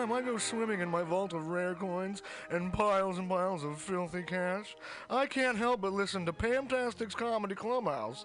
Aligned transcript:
time 0.00 0.12
I 0.12 0.22
go 0.22 0.38
swimming 0.38 0.80
in 0.80 0.88
my 0.88 1.02
vault 1.02 1.34
of 1.34 1.48
rare 1.48 1.74
coins 1.74 2.22
and 2.50 2.72
piles 2.72 3.18
and 3.18 3.28
piles 3.28 3.64
of 3.64 3.78
filthy 3.78 4.22
cash, 4.22 4.74
I 5.10 5.26
can't 5.26 5.58
help 5.58 5.82
but 5.82 5.92
listen 5.92 6.24
to 6.24 6.32
Pamtastic's 6.32 7.14
Comedy 7.14 7.54
Clubhouse 7.54 8.24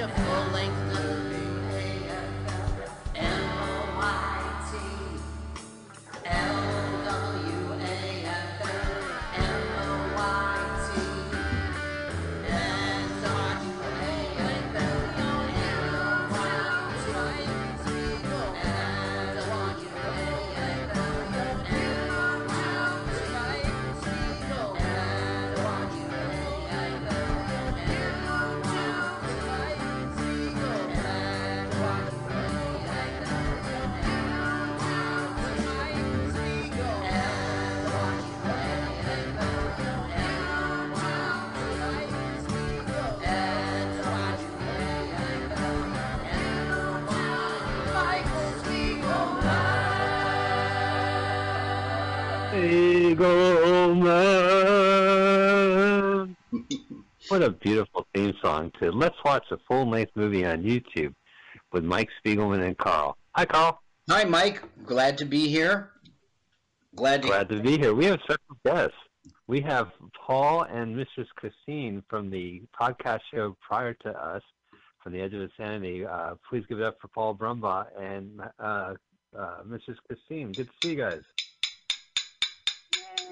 Let's 0.00 0.12
a 0.12 0.22
full-length 0.22 0.76
movie. 0.86 0.97
Theme 58.72 58.80
song 58.80 58.90
to 58.92 58.96
Let's 58.96 59.16
Watch 59.24 59.44
a 59.50 59.58
Full 59.68 59.88
Length 59.88 60.12
Movie 60.14 60.44
on 60.44 60.62
YouTube 60.62 61.14
with 61.72 61.84
Mike 61.84 62.08
Spiegelman 62.24 62.66
and 62.66 62.76
Carl. 62.78 63.16
Hi, 63.34 63.44
Carl. 63.44 63.80
Hi, 64.10 64.24
Mike. 64.24 64.62
Glad 64.84 65.18
to 65.18 65.24
be 65.24 65.48
here. 65.48 65.90
Glad 66.96 67.22
to. 67.22 67.28
Glad 67.28 67.48
to 67.50 67.60
be 67.60 67.78
here. 67.78 67.94
We 67.94 68.06
have 68.06 68.20
special 68.24 68.56
guests. 68.64 68.96
We 69.46 69.60
have 69.62 69.88
Paul 70.26 70.62
and 70.62 70.94
Mrs. 70.96 71.26
Christine 71.36 72.02
from 72.08 72.30
the 72.30 72.62
podcast 72.78 73.20
show 73.32 73.56
prior 73.60 73.94
to 73.94 74.10
us, 74.10 74.42
from 75.02 75.12
the 75.12 75.20
Edge 75.20 75.34
of 75.34 75.42
Insanity. 75.42 76.04
Uh, 76.06 76.34
please 76.48 76.64
give 76.68 76.80
it 76.80 76.84
up 76.84 76.96
for 77.00 77.08
Paul 77.08 77.34
Brumbaugh 77.34 77.86
and 77.98 78.40
uh, 78.58 78.94
uh, 79.38 79.56
Mistress 79.66 79.98
Christine. 80.06 80.52
Good 80.52 80.66
to 80.68 80.72
see 80.82 80.90
you 80.94 80.96
guys. 80.96 81.22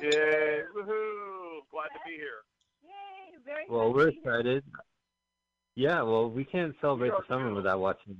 Yay! 0.02 0.62
Woohoo! 0.76 1.60
Glad 1.70 1.88
to 1.88 2.00
be 2.06 2.12
here. 2.16 2.44
Yay! 2.84 3.38
Very 3.44 3.64
Well, 3.68 3.92
we're 3.92 4.10
to 4.10 4.12
hear. 4.12 4.20
excited. 4.34 4.64
Yeah, 5.76 6.00
well, 6.02 6.30
we 6.30 6.44
can't 6.44 6.74
celebrate 6.80 7.10
the 7.10 7.22
summer 7.28 7.52
without 7.54 7.80
watching 7.80 8.16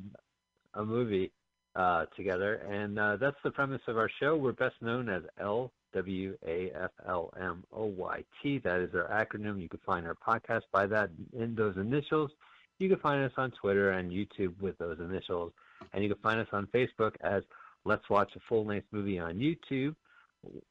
a 0.75 0.85
movie 0.85 1.33
uh, 1.75 2.05
together, 2.15 2.57
and 2.71 2.99
uh, 2.99 3.17
that's 3.17 3.37
the 3.43 3.51
premise 3.51 3.81
of 3.89 3.97
our 3.97 4.11
show. 4.21 4.37
We're 4.37 4.53
best 4.53 4.75
known 4.83 5.09
as 5.09 5.23
L 5.41 5.73
W 5.95 6.37
A 6.47 6.71
F 6.75 6.91
L 7.09 7.33
M 7.41 7.65
O 7.73 7.87
Y 7.87 8.23
T. 8.43 8.59
That 8.59 8.81
is 8.81 8.95
our 8.95 9.09
acronym. 9.09 9.61
You 9.61 9.71
can 9.71 9.81
find 9.87 10.07
our 10.07 10.15
podcast 10.15 10.63
by 10.71 10.87
that 10.87 11.09
in 11.33 11.55
those 11.55 11.77
initials. 11.79 12.31
You 12.79 12.91
can 12.91 12.99
find 12.99 13.25
us 13.25 13.33
on 13.39 13.53
Twitter 13.53 13.93
and 13.93 14.11
YouTube 14.13 14.61
with 14.61 14.77
those 14.77 14.99
initials, 15.01 15.53
and 15.95 16.05
you 16.05 16.11
can 16.11 16.23
find 16.23 16.39
us 16.39 16.49
on 16.53 16.67
Facebook 16.75 17.15
as 17.23 17.43
Let's 17.87 18.09
Watch 18.11 18.33
a 18.37 18.41
Full 18.51 18.67
Length 18.67 18.89
Movie 18.93 19.19
on 19.19 19.37
YouTube. 19.37 19.95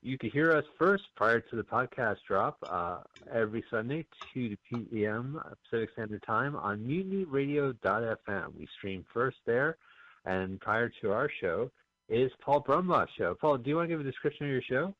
You 0.01 0.17
can 0.17 0.29
hear 0.29 0.51
us 0.51 0.63
first 0.77 1.03
prior 1.15 1.39
to 1.39 1.55
the 1.55 1.63
podcast 1.63 2.17
drop 2.27 2.57
uh, 2.67 2.99
every 3.33 3.63
Sunday, 3.69 4.05
2 4.33 4.49
to 4.49 4.57
p.m. 4.69 5.41
Pacific 5.63 5.89
Standard 5.93 6.23
Time 6.23 6.55
on 6.55 6.79
mutinyradio.fm. 6.79 8.55
We 8.57 8.67
stream 8.77 9.05
first 9.13 9.37
there, 9.45 9.77
and 10.25 10.59
prior 10.59 10.91
to 11.01 11.11
our 11.11 11.29
show 11.41 11.71
is 12.09 12.31
Paul 12.41 12.61
Brumbaugh's 12.61 13.09
show. 13.17 13.35
Paul, 13.39 13.57
do 13.57 13.69
you 13.69 13.75
want 13.77 13.89
to 13.89 13.93
give 13.95 13.99
a 13.99 14.09
description 14.09 14.45
of 14.45 14.51
your 14.51 14.61
show? 14.61 14.93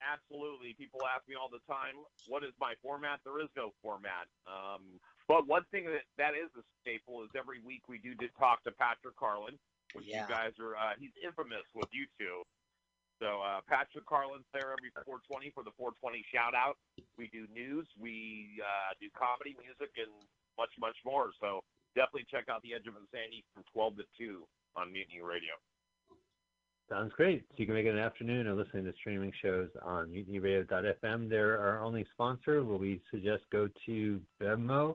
Absolutely. 0.00 0.74
People 0.78 1.00
ask 1.04 1.26
me 1.28 1.34
all 1.34 1.50
the 1.50 1.60
time, 1.66 1.94
what 2.28 2.44
is 2.44 2.52
my 2.60 2.74
format? 2.82 3.20
There 3.24 3.40
is 3.42 3.48
no 3.56 3.72
format. 3.82 4.30
Um, 4.46 4.82
but 5.26 5.46
one 5.46 5.64
thing 5.70 5.84
that, 5.86 6.06
that 6.16 6.32
is 6.38 6.48
a 6.56 6.62
staple 6.80 7.24
is 7.24 7.30
every 7.36 7.60
week 7.60 7.82
we 7.88 7.98
do 7.98 8.14
talk 8.38 8.62
to 8.64 8.70
Patrick 8.72 9.16
Carlin, 9.16 9.58
which 9.92 10.06
Yeah. 10.06 10.22
you 10.22 10.28
guys 10.32 10.52
are, 10.60 10.76
uh, 10.76 10.94
he's 10.98 11.10
infamous 11.22 11.66
with 11.74 11.88
you 11.92 12.06
two. 12.18 12.42
So 13.18 13.42
uh, 13.42 13.60
Patrick 13.66 14.06
Carlin's 14.06 14.46
there 14.54 14.70
every 14.70 14.94
420 14.94 15.50
for 15.50 15.66
the 15.66 15.74
420 15.74 16.22
shout 16.30 16.54
out. 16.54 16.78
We 17.18 17.26
do 17.34 17.50
news, 17.50 17.86
we 17.98 18.62
uh, 18.62 18.94
do 19.02 19.10
comedy, 19.10 19.58
music, 19.58 19.90
and 19.98 20.10
much, 20.54 20.70
much 20.78 20.94
more. 21.02 21.34
So 21.42 21.66
definitely 21.98 22.30
check 22.30 22.46
out 22.46 22.62
The 22.62 22.78
Edge 22.78 22.86
of 22.86 22.94
Insanity 22.94 23.42
from 23.54 23.66
12 23.74 24.02
to 24.02 24.06
2 24.18 24.46
on 24.78 24.94
Mutiny 24.94 25.18
Radio. 25.18 25.58
Sounds 26.88 27.12
great. 27.16 27.44
So 27.50 27.54
you 27.58 27.66
can 27.66 27.74
make 27.74 27.86
it 27.86 27.94
an 27.94 27.98
afternoon 27.98 28.46
or 28.46 28.54
listening 28.54 28.84
to 28.86 28.94
streaming 28.94 29.32
shows 29.42 29.68
on 29.82 30.08
mutinyradio.fm. 30.08 31.28
They're 31.28 31.58
our 31.58 31.84
only 31.84 32.06
sponsor. 32.14 32.64
We 32.64 33.02
suggest 33.10 33.42
go 33.52 33.68
to 33.86 34.20
Venmo 34.40 34.94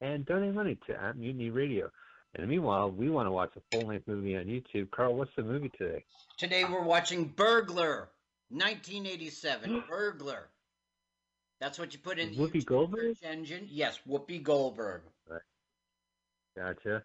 and 0.00 0.24
donate 0.24 0.54
money 0.54 0.78
to 0.86 1.02
at 1.02 1.18
Mutiny 1.18 1.50
Radio. 1.50 1.90
And 2.36 2.48
meanwhile, 2.48 2.90
we 2.90 3.10
want 3.10 3.26
to 3.26 3.30
watch 3.30 3.52
a 3.56 3.60
full-length 3.70 4.08
movie 4.08 4.36
on 4.36 4.44
YouTube. 4.44 4.90
Carl, 4.90 5.14
what's 5.14 5.30
the 5.36 5.42
movie 5.44 5.70
today? 5.78 6.04
Today 6.36 6.64
we're 6.64 6.82
watching 6.82 7.26
Burglar, 7.26 8.08
1987. 8.50 9.84
Burglar. 9.88 10.48
That's 11.60 11.78
what 11.78 11.92
you 11.92 12.00
put 12.00 12.18
in 12.18 12.32
the 12.32 12.36
Whoopi 12.36 12.54
YouTube 12.56 12.66
Goldberg? 12.66 13.16
search 13.18 13.30
engine. 13.30 13.68
Yes, 13.70 14.00
Whoopi 14.08 14.42
Goldberg. 14.42 15.02
Gotcha. 16.56 17.02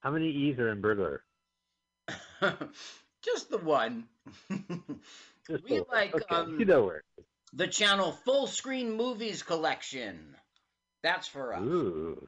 How 0.00 0.10
many 0.10 0.28
E's 0.30 0.58
are 0.58 0.70
in 0.70 0.80
Burglar? 0.80 1.22
Just 3.22 3.50
the 3.50 3.58
one. 3.58 4.04
Just 5.48 5.64
We 5.64 5.78
the- 5.78 5.86
like, 5.90 6.14
okay, 6.14 6.24
um, 6.34 6.58
you 6.58 6.64
know 6.66 6.84
where. 6.84 7.02
the 7.52 7.66
channel 7.68 8.12
Full 8.24 8.46
Screen 8.46 8.96
Movies 8.96 9.42
Collection. 9.42 10.36
That's 11.02 11.26
for 11.28 11.54
us. 11.54 11.62
Ooh. 11.62 12.26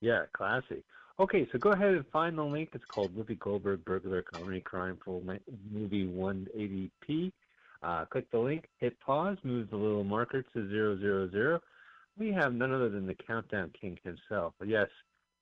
Yeah, 0.00 0.22
classy. 0.32 0.82
Okay, 1.20 1.48
so 1.50 1.58
go 1.58 1.72
ahead 1.72 1.94
and 1.94 2.04
find 2.12 2.38
the 2.38 2.44
link. 2.44 2.70
It's 2.72 2.84
called 2.84 3.16
Whoopi 3.16 3.38
Goldberg 3.38 3.84
Burglar 3.84 4.22
Comedy 4.22 4.60
Crime 4.60 4.98
Full 5.04 5.22
Movie 5.70 6.06
180p. 6.06 7.32
Uh, 7.82 8.04
click 8.06 8.30
the 8.30 8.38
link, 8.38 8.68
hit 8.78 8.98
pause, 9.00 9.36
move 9.42 9.70
the 9.70 9.76
little 9.76 10.04
marker 10.04 10.42
to 10.42 10.98
000. 11.30 11.58
We 12.18 12.32
have 12.32 12.52
none 12.52 12.72
other 12.72 12.88
than 12.88 13.06
the 13.06 13.14
Countdown 13.14 13.72
King 13.80 13.98
himself. 14.04 14.54
Yes, 14.64 14.88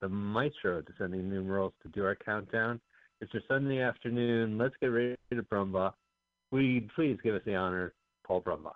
the 0.01 0.09
maestro 0.09 0.83
descending 0.83 1.29
numerals 1.31 1.73
to 1.83 1.89
do 1.89 2.05
our 2.05 2.17
countdown. 2.17 2.81
It's 3.21 3.33
a 3.35 3.41
Sunday 3.49 3.81
afternoon. 3.81 4.59
Let's 4.59 4.75
get 4.81 4.89
ready 4.89 5.17
to 5.31 5.43
Brumbaugh. 5.43 5.93
Please, 6.51 6.87
please 6.95 7.17
give 7.23 7.35
us 7.35 7.43
the 7.47 7.55
honor, 7.55 7.95
Paul 8.27 8.43
Brumbaugh. 8.43 8.73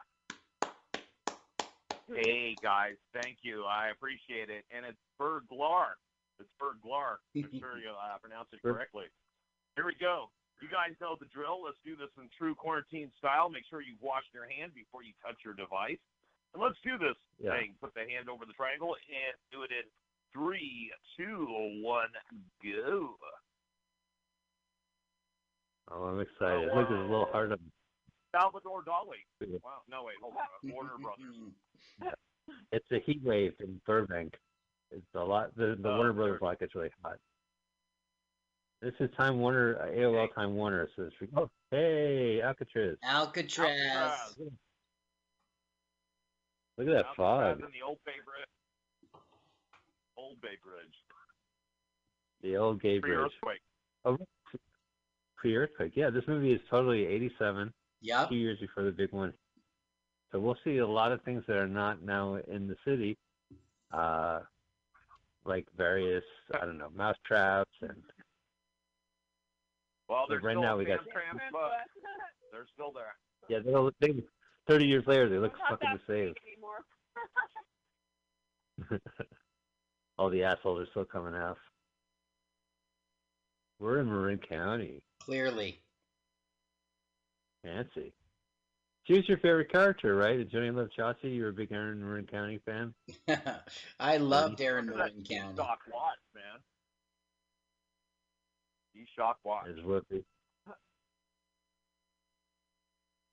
Hey 2.15 2.59
guys, 2.63 2.97
thank 3.13 3.39
you. 3.43 3.65
I 3.65 3.91
appreciate 3.91 4.51
it. 4.51 4.65
And 4.75 4.85
it's 4.85 4.99
Berglar. 5.21 5.95
It's 6.39 6.51
Berglar. 6.61 7.23
I'm 7.37 7.51
sure 7.61 7.79
you 7.79 7.95
uh, 7.95 8.19
pronounce 8.19 8.49
it 8.53 8.63
correctly. 8.63 9.07
Here 9.77 9.87
we 9.87 9.95
go. 10.01 10.31
You 10.61 10.69
guys 10.69 10.93
know 11.01 11.17
the 11.17 11.31
drill. 11.33 11.65
Let's 11.65 11.81
do 11.85 11.97
this 11.97 12.13
in 12.21 12.29
true 12.37 12.55
quarantine 12.55 13.11
style. 13.17 13.49
Make 13.49 13.65
sure 13.71 13.81
you 13.81 13.97
wash 14.01 14.25
your 14.35 14.45
hand 14.45 14.73
before 14.75 15.03
you 15.03 15.17
touch 15.25 15.41
your 15.45 15.55
device. 15.55 16.01
And 16.53 16.61
let's 16.61 16.77
do 16.85 16.99
this 16.99 17.17
Yeah. 17.39 17.57
thing. 17.57 17.77
Put 17.81 17.95
the 17.95 18.05
hand 18.05 18.29
over 18.29 18.45
the 18.45 18.53
triangle 18.53 18.97
and 19.09 19.35
do 19.53 19.63
it 19.63 19.71
in 19.73 19.89
three, 20.33 20.93
two, 21.17 21.47
one, 21.81 22.11
go. 22.61 23.17
Oh, 25.91 26.05
I'm 26.05 26.21
excited. 26.21 26.69
Look, 26.75 26.89
there's 26.89 27.01
a 27.01 27.11
little 27.11 27.29
of 27.53 27.61
Salvador 28.33 28.83
Dali. 28.83 29.21
Yeah. 29.41 29.59
Wow. 29.65 29.83
No, 29.89 30.05
wait. 30.05 30.17
Hold 30.23 30.35
on. 30.37 30.71
Warner 30.73 30.99
Brothers. 31.01 31.37
It's 32.73 32.87
a 32.91 32.99
heat 33.07 33.21
wave 33.23 33.53
in 33.61 33.81
Burbank. 33.87 34.35
It's 34.91 35.07
a 35.15 35.21
lot. 35.21 35.55
The, 35.57 35.77
the 35.81 35.89
Oh, 35.89 35.97
Warner 35.97 36.13
Brothers 36.13 36.33
there. 36.35 36.39
block 36.41 36.59
gets 36.61 36.75
really 36.75 36.91
hot. 37.03 37.17
This 38.83 38.95
is 38.99 39.09
Time 39.17 39.39
Warner, 39.39 39.79
uh, 39.81 39.87
AOL 39.87 40.25
Okay. 40.25 40.33
Time 40.35 40.55
Warner. 40.57 40.89
So 40.97 41.03
it's, 41.05 41.15
oh, 41.37 41.49
hey, 41.71 42.41
Alcatraz. 42.43 42.97
Alcatraz. 43.05 43.69
Alcatraz. 43.69 44.37
Look 46.77 46.89
at 46.89 46.93
that 46.93 47.05
Alcatraz 47.07 47.15
fog. 47.17 47.59
in 47.61 47.67
the 47.67 47.87
Old 47.87 47.99
Bay 48.05 48.13
Bridge. 48.25 49.13
Old 50.17 50.41
Bay 50.41 50.57
Bridge. 50.65 50.95
The 52.43 52.57
old 52.57 52.81
gay 52.83 52.99
Pre 52.99 53.13
bridge. 53.15 53.31
earthquake. 54.07 54.19
Pre-earthquake. 55.37 55.93
Yeah, 55.95 56.11
this 56.11 56.25
movie 56.27 56.53
is 56.53 56.61
totally 56.69 57.07
87, 57.07 57.73
Yep. 58.03 58.29
two 58.31 58.35
years 58.37 58.59
before 58.61 58.85
the 58.85 58.93
big 58.93 59.13
one. 59.13 59.33
So 60.33 60.39
we'll 60.39 60.57
see 60.65 60.79
a 60.79 60.87
lot 60.87 61.13
of 61.13 61.23
things 61.23 61.43
that 61.49 61.57
are 61.57 61.69
not 61.69 62.03
now 62.03 62.37
in 62.37 62.67
the 62.69 62.77
city, 62.85 63.19
uh, 63.93 64.41
like 65.45 65.67
various, 65.77 66.25
I 66.55 66.65
don't 66.65 66.79
know, 66.79 66.91
mouse 66.95 67.17
traps 67.27 67.71
and 67.83 68.03
Well, 70.09 70.25
But 70.29 70.35
there's 70.35 70.43
right 70.45 70.53
still 70.55 70.63
now 70.63 70.77
we 70.77 70.85
got- 70.85 71.01
Sam 71.05 71.41
but 71.53 71.73
they're 72.53 72.67
still 72.75 72.93
there. 72.93 73.15
yeah, 73.49 73.59
they'll, 73.65 73.91
they, 74.01 74.23
30 74.69 74.87
years 74.87 75.05
later 75.07 75.29
they 75.29 75.39
look 75.39 75.57
Not 75.59 75.81
fucking 75.81 75.99
the 76.07 76.13
same. 76.13 76.35
All 80.19 80.31
the 80.31 80.43
assholes 80.45 80.81
are 80.81 80.91
still 80.91 81.05
coming 81.05 81.35
out. 81.35 81.59
We're 83.79 83.99
in 84.01 84.07
Marin 84.07 84.39
County. 84.39 85.03
Clearly. 85.21 85.81
Fancy. 87.63 88.13
She 89.05 89.15
was 89.15 89.29
your 89.29 89.39
favorite 89.39 89.73
character, 89.73 90.15
right? 90.15 90.37
Did 90.37 90.51
Johnny 90.51 90.71
Love 90.71 90.89
Chauncey? 90.97 91.31
You 91.31 91.43
were 91.43 91.49
a 91.49 91.53
big 91.53 91.73
Aaron 91.73 92.01
Marin 92.01 92.27
County 92.27 92.61
fan? 92.65 92.95
I 94.01 94.19
loved 94.19 94.61
Aaron 94.61 94.87
Marin 94.87 95.25
County. 95.29 95.57
Shock 95.57 95.81
watch, 95.93 96.19
man. 96.35 96.61
He 98.93 99.07
shock 99.17 99.39
watch. 99.45 99.67
As 99.69 99.85
Whoopi. 99.85 100.23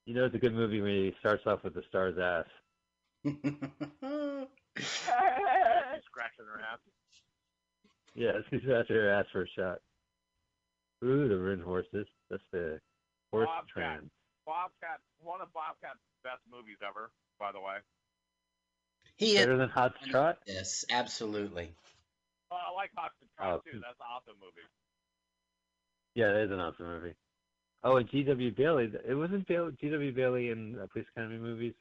You 0.05 0.13
know 0.13 0.25
it's 0.25 0.35
a 0.35 0.39
good 0.39 0.53
movie 0.53 0.81
when 0.81 0.91
he 0.91 1.13
starts 1.19 1.45
off 1.45 1.63
with 1.63 1.73
the 1.73 1.83
star's 1.89 2.17
ass. 2.17 2.45
Scratching 6.05 6.45
her 6.45 6.61
ass. 6.61 6.79
Yeah, 8.15 8.31
after 8.79 8.93
her 8.93 9.09
ass 9.09 9.25
for 9.31 9.43
a 9.43 9.47
shot. 9.49 9.79
Ooh, 11.03 11.27
the 11.27 11.35
Marin 11.35 11.59
horses. 11.59 12.07
That's 12.29 12.41
the 12.51 12.79
horse 13.31 13.47
Bobcat. 13.47 13.67
trend. 13.67 14.09
Bobcat, 14.45 14.99
one 15.19 15.41
of 15.41 15.51
Bobcat's 15.53 15.99
best 16.23 16.39
movies 16.49 16.77
ever, 16.85 17.11
by 17.39 17.51
the 17.51 17.59
way. 17.59 17.77
he 19.17 19.35
is 19.35 19.45
Better 19.45 19.57
than 19.57 19.69
Hot 19.69 19.93
Trot? 20.09 20.37
this, 20.45 20.85
absolutely. 20.89 21.73
Oh, 22.51 22.55
I 22.55 22.73
like 22.73 22.91
Hot 22.95 23.11
to 23.19 23.25
Trot 23.35 23.61
Oh. 23.65 23.71
too. 23.71 23.79
That's 23.79 23.99
an 23.99 24.05
awesome 24.09 24.35
movie. 24.39 24.65
Yeah, 26.15 26.31
that 26.33 26.43
is 26.45 26.51
an 26.51 26.59
awesome 26.59 26.85
movie. 26.87 27.13
Oh, 27.83 27.97
and 27.97 28.09
G.W. 28.09 28.51
Bailey. 28.55 28.91
It 29.07 29.13
wasn't 29.13 29.47
Bailey, 29.47 29.71
G.W. 29.79 30.11
Bailey 30.13 30.49
in 30.49 30.79
uh, 30.79 30.87
Police 30.91 31.07
Academy 31.15 31.37
movies. 31.37 31.73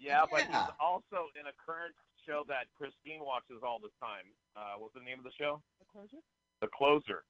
Yeah, 0.00 0.24
but 0.30 0.42
he's 0.42 0.70
also 0.80 1.30
in 1.38 1.46
a 1.46 1.54
current 1.64 1.94
show 2.26 2.44
that 2.48 2.66
Christine 2.76 3.20
watches 3.24 3.62
all 3.64 3.78
the 3.80 3.90
time. 4.00 4.26
Uh, 4.56 4.74
what's 4.78 4.94
the 4.94 5.00
name 5.00 5.18
of 5.18 5.24
the 5.24 5.32
show? 5.38 5.60
The 5.80 5.86
Closer. 5.90 6.22
The 6.60 6.68
Closer. 6.68 7.24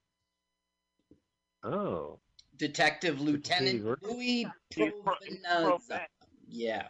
Oh, 1.65 2.19
Detective 2.57 3.21
Lieutenant 3.21 3.85
Work? 3.85 4.01
Louis 4.03 4.47
He's 4.75 4.93
pro, 5.05 5.15
he's 5.23 5.39
pro 5.45 5.79
Provenza. 5.79 6.07
Yeah, 6.49 6.89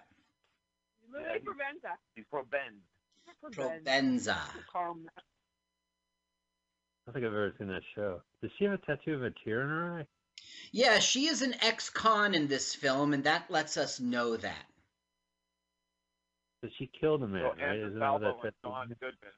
Louis 1.13 1.23
Yeah, 1.27 1.33
he- 1.35 1.39
Provenza. 1.41 1.97
He's 2.15 2.25
Ben. 2.51 2.81
Provenza. 3.53 4.39
Call 4.73 4.93
him 4.93 5.05
that. 5.05 5.23
I 7.07 7.11
don't 7.11 7.15
think 7.15 7.27
I've 7.27 7.33
ever 7.33 7.55
seen 7.59 7.69
that 7.69 7.83
show. 7.95 8.23
Does 8.41 8.51
she 8.59 8.65
have 8.65 8.75
a 8.75 8.79
tattoo 8.79 9.15
of 9.15 9.23
a 9.25 9.31
tear 9.45 9.63
in 9.63 9.69
her 9.69 9.99
eye? 10.01 10.07
Yeah, 10.73 10.99
she 10.99 11.27
is 11.27 11.43
an 11.43 11.55
ex-con 11.63 12.35
in 12.35 12.47
this 12.49 12.75
film, 12.75 13.13
and 13.13 13.25
that 13.25 13.51
lets 13.51 13.77
us 13.77 13.99
know 14.01 14.37
that. 14.37 14.67
So 16.63 16.71
she 16.79 16.91
killed 17.01 17.23
a 17.23 17.27
man, 17.27 17.43
So 17.43 17.65
right? 17.67 17.77
Isn't 17.79 17.95
that 17.95 18.01
Salvo 18.01 18.39
that 18.43 18.45
and 18.45 18.53
John? 18.65 18.89
Goodman. 19.01 19.33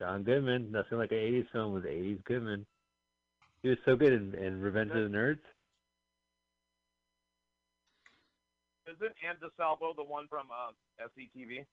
John 0.00 0.22
Goodman. 0.24 0.70
Nothing 0.72 0.98
like 0.98 1.12
an 1.12 1.18
80s 1.18 1.50
film 1.52 1.72
with 1.74 1.84
80s 1.84 2.24
Goodman. 2.24 2.66
He 3.66 3.70
was 3.70 3.78
so 3.84 3.96
good 3.96 4.12
in, 4.12 4.32
in 4.36 4.60
Revenge 4.60 4.92
of 4.92 5.10
the 5.10 5.18
Nerds. 5.18 5.40
Isn't 8.86 9.12
Ann 9.28 9.34
DeSalvo 9.42 9.96
the 9.96 10.04
one 10.04 10.28
from 10.28 10.46
uh, 10.52 10.70
SCTV? 11.04 11.64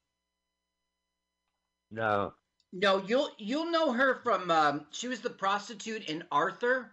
No. 1.91 2.33
No, 2.71 3.03
you'll 3.05 3.29
you'll 3.37 3.69
know 3.69 3.91
her 3.93 4.15
from. 4.23 4.49
Um, 4.49 4.87
she 4.89 5.07
was 5.07 5.19
the 5.21 5.29
prostitute 5.29 6.09
in 6.09 6.23
Arthur. 6.31 6.89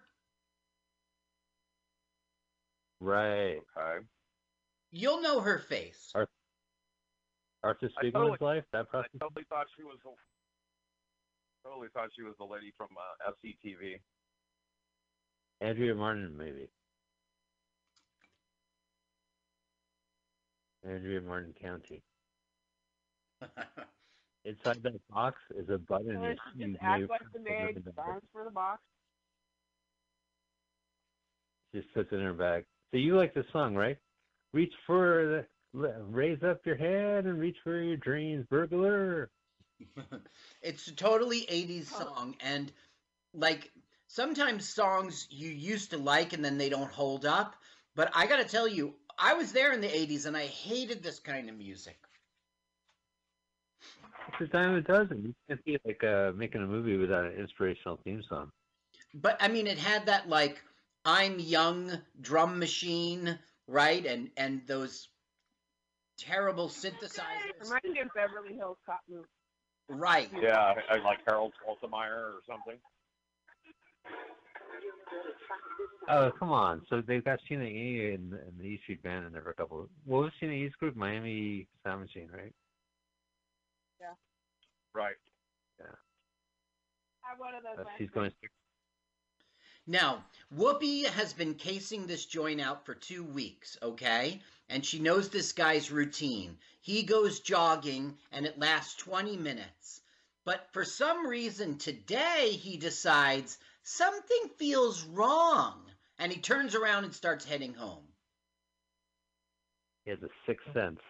Right. 3.00 3.56
Okay. 3.78 4.04
You'll 4.90 5.22
know 5.22 5.40
her 5.40 5.60
face. 5.60 6.12
Arthur 6.14 6.28
I 7.64 8.04
Spiegelman's 8.04 8.12
totally- 8.12 8.38
life? 8.42 8.64
That 8.74 8.84
I 8.92 9.02
totally 9.18 9.46
thought 9.48 9.64
she 9.78 9.82
was. 9.82 9.96
the- 10.04 10.10
Totally 11.64 11.88
thought 11.94 12.08
she 12.14 12.22
was 12.22 12.34
the 12.38 12.44
lady 12.44 12.72
from 12.76 12.88
uh, 12.98 13.30
FCTV. 13.32 13.98
Andrea 15.60 15.94
Martin, 15.94 16.36
maybe. 16.36 16.68
Andrea 20.88 21.20
Martin 21.20 21.54
County. 21.60 22.02
Inside 24.44 24.82
that 24.82 25.00
box 25.10 25.36
is 25.54 25.68
a 25.68 25.76
button. 25.78 26.14
So 26.14 26.28
you- 26.28 26.36
she 26.54 26.58
you 26.60 26.72
just 26.72 26.82
act 26.82 27.10
like 27.10 27.20
the 27.32 27.38
put 27.40 27.42
maid, 27.50 27.76
in 27.76 27.82
the- 27.84 27.92
arms 28.00 28.22
for 28.32 28.44
the 28.44 28.50
box. 28.50 28.82
Just 31.74 31.92
puts 31.92 32.10
it 32.10 32.16
in 32.16 32.22
her 32.22 32.32
bag. 32.32 32.64
So 32.90 32.96
you 32.96 33.16
like 33.16 33.34
the 33.34 33.44
song, 33.52 33.74
right? 33.76 33.98
Reach 34.52 34.72
for 34.86 35.46
the, 35.72 35.92
raise 36.08 36.42
up 36.42 36.64
your 36.66 36.76
head 36.76 37.26
and 37.26 37.38
reach 37.38 37.56
for 37.62 37.80
your 37.80 37.96
dreams, 37.98 38.44
burglar. 38.50 39.30
it's 40.62 40.88
a 40.88 40.92
totally 40.96 41.42
80s 41.42 41.86
song 41.86 42.34
and 42.40 42.72
like 43.34 43.70
sometimes 44.10 44.68
songs 44.68 45.28
you 45.30 45.48
used 45.48 45.90
to 45.90 45.96
like 45.96 46.32
and 46.32 46.44
then 46.44 46.58
they 46.58 46.68
don't 46.68 46.90
hold 46.90 47.24
up 47.24 47.54
but 47.94 48.10
i 48.12 48.26
gotta 48.26 48.44
tell 48.44 48.66
you 48.66 48.92
i 49.18 49.34
was 49.34 49.52
there 49.52 49.72
in 49.72 49.80
the 49.80 49.86
80s 49.86 50.26
and 50.26 50.36
i 50.36 50.46
hated 50.46 51.00
this 51.00 51.20
kind 51.20 51.48
of 51.48 51.56
music 51.56 51.96
It's 54.28 54.38
the 54.40 54.46
time 54.48 54.76
it 54.76 54.86
doesn't. 54.86 55.22
You 55.24 55.34
can't 55.48 55.64
be 55.64 55.78
like 55.84 56.02
uh, 56.04 56.32
making 56.36 56.62
a 56.62 56.66
movie 56.66 56.96
without 56.96 57.24
an 57.24 57.32
inspirational 57.38 57.98
theme 58.04 58.22
song. 58.28 58.50
but 59.14 59.36
i 59.40 59.46
mean 59.46 59.66
it 59.68 59.78
had 59.78 60.06
that 60.06 60.28
like 60.28 60.60
i'm 61.04 61.38
young 61.38 61.92
drum 62.20 62.58
machine 62.58 63.38
right 63.68 64.04
and 64.06 64.30
and 64.36 64.62
those 64.66 65.08
terrible 66.18 66.68
synthesizers 66.68 67.62
Reminds 67.62 67.84
me 67.94 68.00
of 68.00 68.08
Beverly 68.14 68.54
Hills 68.54 68.76
Cop 68.84 69.00
movie. 69.08 69.24
right 69.88 70.28
Yeah, 70.42 70.74
I, 70.90 70.96
I 70.96 71.04
like 71.04 71.20
Harold 71.26 71.52
Faltermeyer 71.64 72.34
or 72.34 72.40
something. 72.48 72.76
Oh, 76.08 76.32
come 76.38 76.50
on. 76.50 76.82
So 76.88 77.02
they've 77.06 77.24
got 77.24 77.38
Sheena 77.48 77.70
E 77.70 78.14
and, 78.14 78.32
and 78.32 78.58
the 78.58 78.64
E 78.64 78.80
Street 78.82 79.02
Band 79.02 79.26
and 79.26 79.34
there 79.34 79.42
were 79.42 79.50
a 79.50 79.54
couple. 79.54 79.88
What 80.04 80.22
was 80.22 80.32
Sheena 80.42 80.52
E's 80.52 80.72
group? 80.80 80.96
Miami 80.96 81.68
Sound 81.84 82.00
Machine, 82.00 82.28
right? 82.32 82.52
Yeah. 84.00 84.14
Right. 84.92 85.14
Have 87.30 87.38
one 87.38 87.54
of 87.54 87.62
those. 87.62 87.86
Uh, 87.86 87.88
she's 87.96 88.10
going. 88.10 88.32
Now, 89.86 90.24
Whoopi 90.52 91.06
has 91.06 91.32
been 91.32 91.54
casing 91.54 92.06
this 92.06 92.26
joint 92.26 92.60
out 92.60 92.84
for 92.84 92.94
two 92.94 93.22
weeks, 93.22 93.78
okay? 93.80 94.40
And 94.68 94.84
she 94.84 94.98
knows 94.98 95.28
this 95.28 95.52
guy's 95.52 95.92
routine. 95.92 96.58
He 96.80 97.04
goes 97.04 97.38
jogging 97.38 98.18
and 98.32 98.46
it 98.46 98.58
lasts 98.58 98.96
20 98.96 99.36
minutes. 99.36 100.00
But 100.44 100.72
for 100.72 100.84
some 100.84 101.26
reason 101.26 101.78
today, 101.78 102.50
he 102.50 102.78
decides, 102.78 103.58
something 103.90 104.50
feels 104.56 105.04
wrong. 105.04 105.82
And 106.18 106.30
he 106.30 106.38
turns 106.38 106.74
around 106.74 107.04
and 107.04 107.14
starts 107.14 107.44
heading 107.44 107.74
home. 107.74 108.04
He 110.04 110.10
has 110.10 110.20
a 110.22 110.28
sixth 110.46 110.66
sense. 110.74 111.00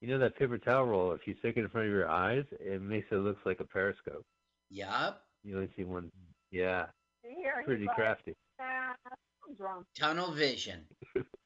You 0.00 0.08
know 0.08 0.18
that 0.18 0.38
paper 0.38 0.58
towel 0.58 0.84
roll, 0.86 1.12
if 1.12 1.26
you 1.26 1.34
stick 1.40 1.56
it 1.56 1.60
in 1.60 1.68
front 1.68 1.88
of 1.88 1.92
your 1.92 2.08
eyes, 2.08 2.44
it 2.60 2.80
makes 2.80 3.08
it 3.10 3.16
look 3.16 3.38
like 3.44 3.58
a 3.58 3.64
periscope. 3.64 4.24
Yup. 4.70 5.22
You 5.42 5.56
only 5.56 5.70
see 5.76 5.82
one. 5.82 6.10
Yeah, 6.52 6.86
Here, 7.22 7.62
pretty 7.64 7.88
crafty. 7.94 8.34
Nah, 8.60 8.94
something's 9.42 9.60
wrong. 9.60 9.84
Tunnel 9.98 10.32
vision. 10.32 10.84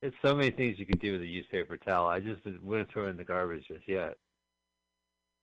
There's 0.00 0.14
so 0.24 0.34
many 0.34 0.50
things 0.50 0.78
you 0.78 0.86
can 0.86 0.98
do 0.98 1.12
with 1.12 1.20
a 1.22 1.26
used 1.26 1.50
paper 1.50 1.76
towel. 1.76 2.08
I 2.08 2.20
just 2.20 2.40
wouldn't 2.62 2.90
throw 2.90 3.06
it 3.06 3.10
in 3.10 3.16
the 3.16 3.24
garbage 3.24 3.66
just 3.68 3.86
yet. 3.86 4.16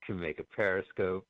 Can 0.05 0.19
make 0.19 0.39
a 0.39 0.43
periscope. 0.43 1.25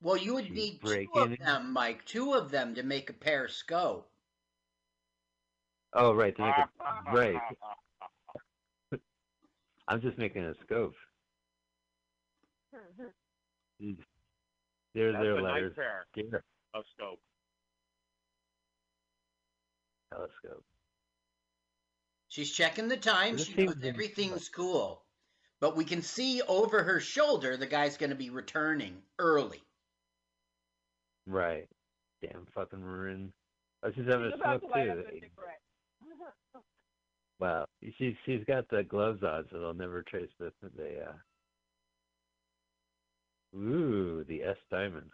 Well, 0.00 0.16
you 0.16 0.34
would 0.34 0.48
You 0.48 0.54
need 0.54 0.80
break 0.80 1.12
two 1.12 1.20
of 1.20 1.26
in 1.26 1.32
it. 1.34 1.40
them, 1.40 1.72
Mike. 1.72 2.04
Two 2.06 2.32
of 2.34 2.50
them 2.50 2.74
to 2.74 2.82
make 2.82 3.10
a 3.10 3.12
periscope. 3.12 4.08
Oh, 5.94 6.14
right, 6.14 6.34
to 6.36 6.42
make 6.42 6.54
a 6.56 7.10
break. 7.12 7.36
I'm 9.88 10.00
just 10.00 10.16
making 10.16 10.44
a 10.44 10.54
scope. 10.64 10.94
Jeez. 13.82 13.98
There's 14.94 15.12
That's 15.12 15.22
their 15.22 15.36
a 15.38 15.42
letters. 15.42 15.72
nice 15.76 15.86
pair 16.30 16.42
of 16.74 16.84
scope. 16.96 17.20
Telescope. 20.12 20.64
She's 22.28 22.50
checking 22.50 22.88
the 22.88 22.96
time. 22.96 23.36
This 23.36 23.46
She 23.46 23.64
knows 23.64 23.76
everything's 23.84 24.48
cool. 24.48 25.02
But 25.60 25.76
we 25.76 25.84
can 25.84 26.02
see 26.02 26.42
over 26.42 26.82
her 26.82 26.98
shoulder 26.98 27.56
the 27.56 27.66
guy's 27.66 27.96
going 27.96 28.10
to 28.10 28.16
be 28.16 28.30
returning 28.30 28.96
early. 29.18 29.62
Right. 31.26 31.68
Damn 32.20 32.46
fucking 32.54 32.80
maroon. 32.80 33.32
Oh, 33.82 33.90
she's 33.94 34.06
having 34.06 34.26
He's 34.26 34.34
a 34.34 34.36
about 34.36 34.60
smoke 34.60 34.72
to 34.72 34.80
too. 34.84 35.02
Wow. 37.40 37.66
She's 37.98 38.14
she's 38.24 38.44
got 38.44 38.68
the 38.68 38.84
gloves 38.84 39.24
on, 39.24 39.46
so 39.50 39.58
they'll 39.58 39.74
never 39.74 40.02
trace 40.02 40.30
the 40.38 40.52
the 40.76 41.08
uh. 41.08 41.12
Ooh, 43.58 44.24
the 44.28 44.42
S 44.44 44.56
diamond. 44.70 45.10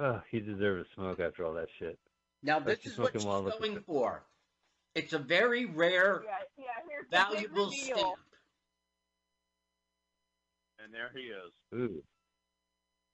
Oh, 0.00 0.20
he 0.30 0.40
deserves 0.40 0.88
a 0.90 0.94
smoke 0.94 1.20
after 1.20 1.44
all 1.44 1.52
that 1.54 1.68
shit. 1.78 1.98
Now, 2.42 2.58
this 2.58 2.78
is 2.86 2.96
what 2.98 3.12
smoking 3.12 3.20
she's 3.20 3.26
while 3.26 3.42
looking 3.42 3.60
going 3.60 3.76
at- 3.76 3.84
for. 3.84 4.22
It's 4.94 5.12
a 5.12 5.18
very 5.18 5.66
rare, 5.66 6.22
yeah, 6.24 6.38
yeah, 6.58 6.64
here's 6.88 7.06
valuable 7.10 7.66
reveal. 7.66 7.96
stamp. 7.98 8.18
And 10.82 10.92
there 10.92 11.10
he 11.14 11.24
is. 11.24 11.52
Ooh. 11.74 12.02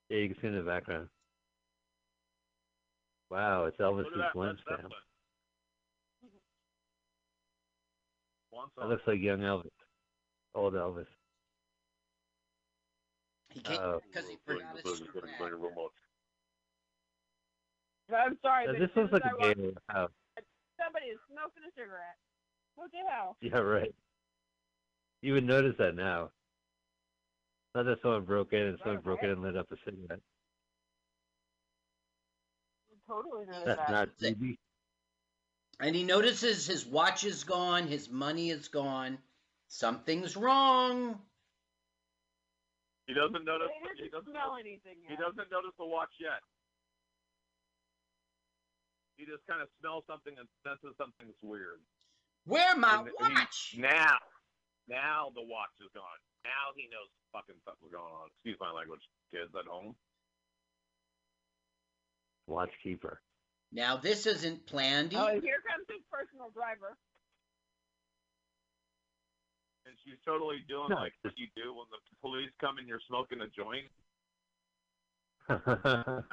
Yeah, 0.08 0.18
you 0.18 0.28
can 0.32 0.40
see 0.40 0.46
in 0.46 0.54
the 0.56 0.62
background. 0.62 1.08
Wow, 3.30 3.64
it's 3.64 3.76
Elvis's 3.78 4.06
at 4.12 4.18
that. 4.18 4.32
Glen 4.32 4.48
That's, 4.50 4.62
that's 4.68 4.80
stamp. 4.80 4.92
a- 4.92 6.26
One 8.56 8.68
That 8.78 8.88
looks 8.88 9.02
like 9.06 9.20
young 9.20 9.40
Elvis. 9.40 9.68
Old 10.54 10.74
Elvis. 10.74 11.06
He 13.50 13.60
can't 13.60 13.80
Oh. 13.80 14.00
because 14.06 14.28
he 14.30 14.36
forgot 14.46 14.78
his 14.78 14.96
strap. 14.98 15.24
I'm 18.14 18.38
sorry, 18.42 18.66
Now, 18.66 18.72
but 18.72 18.78
this 18.80 18.88
as 18.90 18.94
soon 18.94 19.02
looks 19.10 19.12
like 19.14 19.24
a 19.24 19.54
game 19.54 19.64
walked- 19.64 19.78
house. 19.88 20.10
somebody 20.82 21.06
is 21.06 21.18
smoking 21.30 21.62
a 21.66 21.72
cigarette. 21.74 22.16
What 22.76 22.90
the 22.92 22.98
hell? 23.08 23.36
Yeah, 23.40 23.58
right. 23.58 23.94
You 25.22 25.32
would 25.34 25.44
notice 25.44 25.74
that 25.78 25.94
now. 25.96 26.30
Not 27.74 27.84
that 27.86 28.00
someone 28.02 28.24
broke 28.24 28.52
in 28.52 28.60
and 28.62 28.78
someone 28.82 29.00
broke 29.02 29.22
in 29.22 29.30
and 29.30 29.42
lit 29.42 29.56
up 29.56 29.66
a 29.72 29.76
cigarette. 29.84 30.20
Totally 33.08 33.46
know 33.46 33.62
That's 33.64 33.78
that. 33.78 33.90
not 33.90 34.08
That's 34.18 34.32
it. 34.40 34.58
And 35.78 35.94
he 35.94 36.02
notices 36.04 36.66
his 36.66 36.86
watch 36.86 37.24
is 37.24 37.44
gone, 37.44 37.86
his 37.86 38.10
money 38.10 38.50
is 38.50 38.68
gone. 38.68 39.18
Something's 39.68 40.36
wrong. 40.36 41.18
He 43.06 43.14
doesn't 43.14 43.44
notice. 43.44 43.68
He 43.96 44.04
He 44.04 44.08
doesn't 44.10 44.12
doesn't. 44.12 44.32
smell 44.32 44.56
anything 44.58 44.96
He 45.06 45.14
doesn't 45.16 45.50
notice 45.52 45.72
the 45.78 45.84
watch 45.86 46.10
yet. 46.18 46.40
He 49.16 49.24
just 49.24 49.46
kind 49.48 49.62
of 49.62 49.68
smells 49.80 50.04
something 50.06 50.34
and 50.38 50.46
senses 50.64 50.92
something's 51.00 51.36
weird. 51.42 51.80
Where 52.44 52.76
my 52.76 53.00
And 53.00 53.08
he- 53.08 53.14
watch? 53.34 53.74
Now, 53.78 54.18
now 54.88 55.32
the 55.34 55.42
watch 55.42 55.72
is 55.80 55.88
gone. 55.94 56.20
Now 56.44 56.72
he 56.76 56.86
knows 56.92 57.08
fucking 57.32 57.56
something's 57.64 57.90
going 57.92 58.12
on. 58.12 58.28
Excuse 58.36 58.58
my 58.60 58.70
language, 58.70 59.00
kids 59.32 59.50
at 59.58 59.66
home. 59.66 59.96
Watchkeeper. 62.48 63.18
Now 63.72 63.96
this 63.96 64.26
isn't 64.26 64.66
planned. 64.66 65.14
Oh, 65.14 65.24
either. 65.26 65.32
and 65.34 65.42
here 65.42 65.58
comes 65.66 65.86
his 65.88 66.02
personal 66.12 66.50
driver. 66.50 66.96
And 69.86 69.94
she's 70.04 70.18
totally 70.24 70.62
doing 70.68 70.90
No, 70.90 70.96
like 70.96 71.14
what 71.22 71.34
you 71.36 71.48
do 71.56 71.74
when 71.74 71.86
the 71.90 71.98
police 72.20 72.50
come 72.60 72.78
and 72.78 72.86
you're 72.86 73.00
smoking 73.08 73.40
a 73.40 73.48
joint. 73.48 73.90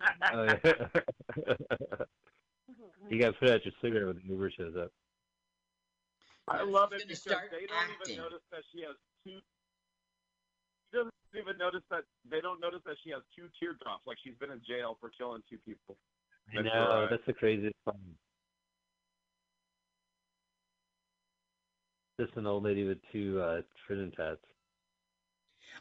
oh, 0.00 0.44
you 3.10 3.18
got 3.20 3.32
to 3.32 3.38
put 3.38 3.50
out 3.50 3.64
your 3.64 3.74
cigarette 3.80 4.06
when 4.06 4.16
the 4.16 4.22
Uber 4.28 4.50
shows 4.50 4.74
up. 4.76 4.90
I 6.48 6.62
love 6.62 6.90
gonna 6.90 7.02
it 7.02 7.08
because 7.08 7.22
start 7.22 7.50
they 7.50 7.66
don't 7.66 7.76
acting. 7.76 8.14
even 8.14 8.24
notice 8.24 8.44
that 8.52 8.62
she 8.72 8.82
has 8.82 8.96
two. 9.24 9.40
She 10.90 10.98
doesn't 10.98 11.14
even 11.34 11.56
notice 11.58 11.82
that 11.90 12.04
they 12.30 12.40
don't 12.40 12.60
notice 12.60 12.80
that 12.86 12.96
she 13.02 13.10
has 13.10 13.22
two 13.34 13.48
teardrops, 13.58 14.06
like 14.06 14.18
she's 14.22 14.36
been 14.38 14.50
in 14.50 14.60
jail 14.66 14.96
for 15.00 15.10
killing 15.16 15.42
two 15.48 15.58
people. 15.64 15.96
I 16.56 16.62
know, 16.62 16.70
right. 16.70 17.10
that's 17.10 17.24
the 17.26 17.32
craziest 17.32 17.74
part. 17.84 17.96
Just 22.20 22.36
an 22.36 22.46
old 22.46 22.62
lady 22.62 22.84
with 22.84 22.98
two 23.10 23.40
uh, 23.40 23.62
prison 23.86 24.12
tats. 24.16 24.38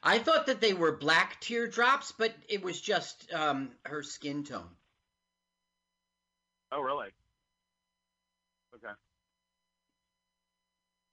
I 0.03 0.19
thought 0.19 0.48
that 0.48 0.60
they 0.60 0.74
were 0.74 0.91
black 0.91 1.39
teardrops, 1.39 2.12
but 2.12 2.36
it 2.50 2.62
was 2.62 2.79
just 2.79 3.31
um, 3.33 3.72
her 3.86 4.03
skin 4.03 4.43
tone. 4.43 4.69
Oh, 6.72 6.81
really? 6.81 7.07
Okay. 8.75 8.93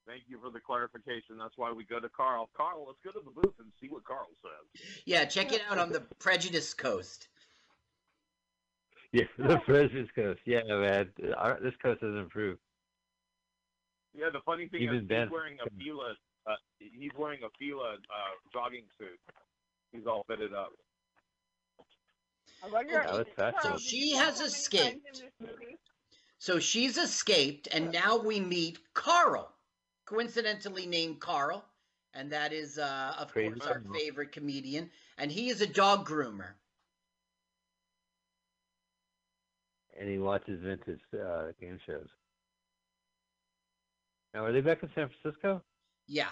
Thank 0.07 0.23
you 0.27 0.39
for 0.41 0.49
the 0.49 0.59
clarification. 0.59 1.37
That's 1.37 1.57
why 1.57 1.71
we 1.71 1.85
go 1.85 1.99
to 1.99 2.09
Carl. 2.09 2.49
Carl, 2.57 2.85
let's 2.87 2.99
go 3.03 3.11
to 3.17 3.23
the 3.23 3.31
booth 3.31 3.53
and 3.59 3.71
see 3.79 3.87
what 3.87 4.03
Carl 4.03 4.27
says. 4.41 4.81
Yeah, 5.05 5.23
check 5.23 5.53
it 5.53 5.61
out 5.69 5.77
on 5.77 5.91
the 5.91 6.01
Prejudice 6.19 6.73
Coast. 6.73 7.27
Yeah, 9.13 9.25
the 9.37 9.57
President's 9.65 10.09
Coast. 10.15 10.39
Yeah, 10.45 10.61
man. 10.63 11.09
Our, 11.35 11.59
this 11.61 11.73
coast 11.83 12.01
has 12.01 12.15
improved. 12.15 12.61
Yeah, 14.17 14.29
the 14.31 14.39
funny 14.45 14.69
thing 14.69 14.83
Even 14.83 14.95
is 14.95 15.03
Ben- 15.03 15.27
he's 15.27 15.31
wearing 15.33 15.57
a 15.59 15.69
Fila. 15.77 16.13
Uh, 16.47 16.55
he's 16.79 17.11
wearing 17.17 17.39
a 17.43 17.49
Fila 17.59 17.93
uh, 17.93 17.97
jogging 18.51 18.85
suit. 18.97 19.19
He's 19.91 20.07
all 20.07 20.23
fitted 20.27 20.53
up. 20.53 20.71
I 22.63 22.69
wonder 22.69 22.93
That 22.93 23.11
was 23.11 23.27
if- 23.27 23.35
fascinating. 23.35 23.61
Carl, 23.61 23.77
So 23.79 23.83
she 23.83 24.11
has 24.13 24.39
escaped. 24.41 25.05
times 25.05 25.19
in 25.19 25.25
this 25.25 25.33
movie? 25.59 25.77
So 26.39 26.59
she's 26.59 26.97
escaped, 26.97 27.67
and 27.71 27.91
now 27.91 28.17
we 28.17 28.39
meet 28.39 28.79
Carl, 28.95 29.53
coincidentally 30.05 30.87
named 30.87 31.19
Carl, 31.19 31.63
and 32.15 32.31
that 32.31 32.51
is, 32.51 32.79
uh, 32.79 33.15
of 33.19 33.31
Crazy 33.31 33.53
course, 33.59 33.67
our 33.67 33.79
Carl. 33.81 33.93
favorite 33.93 34.31
comedian, 34.31 34.89
and 35.19 35.31
he 35.31 35.49
is 35.49 35.61
a 35.61 35.67
dog 35.67 36.07
groomer. 36.07 36.53
And 39.99 40.09
he 40.09 40.17
watches 40.17 40.59
vintage 40.61 41.01
uh, 41.13 41.51
game 41.59 41.79
shows. 41.85 42.07
Now, 44.33 44.45
are 44.45 44.51
they 44.51 44.61
back 44.61 44.81
in 44.81 44.89
San 44.95 45.09
Francisco? 45.21 45.61
Yeah, 46.07 46.29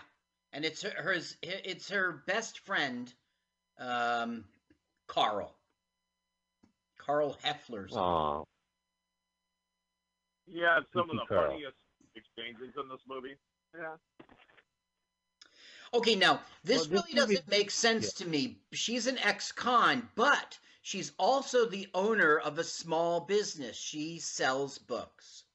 and 0.54 0.66
it's 0.66 0.82
her, 0.82 0.90
hers, 1.02 1.38
it's 1.42 1.90
her 1.90 2.24
best 2.28 2.60
friend, 2.60 3.14
um, 3.80 4.46
Carl. 5.08 5.56
Carl 6.98 7.38
Heffler's. 7.44 7.94
Oh, 7.96 8.46
He 10.46 10.60
had 10.60 10.84
some 10.94 11.10
of 11.10 11.16
the 11.16 11.26
Carl. 11.28 11.52
funniest 11.52 11.76
exchanges 12.16 12.74
in 12.82 12.90
this 12.90 13.00
movie. 13.08 13.36
Yeah. 13.78 13.96
Okay, 15.94 16.16
now 16.16 16.42
this 16.64 16.88
Well, 16.88 17.02
really 17.02 17.14
this 17.14 17.22
movie- 17.22 17.36
doesn't 17.36 17.48
make 17.50 17.72
sense 17.72 18.14
to 18.14 18.26
me. 18.28 18.62
She's 18.74 19.08
an 19.08 19.18
ex-con, 19.20 20.10
but 20.16 20.60
she's 20.82 21.14
also 21.18 21.66
the 21.66 21.90
owner 21.94 22.38
of 22.38 22.60
a 22.60 22.64
small 22.64 23.22
business. 23.22 23.76
She 23.78 24.20
sells 24.20 24.78
books. 24.78 25.46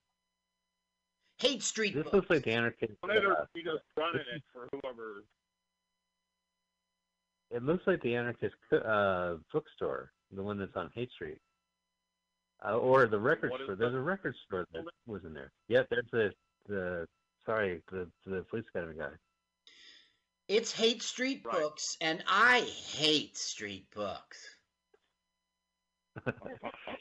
Haight 1.38 1.62
Street 1.62 1.94
this 1.94 2.04
books. 2.04 2.14
looks 2.14 2.30
like 2.30 2.44
the 2.44 2.52
anarchist. 2.52 2.92
Later, 3.06 3.32
Uh, 3.36 3.46
he 3.54 3.62
just 3.62 3.82
running 3.96 4.20
it 4.34 4.42
for 4.52 4.68
whoever. 4.72 5.24
it 7.50 7.62
looks 7.62 7.86
like 7.86 8.00
the 8.02 8.14
anarchist 8.14 8.54
uh, 8.72 9.36
bookstore, 9.52 10.12
the 10.32 10.42
one 10.42 10.58
that's 10.58 10.76
on 10.76 10.90
Haight 10.94 11.10
Street, 11.12 11.38
uh, 12.64 12.76
or 12.78 13.06
the 13.06 13.18
record 13.18 13.50
What 13.50 13.60
is 13.60 13.66
store. 13.66 13.76
the- 13.76 13.84
There's 13.84 13.94
a 13.94 14.00
record 14.00 14.34
store 14.46 14.66
that 14.72 14.84
was 15.06 15.24
in 15.24 15.34
there. 15.34 15.52
Yep, 15.68 15.88
there's 15.90 16.12
a 16.14 16.32
the 16.66 17.06
sorry 17.44 17.82
the 17.90 18.10
the 18.26 18.42
police 18.48 18.64
academy 18.74 18.96
guy. 18.98 19.10
It's 20.48 20.72
Haight 20.72 21.02
Street 21.02 21.42
Right. 21.44 21.54
Books, 21.56 21.96
and 22.00 22.22
I 22.28 22.60
hate 22.60 23.36
street 23.36 23.86
books. 23.94 24.38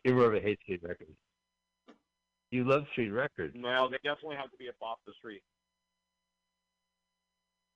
You're 0.03 0.15
more 0.15 0.25
of 0.25 0.33
a 0.33 0.39
hate 0.39 0.59
street 0.61 0.81
records. 0.81 1.17
You 2.53 2.63
love 2.65 2.83
street 2.91 3.09
records. 3.09 3.55
Well, 3.59 3.89
they 3.89 3.97
definitely 4.03 4.35
have 4.35 4.51
to 4.51 4.57
be 4.57 4.69
up 4.69 4.75
off 4.79 4.99
the 5.07 5.13
street. 5.17 5.41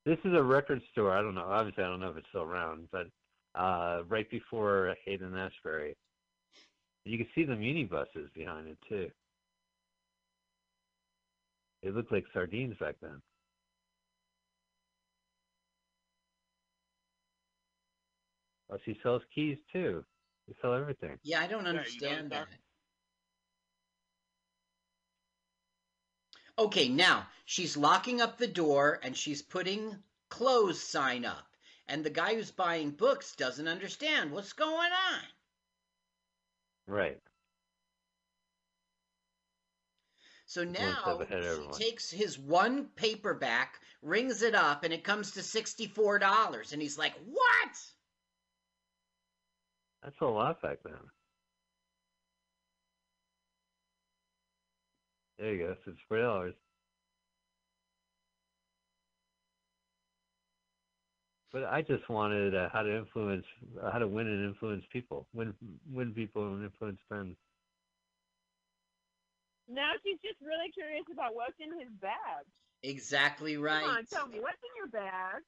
This 0.06 0.20
is 0.24 0.36
a 0.36 0.44
record 0.44 0.84
store. 0.92 1.18
I 1.18 1.24
don't 1.24 1.34
know. 1.34 1.48
Obviously, 1.50 1.84
I 1.84 1.88
don't 1.88 2.00
know 2.00 2.12
if 2.12 2.18
it's 2.18 2.28
still 2.30 2.44
around, 2.44 2.88
but 2.92 3.08
uh, 3.60 4.04
right 4.08 4.30
before 4.30 4.96
Haight 5.04 5.22
and 5.22 5.36
Ashbury, 5.36 5.98
you 7.06 7.18
can 7.18 7.26
see 7.34 7.44
the 7.44 7.54
minibuses 7.54 8.32
behind 8.36 8.68
it 8.68 8.78
too. 8.88 9.10
They 11.82 11.90
looked 11.90 12.12
like 12.12 12.26
sardines 12.32 12.76
back 12.80 12.98
then. 13.02 13.20
Oh, 18.72 18.78
she 18.86 18.96
sells 19.02 19.24
keys 19.34 19.58
too. 19.74 20.04
They 20.48 20.54
sell 20.62 20.76
everything. 20.76 21.18
Yeah, 21.24 21.42
I 21.42 21.48
don't 21.48 21.64
you 21.64 21.70
understand 21.70 22.30
noticed 22.30 22.48
that. 22.52 22.67
Okay, 26.60 26.90
now 26.90 27.28
she's 27.46 27.78
locking 27.78 28.22
up 28.22 28.38
the 28.38 28.48
door 28.48 29.00
and 29.04 29.16
she's 29.16 29.42
putting 29.42 29.96
close 30.30 30.82
sign 30.82 31.26
up. 31.26 31.46
And 31.88 32.04
the 32.04 32.10
guy 32.10 32.36
who's 32.36 32.52
buying 32.52 32.92
books 32.92 33.36
doesn't 33.36 33.68
understand 33.68 34.32
what's 34.32 34.54
going 34.54 34.92
on. 34.92 35.22
Right. 36.88 37.22
So 40.46 40.64
now 40.64 41.20
he 41.30 41.68
takes 41.78 42.10
his 42.10 42.40
one 42.40 42.86
paperback, 42.96 43.80
rings 44.02 44.42
it 44.42 44.56
up, 44.56 44.84
and 44.84 44.94
it 44.94 45.04
comes 45.04 45.32
to 45.32 45.42
$64. 45.42 46.72
And 46.74 46.82
he's 46.82 46.98
like, 46.98 47.14
What? 47.26 47.78
That's 50.04 50.22
a 50.22 50.26
lot 50.26 50.62
back 50.62 50.78
then. 50.84 50.94
There 55.40 55.54
you 55.54 55.68
go. 55.68 55.76
It's 55.86 56.00
four 56.08 56.20
dollars. 56.22 56.54
But 61.54 61.64
I 61.66 61.82
just 61.82 62.10
wanted 62.10 62.56
uh, 62.56 62.70
how 62.74 62.84
to 62.84 62.98
influence, 62.98 63.46
uh, 63.82 63.90
how 63.92 64.00
to 64.00 64.08
win 64.08 64.28
and 64.28 64.46
influence 64.46 64.84
people, 64.92 65.28
win, 65.34 65.54
win 65.92 66.14
people 66.14 66.54
and 66.54 66.64
influence 66.64 67.00
friends. 67.08 67.38
Now 69.70 69.92
she's 70.04 70.20
just 70.22 70.40
really 70.42 70.72
curious 70.74 71.06
about 71.12 71.36
what's 71.36 71.56
in 71.60 71.78
his 71.80 71.90
bag. 72.02 72.46
Exactly 72.84 73.58
right. 73.58 73.82
Come 73.84 73.98
on, 73.98 74.06
tell 74.06 74.28
me 74.28 74.40
what's 74.40 74.58
in 74.62 74.78
your 74.78 74.88
bag. 74.88 75.42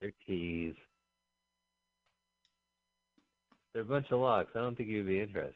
Their 0.00 0.12
keys. 0.26 0.74
They're 3.78 3.84
a 3.84 3.88
bunch 3.88 4.10
of 4.10 4.18
locks. 4.18 4.50
I 4.56 4.58
don't 4.58 4.76
think 4.76 4.88
you'd 4.88 5.06
be 5.06 5.20
interested. 5.20 5.54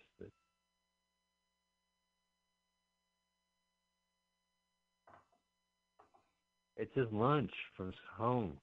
It's 6.76 6.94
his 6.94 7.08
lunch 7.10 7.50
from 7.76 7.92
home. 8.16 8.58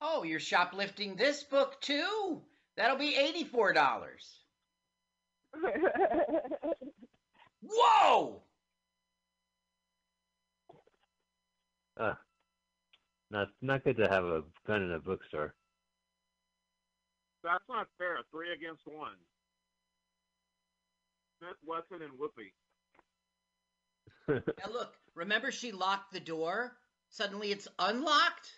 Oh, 0.00 0.22
you're 0.22 0.40
shoplifting 0.40 1.16
this 1.16 1.42
book 1.42 1.82
too? 1.82 2.40
That'll 2.78 2.96
be 2.96 3.14
$84. 3.52 4.06
Whoa! 7.62 8.42
Uh, 12.00 12.14
not 13.30 13.48
not 13.60 13.84
good 13.84 13.98
to 13.98 14.08
have 14.08 14.24
a 14.24 14.44
gun 14.66 14.80
in 14.80 14.92
a 14.92 14.98
bookstore. 14.98 15.52
That's 17.42 17.64
not 17.68 17.88
fair. 17.98 18.18
Three 18.30 18.52
against 18.52 18.82
one. 18.86 19.16
Smith, 21.38 21.56
Wesson, 21.66 22.04
and 22.04 22.12
Whoopi. 22.18 22.52
Now 24.28 24.72
look, 24.72 24.94
remember 25.14 25.50
she 25.50 25.72
locked 25.72 26.12
the 26.12 26.20
door? 26.20 26.76
Suddenly 27.10 27.50
it's 27.50 27.68
unlocked? 27.78 28.52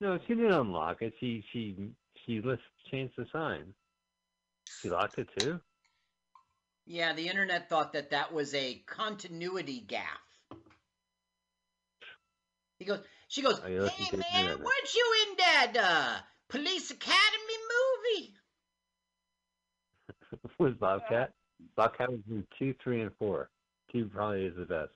no, 0.00 0.18
she 0.26 0.34
didn't 0.34 0.52
unlock 0.52 1.02
it. 1.02 1.12
She 1.20 1.44
she 1.52 1.76
she 2.24 2.40
list 2.40 2.62
changed 2.90 3.14
the 3.16 3.26
sign. 3.32 3.74
She 4.80 4.88
locked 4.88 5.18
it 5.18 5.28
too. 5.38 5.60
Yeah, 6.86 7.12
the 7.12 7.28
internet 7.28 7.68
thought 7.68 7.92
that 7.92 8.10
that 8.10 8.32
was 8.32 8.54
a 8.54 8.82
continuity 8.86 9.84
gaffe. 9.86 10.56
He 12.78 12.86
goes, 12.86 13.00
she 13.28 13.42
goes, 13.42 13.60
you 13.68 13.82
listened 13.82 14.08
hey 14.08 14.16
man, 14.16 14.44
internet. 14.46 14.58
weren't 14.58 14.94
you 14.94 15.14
in 15.28 15.36
that 15.36 15.72
uh, 15.78 16.18
Police 16.50 16.90
Academy 16.90 17.58
movie? 18.18 18.34
was 20.58 20.74
Bobcat. 20.74 21.30
Bobcat 21.76 22.10
was 22.10 22.20
in 22.28 22.44
two, 22.58 22.74
three, 22.82 23.02
and 23.02 23.12
four. 23.18 23.50
Two 23.92 24.06
probably 24.06 24.46
is 24.46 24.56
the 24.56 24.64
best. 24.64 24.90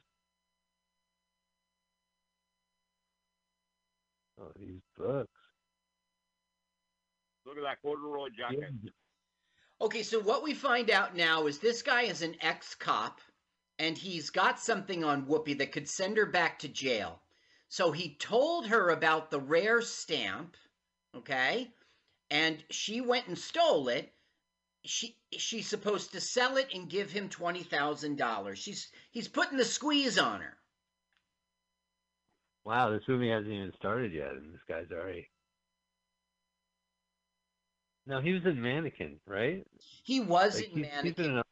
Oh, 4.41 4.51
these 4.59 4.81
books. 4.99 5.31
Look 7.47 7.57
at 7.57 7.63
that 7.63 7.83
corduroy 7.83 8.29
jacket. 8.37 8.71
Okay, 9.81 10.03
so 10.03 10.21
what 10.21 10.43
we 10.43 10.55
find 10.55 10.91
out 10.91 11.17
now 11.17 11.47
is 11.47 11.59
this 11.59 11.83
guy 11.83 12.03
is 12.03 12.23
an 12.23 12.35
ex-cop, 12.41 13.21
and 13.79 13.97
he's 13.97 14.31
got 14.31 14.59
something 14.59 15.05
on 15.05 15.27
Whoopi 15.27 15.59
that 15.59 15.73
could 15.73 15.89
send 15.89 16.17
her 16.17 16.27
back 16.27 16.59
to 16.61 16.69
jail. 16.69 17.21
So 17.69 17.93
he 17.93 18.17
told 18.17 18.67
her 18.69 18.91
about 18.91 19.31
the 19.31 19.41
rare 19.41 19.83
stamp, 19.83 20.57
okay, 21.17 21.71
and 22.31 22.63
she 22.71 23.01
went 23.01 23.27
and 23.29 23.39
stole 23.39 23.89
it. 23.89 24.13
She 24.85 25.17
she's 25.37 25.67
supposed 25.67 26.13
to 26.13 26.21
sell 26.21 26.57
it 26.59 26.69
and 26.75 26.89
give 26.91 27.11
him 27.11 27.29
twenty 27.29 27.63
thousand 27.63 28.17
dollars. 28.17 28.59
She's 28.59 28.89
he's 29.11 29.29
putting 29.29 29.57
the 29.59 29.65
squeeze 29.65 30.19
on 30.19 30.41
her. 30.41 30.57
Wow, 32.65 32.91
this 32.91 33.03
movie 33.09 33.29
hasn't 33.31 33.53
even 33.53 33.73
started 33.79 34.13
yet, 34.13 34.33
and 34.33 34.53
this 34.55 34.61
guy's 34.69 34.91
already. 34.93 35.29
No, 38.07 38.21
he 38.21 38.33
was 38.35 38.45
in 38.45 38.61
Mannequin, 38.61 39.19
right? 39.27 39.67
He 40.03 40.21
was 40.21 40.57
Like, 40.57 40.73
in 40.73 40.79
he's- 40.85 40.87
he's 41.03 41.17
Mannequin. 41.19 41.25
in 41.25 41.39
a- 41.39 41.45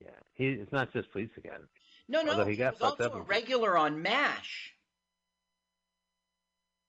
yeah, 0.00 0.10
he. 0.34 0.46
It's 0.48 0.72
not 0.72 0.92
just 0.92 1.10
Police 1.10 1.30
Academy. 1.36 1.66
no, 2.08 2.22
no, 2.22 2.32
although 2.32 2.44
he 2.44 2.52
he, 2.52 2.56
got 2.56 2.74
was 2.74 2.82
also 2.82 3.04
up 3.04 3.14
a 3.14 3.20
regular 3.22 3.76
on 3.76 4.00
MASH. 4.02 4.73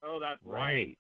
Oh, 0.05 0.19
that's 0.19 0.39
right. 0.43 0.61
Right. 0.61 0.97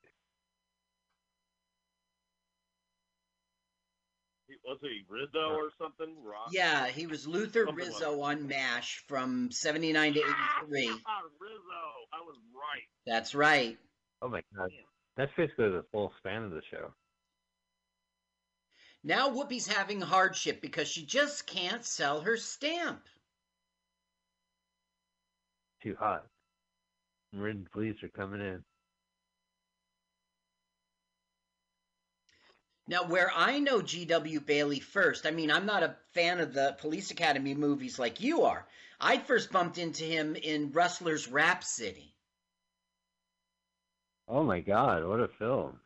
He- 4.47 4.55
Was 4.63 4.79
he 4.81 5.03
Rizzo 5.07 5.55
or 5.55 5.69
something? 5.79 6.15
Rock? 6.23 6.49
Yeah, 6.51 6.87
he 6.87 7.05
was 7.07 7.27
Luther 7.27 7.65
Something 7.65 7.85
like 7.85 7.93
Rizzo 7.99 8.21
on 8.21 8.47
MASH 8.47 9.03
from 9.07 9.51
79 9.51 10.13
to 10.13 10.19
83. 10.61 11.01
Ah, 11.05 11.21
Rizzo. 11.39 11.61
I 12.13 12.21
was 12.21 12.37
right. 12.53 12.87
That's 13.05 13.35
right. 13.35 13.77
Oh 14.21 14.29
my 14.29 14.41
God, 14.57 14.69
that's 15.17 15.31
basically 15.37 15.69
the 15.69 15.85
full 15.91 16.11
span 16.17 16.43
of 16.43 16.51
the 16.51 16.61
show. 16.71 16.91
Now 19.03 19.29
Whoopi's 19.29 19.67
having 19.67 20.01
hardship 20.01 20.61
because 20.61 20.87
she 20.87 21.05
just 21.05 21.45
can't 21.45 21.85
sell 21.85 22.21
her 22.21 22.37
stamp. 22.37 23.03
Too 25.83 25.95
hot. 25.99 26.25
Marin 27.33 27.67
police 27.71 28.01
are 28.01 28.09
coming 28.09 28.41
in. 28.41 28.63
Now, 32.87 33.03
where 33.03 33.31
I 33.35 33.59
know 33.59 33.81
G.W. 33.81 34.41
Bailey 34.41 34.79
first, 34.79 35.25
I 35.25 35.31
mean, 35.31 35.49
I'm 35.49 35.65
not 35.65 35.81
a 35.83 35.95
fan 36.13 36.39
of 36.39 36.53
the 36.53 36.75
Police 36.79 37.09
Academy 37.11 37.55
movies 37.55 37.97
like 37.97 38.21
you 38.21 38.43
are. 38.43 38.67
I 39.01 39.17
first 39.17 39.51
bumped 39.51 39.77
into 39.77 40.03
him 40.03 40.35
in 40.35 40.71
Rustler's 40.71 41.27
Rhapsody. 41.27 42.13
Oh 44.27 44.43
my 44.43 44.59
God, 44.59 45.03
what 45.05 45.19
a 45.19 45.27
film! 45.27 45.79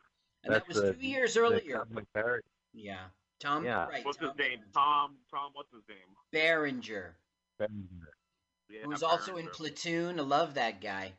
And 0.44 0.54
that 0.54 0.66
was 0.68 0.80
the- 0.80 0.92
two 0.94 1.00
years 1.00 1.36
earlier. 1.36 1.84
comic 1.84 2.10
parody. 2.14 2.46
Yeah. 2.72 3.08
Tom, 3.38 3.64
Yeah. 3.64 3.86
right. 3.86 4.04
What's 4.04 4.18
his 4.18 4.28
Tom 4.28 4.36
name? 4.36 4.60
Tom. 4.72 5.18
Tom. 5.30 5.50
What's 5.54 5.72
his 5.72 5.82
name? 5.88 6.16
Berenger, 6.30 7.16
Yeah, 7.58 8.82
who's 8.84 9.02
also 9.02 9.36
in 9.36 9.48
Platoon. 9.48 10.20
I 10.20 10.22
love 10.22 10.54
that 10.54 10.80
guy. 10.80 11.14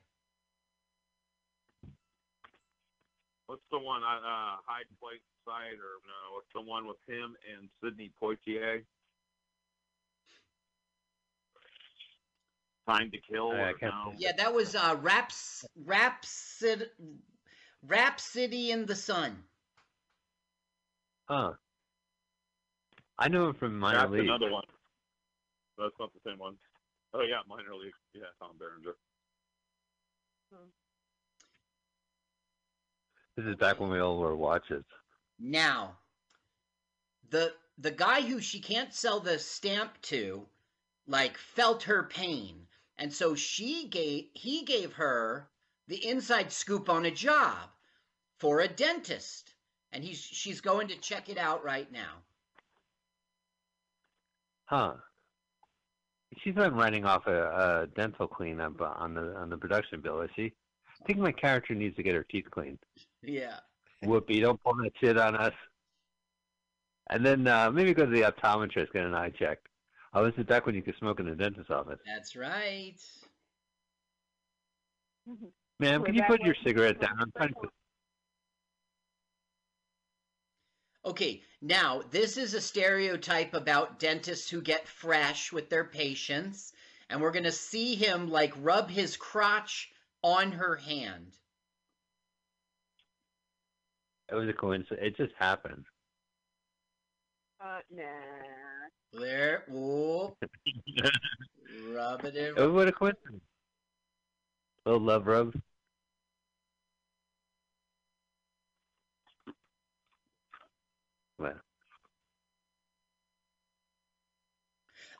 What's 3.48 3.66
the 3.72 3.80
one? 3.80 4.02
Uh, 4.04 4.08
uh, 4.08 4.58
Hyde 4.66 4.86
Place 5.00 5.20
Side 5.46 5.80
or 5.80 6.00
no? 6.06 6.36
What's 6.36 6.48
the 6.54 6.62
one 6.62 6.88
with 6.88 6.98
him 7.08 7.36
and 7.52 7.70
Sidney 7.84 8.12
Poitier? 8.22 8.84
Time 12.88 13.12
to 13.12 13.18
Kill. 13.18 13.52
I 13.52 13.72
or 13.72 13.74
no? 13.82 14.14
Yeah, 14.18 14.32
that 14.38 14.54
was 14.54 14.76
uh, 14.76 14.98
Raps, 15.02 15.66
Rhapsody, 15.86 16.86
Rhapsody 17.88 18.72
in 18.72 18.86
the 18.86 18.96
Sun. 18.96 19.44
Huh. 21.26 21.54
I 23.18 23.30
know 23.30 23.50
him 23.50 23.54
from 23.56 23.80
minor 23.80 24.00
That's 24.00 24.12
league. 24.12 24.22
another 24.22 24.52
one. 24.52 24.64
That's 25.78 25.94
not 26.00 26.12
the 26.14 26.30
same 26.30 26.40
one. 26.40 26.56
Oh 27.14 27.22
yeah, 27.22 27.42
minor 27.48 27.76
league. 27.76 27.94
Yeah, 28.14 28.24
Tom 28.40 28.52
Berenger. 28.58 28.96
This 33.38 33.46
is 33.46 33.56
back 33.56 33.80
when 33.80 33.90
we 33.90 34.00
all 34.00 34.18
wore 34.18 34.36
watches. 34.36 34.84
Now, 35.44 35.98
the 37.32 37.56
the 37.80 37.90
guy 37.90 38.22
who 38.22 38.40
she 38.40 38.60
can't 38.60 38.94
sell 38.94 39.20
the 39.20 39.40
stamp 39.40 40.00
to, 40.04 40.46
like, 41.08 41.36
felt 41.36 41.84
her 41.84 42.04
pain, 42.04 42.68
and 43.00 43.12
so 43.12 43.34
she 43.34 43.88
gave 43.88 44.30
he 44.34 44.64
gave 44.64 44.94
her 44.94 45.50
the 45.88 46.08
inside 46.08 46.52
scoop 46.52 46.90
on 46.90 47.06
a 47.06 47.12
job 47.12 47.72
for 48.38 48.60
a 48.60 48.68
dentist, 48.68 49.56
and 49.92 50.04
he's 50.04 50.20
she's 50.20 50.62
going 50.62 50.88
to 50.90 50.98
check 50.98 51.28
it 51.28 51.40
out 51.40 51.64
right 51.64 51.92
now. 51.92 52.22
Huh. 54.66 54.94
She's 56.38 56.54
been 56.54 56.76
writing 56.76 57.04
off 57.04 57.26
a, 57.26 57.82
a 57.82 57.88
dental 57.96 58.28
cleanup 58.28 58.80
on 58.80 59.16
the 59.16 59.36
on 59.36 59.50
the 59.50 59.58
production 59.58 60.02
bill, 60.02 60.22
is 60.22 60.30
she? 60.36 60.54
I 61.02 61.06
think 61.06 61.18
my 61.18 61.32
character 61.32 61.74
needs 61.74 61.96
to 61.96 62.04
get 62.04 62.14
her 62.14 62.24
teeth 62.24 62.50
cleaned. 62.52 62.78
Yeah. 63.24 63.58
Whoopi, 64.04 64.42
don't 64.42 64.62
pull 64.64 64.76
that 64.76 64.92
shit 65.00 65.18
on 65.18 65.36
us. 65.36 65.54
And 67.10 67.26
then 67.26 67.48
uh, 67.48 67.70
maybe 67.72 67.94
go 67.94 68.06
to 68.06 68.12
the 68.12 68.22
optometrist, 68.22 68.94
get 68.94 69.06
an 69.06 69.14
eye 69.14 69.30
checked. 69.30 69.68
Oh, 70.14 70.26
this 70.26 70.34
is 70.38 70.46
back 70.46 70.66
when 70.66 70.76
you 70.76 70.82
could 70.82 70.98
smoke 70.98 71.20
in 71.20 71.26
the 71.26 71.36
dentist's 71.36 71.72
office. 71.72 72.00
That's 72.06 72.36
right. 72.36 73.00
Ma'am, 75.80 76.02
We're 76.02 76.06
can 76.06 76.16
you 76.16 76.24
put 76.24 76.42
your 76.42 76.56
cigarette 76.66 77.00
down? 77.00 77.18
I'm 77.20 77.32
trying 77.36 77.50
to. 77.50 77.70
Okay, 81.04 81.42
now 81.62 82.04
this 82.12 82.38
is 82.38 82.54
a 82.54 82.62
stereotype 82.62 83.54
about 83.54 84.00
dentists 84.00 84.50
who 84.50 84.62
get 84.62 84.88
fresh 84.88 85.52
with 85.52 85.70
their 85.70 85.86
patients, 85.86 86.74
and 87.10 87.22
we're 87.22 87.32
gonna 87.32 87.52
see 87.52 87.96
him 87.96 88.30
like 88.30 88.54
rub 88.58 88.90
his 88.90 89.18
crotch 89.18 89.92
on 90.22 90.52
her 90.52 90.76
hand. 90.76 91.38
It 94.32 94.36
was 94.36 94.48
a 94.50 94.54
coincidence. 94.54 95.00
It 95.02 95.18
just 95.18 95.34
happened. 95.38 95.86
Uh, 97.60 97.80
nah. 97.92 98.04
There, 99.14 99.66
whoop, 99.68 100.38
rub 101.94 102.24
it 102.26 102.36
in. 102.36 102.58
It 102.58 102.66
was 102.68 102.88
a 102.88 102.92
coincidence. 102.94 103.44
Little 104.86 105.02
love 105.02 105.28
rub. 105.28 105.54
Well, 111.38 111.62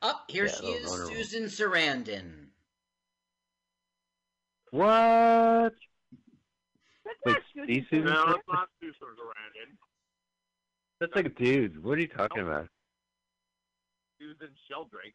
Up 0.02 0.24
here 0.30 0.46
Yeah, 0.46 0.52
she 0.60 0.66
is, 0.72 0.86
vulnerable. 0.86 1.14
Susan 1.14 1.44
Sarandon. 1.44 2.48
what? 4.70 5.74
That's 7.04 7.18
Wait, 7.26 7.32
not 7.32 7.42
Susan 7.54 7.66
these 7.66 7.84
No, 7.92 7.98
Sarandon. 7.98 8.34
it's 8.36 8.48
not 8.48 8.68
Susan 8.80 8.94
Sarandon. 9.00 9.76
That's 11.00 11.14
like 11.16 11.26
a 11.26 11.30
dude. 11.30 11.82
What 11.82 11.98
are 11.98 12.00
you 12.00 12.08
talking 12.08 12.42
about? 12.42 12.68
Susan 14.20 14.54
Sheldrake. 14.70 15.14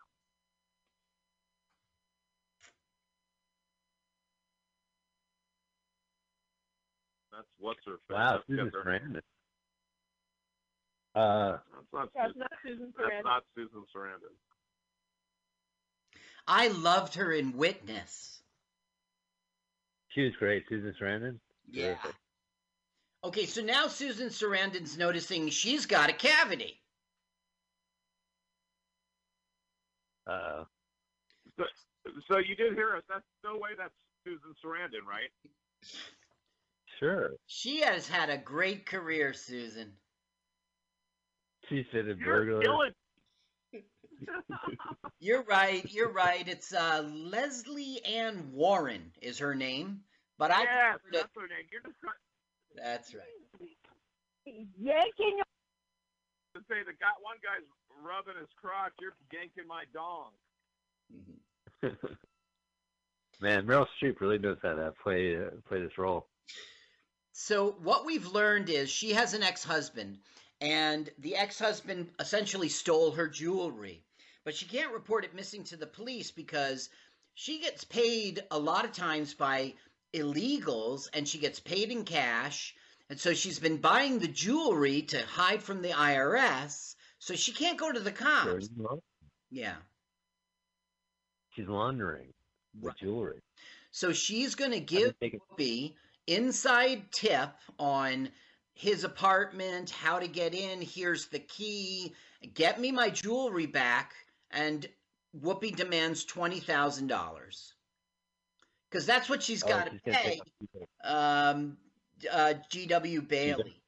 That's 7.31 7.47
what's 7.59 7.79
her 7.85 7.97
face. 8.07 8.15
Wow, 8.15 8.41
Susan 8.47 8.71
Sarandon. 8.71 9.21
Uh, 11.15 11.57
That's 11.73 11.93
not, 11.93 12.09
That's 12.15 12.27
Susan, 12.33 12.39
not 12.39 12.51
Susan 12.65 12.93
that's 12.97 13.23
not 13.23 13.43
Susan 13.55 13.83
Sarandon. 13.95 14.35
I 16.47 16.67
loved 16.69 17.15
her 17.15 17.31
in 17.31 17.57
Witness. 17.57 18.41
she 20.09 20.21
was 20.23 20.33
great. 20.39 20.63
Susan 20.69 20.93
Sarandon. 21.01 21.39
Yeah. 21.69 21.85
Terrific. 21.95 22.15
Okay, 23.23 23.45
so 23.45 23.61
now 23.61 23.87
Susan 23.87 24.29
Sarandon's 24.29 24.97
noticing 24.97 25.49
she's 25.49 25.85
got 25.85 26.09
a 26.09 26.13
cavity. 26.13 26.79
Uh, 30.25 30.63
So, 31.57 31.63
so 32.29 32.37
you 32.37 32.55
did 32.55 32.73
hear 32.73 32.95
us. 32.95 33.03
That's 33.09 33.23
no 33.43 33.55
way 33.57 33.69
that's 33.77 33.93
Susan 34.25 34.53
Sarandon, 34.63 35.05
right? 35.07 35.29
sure. 36.99 37.31
She 37.47 37.81
has 37.81 38.07
had 38.07 38.29
a 38.29 38.37
great 38.37 38.85
career, 38.85 39.33
Susan. 39.33 39.93
She 41.69 41.85
said 41.91 42.05
a 42.07 42.15
You're 42.15 42.45
burglar. 42.45 42.61
killing. 42.61 42.91
You're 45.19 45.43
right. 45.43 45.85
You're 45.91 46.11
right. 46.11 46.47
It's 46.47 46.73
uh, 46.73 47.07
Lesley 47.13 48.01
Ann 48.05 48.51
Warren 48.53 49.11
is 49.21 49.37
her 49.39 49.53
name, 49.55 50.01
but 50.37 50.51
I 50.51 50.61
yes, 50.63 50.97
prefer 51.01 51.11
to- 51.11 51.17
that's 51.17 51.35
her 51.35 51.47
name. 51.47 51.67
You're 51.71 51.81
just 51.81 51.99
trying 51.99 52.15
that's 52.75 53.13
right. 53.15 53.23
Yanking 54.45 55.37
your 55.37 55.45
to 56.55 56.61
say 56.69 56.81
the 56.85 56.93
guy, 56.99 57.13
one 57.21 57.37
guy's 57.43 57.65
rubbing 58.03 58.39
his 58.39 58.49
crotch. 58.61 58.93
You're 59.01 59.15
yanking 59.33 59.67
my 59.67 59.83
dong. 59.93 60.31
Mhm. 61.13 61.97
Man, 63.41 63.65
Meryl 63.67 63.85
Streep 64.01 64.19
really 64.19 64.39
knows 64.39 64.57
how 64.63 64.73
to 64.73 64.93
play 65.03 65.35
uh, 65.35 65.49
play 65.67 65.81
this 65.81 65.97
role. 65.97 66.27
So 67.33 67.75
what 67.83 68.05
we've 68.05 68.25
learned 68.25 68.69
is 68.69 68.89
she 68.89 69.13
has 69.13 69.35
an 69.35 69.43
ex-husband, 69.43 70.17
and 70.59 71.07
the 71.19 71.35
ex-husband 71.35 72.09
essentially 72.19 72.69
stole 72.69 73.11
her 73.11 73.27
jewelry, 73.27 74.03
but 74.43 74.55
she 74.55 74.65
can't 74.65 74.91
report 74.93 75.23
it 75.23 75.35
missing 75.35 75.63
to 75.65 75.77
the 75.77 75.85
police 75.85 76.31
because 76.31 76.89
she 77.35 77.59
gets 77.59 77.83
paid 77.83 78.43
a 78.49 78.57
lot 78.57 78.85
of 78.85 78.91
times 78.91 79.35
by 79.35 79.75
illegals, 80.13 81.09
and 81.13 81.27
she 81.27 81.37
gets 81.39 81.59
paid 81.59 81.91
in 81.91 82.03
cash, 82.05 82.75
and 83.09 83.19
so 83.19 83.33
she's 83.33 83.59
been 83.59 83.77
buying 83.77 84.19
the 84.19 84.27
jewelry 84.27 85.03
to 85.03 85.25
hide 85.25 85.63
from 85.63 85.81
the 85.81 85.89
IRS, 85.89 86.95
so 87.19 87.35
she 87.35 87.51
can't 87.51 87.77
go 87.79 87.91
to 87.91 87.99
the 87.99 88.11
cops. 88.11 88.69
Yeah. 89.49 89.75
She's 91.55 91.67
laundering 91.67 92.33
the 92.73 92.87
Right. 92.87 92.97
jewelry. 92.97 93.41
So 93.91 94.13
she's 94.13 94.55
going 94.55 94.71
to 94.71 94.79
give 94.79 95.15
Whoopi 95.19 95.95
inside 96.27 97.11
tip 97.11 97.55
on 97.79 98.31
his 98.73 99.03
apartment, 99.03 99.89
how 99.89 100.19
to 100.19 100.27
get 100.27 100.53
in, 100.53 100.81
here's 100.81 101.27
the 101.27 101.39
key, 101.39 102.13
get 102.53 102.79
me 102.79 102.91
my 102.91 103.09
jewelry 103.09 103.65
back, 103.65 104.13
and 104.51 104.87
Whoopi 105.35 105.75
demands 105.75 106.25
$20,000. 106.25 107.73
Because 108.89 109.05
that's 109.05 109.29
what 109.29 109.43
she's 109.43 109.63
oh, 109.63 109.67
got 109.67 109.85
to 109.87 109.91
she's 109.91 110.01
pay 110.15 110.23
take 110.23 110.41
off 110.41 110.47
people. 110.59 110.87
um, 111.03 111.77
uh, 112.31 112.53
G.W. 112.69 113.21
Bailey. 113.21 113.81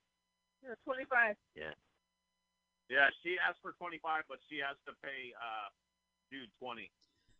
You're 0.63 0.77
25. 0.85 1.35
Yeah, 1.55 1.63
Yeah, 2.89 3.07
she 3.23 3.37
asked 3.47 3.59
for 3.61 3.71
25, 3.79 4.23
but 4.27 4.37
she 4.49 4.57
has 4.57 4.75
to 4.87 4.93
pay 5.03 5.31
uh, 5.39 5.69
dude 6.31 6.49
20. 6.61 6.91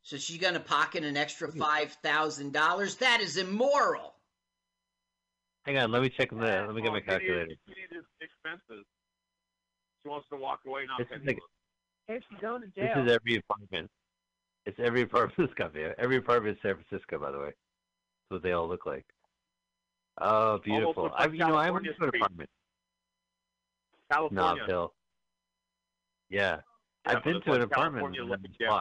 So 0.02 0.17
she's 0.17 0.38
going 0.39 0.54
to 0.54 0.60
pocket 0.62 1.04
an 1.04 1.17
extra 1.17 1.52
$5,000. 1.52 2.98
That 3.00 3.22
is 3.22 3.38
immoral. 3.38 4.15
Hang 5.65 5.78
on, 5.78 5.91
let 5.91 6.02
me 6.02 6.10
check 6.10 6.30
the. 6.30 6.36
Let 6.38 6.74
me 6.74 6.82
get 6.82 6.86
my 6.91 6.93
Well, 6.93 7.02
she 7.02 7.02
needed- 7.02 7.06
calculator. 7.06 7.56
She 7.67 7.74
needed 7.76 8.06
expenses. 8.22 8.86
She 10.02 10.10
wants 10.10 10.28
to 10.30 10.38
walk 10.38 10.62
away, 10.65 10.86
not 10.88 10.98
This 11.00 11.08
is 11.08 11.12
penniless. 11.12 11.36
like- 12.08 12.17
If 12.17 12.24
she's 12.30 12.39
going 12.39 12.62
to 12.62 12.67
jail. 12.69 12.95
This 12.95 13.06
is 13.06 13.12
every 13.12 13.36
apartment. 13.36 13.91
It's 14.65 14.80
every 14.80 15.06
part 15.06 15.32
of 15.32 15.36
this 15.38 15.54
company. 15.56 15.86
Every 15.98 16.17
apartment 16.17 16.58
in 16.58 16.62
San 16.69 16.84
Francisco, 16.84 17.17
by 17.19 17.32
the 17.32 17.39
way. 17.39 17.45
That's 17.45 17.56
what 18.30 18.43
they 18.43 18.52
all 18.52 18.67
look 18.67 18.86
like. 18.86 19.06
Oh, 20.22 20.60
beautiful. 20.60 21.10
I, 21.15 21.24
like 21.26 21.34
you 21.34 21.39
know, 21.39 21.56
I 21.56 21.72
went 21.72 21.86
California 21.86 21.93
to 21.93 22.04
an 22.04 22.10
Street. 22.10 22.19
apartment. 22.22 22.50
California. 24.12 24.60
Nob 24.62 24.67
Hill. 24.69 24.93
Yeah. 26.30 26.39
Yeah, 27.06 27.12
I've 27.17 27.24
been 27.24 27.38
it's 27.38 27.45
to 27.45 27.54
an 27.54 27.62
apartment 27.62 28.15
in 28.17 28.30
yeah. 28.60 28.80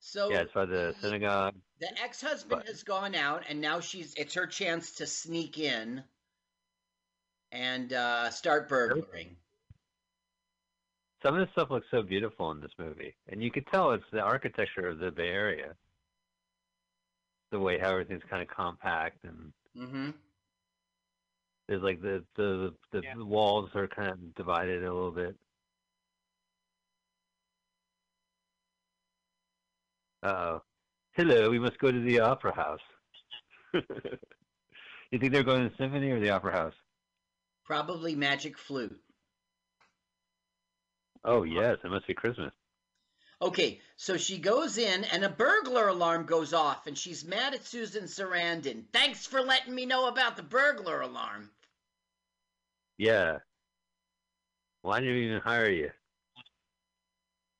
So 0.00 0.30
Yeah, 0.30 0.40
it's 0.40 0.52
by 0.52 0.64
the 0.64 0.94
synagogue. 1.00 1.54
The 1.78 2.02
ex-husband 2.02 2.62
But- 2.62 2.68
has 2.68 2.82
gone 2.82 3.14
out, 3.14 3.44
and 3.48 3.60
now 3.60 3.80
she's 3.80 4.14
it's 4.14 4.34
her 4.34 4.46
chance 4.46 4.92
to 4.96 5.06
sneak 5.06 5.58
in 5.58 6.02
and 7.52 7.92
uh, 7.92 8.30
start 8.30 8.68
burglaring. 8.68 9.36
Some 11.22 11.34
of 11.36 11.40
this 11.46 11.52
stuff 11.52 11.70
looks 11.70 11.86
so 11.90 12.02
beautiful 12.02 12.50
in 12.50 12.60
this 12.60 12.70
movie, 12.78 13.14
and 13.28 13.42
you 13.42 13.50
could 13.50 13.66
tell 13.66 13.90
it's 13.92 14.04
the 14.10 14.20
architecture 14.20 14.88
of 14.88 14.98
the 14.98 15.10
Bay 15.10 15.28
Area. 15.28 15.74
The 17.50 17.58
way 17.58 17.78
how 17.78 17.90
everything's 17.90 18.22
kind 18.30 18.42
of 18.42 18.48
compact, 18.48 19.24
and 19.24 19.52
Mm-hmm. 19.76 20.10
there's 21.68 21.82
like 21.82 22.00
the 22.00 22.24
the 22.36 22.74
the, 22.92 23.02
Yeah. 23.02 23.14
the 23.16 23.24
walls 23.24 23.70
are 23.74 23.86
kind 23.86 24.08
of 24.10 24.34
divided 24.34 24.82
a 24.82 24.92
little 24.92 25.10
bit. 25.12 25.36
Uh 30.22 30.26
oh. 30.28 30.62
Hello, 31.12 31.50
we 31.50 31.58
must 31.58 31.78
go 31.78 31.90
to 31.90 32.00
the 32.00 32.20
opera 32.20 32.54
house. 32.54 32.80
you 33.74 35.18
think 35.18 35.32
they're 35.32 35.42
going 35.42 35.64
to 35.64 35.68
the 35.70 35.74
symphony 35.76 36.10
or 36.10 36.20
the 36.20 36.30
opera 36.30 36.52
house? 36.52 36.74
Probably 37.64 38.14
Magic 38.14 38.58
Flute. 38.58 39.00
Oh 41.24 41.42
yes, 41.42 41.78
it 41.84 41.90
must 41.90 42.06
be 42.06 42.14
Christmas. 42.14 42.52
Okay, 43.42 43.80
so 43.96 44.16
she 44.18 44.38
goes 44.38 44.76
in 44.76 45.04
and 45.04 45.24
a 45.24 45.28
burglar 45.30 45.88
alarm 45.88 46.26
goes 46.26 46.52
off 46.52 46.86
and 46.86 46.96
she's 46.96 47.24
mad 47.24 47.54
at 47.54 47.64
Susan 47.64 48.04
Sarandon. 48.04 48.84
Thanks 48.92 49.26
for 49.26 49.40
letting 49.40 49.74
me 49.74 49.86
know 49.86 50.08
about 50.08 50.36
the 50.36 50.42
burglar 50.42 51.00
alarm. 51.00 51.50
Yeah. 52.98 53.38
Why 54.82 55.00
didn't 55.00 55.14
we 55.14 55.26
even 55.26 55.40
hire 55.40 55.70
you? 55.70 55.90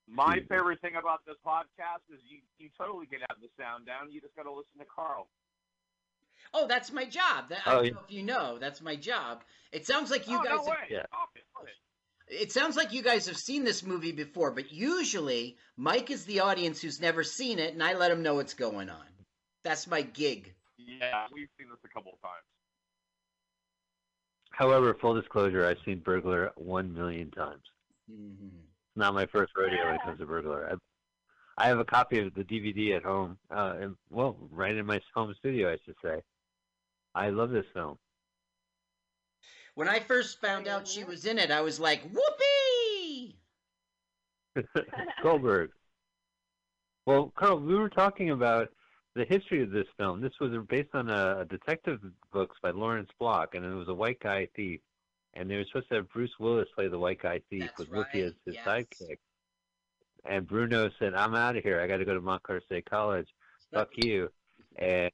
My 0.06 0.34
Jesus. 0.34 0.48
favorite 0.48 0.80
thing 0.82 0.96
about 0.96 1.20
this 1.26 1.36
podcast 1.46 2.02
is 2.12 2.20
you, 2.28 2.38
you 2.58 2.68
totally 2.76 3.06
get 3.06 3.22
out 3.22 3.40
the 3.40 3.48
sound 3.58 3.86
down. 3.86 4.10
You 4.10 4.20
just 4.20 4.36
got 4.36 4.42
to 4.42 4.50
listen 4.50 4.78
to 4.80 4.84
Carl. 4.84 5.28
Oh, 6.52 6.66
that's 6.66 6.92
my 6.92 7.04
job. 7.04 7.48
That, 7.48 7.60
I 7.64 7.70
Oh, 7.70 7.74
don't 7.76 7.84
yeah. 7.86 7.90
know 7.92 8.00
if 8.06 8.12
you 8.14 8.22
know, 8.22 8.58
that's 8.58 8.82
my 8.82 8.96
job. 8.96 9.44
It 9.72 9.86
sounds 9.86 10.10
like 10.10 10.28
you 10.28 10.38
oh, 10.38 10.42
guys 10.42 10.56
no 10.56 10.58
have- 10.58 10.66
way. 10.66 10.88
Yeah. 10.90 11.06
Stop 12.30 12.40
it. 12.40 12.42
Stop 12.42 12.42
it. 12.42 12.42
It 12.42 12.52
sounds 12.52 12.76
like 12.76 12.92
you 12.92 13.02
guys 13.02 13.26
have 13.26 13.36
seen 13.36 13.64
this 13.64 13.82
movie 13.82 14.12
before, 14.12 14.50
but 14.50 14.72
usually 14.72 15.56
Mike 15.76 16.10
is 16.10 16.24
the 16.24 16.40
audience 16.40 16.80
who's 16.80 17.00
never 17.00 17.24
seen 17.24 17.58
it, 17.58 17.72
and 17.74 17.82
I 17.82 17.94
let 17.94 18.10
him 18.10 18.22
know 18.22 18.34
what's 18.34 18.54
going 18.54 18.90
on. 18.90 19.06
That's 19.64 19.86
my 19.86 20.02
gig. 20.02 20.54
Yeah, 20.78 21.26
we've 21.32 21.48
seen 21.58 21.68
this 21.68 21.78
a 21.84 21.88
couple 21.88 22.12
of 22.12 22.20
times. 22.20 22.44
However, 24.50 24.94
full 25.00 25.14
disclosure, 25.14 25.66
I've 25.66 25.78
seen 25.84 26.00
Burglar 26.00 26.52
one 26.56 26.92
million 26.92 27.30
times. 27.30 27.62
Mhm. 28.10 28.48
It's 28.48 28.96
not 28.96 29.14
my 29.14 29.26
first 29.26 29.52
rodeo 29.56 29.84
when 29.86 29.94
it 29.94 30.02
comes 30.02 30.18
to 30.18 30.26
Burglar. 30.26 30.70
I, 30.72 31.64
I 31.64 31.68
have 31.68 31.78
a 31.78 31.84
copy 31.84 32.18
of 32.18 32.34
the 32.34 32.44
DVD 32.44 32.96
at 32.96 33.02
home, 33.04 33.38
uh, 33.50 33.76
and, 33.80 33.96
well, 34.10 34.36
right 34.50 34.74
in 34.74 34.86
my 34.86 35.00
home 35.14 35.34
studio, 35.38 35.72
I 35.72 35.78
should 35.84 35.96
say. 36.02 36.22
I 37.14 37.30
love 37.30 37.50
this 37.50 37.66
film. 37.72 37.98
When 39.80 39.88
I 39.88 39.98
first 39.98 40.42
found 40.42 40.68
out 40.68 40.86
she 40.86 41.04
was 41.04 41.24
in 41.24 41.38
it, 41.38 41.50
I 41.50 41.62
was 41.62 41.80
like, 41.80 42.02
whoopee! 42.02 43.34
Goldberg. 45.22 45.70
Well, 47.06 47.32
Carl, 47.34 47.60
we 47.60 47.74
were 47.74 47.88
talking 47.88 48.28
about 48.28 48.68
the 49.14 49.24
history 49.24 49.62
of 49.62 49.70
this 49.70 49.86
film. 49.96 50.20
This 50.20 50.34
was 50.38 50.52
based 50.68 50.90
on 50.92 51.08
a, 51.08 51.38
a 51.40 51.44
detective 51.46 51.98
books 52.30 52.58
by 52.62 52.72
Lawrence 52.72 53.08
Block, 53.18 53.54
and 53.54 53.64
it 53.64 53.74
was 53.74 53.88
a 53.88 53.94
white 53.94 54.20
guy 54.20 54.48
thief. 54.54 54.80
And 55.32 55.50
they 55.50 55.56
were 55.56 55.64
supposed 55.64 55.88
to 55.88 55.94
have 55.94 56.10
Bruce 56.10 56.38
Willis 56.38 56.68
play 56.74 56.88
the 56.88 56.98
white 56.98 57.22
guy 57.22 57.40
thief 57.48 57.62
That's 57.62 57.78
with 57.78 57.90
Whoopi 57.90 58.22
as 58.22 58.34
his 58.44 58.56
yes. 58.56 58.66
sidekick. 58.66 59.16
And 60.26 60.46
Bruno 60.46 60.90
said, 60.98 61.14
"I'm 61.14 61.34
out 61.34 61.56
of 61.56 61.64
here. 61.64 61.80
I 61.80 61.86
got 61.86 61.96
to 61.96 62.04
go 62.04 62.12
to 62.12 62.20
Montclair 62.20 62.60
State 62.66 62.84
College. 62.84 63.28
Fuck 63.72 63.92
you." 63.96 64.30
And 64.76 65.10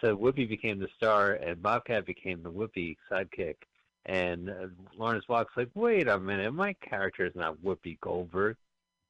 so 0.00 0.16
Whoopi 0.16 0.48
became 0.48 0.80
the 0.80 0.88
star, 0.96 1.34
and 1.34 1.62
Bobcat 1.62 2.04
became 2.04 2.42
the 2.42 2.50
Whoopi 2.50 2.96
sidekick. 3.08 3.58
And 4.06 4.50
uh, 4.50 4.66
Lawrence 4.96 5.24
Block's 5.26 5.56
like, 5.56 5.70
"Wait 5.74 6.08
a 6.08 6.18
minute, 6.18 6.52
my 6.52 6.74
character 6.74 7.24
is 7.24 7.34
not 7.34 7.58
Whoopi 7.58 8.00
Goldberg." 8.00 8.56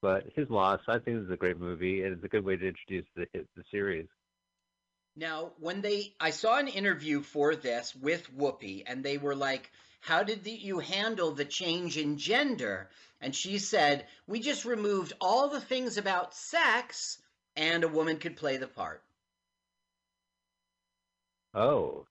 But 0.03 0.25
his 0.35 0.51
loss. 0.51 0.81
I 0.89 0.99
think 0.99 1.19
this 1.19 1.27
is 1.27 1.31
a 1.31 1.37
great 1.37 1.59
movie, 1.59 2.03
and 2.03 2.13
it's 2.15 2.25
a 2.25 2.29
good 2.29 2.45
way 2.45 2.57
to 2.57 2.69
introduce 2.69 3.07
the 3.15 3.27
the 3.33 3.65
series. 3.71 4.09
Now, 5.15 5.53
when 5.59 5.83
they, 5.83 6.15
I 6.19 6.31
saw 6.31 6.59
an 6.59 6.69
interview 6.69 7.21
for 7.21 7.55
this 7.55 7.95
with 7.95 8.35
Whoopi, 8.35 8.85
and 8.87 9.05
they 9.05 9.19
were 9.19 9.35
like, 9.35 9.71
How 10.01 10.23
did 10.23 10.43
the, 10.43 10.53
you 10.53 10.79
handle 10.79 11.33
the 11.33 11.45
change 11.45 11.99
in 11.99 12.17
gender? 12.17 12.89
And 13.21 13.37
she 13.37 13.59
said, 13.59 14.07
We 14.27 14.41
just 14.41 14.65
removed 14.65 15.13
all 15.21 15.51
the 15.51 15.61
things 15.61 15.99
about 15.99 16.35
sex, 16.35 17.19
and 17.55 17.85
a 17.85 17.89
woman 17.89 18.19
could 18.19 18.37
play 18.37 18.57
the 18.57 18.67
part. 18.67 19.03
Oh, 21.55 22.07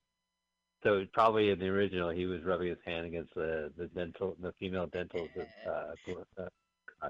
so 0.84 1.06
probably 1.14 1.52
in 1.52 1.60
the 1.60 1.68
original, 1.68 2.10
he 2.10 2.26
was 2.26 2.44
rubbing 2.44 2.70
his 2.70 2.78
hand 2.86 3.06
against 3.06 3.34
the 3.36 3.72
the 3.78 3.88
dental, 3.88 4.36
the 4.42 4.54
female 4.60 4.88
dental. 4.88 5.28
Uh, 5.68 5.70
uh, 5.72 7.10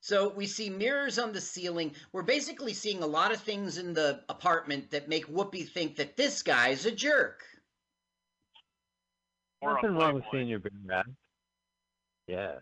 So 0.00 0.30
we 0.30 0.46
see 0.46 0.68
mirrors 0.68 1.20
on 1.20 1.32
the 1.32 1.40
ceiling. 1.40 1.94
We're 2.12 2.22
basically 2.22 2.74
seeing 2.74 3.04
a 3.04 3.06
lot 3.06 3.32
of 3.32 3.40
things 3.40 3.78
in 3.78 3.94
the 3.94 4.20
apartment 4.28 4.90
that 4.90 5.08
make 5.08 5.28
Whoopi 5.28 5.68
think 5.68 5.96
that 5.96 6.16
this 6.16 6.42
guy's 6.42 6.84
a 6.86 6.90
jerk. 6.90 7.44
Nothing 9.62 9.94
wrong 9.94 10.14
with 10.14 10.24
seeing 10.32 10.48
your 10.48 10.58
bare 10.58 10.72
ass. 10.92 11.06
Yeah, 12.26 12.54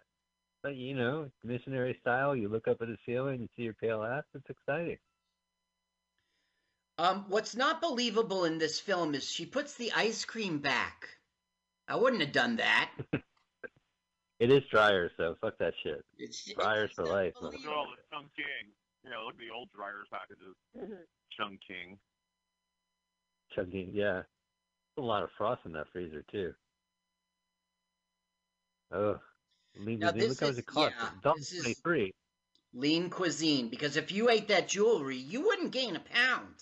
but 0.62 0.76
you 0.76 0.94
know, 0.94 1.30
missionary 1.42 1.96
style. 2.00 2.36
You 2.36 2.48
look 2.48 2.68
up 2.68 2.82
at 2.82 2.88
the 2.88 2.98
ceiling, 3.06 3.40
you 3.40 3.48
see 3.56 3.62
your 3.62 3.74
pale 3.74 4.04
ass. 4.04 4.24
It's 4.34 4.50
exciting. 4.50 4.98
Um, 7.00 7.24
what's 7.28 7.56
not 7.56 7.80
believable 7.80 8.44
in 8.44 8.58
this 8.58 8.78
film 8.78 9.14
is 9.14 9.26
she 9.28 9.46
puts 9.46 9.74
the 9.76 9.90
ice 9.92 10.26
cream 10.26 10.58
back. 10.58 11.08
I 11.88 11.96
wouldn't 11.96 12.20
have 12.22 12.32
done 12.32 12.56
that. 12.56 12.90
It 14.38 14.50
is 14.50 14.62
Dreyer, 14.70 15.10
so 15.18 15.36
fuck 15.42 15.58
that 15.58 15.74
shit. 15.82 16.02
It's 16.16 16.50
Dreyer's 16.54 16.84
it's 16.86 16.94
for 16.94 17.04
life. 17.04 17.34
Look 17.42 17.52
at 17.54 17.66
all 17.66 17.88
the 17.94 18.16
Chun 18.16 18.24
King. 18.34 18.72
Yeah, 19.04 19.18
look 19.22 19.34
at 19.34 19.38
the 19.38 19.54
old 19.54 19.68
Dreyer's 19.76 20.08
packages. 20.10 20.56
Chun 21.36 21.58
King. 21.68 21.98
Chugging, 23.54 23.90
yeah. 23.92 24.22
A 24.96 25.00
lot 25.02 25.22
of 25.22 25.28
frost 25.36 25.60
in 25.66 25.72
that 25.72 25.88
freezer 25.92 26.24
too. 26.32 26.54
Oh, 28.94 29.18
lean 29.78 29.98
Now, 29.98 30.12
cuisine. 30.12 30.28
this 30.30 30.40
Look 30.40 30.40
how 30.40 30.46
much 30.46 30.52
is- 30.54 30.58
it 30.58 30.66
costs. 30.66 30.96
yeah, 30.98 31.32
this 31.36 31.52
is- 31.52 31.60
twenty 31.62 31.74
three. 31.74 32.14
Lean 32.72 33.10
cuisine, 33.10 33.68
because 33.68 33.96
if 33.98 34.10
you 34.10 34.30
ate 34.30 34.48
that 34.48 34.68
jewelry, 34.68 35.18
you 35.18 35.42
wouldn't 35.44 35.72
gain 35.72 35.96
a 35.96 36.00
pound. 36.00 36.54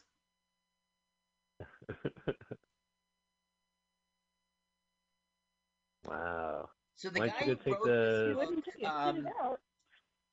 Wow. 6.09 6.69
So 6.97 7.11
the 7.11 7.21
Why 7.21 7.29
guy 7.29 7.35
you 7.41 7.47
who 7.47 7.55
go 7.57 7.63
take 7.65 7.75
wrote 7.75 7.85
the- 7.85 7.91
this 7.91 8.35
book, 8.35 8.49
wouldn't 8.49 8.65
take 8.65 8.83
it 8.83 8.87
um, 8.87 9.29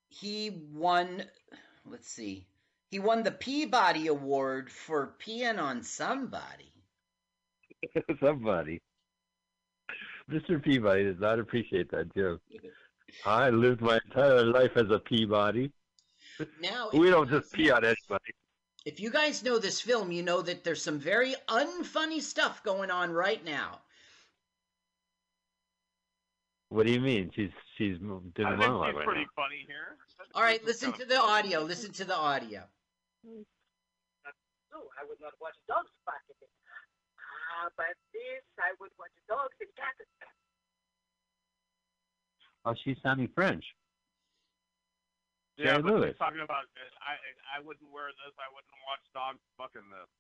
he 0.10 0.50
won. 0.72 1.24
Let's 1.86 2.10
see. 2.10 2.48
He 2.90 3.00
won 3.00 3.24
the 3.24 3.32
Peabody 3.32 4.08
Award 4.08 4.72
for 4.72 5.16
peeing 5.20 5.60
on 5.60 5.84
somebody. 5.84 6.72
Somebody. 8.20 8.82
Mr. 10.30 10.64
Peabody 10.64 11.04
does 11.04 11.20
not 11.20 11.40
appreciate 11.40 11.92
that 11.92 12.14
joke. 12.16 12.42
I 13.26 13.50
lived 13.50 13.82
my 13.82 14.00
entire 14.06 14.44
life 14.44 14.72
as 14.76 14.90
a 14.90 15.00
Peabody. 15.00 15.72
Now, 16.60 16.90
We 16.94 17.10
don't 17.10 17.30
just 17.30 17.52
pee 17.54 17.70
on 17.72 17.84
anybody. 17.84 18.34
If 18.86 19.00
you 19.00 19.10
guys 19.10 19.44
know 19.44 19.60
this 19.60 19.82
film, 19.82 20.12
you 20.12 20.24
know 20.24 20.42
that 20.42 20.64
there's 20.64 20.82
some 20.82 21.00
very 21.00 21.36
unfunny 21.48 22.22
stuff 22.22 22.64
going 22.64 22.92
on 22.92 23.12
right 23.12 23.44
now. 23.44 23.82
What 26.76 26.84
do 26.84 26.92
you 26.92 27.00
mean? 27.00 27.32
She's 27.32 27.56
she's 27.80 27.96
doing 28.04 28.36
I 28.36 28.52
a 28.52 28.60
think 28.60 28.60
monologue 28.60 28.92
she's 28.92 29.00
right 29.00 29.08
pretty 29.08 29.24
now. 29.24 29.40
funny 29.40 29.64
here. 29.64 29.96
All 30.36 30.44
right, 30.44 30.60
listen 30.68 30.92
to 31.00 31.06
the 31.08 31.16
audio. 31.16 31.64
Listen 31.64 31.96
to 31.96 32.04
the 32.04 32.20
audio. 32.20 32.68
No, 33.24 34.84
I 35.00 35.08
would 35.08 35.16
not 35.24 35.32
watch 35.40 35.56
dogs 35.72 35.88
barking. 36.04 36.36
Ah, 36.36 37.72
but 37.80 37.96
this 38.12 38.44
I 38.60 38.76
would 38.84 38.92
watch 39.00 39.16
dogs 39.32 39.56
and 39.64 39.72
cats. 39.80 40.04
Oh, 42.68 42.76
she's 42.84 43.00
sounding 43.00 43.32
French. 43.32 43.64
Yeah, 45.56 45.80
Jerry 45.80 45.84
but 45.84 45.94
Lewis. 45.96 46.12
she's 46.12 46.20
talking 46.20 46.44
about 46.44 46.68
uh, 46.76 47.08
I 47.08 47.16
I 47.56 47.64
wouldn't 47.64 47.88
wear 47.88 48.12
this. 48.20 48.36
I 48.36 48.52
wouldn't 48.52 48.76
watch 48.84 49.00
dogs 49.16 49.40
fucking 49.56 49.88
this. 49.96 50.12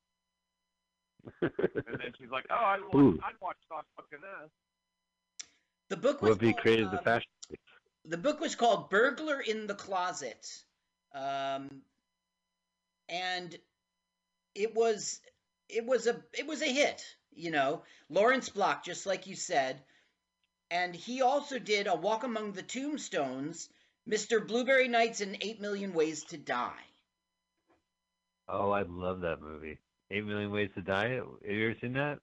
And 1.92 2.00
then 2.00 2.16
she's 2.16 2.32
like, 2.32 2.48
Oh, 2.48 2.56
I'd 2.56 2.80
Ooh. 2.96 3.20
watch, 3.20 3.28
I'd 3.28 3.40
watch 3.44 3.60
dogs 3.68 3.92
fucking 4.00 4.24
this. 4.24 4.48
The 5.90 5.98
book 5.98 6.22
was 6.22 6.38
Whoopi 6.38 6.52
called, 6.52 6.58
created 6.58 6.92
the 6.92 6.98
um, 6.98 7.04
fashion. 7.04 7.30
the 8.06 8.18
book 8.18 8.40
was 8.40 8.56
called 8.56 8.90
Burglar 8.90 9.40
in 9.40 9.68
the 9.68 9.76
Closet. 9.76 10.64
Um, 11.14 11.82
and 13.08 13.56
it 14.56 14.74
was 14.74 15.22
it 15.70 15.86
was 15.86 16.08
a 16.08 16.22
it 16.34 16.48
was 16.48 16.62
a 16.62 16.72
hit, 16.72 17.04
you 17.34 17.52
know. 17.52 17.84
Lawrence 18.10 18.50
Block, 18.50 18.84
just 18.84 19.06
like 19.06 19.28
you 19.28 19.36
said. 19.36 19.82
And 20.72 20.96
he 20.96 21.22
also 21.22 21.60
did 21.60 21.86
A 21.88 21.96
Walk 21.96 22.24
Among 22.24 22.54
the 22.54 22.64
Tombstones, 22.64 23.70
Mr. 24.10 24.46
Blueberry 24.46 24.88
Nights, 24.88 25.22
and 25.22 25.38
Eight 25.42 25.62
Million 25.62 25.94
Ways 25.94 26.24
to 26.26 26.38
Die. 26.38 26.84
Oh, 28.48 28.72
I 28.72 28.82
love 28.82 29.22
that 29.22 29.42
movie. 29.42 29.78
Eight 30.10 30.26
Million 30.26 30.52
Ways 30.52 30.72
to 30.76 30.82
Die. 30.82 31.10
Have 31.10 31.26
you 31.48 31.70
ever 31.70 31.80
seen 31.80 31.94
that? 31.94 32.20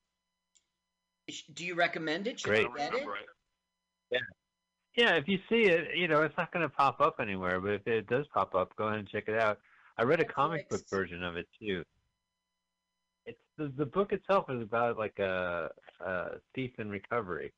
Do 1.54 1.64
you 1.64 1.74
recommend 1.74 2.26
it? 2.26 2.40
Should 2.40 2.48
Great. 2.48 2.66
I 2.66 2.86
I 2.86 2.90
get 2.90 2.94
it? 2.94 3.08
Remember 4.12 4.26
it. 4.94 5.00
Yeah, 5.00 5.14
if 5.16 5.26
you 5.26 5.38
see 5.48 5.62
it, 5.70 5.96
you 5.96 6.06
know, 6.06 6.22
it's 6.22 6.36
not 6.36 6.52
going 6.52 6.68
to 6.68 6.74
pop 6.74 7.00
up 7.00 7.16
anywhere, 7.20 7.60
but 7.60 7.70
if 7.72 7.86
it 7.86 8.06
does 8.08 8.26
pop 8.34 8.54
up, 8.54 8.74
go 8.76 8.84
ahead 8.88 8.98
and 8.98 9.08
check 9.08 9.24
it 9.26 9.38
out. 9.38 9.58
I 9.96 10.02
read 10.02 10.20
a 10.20 10.24
comic 10.24 10.68
book 10.68 10.82
version 10.90 11.22
of 11.22 11.36
it 11.36 11.46
too. 11.60 11.82
It's 13.24 13.38
the 13.56 13.72
the 13.76 13.86
book 13.86 14.12
itself 14.12 14.46
is 14.50 14.60
about 14.62 14.98
like 14.98 15.18
a, 15.18 15.70
a 16.04 16.24
thief 16.54 16.72
in 16.78 16.90
recovery. 16.90 17.52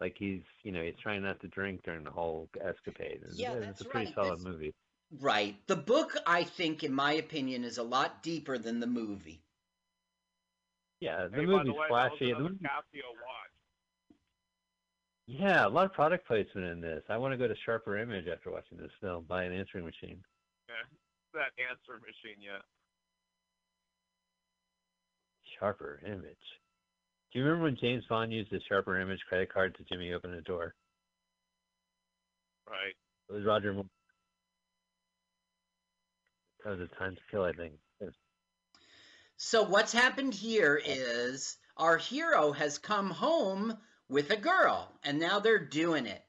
Like 0.00 0.16
he's, 0.18 0.42
you 0.62 0.72
know, 0.72 0.82
he's 0.82 0.94
trying 1.02 1.22
not 1.22 1.40
to 1.40 1.48
drink 1.48 1.82
during 1.84 2.04
the 2.04 2.10
whole 2.10 2.48
escapade. 2.60 3.20
And 3.24 3.34
Yeah, 3.36 3.52
it's 3.54 3.66
that's 3.66 3.80
a 3.82 3.84
pretty 3.84 4.06
right. 4.06 4.14
solid 4.14 4.38
That's- 4.40 4.44
movie. 4.44 4.74
Right. 5.20 5.56
The 5.68 5.76
book, 5.76 6.16
I 6.26 6.44
think, 6.44 6.84
in 6.84 6.92
my 6.92 7.12
opinion, 7.14 7.64
is 7.64 7.78
a 7.78 7.82
lot 7.82 8.22
deeper 8.22 8.58
than 8.58 8.78
the 8.80 8.86
movie. 8.86 9.40
Yeah, 11.00 11.28
the 11.28 11.36
hey, 11.38 11.44
by 11.46 11.52
movie's 11.52 11.66
the 11.66 11.72
way, 11.80 11.86
flashy. 11.88 12.18
that 12.18 12.18
The 12.20 12.26
was 12.34 12.36
another 12.36 12.50
movie- 12.50 12.64
Casio 12.64 13.08
watch. 13.08 13.52
Yeah, 15.28 15.66
a 15.66 15.68
lot 15.68 15.84
of 15.84 15.92
product 15.92 16.26
placement 16.26 16.66
in 16.66 16.80
this. 16.80 17.02
I 17.10 17.18
want 17.18 17.32
to 17.32 17.36
go 17.36 17.46
to 17.46 17.54
Sharper 17.66 17.98
Image 17.98 18.24
after 18.32 18.50
watching 18.50 18.78
this 18.78 18.90
film. 18.98 19.26
Buy 19.28 19.44
an 19.44 19.52
answering 19.52 19.84
machine. 19.84 20.18
Yeah, 20.68 20.74
that 21.34 21.52
answer 21.62 22.00
machine, 22.00 22.40
yeah. 22.40 22.62
Sharper 25.58 26.00
Image. 26.06 26.24
Do 27.30 27.38
you 27.38 27.44
remember 27.44 27.64
when 27.64 27.76
James 27.78 28.04
Bond 28.08 28.32
used 28.32 28.50
the 28.50 28.60
Sharper 28.68 28.98
Image 28.98 29.20
credit 29.28 29.52
card 29.52 29.76
to 29.76 29.84
Jimmy 29.84 30.14
open 30.14 30.34
the 30.34 30.40
door? 30.40 30.74
Right. 32.66 32.94
It 33.28 33.32
was 33.34 33.44
Roger 33.44 33.74
Moore. 33.74 33.84
That 36.64 36.78
was 36.78 36.80
a 36.80 36.98
time 36.98 37.14
to 37.14 37.20
kill, 37.30 37.44
I 37.44 37.52
think. 37.52 37.74
So 39.40 39.62
what's 39.62 39.92
happened 39.92 40.34
here 40.34 40.80
is 40.84 41.58
our 41.76 41.96
hero 41.96 42.50
has 42.52 42.76
come 42.76 43.10
home 43.10 43.78
with 44.08 44.30
a 44.30 44.36
girl, 44.36 44.92
and 45.04 45.18
now 45.18 45.38
they're 45.38 45.58
doing 45.64 46.06
it. 46.06 46.22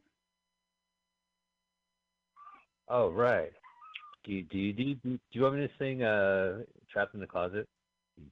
Oh, 2.88 3.10
right. 3.10 3.52
Do 4.24 4.32
you, 4.34 4.44
do 4.44 4.58
you, 4.58 4.74
do 4.74 4.84
you, 4.84 4.96
do 5.04 5.20
you 5.32 5.42
want 5.44 5.56
me 5.56 5.68
to 5.68 5.74
sing 5.80 6.04
uh, 6.04 6.60
Trapped 6.92 7.14
in 7.14 7.20
the 7.20 7.28
Closet? 7.28 7.68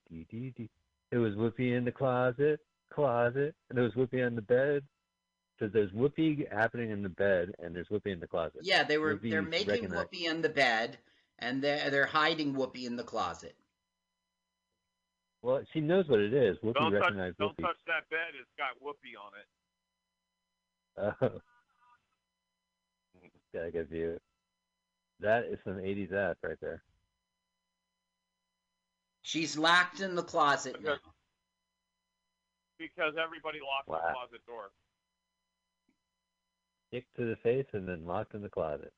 Dee, 0.10 0.26
dee, 0.30 0.54
dee. 0.58 0.70
It 1.12 1.18
was 1.18 1.34
Whoopi 1.36 1.78
in 1.78 1.86
the 1.86 1.92
closet, 1.92 2.60
closet, 2.92 3.56
and 3.70 3.78
there 3.78 3.84
was 3.84 3.94
Whoopi 3.94 4.26
on 4.26 4.36
the 4.36 4.42
bed. 4.42 4.84
Because 5.58 5.74
there's 5.74 5.92
Whoopi 5.92 6.52
happening 6.54 6.92
in 6.92 7.02
the 7.02 7.10
bed, 7.10 7.54
and 7.58 7.76
there's 7.76 7.88
Whoopi 7.88 8.12
in 8.14 8.20
the 8.20 8.28
closet. 8.28 8.62
Yeah, 8.62 8.84
they 8.84 9.00
were 9.00 9.16
Whoopi 9.16 9.32
they're 9.32 9.42
making 9.42 9.68
recognize- 9.70 10.06
Whoopi 10.06 10.30
in 10.30 10.42
the 10.44 10.50
bed, 10.50 10.98
and 11.40 11.64
they're 11.64 11.90
they're 11.90 12.06
hiding 12.06 12.54
Whoopi 12.54 12.86
in 12.86 12.96
the 12.96 13.04
closet. 13.04 13.56
Well, 15.48 15.62
she 15.72 15.80
knows 15.80 16.10
what 16.10 16.20
it 16.20 16.34
is. 16.34 16.58
Whoopi 16.58 16.74
Don't 16.74 16.92
touch, 16.92 17.02
recognized 17.04 17.38
don't 17.38 17.56
Whoopi. 17.56 17.62
touch 17.62 17.78
that 17.88 18.10
bed. 18.10 18.36
It's 18.38 18.50
got 18.58 18.76
whoopee 18.82 19.16
on 19.16 19.32
it. 19.40 21.32
Oh. 21.32 21.40
Gotta 23.54 23.72
get 23.72 23.90
view. 23.90 24.20
That 25.22 25.46
is 25.46 25.58
some 25.64 25.76
80s 25.76 26.12
ass 26.12 26.36
right 26.44 26.58
there. 26.60 26.84
She's 29.22 29.58
locked 29.58 30.02
in 30.02 30.16
the 30.16 30.24
closet 30.24 30.84
now. 30.84 30.98
Because 32.78 33.14
everybody 33.18 33.60
locked 33.62 33.88
Wow. 33.88 34.06
the 34.06 34.14
closet 34.16 34.46
door. 34.46 34.72
Kick 36.92 37.06
to 37.16 37.24
the 37.24 37.38
face 37.38 37.68
and 37.72 37.88
then 37.88 38.06
locked 38.06 38.34
in 38.34 38.42
the 38.42 38.50
closet. 38.50 38.92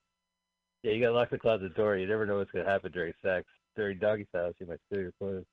Yeah, 0.81 0.93
you 0.93 0.99
gotta 1.01 1.13
lock 1.13 1.29
the 1.29 1.37
closet 1.37 1.75
door. 1.75 1.95
You 1.95 2.07
never 2.07 2.25
know 2.25 2.37
what's 2.37 2.49
gonna 2.49 2.65
happen 2.65 2.91
during 2.91 3.13
sex. 3.23 3.45
During 3.75 3.99
doggy 3.99 4.25
style, 4.29 4.51
she 4.57 4.65
might 4.65 4.79
steal 4.87 5.01
your 5.01 5.11
clothes. 5.19 5.45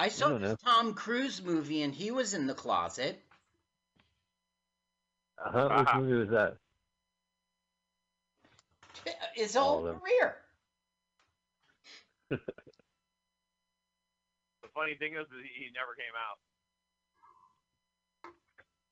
I 0.00 0.08
saw 0.08 0.30
don't 0.30 0.40
this 0.40 0.50
know. 0.50 0.56
Tom 0.64 0.94
Cruise 0.94 1.42
movie, 1.42 1.82
and 1.82 1.94
he 1.94 2.10
was 2.10 2.32
in 2.32 2.46
the 2.46 2.54
closet. 2.54 3.22
Uh 5.44 5.50
huh. 5.52 5.68
Which 5.78 5.88
Ah. 5.88 6.00
movie 6.00 6.14
was 6.20 6.28
that? 6.30 6.56
His 9.34 9.54
whole 9.54 9.86
of 9.86 10.00
career. 10.00 10.36
The 14.62 14.68
funny 14.74 14.94
thing 14.94 15.12
is, 15.14 15.26
that 15.28 15.42
he 15.42 15.64
he 15.64 15.70
never 15.74 15.94
came 15.94 16.14
out. 16.16 16.38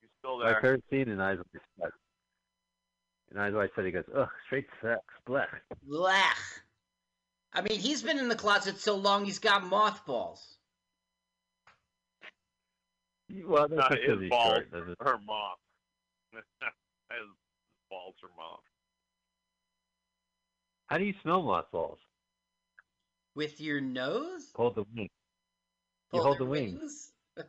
He's 0.01 0.09
still 0.19 0.37
My 0.39 0.51
there. 0.51 0.61
favorite 0.61 0.83
scene 0.91 1.09
in 1.09 1.19
Eyes 1.19 1.37
Wide 1.37 1.61
Shut. 1.79 1.93
In 3.31 3.37
Eyes 3.39 3.53
Wide 3.53 3.69
Shut, 3.75 3.85
he 3.85 3.91
goes, 3.91 4.03
"Ugh, 4.15 4.29
straight 4.45 4.67
sex, 4.81 5.01
blech." 5.27 5.47
Blech. 5.87 6.61
I 7.53 7.61
mean, 7.61 7.79
he's 7.79 8.03
been 8.03 8.19
in 8.19 8.27
the 8.27 8.35
closet 8.35 8.77
so 8.79 8.95
long 8.95 9.25
he's 9.25 9.39
got 9.39 9.63
mothballs. 9.63 10.58
Well, 13.45 13.67
that's 13.67 13.91
Uh, 13.91 13.95
his 13.95 14.19
he's 14.19 14.29
balls 14.29 14.63
short. 14.71 14.97
Her 14.99 15.17
mom. 15.25 15.55
his 16.33 17.27
balls 17.89 18.15
are 18.23 18.29
mom. 18.37 18.57
How 20.87 20.97
do 20.97 21.03
you 21.03 21.13
smell 21.21 21.43
mothballs? 21.43 21.99
With 23.35 23.61
your 23.61 23.79
nose? 23.81 24.51
Hold 24.55 24.75
the 24.75 24.83
wing. 24.95 25.09
You 26.11 26.19
Pull 26.19 26.23
hold 26.23 26.37
the 26.39 26.45
wing. 26.45 26.77
wings? 26.79 27.11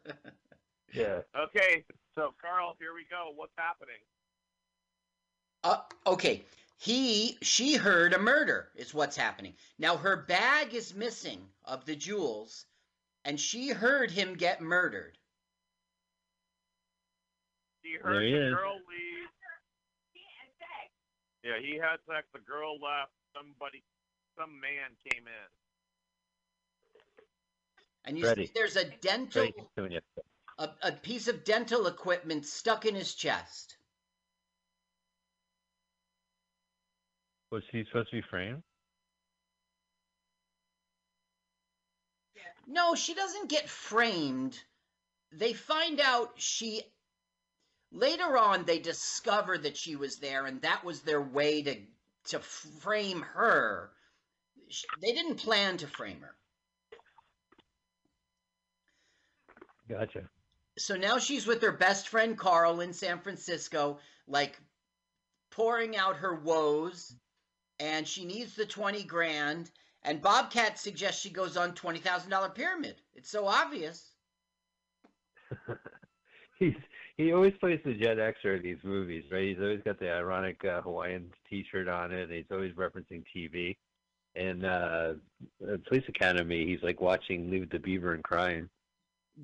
Yeah. 0.93 1.21
Okay, 1.37 1.85
so 2.17 2.35
Carl, 2.41 2.75
here 2.81 2.93
we 2.93 3.05
go. 3.09 3.31
What's 3.37 3.53
happening? 3.57 3.95
Uh, 5.63 5.83
okay. 6.05 6.45
He, 6.79 7.39
she 7.43 7.77
heard 7.77 8.13
a 8.13 8.19
murder, 8.19 8.71
is 8.75 8.93
what's 8.93 9.17
happening. 9.17 9.55
Now, 9.79 9.97
her 9.97 10.17
bag 10.17 10.75
is 10.75 10.93
missing 10.93 11.47
of 11.65 11.85
the 11.85 11.95
jewels, 11.95 12.67
and 13.25 13.39
she 13.39 13.69
heard 13.69 14.11
him 14.11 14.35
get 14.35 14.61
murdered. 14.61 15.17
He 17.83 17.97
There 18.03 18.13
heard 18.15 18.25
he 18.25 18.33
the 18.33 18.47
is. 18.49 18.55
girl 18.55 18.75
leave. 18.77 19.29
Yeah, 21.43 21.59
he 21.61 21.77
had 21.77 21.97
sex. 22.07 22.27
The 22.35 22.41
girl 22.41 22.75
left. 22.81 23.13
Somebody, 23.35 23.83
some 24.39 24.61
man 24.61 24.91
came 25.11 25.27
in. 25.27 25.49
And 28.05 28.19
you 28.19 28.25
Ready. 28.25 28.47
see 28.47 28.53
there's 28.55 28.77
a 28.77 28.85
dental, 28.85 29.43
Right, 29.45 29.55
doing 29.77 29.93
it. 29.93 30.05
a, 30.59 30.71
a 30.83 30.93
piece 30.93 31.29
of 31.29 31.45
dental 31.45 31.87
equipment 31.87 32.45
stuck 32.47 32.85
in 32.87 32.95
his 32.95 33.15
chest. 33.15 33.77
Was 37.51 37.63
he 37.71 37.85
supposed 37.85 38.11
to 38.11 38.17
be 38.17 38.23
framed? 38.29 38.63
No, 42.67 42.95
she 42.95 43.15
doesn't 43.15 43.49
get 43.49 43.69
framed. 43.69 44.59
They 45.33 45.53
find 45.53 46.01
out 46.01 46.33
she. 46.37 46.83
Later 47.93 48.39
on, 48.39 48.65
they 48.65 48.79
discover 48.79 49.59
that 49.59 49.77
she 49.77 49.97
was 49.97 50.19
there, 50.19 50.47
and 50.47 50.63
that 50.63 50.85
was 50.85 51.03
their 51.03 51.21
way 51.23 51.63
to 51.63 51.77
to 52.29 52.39
frame 52.39 53.23
her. 53.23 53.91
They 55.01 55.13
didn't 55.13 55.37
plan 55.37 55.79
to 55.79 55.87
frame 55.87 56.21
her. 56.21 56.37
Gotcha. 59.89 60.29
So 60.79 60.95
now 60.97 61.19
she's 61.19 61.47
with 61.47 61.61
her 61.63 61.73
best 61.73 62.09
friend 62.09 62.39
Carl 62.39 62.81
in 62.81 62.93
San 62.93 63.21
Francisco, 63.21 63.99
like 64.29 64.57
pouring 65.51 65.97
out 65.97 66.17
her 66.17 66.35
woes, 66.35 67.17
and 67.81 68.07
she 68.07 68.25
needs 68.25 68.55
the 68.55 68.67
20 68.67 69.03
grand. 69.05 69.71
And 70.03 70.23
Bobcat 70.23 70.79
suggests 70.79 71.21
she 71.21 71.31
goes 71.31 71.57
on 71.57 71.73
$20,000 71.73 72.55
pyramid. 72.55 72.97
It's 73.15 73.31
so 73.31 73.47
obvious. 73.47 74.13
He's 76.59 76.75
he 77.17 77.33
always 77.33 77.55
plays 77.61 77.81
the 77.85 77.95
Gen 77.95 78.17
Xer 78.17 78.57
in 78.57 78.63
these 78.63 78.79
movies, 78.83 79.25
right? 79.31 79.49
He's 79.49 79.59
always 79.59 79.81
got 79.85 79.99
the 79.99 80.11
ironic 80.13 80.65
uh, 80.65 80.81
Hawaiian 80.83 81.31
T-shirt 81.49 81.89
on 81.89 82.13
it. 82.13 82.25
And 82.25 82.33
he's 82.33 82.51
always 82.51 82.73
referencing 82.75 83.25
TV. 83.35 83.77
And 84.37 84.65
uh, 84.65 85.15
uh, 85.63 85.77
Police 85.89 86.05
Academy, 86.09 86.67
he's 86.67 86.83
like 86.83 87.01
watching 87.01 87.51
Leave 87.51 87.69
the 87.71 87.79
Beaver 87.79 88.15
and 88.15 88.23
crying. 88.23 88.69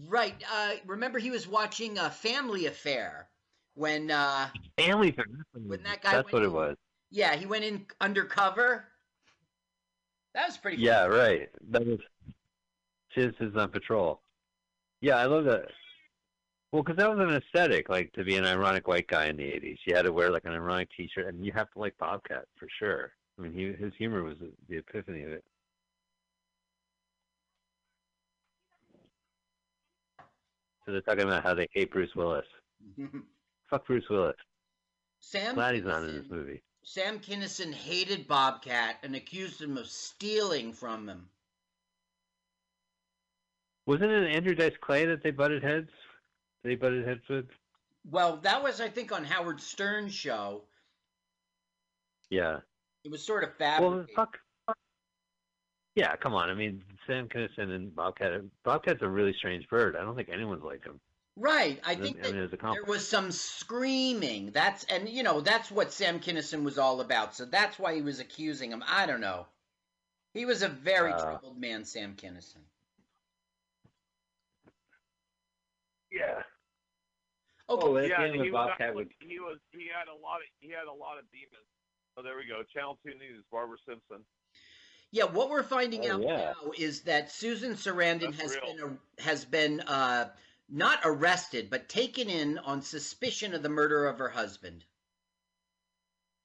Right. 0.08 0.34
Uh, 0.52 0.72
remember, 0.86 1.18
he 1.18 1.30
was 1.30 1.48
watching 1.48 1.98
a 1.98 2.10
Family 2.10 2.66
Affair 2.66 3.28
when, 3.74 4.10
uh, 4.10 4.48
Family. 4.78 5.10
Affair. 5.10 5.26
When 5.54 5.82
that 5.82 6.02
guy 6.02 6.12
That's 6.12 6.32
went 6.32 6.32
what 6.32 6.42
it 6.42 6.52
was. 6.52 6.76
yeah, 7.10 7.34
he 7.36 7.46
went 7.46 7.64
in 7.64 7.86
undercover. 8.00 8.84
That 10.34 10.46
was 10.48 10.56
pretty. 10.58 10.82
Yeah, 10.82 11.04
right. 11.04 11.48
That 11.70 11.86
was 11.86 11.98
Chiz 13.14 13.32
is 13.40 13.56
on 13.56 13.70
patrol. 13.70 14.20
Yeah, 15.00 15.16
I 15.16 15.24
love 15.24 15.44
that. 15.44 15.64
Well, 16.72 16.82
because 16.82 16.96
that 16.96 17.08
was 17.08 17.20
an 17.20 17.34
aesthetic, 17.34 17.88
like 17.88 18.12
to 18.12 18.24
be 18.24 18.36
an 18.36 18.44
ironic 18.44 18.88
white 18.88 19.06
guy 19.08 19.26
in 19.26 19.36
the 19.36 19.44
'80s. 19.44 19.78
You 19.86 19.94
had 19.94 20.02
to 20.02 20.12
wear 20.12 20.30
like 20.30 20.44
an 20.44 20.52
ironic 20.52 20.88
T-shirt, 20.96 21.26
and 21.26 21.44
you 21.44 21.52
have 21.52 21.70
to 21.72 21.78
like 21.78 21.96
Bobcat 21.98 22.46
for 22.58 22.68
sure. 22.78 23.12
I 23.38 23.42
mean, 23.42 23.52
he, 23.52 23.72
his 23.72 23.92
humor 23.96 24.22
was 24.22 24.38
the, 24.38 24.50
the 24.68 24.78
epiphany 24.78 25.22
of 25.22 25.32
it. 25.32 25.44
So 30.84 30.92
they're 30.92 31.00
talking 31.00 31.24
about 31.24 31.42
how 31.42 31.54
they 31.54 31.68
hate 31.72 31.92
Bruce 31.92 32.14
Willis. 32.14 32.46
Fuck 33.70 33.86
Bruce 33.86 34.08
Willis. 34.08 34.36
Sam. 35.20 35.54
Glad 35.54 35.74
he's 35.74 35.84
not 35.84 36.04
in 36.04 36.16
this 36.18 36.30
movie. 36.30 36.62
Sam 36.84 37.18
Kinison 37.18 37.74
hated 37.74 38.28
Bobcat 38.28 38.98
and 39.02 39.16
accused 39.16 39.60
him 39.60 39.76
of 39.76 39.88
stealing 39.88 40.72
from 40.72 41.08
him. 41.08 41.28
Wasn't 43.86 44.10
it 44.10 44.36
Andrew 44.36 44.54
Dice 44.54 44.76
Clay 44.80 45.04
that 45.06 45.22
they 45.22 45.32
butted 45.32 45.64
heads? 45.64 45.90
They 46.66 46.74
butted 46.74 47.06
heads 47.06 47.20
with. 47.30 47.46
Well, 48.10 48.38
that 48.38 48.60
was, 48.60 48.80
I 48.80 48.88
think, 48.88 49.12
on 49.12 49.22
Howard 49.24 49.60
Stern's 49.60 50.12
show. 50.12 50.64
Yeah. 52.28 52.58
It 53.04 53.10
was 53.12 53.24
sort 53.24 53.44
of 53.44 53.50
Well, 53.60 53.78
fabricated. 53.78 54.16
fuck. 54.16 54.38
fuck. 54.66 54.76
Yeah, 55.94 56.16
come 56.16 56.34
on. 56.34 56.50
I 56.50 56.54
mean, 56.54 56.82
Sam 57.06 57.28
Kinison 57.28 57.70
and 57.70 57.94
Bobcat. 57.94 58.32
Bobcat's 58.64 59.02
a 59.02 59.08
really 59.08 59.32
strange 59.38 59.68
bird. 59.68 59.94
I 59.94 60.02
don't 60.02 60.16
think 60.16 60.28
anyone's 60.28 60.64
like 60.64 60.82
him. 60.84 60.98
right. 61.36 61.80
I 61.84 61.94
think 61.94 62.18
I 62.26 62.32
mean, 62.32 62.50
that 62.50 62.60
there 62.60 62.84
was 62.84 63.06
some 63.08 63.30
screaming. 63.30 64.50
That's 64.50 64.82
and 64.84 65.08
you 65.08 65.22
know 65.22 65.40
that's 65.40 65.70
what 65.70 65.92
Sam 65.92 66.18
Kinison 66.18 66.64
was 66.64 66.78
all 66.78 67.00
about. 67.00 67.36
So 67.36 67.44
that's 67.44 67.78
why 67.78 67.94
he 67.94 68.02
was 68.02 68.18
accusing 68.18 68.72
him. 68.72 68.82
I 68.88 69.06
don't 69.06 69.20
know. 69.20 69.46
He 70.34 70.44
was 70.46 70.62
a 70.62 70.68
very 70.68 71.12
Uh. 71.12 71.22
troubled 71.22 71.60
man, 71.60 71.84
Sam 71.84 72.16
Kinison. 72.16 72.64
Yeah. 76.10 76.42
Okay. 77.68 77.86
Oh, 77.86 77.94
that's 77.94 78.08
yeah, 78.08 78.26
he 78.32 78.38
of 78.38 78.44
was, 78.44 78.52
Bobcat 78.52 78.94
would. 78.94 79.08
he 79.18 79.40
was 79.40 79.58
he 79.72 79.88
had 79.92 80.06
a 80.08 80.14
lot 80.14 80.36
of 80.36 80.46
he 80.60 80.70
had 80.70 80.86
a 80.86 80.92
lot 80.92 81.18
of 81.18 81.24
demons. 81.32 81.66
Oh, 82.16 82.22
there 82.22 82.36
we 82.36 82.46
go. 82.46 82.62
Channel 82.72 82.98
Two 83.04 83.12
News, 83.18 83.44
Barbara 83.50 83.76
Simpson. 83.86 84.24
Yeah, 85.10 85.24
what 85.24 85.50
we're 85.50 85.62
finding 85.62 86.06
Oh, 86.06 86.14
out 86.14 86.22
yeah. 86.22 86.36
now 86.64 86.70
is 86.78 87.02
that 87.02 87.30
Susan 87.30 87.72
Sarandon 87.74 88.36
That's 88.36 88.40
has 88.42 88.56
real. 88.62 88.76
been 88.76 88.98
has 89.18 89.44
been 89.44 89.80
uh, 89.80 90.30
not 90.68 91.00
arrested, 91.04 91.68
but 91.70 91.88
taken 91.88 92.28
in 92.28 92.58
on 92.58 92.82
suspicion 92.82 93.52
of 93.54 93.62
the 93.62 93.68
murder 93.68 94.06
of 94.06 94.18
her 94.18 94.28
husband. 94.28 94.84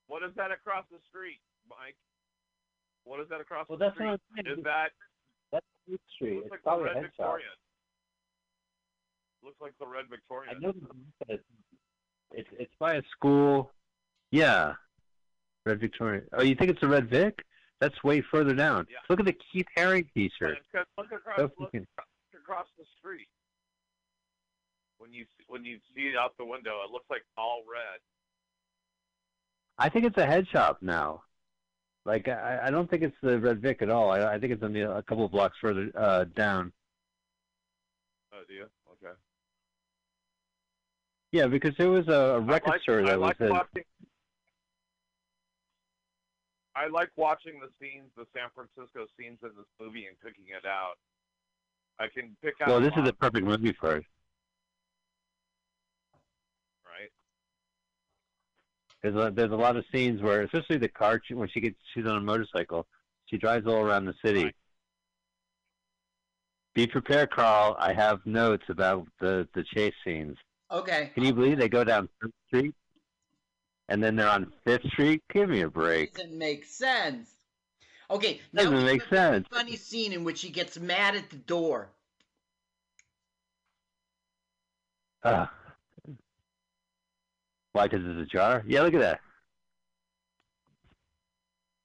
What 0.07 0.23
is 0.23 0.31
that 0.35 0.51
across 0.51 0.85
the 0.91 0.99
street, 1.09 1.39
Mike? 1.69 1.95
What 3.03 3.19
is 3.21 3.29
that 3.29 3.41
across 3.41 3.67
Well, 3.69 3.77
the 3.77 3.85
that's 3.85 3.95
street? 3.95 4.07
what 4.07 4.19
I'm. 4.45 4.57
Is 4.57 4.63
that 4.63 4.89
That's 5.51 5.65
Fleet 5.85 6.01
Street. 6.15 6.39
It's 6.43 6.51
like 6.51 6.63
probably 6.63 6.89
a 6.89 6.93
Red 6.93 6.95
head 6.97 7.03
shop. 7.17 7.37
Victorian? 7.39 7.57
Looks 9.43 9.59
like 9.59 9.73
the 9.79 9.87
Red 9.87 10.05
I 10.49 10.59
know 10.59 10.73
it's 11.27 11.43
it's 12.33 12.49
it's 12.59 12.73
by 12.79 12.95
a 12.95 13.01
school. 13.11 13.71
Yeah, 14.31 14.73
Red 15.65 15.79
Victorian. 15.79 16.25
Oh, 16.33 16.43
you 16.43 16.55
think 16.55 16.69
it's 16.71 16.81
the 16.81 16.87
Red 16.87 17.09
Vic? 17.09 17.43
That's 17.79 18.03
way 18.03 18.21
further 18.21 18.53
down. 18.53 18.85
Yeah. 18.89 18.97
Look 19.09 19.19
at 19.19 19.25
the 19.25 19.35
Keith 19.51 19.65
Haring 19.75 20.05
T-shirt. 20.13 20.59
Look 20.97 21.11
across, 21.11 21.37
So 21.37 21.51
look 21.57 21.73
across 22.35 22.67
the 22.77 22.85
street. 22.99 23.27
When 24.99 25.11
you 25.11 25.25
when 25.47 25.65
you 25.65 25.79
see 25.95 26.03
it 26.03 26.15
out 26.15 26.37
the 26.37 26.45
window, 26.45 26.81
it 26.85 26.91
looks 26.91 27.07
like 27.09 27.23
all 27.37 27.63
red. 27.69 27.99
I 29.79 29.89
think 29.89 30.05
it's 30.05 30.17
a 30.17 30.25
head 30.27 30.47
shop 30.47 30.77
now. 30.81 31.23
Like 32.05 32.27
I, 32.27 32.59
I 32.65 32.71
don't 32.71 32.89
think 32.89 33.01
it's 33.01 33.17
the 33.23 33.39
Red 33.39 33.61
Vic 33.61 33.81
at 33.81 33.89
all. 33.89 34.11
I, 34.11 34.33
I 34.33 34.39
think 34.39 34.53
it's 34.53 34.63
only 34.63 34.81
a 34.81 35.01
couple 35.03 35.25
of 35.25 35.31
blocks 35.31 35.57
further 35.59 35.89
uh, 35.95 36.25
down. 36.35 36.71
Oh, 38.33 38.41
do 38.47 38.53
you? 38.53 38.65
Yeah, 41.31 41.47
because 41.47 41.73
there 41.77 41.89
was 41.89 42.07
a 42.07 42.39
record 42.41 42.71
like, 42.71 42.81
store 42.81 42.99
I 43.01 43.11
that 43.11 43.19
like 43.19 43.39
was. 43.39 43.49
a- 43.49 43.53
watching. 43.53 43.83
I 46.75 46.87
like 46.87 47.09
watching 47.15 47.59
the 47.59 47.69
scenes, 47.79 48.09
the 48.15 48.25
San 48.33 48.49
Francisco 48.55 49.05
scenes 49.19 49.37
in 49.43 49.49
this 49.57 49.65
movie, 49.79 50.05
and 50.07 50.19
picking 50.21 50.45
it 50.57 50.65
out. 50.65 50.95
I 51.99 52.07
can 52.07 52.35
pick 52.41 52.55
out. 52.61 52.69
well, 52.69 52.79
this 52.79 52.93
is 52.97 53.03
the 53.03 53.13
perfect 53.13 53.45
movie 53.45 53.73
for 53.79 53.97
it. 53.97 54.05
right. 56.85 57.11
There's 59.03 59.15
a, 59.15 59.31
there's 59.31 59.51
a 59.51 59.55
lot 59.55 59.75
of 59.75 59.83
scenes 59.93 60.21
where, 60.21 60.41
especially 60.41 60.77
the 60.77 60.87
car 60.87 61.21
when 61.31 61.49
she 61.49 61.59
gets 61.59 61.75
she's 61.93 62.05
on 62.05 62.15
a 62.17 62.21
motorcycle, 62.21 62.87
she 63.25 63.37
drives 63.37 63.67
all 63.67 63.85
around 63.85 64.05
the 64.05 64.15
city. 64.23 64.45
Right. 64.45 64.55
Be 66.73 66.87
prepared, 66.87 67.31
Carl. 67.31 67.75
I 67.77 67.93
have 67.93 68.25
notes 68.25 68.63
about 68.69 69.05
the 69.19 69.47
the 69.53 69.63
chase 69.63 69.93
scenes. 70.05 70.37
Okay. 70.71 71.11
Can 71.13 71.23
you 71.23 71.33
believe 71.33 71.57
they 71.57 71.67
go 71.69 71.83
down 71.83 72.07
Third 72.21 72.31
Street, 72.47 72.73
and 73.89 74.01
then 74.01 74.15
they're 74.15 74.29
on 74.29 74.51
Fifth 74.63 74.87
Street? 74.91 75.21
Give 75.33 75.49
me 75.49 75.61
a 75.61 75.69
break. 75.69 76.15
Doesn't 76.15 76.37
make 76.37 76.65
sense. 76.65 77.29
Okay, 78.09 78.41
now 78.51 78.63
Doesn't 78.63 78.85
make 78.85 79.03
sense. 79.07 79.47
funny 79.51 79.75
scene 79.77 80.11
in 80.13 80.23
which 80.23 80.41
he 80.41 80.49
gets 80.49 80.77
mad 80.77 81.15
at 81.15 81.29
the 81.29 81.37
door. 81.37 81.89
Uh, 85.23 85.45
why? 87.73 87.87
Because 87.87 88.05
it's 88.05 88.29
ajar? 88.31 88.63
Yeah, 88.67 88.81
look 88.81 88.93
at 88.93 89.01
that. 89.01 89.19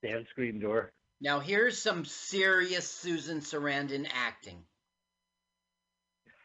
Damn 0.02 0.24
screen 0.30 0.58
door. 0.58 0.92
Now 1.20 1.40
here's 1.40 1.78
some 1.78 2.04
serious 2.04 2.88
Susan 2.90 3.40
Sarandon 3.40 4.06
acting. 4.12 4.58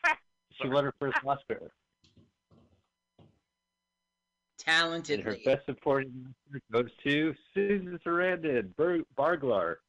She 0.61 0.67
won 0.69 0.83
her 0.83 0.93
first 0.99 1.17
Oscar. 1.25 1.71
Talented 4.65 5.21
her 5.21 5.35
best 5.43 5.65
supporting 5.65 6.35
actor 6.53 6.61
goes 6.71 6.91
to 7.03 7.33
Susan 7.53 7.99
Sarandon, 8.05 8.75
Bar- 8.75 8.99
Burglar. 9.17 9.79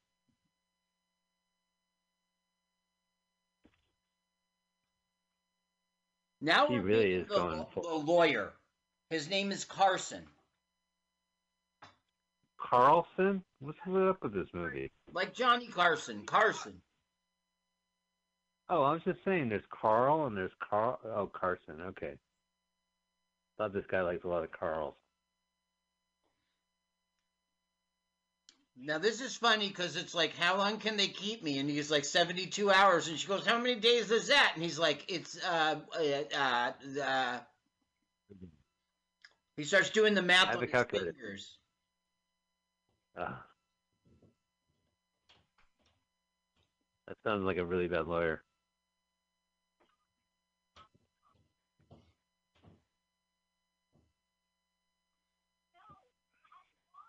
Now 6.41 6.67
He 6.67 6.79
really 6.79 7.13
is 7.13 7.29
the, 7.29 7.35
going 7.37 7.59
the 7.59 7.65
full- 7.67 8.03
lawyer. 8.03 8.53
His 9.11 9.29
name 9.29 9.53
is 9.53 9.65
Carson. 9.65 10.25
Carlson? 12.59 13.45
What's 13.61 13.79
up 13.87 14.23
with 14.23 14.33
this 14.33 14.49
movie? 14.55 14.91
Like 15.13 15.35
Johnny 15.35 15.67
Carson. 15.67 16.25
Carson. 16.25 16.81
Oh, 18.69 18.83
I 18.83 18.93
was 18.93 19.03
just 19.05 19.19
saying 19.25 19.51
there's 19.51 19.63
Carl 19.69 20.27
and 20.27 20.37
there's 20.37 20.53
Carl. 20.67 20.99
Oh, 21.05 21.27
Carson. 21.27 21.81
Okay. 21.89 22.15
Thought 23.63 23.75
this 23.75 23.87
guy 23.87 24.01
likes 24.03 24.25
a 24.25 24.27
lot 24.27 24.43
of 24.43 24.51
Carls. 24.51 24.97
Now 28.77 28.99
this 28.99 29.21
is 29.21 29.37
funny 29.37 29.69
because 29.69 29.95
it's 29.95 30.17
like, 30.17 30.37
how 30.37 30.57
long 30.57 30.79
can 30.79 30.97
they 30.97 31.07
keep 31.07 31.45
me? 31.45 31.61
And 31.61 31.71
he's 31.71 31.89
like, 31.89 32.05
seventy-two 32.05 32.73
hours. 32.73 33.07
And 33.07 33.17
she 33.17 33.29
goes, 33.29 33.47
how 33.47 33.59
many 33.59 33.77
days 33.77 34.11
is 34.11 34.27
that? 34.27 34.51
And 34.57 34.65
he's 34.65 34.81
like, 34.81 35.05
it's 35.07 35.39
uh 35.45 35.77
uh 35.97 36.37
uh. 36.37 36.73
uh 37.01 37.39
he 39.57 39.63
starts 39.63 39.91
doing 39.91 40.15
the 40.15 40.23
I 40.23 40.25
math 40.25 40.49
have 40.49 40.57
on 40.57 40.63
a 40.65 40.67
his 40.67 40.73
calculator. 40.73 41.13
fingers. 41.13 41.57
Ah. 43.17 43.45
That 47.07 47.17
sounds 47.23 47.45
like 47.45 47.59
a 47.59 47.65
really 47.65 47.87
bad 47.87 48.09
lawyer. 48.09 48.43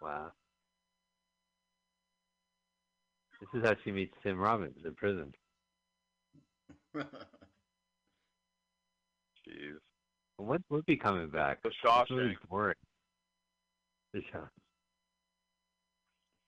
Wow. 0.03 0.31
This 3.39 3.49
is 3.61 3.65
how 3.67 3.75
she 3.83 3.91
meets 3.91 4.13
Tim 4.21 4.37
Robbins 4.37 4.75
in 4.85 4.93
prison. 4.95 5.33
Jeez. 6.95 7.03
When's 10.37 10.63
Whoopi 10.71 10.99
coming 10.99 11.29
back? 11.29 11.59
The 11.63 11.71
Shawshank. 11.85 12.35
boring. 12.49 12.75
The 14.13 14.21
Shaw- 14.31 14.47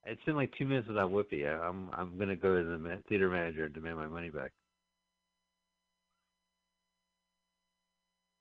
It's 0.06 0.22
been 0.26 0.36
like 0.36 0.52
two 0.58 0.66
minutes 0.66 0.88
without 0.88 1.12
Whoopi. 1.12 1.46
I'm 1.48 1.90
I'm 1.94 2.18
gonna 2.18 2.36
go 2.36 2.58
to 2.58 2.64
the 2.64 3.02
theater 3.08 3.30
manager 3.30 3.66
and 3.66 3.74
demand 3.74 3.98
my 3.98 4.08
money 4.08 4.30
back. 4.30 4.52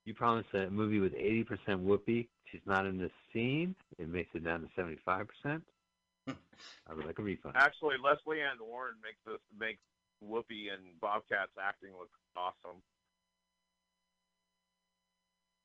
You 0.04 0.12
promised 0.12 0.52
a 0.52 0.68
movie 0.70 1.00
with 1.00 1.14
80% 1.14 1.46
Whoopi. 1.82 2.28
She's 2.50 2.60
not 2.66 2.86
in 2.86 2.98
this 2.98 3.10
scene. 3.32 3.74
It 3.98 4.08
makes 4.08 4.28
it 4.34 4.44
down 4.44 4.60
to 4.60 4.80
75%. 4.80 5.26
I 6.28 6.94
would 6.94 7.06
like 7.06 7.18
a 7.18 7.22
refund. 7.22 7.54
Actually, 7.56 7.96
Lesley 8.02 8.40
Ann 8.42 8.58
Warren 8.60 8.94
makes 9.02 9.18
this 9.26 9.40
makes 9.58 9.80
Whoopi 10.22 10.72
and 10.72 11.00
Bobcat's 11.00 11.52
acting 11.60 11.90
look 11.98 12.10
awesome. 12.36 12.82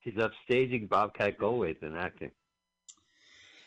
She's 0.04 0.16
upstaging 0.16 0.88
Bobcat 0.88 1.38
Goldthwait 1.38 1.84
in 1.84 1.96
acting. 1.96 2.32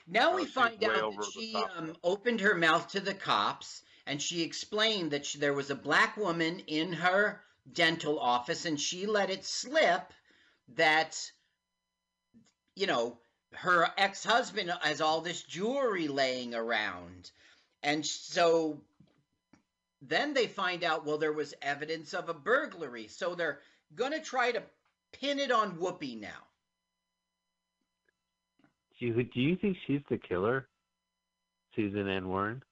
Now 0.06 0.32
Oh, 0.32 0.36
we 0.36 0.44
she's 0.44 0.52
find 0.52 0.82
out 0.84 1.14
that 1.14 1.30
she 1.32 1.54
um, 1.54 1.94
opened 2.02 2.40
her 2.40 2.54
mouth 2.54 2.88
to 2.88 3.00
the 3.00 3.14
cops 3.14 3.82
and 4.06 4.20
she 4.20 4.42
explained 4.42 5.12
that 5.12 5.26
she, 5.26 5.38
there 5.38 5.52
was 5.52 5.70
a 5.70 5.74
black 5.74 6.16
woman 6.16 6.60
in 6.66 6.94
her 6.94 7.42
dental 7.70 8.18
office 8.18 8.64
and 8.64 8.80
she 8.80 9.06
let 9.06 9.30
it 9.30 9.44
slip 9.44 10.12
that, 10.76 11.18
you 12.76 12.86
know, 12.86 13.18
her 13.54 13.88
ex 13.98 14.24
husband 14.24 14.72
has 14.80 15.00
all 15.00 15.20
this 15.20 15.42
jewelry 15.42 16.08
laying 16.08 16.54
around. 16.54 17.30
And 17.82 18.04
so 18.04 18.80
then 20.00 20.34
they 20.34 20.46
find 20.46 20.84
out, 20.84 21.04
well, 21.04 21.18
there 21.18 21.32
was 21.32 21.54
evidence 21.62 22.14
of 22.14 22.28
a 22.28 22.34
burglary. 22.34 23.08
So 23.08 23.34
they're 23.34 23.60
going 23.94 24.12
to 24.12 24.20
try 24.20 24.52
to 24.52 24.62
pin 25.12 25.38
it 25.38 25.50
on 25.50 25.76
Whoopi 25.76 26.20
now. 26.20 26.28
Do 28.98 29.06
you, 29.06 29.24
do 29.24 29.40
you 29.40 29.56
think 29.56 29.76
she's 29.86 30.00
the 30.08 30.18
killer? 30.18 30.68
Susan 31.74 32.08
Ann 32.08 32.28
Warren? 32.28 32.62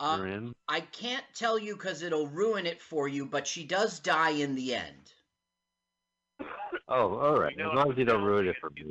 Uh, 0.00 0.26
I 0.68 0.80
can't 0.80 1.24
tell 1.34 1.58
you 1.58 1.74
because 1.74 2.02
it'll 2.02 2.26
ruin 2.26 2.66
it 2.66 2.82
for 2.82 3.06
you, 3.06 3.24
but 3.24 3.46
she 3.46 3.62
does 3.62 4.00
die 4.00 4.30
in 4.30 4.56
the 4.56 4.74
end. 4.74 5.12
Oh, 6.88 7.16
all 7.18 7.38
right. 7.40 7.54
We 7.56 7.62
know 7.62 7.70
As 7.70 7.76
long 7.76 7.92
as 7.92 7.98
you 7.98 8.04
don't 8.04 8.24
ruin 8.24 8.48
it 8.48 8.56
for 8.60 8.70
me. 8.70 8.84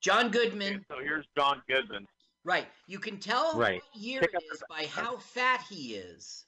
John 0.00 0.30
Goodman, 0.30 0.74
Okay, 0.76 0.84
so 0.88 0.94
here's 1.02 1.26
John 1.36 1.60
Goodman. 1.68 2.06
right. 2.44 2.66
You 2.86 2.98
can 2.98 3.18
tell 3.18 3.58
Right. 3.58 3.82
what 3.82 4.00
year 4.02 4.20
Pick 4.20 4.34
it 4.34 4.42
up 4.62 4.68
by 4.68 4.86
how 4.86 5.18
fat 5.18 5.64
he 5.68 5.94
is. 5.96 6.46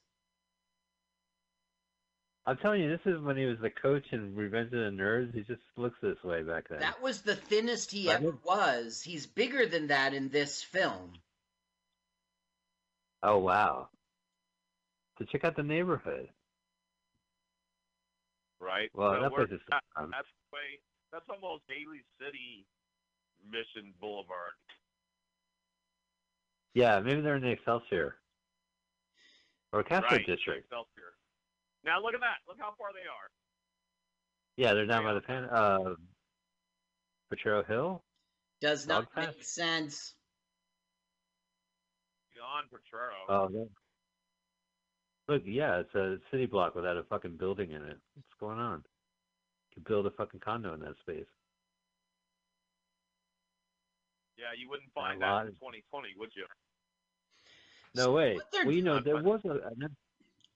I'm 2.47 2.57
telling 2.57 2.81
you, 2.81 2.89
this 2.89 3.07
is 3.07 3.21
when 3.21 3.37
he 3.37 3.45
was 3.45 3.59
the 3.61 3.71
coach 3.71 4.05
in 4.11 4.35
Revenge 4.35 4.73
of 4.73 4.81
the 4.81 4.91
Nerds. 5.03 5.33
He 5.35 5.43
just 5.43 5.61
looks 5.77 5.99
this 6.03 6.21
way 6.25 6.43
back 6.43 6.69
then. 6.69 6.81
That 6.81 7.01
was 7.01 7.21
the 7.23 7.37
thinnest 7.37 7.93
he 7.93 8.11
I 8.11 8.15
ever 8.15 8.33
was. 8.43 9.01
He's 9.03 9.27
bigger 9.27 9.67
than 9.67 9.89
that 9.89 10.13
in 10.15 10.29
this 10.29 10.61
film. 10.63 11.13
Oh 13.23 13.39
wow. 13.39 13.91
So 15.19 15.25
check 15.27 15.45
out 15.45 15.55
the 15.55 15.63
neighborhood. 15.63 16.29
Right? 18.63 18.89
Well, 18.95 19.15
So 19.15 19.21
that 19.21 19.33
we're- 19.33 19.47
place 19.47 19.61
is 19.61 19.67
that- 19.69 19.85
fun. 19.95 20.11
that's 20.11 20.29
the 20.29 20.57
way. 20.57 20.81
That's 21.11 21.29
almost 21.29 21.67
Daly 21.67 22.03
City, 22.19 22.67
Mission 23.45 23.93
Boulevard. 24.01 24.55
Yeah, 26.75 27.01
maybe 27.01 27.21
they're 27.21 27.37
in 27.37 27.43
the 27.43 27.51
Excelsior 27.51 28.19
or 29.73 29.83
Castro 29.83 30.17
right, 30.17 30.27
District. 30.27 30.65
Excelsior. 30.65 31.19
Now 31.85 32.01
look 32.01 32.15
at 32.15 32.21
that. 32.21 32.39
Look 32.49 32.59
how 32.59 32.73
far 32.79 32.93
they 32.95 33.01
are. 33.01 33.31
Yeah, 34.57 34.73
they're 34.75 34.87
down 34.87 35.05
by 35.05 35.13
the 35.15 35.21
pan. 35.21 35.45
Uh, 35.45 35.97
Potrero 37.29 37.63
Hill. 37.65 38.05
Does 38.61 38.87
Dog 38.87 39.05
not 39.05 39.13
pass? 39.13 39.35
make 39.35 39.45
sense. 39.45 40.15
Beyond 42.35 42.71
Potrero. 42.71 43.15
Oh, 43.29 43.49
yeah. 43.51 43.65
Look, 45.29 45.43
yeah, 45.47 45.79
it's 45.81 45.95
a 45.95 46.19
city 46.31 46.47
block 46.47 46.75
without 46.75 46.97
a 46.97 47.05
fucking 47.05 47.37
building 47.37 47.71
in 47.71 47.83
it. 47.83 47.99
What's 48.15 48.29
going 48.41 48.59
on? 48.59 48.79
You 49.71 49.75
could 49.77 49.85
build 49.85 50.07
a 50.07 50.11
fucking 50.11 50.41
condo 50.41 50.75
in 50.75 50.81
that 50.81 50.99
space. 51.01 51.27
yeah, 54.37 54.47
you 54.59 54.69
wouldn't 54.69 54.93
find 54.93 55.23
that 55.23 55.43
in 55.47 55.53
2020, 55.53 56.09
would 56.19 56.31
you? 56.35 56.45
No 57.95 58.05
So 58.05 58.13
way. 58.13 58.35
what 58.35 58.51
they're 58.51 58.65
Well, 58.65 58.75
you 58.75 58.83
know, 58.83 59.01
there 59.01 59.23
was 59.23 59.41
a. 59.45 59.51
an- 59.69 59.97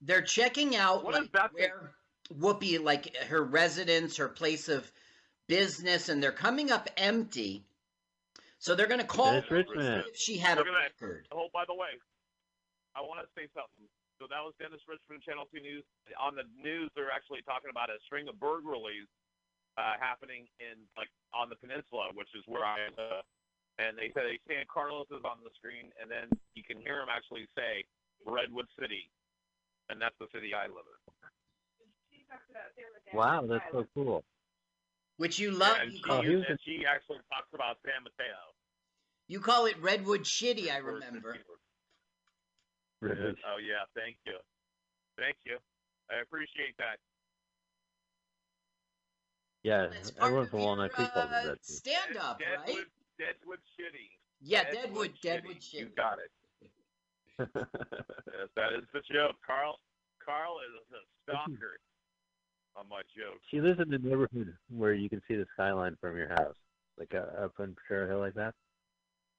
They're 0.00 0.22
checking 0.22 0.74
out 0.74 1.04
What 1.04 1.14
like, 1.14 1.22
is 1.24 1.28
that 1.32 1.52
thing? 1.54 1.70
where 1.70 1.94
Whoopi, 2.34 2.82
like 2.82 3.14
her 3.28 3.42
residence, 3.42 4.16
her 4.16 4.28
place 4.28 4.68
of 4.68 4.90
business, 5.46 6.08
and 6.08 6.20
they're 6.20 6.32
coming 6.32 6.72
up 6.72 6.88
empty. 6.96 7.62
So 8.58 8.74
they're 8.74 8.88
going 8.88 9.00
to 9.00 9.06
call 9.06 9.40
her 9.42 9.64
if 9.78 10.16
she 10.16 10.38
had 10.38 10.58
a 10.58 10.62
Look 10.62 10.68
at 10.68 10.72
that. 10.98 11.04
record. 11.06 11.28
Oh, 11.30 11.46
by 11.54 11.64
the 11.68 11.74
way, 11.74 12.00
I 12.96 13.02
want 13.02 13.20
to 13.20 13.26
say 13.36 13.46
something. 13.54 13.86
So 14.16 14.24
that 14.32 14.40
was 14.40 14.56
Dennis 14.56 14.80
Richmond, 14.88 15.20
Channel 15.20 15.44
2 15.52 15.60
News. 15.60 15.84
On 16.16 16.32
the 16.32 16.48
news, 16.56 16.88
they're 16.96 17.12
actually 17.12 17.44
talking 17.44 17.68
about 17.68 17.92
a 17.92 18.00
string 18.08 18.28
of 18.32 18.40
burglaries 18.40 19.08
uh, 19.76 20.00
happening 20.00 20.48
in 20.56 20.88
like 20.96 21.12
on 21.36 21.52
the 21.52 21.58
peninsula, 21.60 22.08
which 22.16 22.32
is 22.32 22.40
where 22.48 22.64
I 22.64 22.88
live. 22.96 23.24
And 23.76 23.92
they 23.92 24.08
say 24.16 24.24
they 24.24 24.40
stand 24.48 24.64
Carlos 24.72 25.04
is 25.12 25.20
on 25.20 25.44
the 25.44 25.52
screen, 25.52 25.92
and 26.00 26.08
then 26.08 26.32
you 26.56 26.64
can 26.64 26.80
hear 26.80 27.04
him 27.04 27.12
actually 27.12 27.44
say 27.52 27.84
Redwood 28.24 28.64
City, 28.80 29.12
and 29.92 30.00
that's 30.00 30.16
the 30.16 30.32
city 30.32 30.56
I 30.56 30.64
live 30.72 30.88
in. 30.88 31.12
Wow, 33.12 33.44
that's 33.44 33.68
so 33.68 33.84
cool. 33.92 34.24
Which 35.20 35.38
you 35.38 35.52
love. 35.52 35.76
and, 35.80 35.92
You 35.92 35.98
she, 35.98 36.02
call, 36.02 36.18
Oh, 36.18 36.22
he 36.22 36.36
was 36.36 36.44
and 36.48 36.58
she 36.64 36.84
actually 36.88 37.20
talks 37.28 37.52
about 37.52 37.76
San 37.84 38.00
Mateo. 38.00 38.56
you 39.28 39.40
call 39.40 39.66
it 39.66 39.76
Redwood 39.80 40.24
Shitty, 40.24 40.72
I 40.72 40.78
remember. 40.78 41.36
Really. 43.00 43.36
Oh 43.44 43.58
yeah, 43.60 43.84
thank 43.94 44.16
you, 44.24 44.38
thank 45.18 45.36
you. 45.44 45.58
I 46.10 46.22
appreciate 46.22 46.76
that. 46.78 46.98
Yeah, 49.62 49.88
That's 49.92 50.12
part 50.12 50.28
everyone 50.28 50.44
of 50.44 50.50
from 50.50 50.60
Walnut 50.60 50.92
Creek 50.92 51.12
calls 51.12 51.26
uh, 51.26 51.40
it 51.42 51.46
that. 51.46 51.64
stand 51.64 52.16
up, 52.16 52.38
Deadwood, 52.38 52.68
right? 52.68 52.86
Deadwood 53.18 53.58
Shitty. 53.74 54.08
Yeah, 54.40 54.70
Deadwood, 54.70 55.12
Deadwood 55.20 55.56
Shitty. 55.56 55.80
You 55.80 55.88
got 55.96 56.18
it. 56.18 56.30
Yes, 58.36 58.48
that 58.56 58.72
is 58.72 58.84
the 58.92 59.00
joke. 59.12 59.36
Carl 59.46 59.78
Carl 60.24 60.56
is 60.60 60.72
a 60.92 61.02
stalker 61.24 61.80
on 62.76 62.88
my 62.88 63.00
joke. 63.16 63.40
she 63.50 63.60
lives 63.60 63.80
in 63.80 63.90
the 63.90 63.98
neighborhood 63.98 64.54
where 64.68 64.92
you 64.92 65.08
can 65.08 65.20
see 65.26 65.34
the 65.34 65.46
skyline 65.54 65.96
from 66.00 66.16
your 66.16 66.28
house, 66.28 66.54
like 66.98 67.14
uh, 67.14 67.44
up 67.44 67.52
on 67.58 67.74
Potrero 67.76 68.08
Hill, 68.08 68.18
like 68.20 68.34
that. 68.34 68.54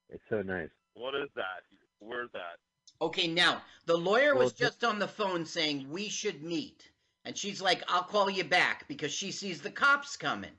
It's 0.09 0.23
so 0.29 0.41
nice. 0.41 0.69
What 0.95 1.15
is 1.15 1.29
that? 1.35 1.61
Where's 1.99 2.29
that? 2.33 2.57
Okay, 2.99 3.27
now 3.27 3.61
the 3.85 3.97
lawyer 3.97 4.33
Well, 4.33 4.45
was 4.45 4.53
just 4.53 4.83
on 4.83 4.99
the 4.99 5.07
phone 5.07 5.45
saying 5.45 5.89
we 5.89 6.09
should 6.09 6.41
meet, 6.41 6.89
and 7.25 7.37
she's 7.37 7.61
like, 7.61 7.83
"I'll 7.87 8.03
call 8.03 8.29
you 8.29 8.43
back" 8.43 8.87
because 8.87 9.13
she 9.13 9.31
sees 9.31 9.61
the 9.61 9.71
cops 9.71 10.17
coming. 10.17 10.57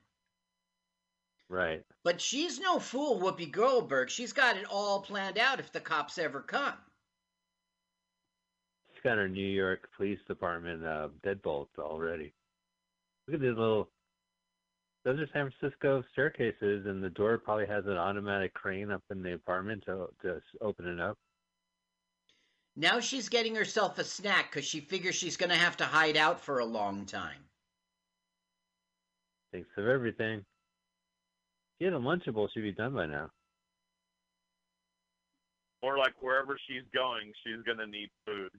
Right. 1.49 1.85
But 2.05 2.21
she's 2.21 2.61
no 2.61 2.79
fool, 2.79 3.21
Whoopi 3.21 3.51
Goldberg. 3.51 4.11
She's 4.11 4.33
got 4.33 4.57
it 4.57 4.67
all 4.71 5.01
planned 5.01 5.39
out 5.39 5.61
if 5.61 5.73
the 5.73 5.81
cops 5.81 6.19
ever 6.19 6.43
come. 6.43 6.77
She's 8.93 9.03
got 9.03 9.19
her 9.19 9.29
New 9.29 9.47
York 9.47 9.89
Police 9.97 10.21
Department 10.29 10.85
uh, 10.85 11.09
deadbolts 11.25 11.79
already. 11.79 12.35
Look 13.27 13.37
at 13.37 13.41
these 13.41 13.57
little. 13.57 13.91
Those 15.05 15.21
are 15.21 15.29
San 15.33 15.51
Francisco 15.51 16.05
staircases, 16.13 16.87
and 16.87 17.03
the 17.03 17.11
door 17.11 17.39
probably 17.39 17.67
has 17.67 17.87
an 17.87 17.97
automatic 17.97 18.53
crane 18.53 18.91
up 18.91 19.03
in 19.11 19.23
the 19.23 19.33
apartment 19.33 19.85
to 19.87 20.09
to 20.23 20.41
open 20.61 20.87
it 20.87 21.01
up. 21.01 21.19
Now 22.81 23.01
she's 23.01 23.29
getting 23.29 23.57
herself 23.57 23.99
a 23.99 24.05
snack 24.05 24.53
because 24.53 24.65
she 24.65 24.79
figures 24.79 25.17
she's 25.17 25.37
going 25.37 25.51
to 25.51 25.57
have 25.57 25.79
to 25.79 25.85
hide 25.85 26.17
out 26.17 26.41
for 26.41 26.61
a 26.61 26.65
long 26.65 27.07
time. 27.07 27.41
Thinks 29.51 29.71
of 29.77 29.89
everything. 29.89 30.39
If 30.39 30.45
you 31.81 31.87
had 31.87 31.95
a 31.95 31.99
Lunchable, 31.99 32.47
she'd 32.55 32.61
be 32.61 32.71
done 32.71 32.95
by 32.95 33.07
now. 33.07 33.31
Or 35.83 35.99
like 35.99 36.13
wherever 36.21 36.57
she's 36.69 36.85
going, 36.95 37.33
she's 37.45 37.63
gonna 37.65 37.87
need 37.87 38.11
food. 38.27 38.51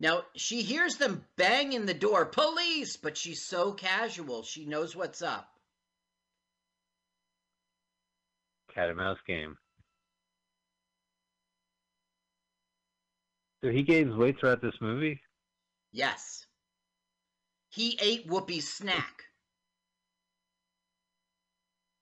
Now 0.00 0.22
she 0.36 0.62
hears 0.62 0.96
them 0.96 1.24
bang 1.36 1.72
in 1.72 1.86
the 1.86 1.94
door, 1.94 2.24
police, 2.26 2.96
but 2.96 3.16
she's 3.16 3.42
so 3.42 3.72
casual. 3.72 4.44
She 4.44 4.66
knows 4.66 4.94
what's 4.94 5.20
up. 5.20 5.48
Cat 8.72 8.88
and 8.88 8.98
mouse 8.98 9.18
game. 9.26 9.56
So 13.64 13.70
he 13.70 13.82
gains 13.82 14.14
weight 14.14 14.38
throughout 14.38 14.60
this 14.60 14.74
movie. 14.82 15.18
Yes. 15.90 16.44
He 17.70 17.98
ate 18.02 18.28
Whoopi's 18.28 18.70
snack. 18.70 19.22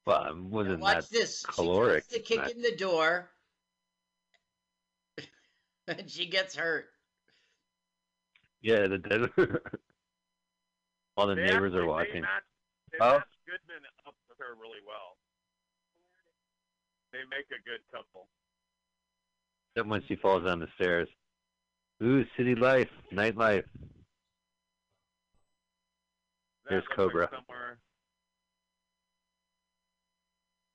Well, 0.05 0.25
it 0.25 0.35
Now 0.35 0.43
wasn't 0.49 0.81
watch 0.81 0.97
that 1.09 1.11
this. 1.13 1.47
caloric. 1.47 2.03
She 2.11 2.17
tries 2.19 2.21
to 2.21 2.27
kick 2.35 2.45
snack. 2.47 2.51
in 2.57 2.63
the 2.63 2.75
door. 2.75 3.31
and 5.87 6.03
she 6.11 6.27
gets 6.27 6.57
hurt. 6.57 6.87
Yeah, 8.61 8.89
the 8.89 8.99
dead. 8.99 9.31
All 11.17 11.29
the 11.29 11.37
They 11.37 11.43
neighbors 11.43 11.75
actually- 11.75 11.79
are 11.79 11.83
They 11.83 11.87
watching. 11.87 12.23
match, 12.23 12.43
they 12.91 12.99
Oh. 13.01 13.13
match 13.19 13.29
Goodman 13.47 13.83
up 14.05 14.17
with 14.29 14.39
her 14.39 14.57
really 14.61 14.81
well. 14.85 15.17
They 17.13 17.21
make 17.31 17.47
a 17.53 17.63
good 17.65 17.83
couple. 17.95 18.27
Then 19.77 19.89
when 19.89 20.03
she 20.09 20.17
falls 20.17 20.43
down 20.45 20.59
the 20.59 20.69
stairs. 20.75 21.09
Ooh, 22.03 22.25
city 22.37 22.55
life, 22.57 22.89
nightlife. 23.13 23.63
That 26.65 26.71
There's 26.71 26.85
Cobra. 26.97 27.23
Like 27.23 27.31
somewhere. 27.31 27.79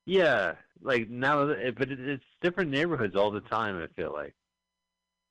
Yeah, 0.05 0.53
like 0.81 1.09
now, 1.09 1.49
eh, 1.49 1.71
but 1.77 1.91
it's 1.91 2.23
different 2.41 2.71
neighborhoods 2.71 3.15
all 3.15 3.29
the 3.31 3.41
time. 3.41 3.81
I 3.81 3.87
feel 3.99 4.13
like. 4.13 4.33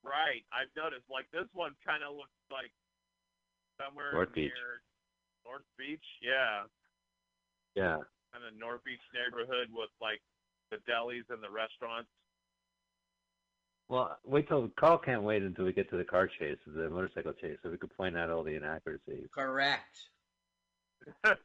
Right, 0.05 0.45
I've 0.53 0.69
noticed. 0.77 1.09
Like 1.11 1.27
this 1.33 1.49
one 1.55 1.73
kind 1.87 2.03
of 2.05 2.15
looks 2.15 2.37
like 2.53 2.71
somewhere 3.81 4.13
North 4.13 4.37
near 4.37 4.45
Beach. 4.49 4.53
North 5.47 5.65
Beach. 5.79 6.05
Yeah, 6.21 6.65
Yeah. 7.75 8.05
kind 8.33 8.45
of 8.45 8.53
North 8.59 8.85
Beach 8.85 9.01
neighborhood 9.15 9.69
with 9.73 9.91
like 10.03 10.21
the 10.71 10.77
delis 10.85 11.25
and 11.31 11.43
the 11.43 11.51
restaurants. 11.51 12.11
Well, 13.89 14.19
wait 14.25 14.49
till 14.49 14.69
Carl 14.79 14.99
can't 14.99 15.23
wait 15.23 15.43
until 15.43 15.65
we 15.65 15.73
get 15.73 15.89
to 15.91 15.97
the 15.97 16.05
car 16.05 16.27
chase, 16.27 16.59
the 16.67 16.91
motorcycle 16.91 17.33
chase, 17.33 17.59
so 17.63 17.71
we 17.71 17.79
can 17.79 17.89
point 17.89 18.17
out 18.17 18.31
all 18.31 18.43
the 18.43 18.57
inaccuracies. 18.57 19.29
Correct. 19.33 20.11
That's 21.23 21.41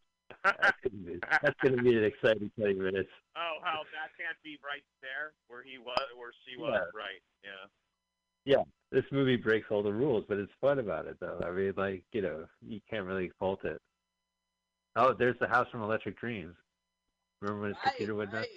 gonna 0.83 1.03
be 1.05 1.19
that's 1.41 1.59
gonna 1.61 1.83
be 1.83 1.97
an 1.97 2.03
exciting 2.03 2.49
twenty 2.57 2.73
minutes. 2.73 3.09
Oh, 3.35 3.57
how 3.63 3.83
that 3.93 4.09
can't 4.17 4.37
be 4.43 4.57
right 4.65 4.83
there 5.01 5.33
where 5.49 5.61
he 5.61 5.77
was, 5.77 5.99
where 6.17 6.31
she 6.47 6.59
was. 6.59 6.71
Yeah. 6.73 6.99
Right. 6.99 7.21
Yeah. 7.43 7.67
Yeah, 8.43 8.63
this 8.91 9.05
movie 9.11 9.35
breaks 9.35 9.67
all 9.69 9.83
the 9.83 9.93
rules, 9.93 10.25
but 10.27 10.39
it's 10.39 10.51
fun 10.59 10.79
about 10.79 11.05
it 11.05 11.17
though. 11.19 11.39
I 11.45 11.51
mean, 11.51 11.73
like 11.77 12.03
you 12.11 12.23
know, 12.23 12.45
you 12.67 12.79
can't 12.89 13.05
really 13.05 13.29
fault 13.37 13.63
it. 13.65 13.79
Oh, 14.95 15.13
there's 15.13 15.37
the 15.39 15.47
house 15.47 15.67
from 15.71 15.83
Electric 15.83 16.19
Dreams. 16.19 16.55
Remember 17.41 17.61
when 17.61 17.69
his 17.71 17.77
computer 17.83 18.15
went 18.15 18.33
nuts? 18.33 18.47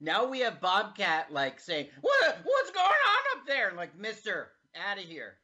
Right. 0.00 0.06
Now 0.06 0.26
we 0.26 0.40
have 0.40 0.60
Bobcat 0.60 1.32
like 1.32 1.60
saying, 1.60 1.88
"What? 2.00 2.38
What's 2.44 2.70
going 2.70 2.84
on 2.86 3.38
up 3.40 3.46
there?" 3.46 3.72
Like, 3.76 3.96
Mister, 3.98 4.52
out 4.74 4.98
of 4.98 5.04
here. 5.04 5.38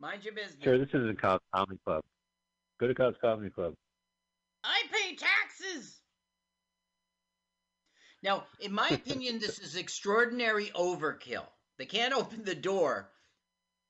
Mind 0.00 0.24
your 0.24 0.34
business. 0.34 0.62
Sure, 0.62 0.78
this 0.78 0.88
isn't 0.88 1.20
Cops 1.20 1.44
Comedy 1.54 1.78
Club. 1.84 2.02
Go 2.80 2.88
to 2.88 2.94
Cops 2.94 3.16
Comedy 3.20 3.50
Club. 3.50 3.74
I 4.64 4.82
pay 4.92 5.14
taxes. 5.16 6.00
Now, 8.22 8.44
in 8.60 8.72
my 8.72 8.88
opinion, 8.92 9.38
this 9.38 9.58
is 9.58 9.76
extraordinary 9.76 10.66
overkill. 10.74 11.46
They 11.78 11.86
can't 11.86 12.14
open 12.14 12.44
the 12.44 12.54
door, 12.54 13.10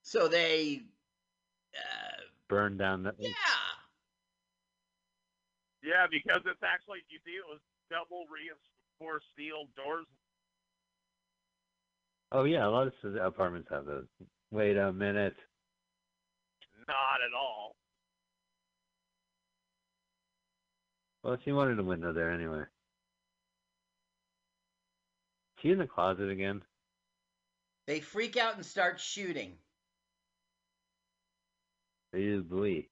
so 0.03 0.29
they, 0.29 0.83
uh, 1.77 2.21
Burn 2.49 2.77
down 2.77 3.03
the. 3.03 3.15
yeah. 3.19 3.31
Yeah, 5.83 6.07
because 6.11 6.41
it's 6.47 6.63
actually 6.65 7.01
you 7.11 7.19
see 7.25 7.33
it 7.33 7.45
was 7.47 7.61
double 7.91 8.25
reinforced 9.01 9.27
steel 9.33 9.67
doors. 9.77 10.07
Oh 12.33 12.45
yeah, 12.45 12.67
a 12.67 12.69
lot 12.69 12.89
of 12.89 13.17
apartments 13.17 13.69
have 13.71 13.87
those. 13.87 14.07
Wait 14.51 14.77
a 14.77 14.93
minute. 14.93 15.37
Not 16.89 17.21
at 17.27 17.35
all. 17.39 17.77
Well, 21.23 21.39
she 21.45 21.53
wanted 21.53 21.79
a 21.79 21.83
window 21.83 22.13
there 22.13 22.31
anyway. 22.31 22.65
She 25.61 25.71
in 25.71 25.79
the 25.79 25.87
closet 25.87 26.29
again? 26.29 26.61
They 27.87 28.01
freak 28.01 28.37
out 28.37 28.57
and 28.57 28.67
start 28.67 29.01
shooting. 29.01 29.55
Easily. 32.15 32.91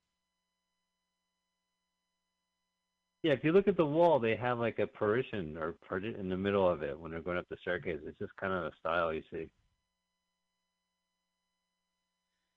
Yeah, 3.23 3.33
if 3.33 3.45
you 3.45 3.53
look 3.53 3.69
at 3.69 3.77
the 3.77 3.87
wall, 3.87 4.19
they 4.19 4.35
have 4.35 4.59
like 4.59 4.81
a 4.81 4.87
partition 4.87 5.57
or 5.57 5.77
in 5.97 6.29
the 6.29 6.37
middle 6.37 6.69
of 6.69 6.83
it 6.83 6.99
when 6.99 7.13
they're 7.13 7.21
going 7.21 7.39
up 7.39 7.49
the 7.49 7.57
staircase. 7.61 8.01
It's 8.05 8.19
just 8.19 8.37
kind 8.37 8.53
of 8.53 8.65
a 8.65 8.73
style 8.81 9.13
you 9.13 9.23
see. 9.31 9.49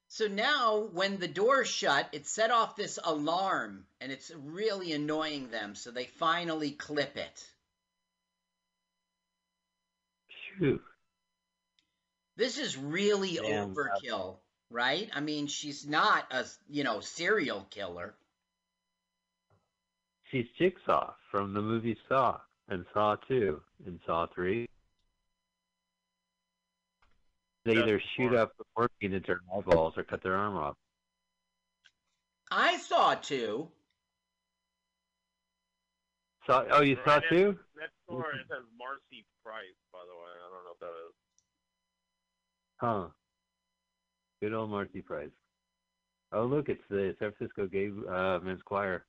So 0.08 0.28
now, 0.28 0.88
when 0.94 1.20
the 1.20 1.28
door's 1.28 1.68
shut, 1.68 2.08
it 2.14 2.26
set 2.26 2.50
off 2.50 2.76
this 2.76 2.98
alarm, 3.04 3.86
and 4.00 4.12
it's 4.12 4.32
really 4.34 4.94
annoying 4.94 5.50
them. 5.50 5.76
So 5.76 5.92
they 5.92 6.06
finally 6.06 6.72
clip 6.72 7.18
it. 7.18 7.48
Phew. 10.58 10.80
This 12.38 12.58
is 12.58 12.78
really 12.78 13.36
Damn, 13.36 13.76
overkill, 13.76 14.38
right? 14.70 15.10
I 15.14 15.20
mean, 15.20 15.48
she's 15.48 15.86
not 15.86 16.32
a 16.32 16.46
you 16.70 16.84
know 16.84 17.02
serial 17.02 17.68
killer. 17.70 18.16
She's 20.36 20.48
Jigsaw 20.60 21.14
from 21.32 21.54
the 21.54 21.62
movie 21.62 21.96
Saw 22.10 22.38
and 22.68 22.86
Saw 22.94 23.16
2 23.30 23.62
and 23.86 23.98
Saw 24.06 24.28
3. 24.36 24.68
They 27.64 27.74
That's 27.74 27.88
either 27.88 28.02
shoot 28.18 28.32
smart. 28.32 28.36
up 28.36 28.52
the 28.58 28.66
morphine 28.76 29.14
into 29.14 29.28
their 29.28 29.40
eyeballs 29.58 29.94
or 29.96 30.04
cut 30.04 30.22
their 30.24 30.36
arm 30.36 30.58
off. 30.58 30.76
I 32.52 32.76
saw 32.80 33.16
two. 33.16 33.70
Saw, 36.46 36.66
oh, 36.70 36.82
you 36.82 36.98
saw 37.06 37.16
Right, 37.16 37.24
too? 37.30 37.58
Next 37.80 37.94
door 38.10 38.32
it 38.32 38.46
says 38.50 38.66
Marcy 38.78 39.26
Price, 39.42 39.64
by 39.94 40.00
the 40.06 40.16
way. 40.18 40.34
I 40.36 40.50
don't 40.52 40.66
know 40.66 40.72
if 40.74 40.80
that 40.82 40.88
is. 41.08 41.14
Huh. 42.82 43.08
Good 44.42 44.54
old 44.54 44.70
Marcy 44.70 45.02
Price. 45.02 45.30
Oh, 46.34 46.44
look, 46.44 46.68
it's 46.68 46.84
the 46.90 47.16
San 47.20 47.32
Francisco 47.32 47.68
Gay 47.68 47.90
uh, 48.10 48.40
Men's 48.44 48.62
Choir. 48.66 49.06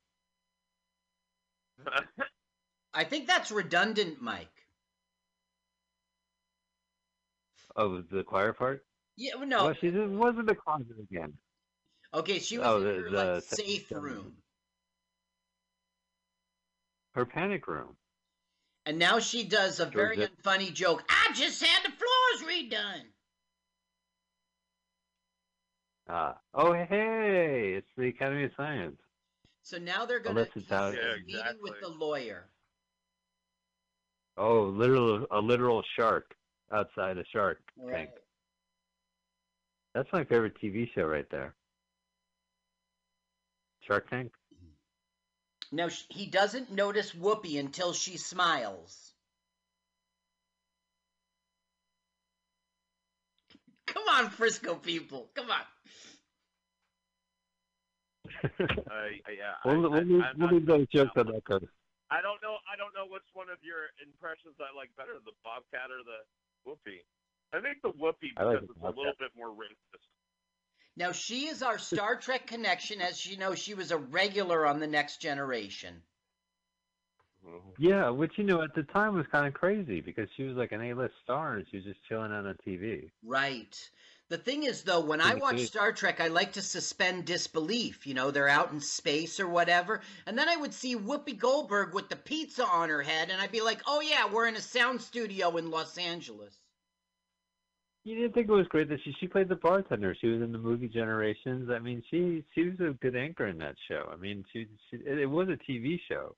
I 2.93 3.03
think 3.03 3.27
that's 3.27 3.51
redundant, 3.51 4.21
Mike. 4.21 4.47
Oh, 7.75 8.01
the 8.01 8.23
choir 8.23 8.53
part? 8.53 8.83
Yeah, 9.17 9.33
no. 9.45 9.65
Well, 9.65 9.73
she 9.79 9.87
didn't, 9.91 10.17
wasn't 10.17 10.47
the 10.47 10.55
closet 10.55 10.97
again. 10.99 11.33
Okay, 12.13 12.39
she 12.39 12.57
was 12.57 12.67
Oh, 12.67 12.77
in 12.77 12.83
the- 12.83 12.89
her 13.01 13.09
the 13.09 13.33
like 13.35 13.43
safe 13.43 13.91
room, 13.91 14.33
Her 17.13 17.25
panic 17.25 17.67
room. 17.67 17.97
and 18.85 18.97
now 18.97 19.19
she 19.19 19.43
does 19.43 19.79
a 19.79 19.85
very 19.85 20.15
Georgia. 20.15 20.31
unfunny 20.41 20.73
joke. 20.73 21.03
I 21.09 21.31
just 21.33 21.63
had 21.63 21.83
the 21.83 21.91
floors 21.95 22.49
redone. 22.51 23.03
Ah. 26.09 26.39
Oh, 26.53 26.73
hey, 26.73 27.73
it's 27.77 27.89
the 27.97 28.07
Academy 28.07 28.45
of 28.45 28.51
Science. 28.55 28.99
So 29.67 29.77
now 29.77 30.05
they're 30.05 30.19
gonna 30.21 30.39
Unless 30.39 30.55
it's 30.55 30.71
out- 30.71 30.93
he's 30.93 31.03
Yeah, 31.03 31.17
meeting 31.25 31.61
with 31.61 31.81
the 31.81 31.89
lawyer. 31.89 32.49
Oh, 34.37 34.63
literal 34.63 35.27
a 35.29 35.41
literal 35.41 35.83
shark 35.97 36.37
outside 36.71 37.17
a 37.17 37.25
shark 37.25 37.59
Right. 37.75 38.07
tank. 38.07 38.11
That's 39.93 40.09
my 40.13 40.23
favorite 40.23 40.55
TV 40.55 40.89
show 40.93 41.03
right 41.05 41.29
there. 41.29 41.53
Shark 43.81 44.09
Tank. 44.09 44.33
Now 45.73 45.89
he 45.89 46.27
doesn't 46.27 46.71
notice 46.71 47.11
Whoopi 47.11 47.59
until 47.59 47.91
she 47.91 48.15
smiles. 48.15 49.13
Come 53.85 54.07
on, 54.07 54.29
Frisco 54.29 54.75
people. 54.75 55.29
Come 55.33 55.51
on. 55.51 55.65
Uh, 58.87 59.13
yeah. 59.29 59.59
I, 59.63 59.67
we'll, 59.67 59.93
I, 59.93 59.99
we'll, 59.99 60.05
leave, 60.05 60.21
I'm 60.21 60.39
we'll 60.39 60.49
leave 60.51 60.65
those 60.65 60.87
jokes 60.87 61.11
on 61.17 61.27
that 61.27 61.45
coast. 61.45 61.65
I 62.09 62.21
don't 62.21 62.41
know. 62.41 62.57
I 62.71 62.77
don't 62.77 62.95
know 62.95 63.11
which 63.11 63.27
one 63.33 63.49
of 63.49 63.57
your 63.61 63.91
impressions 63.99 64.55
I 64.59 64.75
like 64.75 64.89
better, 64.95 65.19
the 65.25 65.35
Bobcat 65.43 65.91
or 65.91 66.01
the 66.07 66.23
Whoopi. 66.63 67.03
I 67.53 67.61
think 67.61 67.81
the 67.83 67.91
Whoopi 67.91 68.31
I 68.37 68.43
like 68.43 68.61
because 68.61 68.75
the 68.81 68.87
it's 68.87 68.97
a 68.97 68.99
little 68.99 69.19
bit 69.19 69.31
more 69.35 69.49
racist. 69.49 70.07
Now 70.95 71.11
she 71.11 71.47
is 71.47 71.61
our 71.61 71.77
Star 71.77 72.15
Trek 72.15 72.47
connection, 72.47 73.01
as 73.01 73.25
you 73.25 73.37
know, 73.37 73.55
she 73.55 73.73
was 73.73 73.91
a 73.91 73.97
regular 73.97 74.65
on 74.65 74.79
the 74.79 74.87
Next 74.87 75.21
Generation. 75.21 76.01
Yeah, 77.77 78.09
which 78.09 78.33
you 78.37 78.43
know 78.43 78.61
at 78.61 78.73
the 78.73 78.83
time 78.83 79.13
was 79.13 79.25
kind 79.31 79.45
of 79.47 79.53
crazy 79.53 80.01
because 80.01 80.27
she 80.35 80.43
was 80.43 80.57
like 80.57 80.71
an 80.71 80.81
A-list 80.81 81.13
star 81.23 81.55
and 81.55 81.65
she 81.69 81.77
was 81.77 81.85
just 81.85 81.99
chilling 82.09 82.31
on 82.31 82.47
a 82.47 82.55
TV. 82.67 83.09
Right. 83.23 83.77
The 84.29 84.37
thing 84.37 84.63
is, 84.63 84.83
though, 84.83 84.99
when 84.99 85.21
I 85.21 85.35
watch. 85.35 85.61
Star 85.61 85.93
Trek, 85.93 86.19
I 86.19 86.27
like 86.27 86.53
to 86.53 86.61
suspend 86.61 87.25
disbelief. 87.25 88.05
You 88.05 88.13
know, 88.13 88.29
they're 88.29 88.49
out 88.49 88.71
in 88.71 88.81
space 88.81 89.39
or 89.39 89.47
whatever. 89.47 90.01
And 90.25 90.37
then 90.37 90.49
I 90.49 90.57
would 90.57 90.73
see 90.73 90.97
Whoopi 90.97 91.37
Goldberg 91.37 91.93
with 91.93 92.09
the 92.09 92.17
pizza 92.17 92.65
on 92.65 92.89
her 92.89 93.01
head, 93.01 93.29
and 93.29 93.41
I'd 93.41 93.51
be 93.51 93.61
like, 93.61 93.81
oh, 93.87 94.01
yeah, 94.01 94.29
we're 94.29 94.47
in 94.47 94.57
a 94.57 94.61
sound 94.61 95.01
studio 95.01 95.55
in 95.55 95.71
Los 95.71 95.97
Angeles. 95.97 96.59
You 98.03 98.15
didn't 98.15 98.33
think 98.33 98.47
it 98.47 98.53
was 98.53 98.67
great 98.67 98.87
that 98.87 98.99
she 99.03 99.13
she 99.19 99.27
played 99.27 99.49
the 99.49 99.57
bartender. 99.57 100.15
She 100.19 100.27
was 100.27 100.41
in 100.41 100.53
the 100.53 100.57
movie 100.57 100.87
Generations. 100.87 101.69
I 101.69 101.79
mean, 101.79 102.01
she 102.09 102.41
she 102.55 102.69
was 102.69 102.79
a 102.79 102.93
good 103.01 103.17
anchor 103.17 103.47
in 103.47 103.57
that 103.57 103.75
show. 103.89 104.09
I 104.11 104.15
mean, 104.15 104.45
she, 104.53 104.65
she 104.89 104.97
it, 105.05 105.29
was 105.29 105.49
a 105.49 105.57
TV 105.69 105.99
show. 106.07 106.33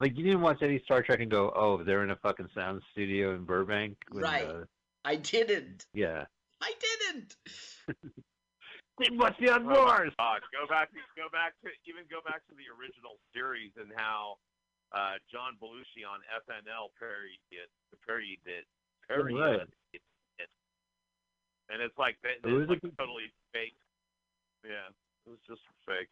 Like 0.00 0.16
you 0.16 0.24
didn't 0.24 0.40
watch 0.40 0.62
any 0.62 0.80
Star 0.84 1.02
Trek 1.02 1.20
and 1.20 1.30
go, 1.30 1.52
"Oh, 1.54 1.82
they're 1.84 2.02
in 2.02 2.10
a 2.10 2.16
fucking 2.16 2.48
sound 2.54 2.80
studio 2.92 3.34
in 3.34 3.44
Burbank." 3.44 3.98
when, 4.10 4.22
Right. 4.22 4.48
uh, 4.48 4.64
I 5.04 5.16
didn't. 5.16 5.84
yeah. 5.92 6.24
I 6.64 6.72
didn't. 6.80 7.36
They 8.96 9.10
must 9.10 9.40
be 9.40 9.50
on 9.50 9.66
Oh 9.66 9.66
my 9.66 9.74
Mars. 9.74 10.14
Go 10.54 10.70
back 10.70 10.86
to 10.94 11.02
go 11.18 11.26
back 11.34 11.58
to 11.66 11.68
even 11.90 12.06
go 12.06 12.22
back 12.22 12.46
to 12.46 12.54
the 12.54 12.70
original 12.70 13.18
series 13.34 13.72
and 13.74 13.90
how 13.96 14.38
uh, 14.94 15.18
John 15.34 15.58
Belushi 15.58 16.06
on 16.06 16.22
SNL 16.46 16.94
parodied 16.94 17.42
it, 17.50 17.66
parodied 18.06 18.38
it, 18.46 18.62
parodied 19.10 19.34
Right. 19.36 19.66
it, 19.92 20.00
it. 20.38 20.48
and 21.70 21.82
it's 21.82 21.98
like 21.98 22.16
that, 22.22 22.48
It 22.48 22.52
was 22.52 22.62
it's 22.62 22.70
a 22.70 22.72
like 22.74 22.82
good- 22.82 22.96
totally 22.96 23.34
fake. 23.52 23.74
Yeah, 24.64 24.86
it 25.26 25.30
was 25.30 25.40
just 25.48 25.62
fake. 25.88 26.06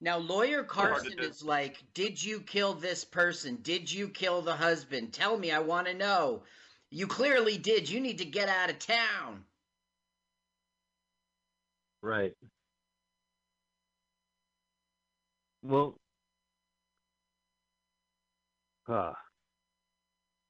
Now, 0.00 0.16
Lawyer 0.16 0.64
Carson 0.64 1.18
is 1.18 1.42
like, 1.44 1.76
Did 1.92 2.16
you 2.24 2.40
kill 2.40 2.72
this 2.72 3.04
person? 3.04 3.58
Did 3.60 3.92
you 3.92 4.08
kill 4.08 4.40
the 4.40 4.56
husband? 4.56 5.12
Tell 5.12 5.36
me, 5.36 5.50
I 5.52 5.58
want 5.58 5.86
to 5.86 5.92
know. 5.92 6.44
You 6.88 7.06
clearly 7.06 7.58
did. 7.58 7.90
You 7.90 8.00
need 8.00 8.16
to 8.18 8.24
get 8.24 8.48
out 8.48 8.70
of 8.70 8.78
town. 8.78 9.44
Right. 12.02 12.34
Well, 15.62 15.98
ah. 18.88 19.14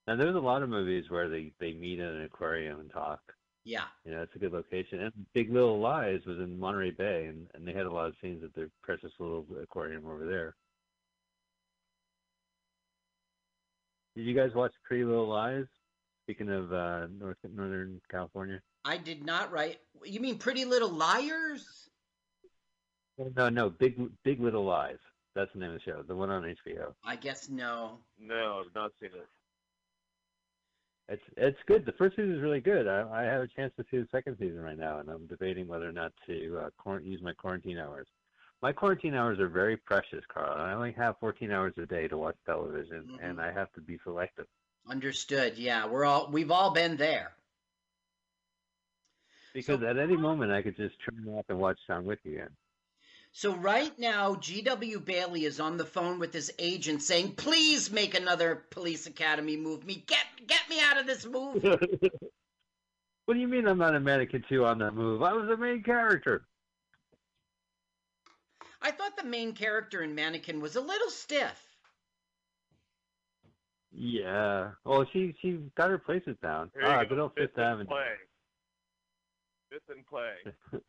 And 0.06 0.20
there's 0.20 0.34
a 0.34 0.38
lot 0.40 0.62
of 0.62 0.68
movies 0.68 1.04
where 1.08 1.28
they 1.28 1.52
they 1.60 1.72
meet 1.72 1.98
in 1.98 2.06
an 2.06 2.22
aquarium 2.24 2.80
and 2.80 2.90
talk. 2.90 3.20
Yeah. 3.64 3.84
You 4.04 4.12
know, 4.12 4.22
it's 4.22 4.34
a 4.34 4.38
good 4.38 4.52
location. 4.52 5.00
And 5.00 5.12
Big 5.34 5.52
Little 5.52 5.80
Lies 5.80 6.20
was 6.26 6.38
in 6.38 6.58
Monterey 6.58 6.90
Bay, 6.92 7.26
and, 7.26 7.46
and 7.54 7.66
they 7.66 7.72
had 7.72 7.86
a 7.86 7.92
lot 7.92 8.06
of 8.06 8.14
scenes 8.22 8.42
at 8.42 8.54
their 8.54 8.68
precious 8.82 9.12
little 9.18 9.46
aquarium 9.62 10.06
over 10.06 10.26
there. 10.26 10.56
Did 14.16 14.22
you 14.22 14.34
guys 14.34 14.50
watch 14.54 14.72
Pretty 14.84 15.04
Little 15.04 15.28
Lies? 15.28 15.66
Speaking 16.24 16.48
of 16.48 16.72
uh, 16.72 17.06
North 17.18 17.38
Northern 17.54 18.00
California. 18.10 18.60
I 18.84 18.96
did 18.96 19.24
not 19.24 19.52
write. 19.52 19.78
You 20.04 20.20
mean 20.20 20.38
Pretty 20.38 20.64
Little 20.64 20.90
Liars? 20.90 21.88
No, 23.36 23.48
no, 23.50 23.68
Big 23.70 24.00
Big 24.24 24.40
Little 24.40 24.64
Lies. 24.64 24.96
That's 25.34 25.52
the 25.52 25.60
name 25.60 25.70
of 25.70 25.74
the 25.74 25.80
show. 25.82 26.02
The 26.02 26.14
one 26.16 26.30
on 26.30 26.42
HBO. 26.42 26.94
I 27.04 27.16
guess 27.16 27.48
no. 27.48 27.98
No, 28.18 28.62
I've 28.64 28.74
not 28.74 28.92
seen 29.00 29.10
it. 29.14 29.26
It's 31.08 31.22
it's 31.36 31.58
good. 31.66 31.84
The 31.84 31.92
first 31.92 32.16
season 32.16 32.34
is 32.34 32.40
really 32.40 32.60
good. 32.60 32.86
I, 32.88 33.06
I 33.12 33.22
have 33.24 33.42
a 33.42 33.46
chance 33.48 33.72
to 33.76 33.84
see 33.90 33.98
the 33.98 34.08
second 34.10 34.36
season 34.38 34.60
right 34.60 34.78
now, 34.78 34.98
and 35.00 35.08
I'm 35.08 35.26
debating 35.26 35.66
whether 35.68 35.88
or 35.88 35.92
not 35.92 36.12
to 36.26 36.58
uh, 36.64 36.70
quar- 36.78 37.00
use 37.00 37.20
my 37.22 37.32
quarantine 37.34 37.78
hours. 37.78 38.06
My 38.62 38.72
quarantine 38.72 39.14
hours 39.14 39.38
are 39.40 39.48
very 39.48 39.76
precious, 39.76 40.22
Carl. 40.32 40.60
I 40.60 40.72
only 40.72 40.92
have 40.92 41.16
14 41.18 41.50
hours 41.50 41.72
a 41.78 41.86
day 41.86 42.08
to 42.08 42.16
watch 42.18 42.36
television, 42.46 43.04
Mhm. 43.10 43.18
and 43.30 43.40
I 43.40 43.50
have 43.52 43.72
to 43.72 43.80
be 43.80 43.98
selective. 44.04 44.46
Understood. 44.88 45.58
Yeah, 45.58 45.86
we're 45.86 46.04
all 46.04 46.30
we've 46.30 46.50
all 46.50 46.70
been 46.70 46.96
there. 46.96 47.32
Because 49.52 49.82
at 49.82 49.98
any 49.98 50.16
moment, 50.16 50.52
I 50.52 50.62
could 50.62 50.76
just 50.76 50.94
turn 51.04 51.26
off 51.34 51.46
and 51.48 51.58
watch 51.58 51.78
John 51.86 52.04
Wick 52.04 52.20
again. 52.24 52.50
So 53.32 53.54
right 53.54 53.96
now, 53.98 54.34
G.W. 54.36 55.00
Bailey 55.00 55.44
is 55.44 55.60
on 55.60 55.76
the 55.76 55.84
phone 55.84 56.18
with 56.18 56.32
his 56.32 56.52
agent 56.58 57.02
saying, 57.02 57.34
"Please 57.36 57.90
make 57.90 58.14
another 58.14 58.64
Police 58.70 59.06
Academy 59.06 59.56
movie. 59.56 60.04
Get 60.06 60.24
get 60.46 60.68
me 60.68 60.80
out 60.80 60.98
of 60.98 61.06
this 61.06 61.24
movie." 61.26 61.60
what 63.26 63.34
do 63.34 63.40
you 63.40 63.46
mean 63.48 63.66
I'm 63.68 63.78
not 63.78 63.94
a 63.94 64.00
Mannequin 64.00 64.44
Two 64.48 64.64
on 64.64 64.78
that 64.78 64.94
move? 64.94 65.22
I 65.22 65.32
was 65.32 65.46
the 65.48 65.56
main 65.56 65.82
character. 65.82 66.42
I 68.82 68.90
thought 68.90 69.16
the 69.16 69.24
main 69.24 69.52
character 69.52 70.02
in 70.02 70.14
Mannequin 70.14 70.60
was 70.60 70.74
a 70.74 70.80
little 70.80 71.10
stiff. 71.10 71.66
Yeah. 73.92 74.70
Well, 74.84 75.06
she 75.12 75.34
she 75.40 75.58
got 75.76 75.90
her 75.90 75.98
places 75.98 76.36
down. 76.42 76.70
Here 76.74 76.82
you 76.82 76.88
Ah, 76.88 77.02
go. 77.04 77.08
good 77.10 77.18
old 77.20 77.32
Fifth 77.36 77.56
and 77.56 77.64
Avenue. 77.64 77.88
Play. 77.88 78.06
Fifth 79.70 79.88
and 79.88 80.06
play. 80.06 80.34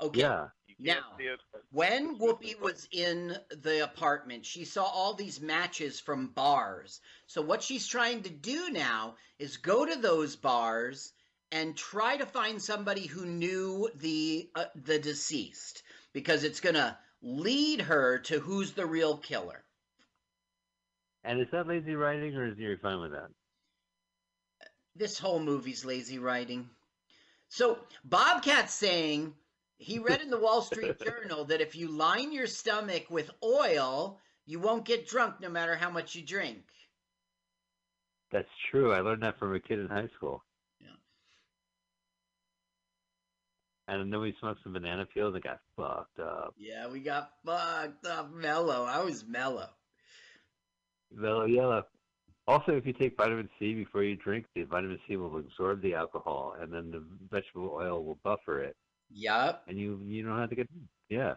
Okay. 0.00 0.20
Yeah. 0.20 0.46
Now, 0.78 1.16
it. 1.18 1.40
When 1.72 2.18
Whoopi 2.20 2.60
was 2.60 2.88
in 2.92 3.36
the 3.50 3.82
apartment, 3.82 4.46
she 4.46 4.64
saw 4.64 4.84
all 4.84 5.14
these 5.14 5.40
matches 5.40 5.98
from 5.98 6.28
bars. 6.28 7.00
So 7.26 7.42
what 7.42 7.64
she's 7.64 7.86
trying 7.88 8.22
to 8.22 8.30
do 8.30 8.70
now 8.70 9.16
is 9.40 9.56
go 9.56 9.84
to 9.84 9.96
those 9.96 10.36
bars 10.36 11.12
and 11.50 11.76
try 11.76 12.16
to 12.16 12.26
find 12.26 12.62
somebody 12.62 13.06
who 13.06 13.26
knew 13.26 13.88
the 13.96 14.48
uh, 14.54 14.66
the 14.76 15.00
deceased 15.00 15.82
because 16.12 16.44
it's 16.44 16.60
going 16.60 16.76
to 16.76 16.96
lead 17.22 17.80
her 17.80 18.18
to 18.20 18.38
who's 18.38 18.72
the 18.72 18.86
real 18.86 19.16
killer. 19.16 19.64
And 21.24 21.40
is 21.40 21.48
that 21.50 21.66
lazy 21.66 21.96
writing, 21.96 22.36
or 22.36 22.46
is 22.46 22.58
you 22.58 22.76
fine 22.80 23.00
with 23.00 23.10
that? 23.10 23.28
This 24.98 25.18
whole 25.18 25.38
movie's 25.38 25.84
lazy 25.84 26.18
writing. 26.18 26.68
So 27.48 27.78
Bobcat's 28.04 28.74
saying 28.74 29.32
he 29.78 30.00
read 30.00 30.20
in 30.20 30.30
the 30.30 30.38
Wall 30.38 30.60
Street 30.60 31.00
Journal 31.04 31.44
that 31.46 31.60
if 31.60 31.76
you 31.76 31.88
line 31.88 32.32
your 32.32 32.48
stomach 32.48 33.06
with 33.08 33.30
oil, 33.42 34.18
you 34.44 34.58
won't 34.58 34.84
get 34.84 35.06
drunk 35.06 35.40
no 35.40 35.48
matter 35.48 35.76
how 35.76 35.88
much 35.88 36.14
you 36.16 36.22
drink. 36.22 36.64
That's 38.32 38.48
true. 38.70 38.92
I 38.92 39.00
learned 39.00 39.22
that 39.22 39.38
from 39.38 39.54
a 39.54 39.60
kid 39.60 39.78
in 39.78 39.88
high 39.88 40.08
school. 40.16 40.42
Yeah. 40.80 40.88
And 43.86 44.12
then 44.12 44.20
we 44.20 44.34
smoked 44.40 44.62
some 44.64 44.72
banana 44.72 45.06
peels 45.06 45.34
and 45.34 45.42
got 45.42 45.60
fucked 45.76 46.18
up. 46.18 46.54
Yeah, 46.58 46.88
we 46.88 47.00
got 47.00 47.30
fucked 47.46 48.04
up 48.04 48.32
mellow. 48.34 48.84
I 48.84 49.02
was 49.02 49.24
mellow. 49.24 49.68
Mellow 51.14 51.46
yellow. 51.46 51.84
Also, 52.48 52.72
if 52.72 52.86
you 52.86 52.94
take 52.94 53.14
vitamin 53.14 53.46
C 53.58 53.74
before 53.74 54.02
you 54.02 54.16
drink, 54.16 54.46
the 54.54 54.62
vitamin 54.62 54.98
C 55.06 55.16
will 55.16 55.36
absorb 55.36 55.82
the 55.82 55.94
alcohol, 55.94 56.56
and 56.58 56.72
then 56.72 56.90
the 56.90 57.04
vegetable 57.30 57.70
oil 57.74 58.02
will 58.02 58.18
buffer 58.24 58.62
it, 58.62 58.74
Yup. 59.10 59.64
and 59.68 59.78
you 59.78 60.00
you 60.06 60.22
don't 60.22 60.38
have 60.38 60.48
to 60.48 60.56
get 60.56 60.66
yeah. 61.10 61.34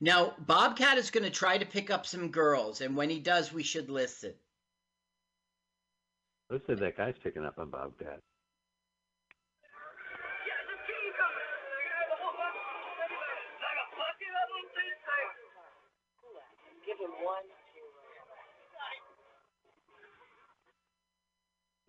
Now, 0.00 0.32
Bobcat 0.38 0.96
is 0.96 1.10
going 1.10 1.24
to 1.24 1.30
try 1.30 1.58
to 1.58 1.66
pick 1.66 1.90
up 1.90 2.06
some 2.06 2.30
girls, 2.30 2.80
and 2.80 2.96
when 2.96 3.10
he 3.10 3.20
does, 3.20 3.52
we 3.52 3.62
should 3.62 3.90
listen. 3.90 4.32
Looks 6.48 6.68
like 6.70 6.78
that 6.80 6.96
guy's 6.96 7.14
picking 7.22 7.44
up 7.44 7.58
on 7.58 7.68
Bobcat. 7.68 8.20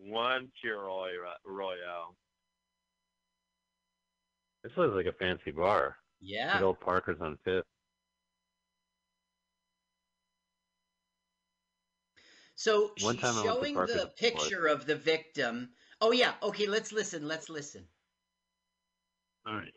One 0.05 0.51
Cheer 0.61 0.79
Roy- 0.81 1.09
Royale. 1.43 2.15
This 4.63 4.71
looks 4.77 4.95
like 4.95 5.07
a 5.07 5.13
fancy 5.13 5.49
bar. 5.49 5.97
Yeah. 6.21 6.53
Like 6.53 6.63
old 6.63 6.79
Parker's 6.79 7.19
on 7.21 7.37
Fifth. 7.43 7.65
So 12.55 12.91
One 13.01 13.15
she's 13.15 13.21
time 13.21 13.35
I 13.37 13.45
went 13.45 13.59
to 13.59 13.65
showing 13.65 13.75
the 13.87 14.11
picture 14.15 14.67
of 14.67 14.85
the 14.85 14.95
victim. 14.95 15.71
Oh 15.99 16.11
yeah. 16.11 16.33
Okay, 16.41 16.67
let's 16.67 16.91
listen. 16.91 17.27
Let's 17.27 17.49
listen. 17.49 17.87
All 19.45 19.55
right. 19.55 19.73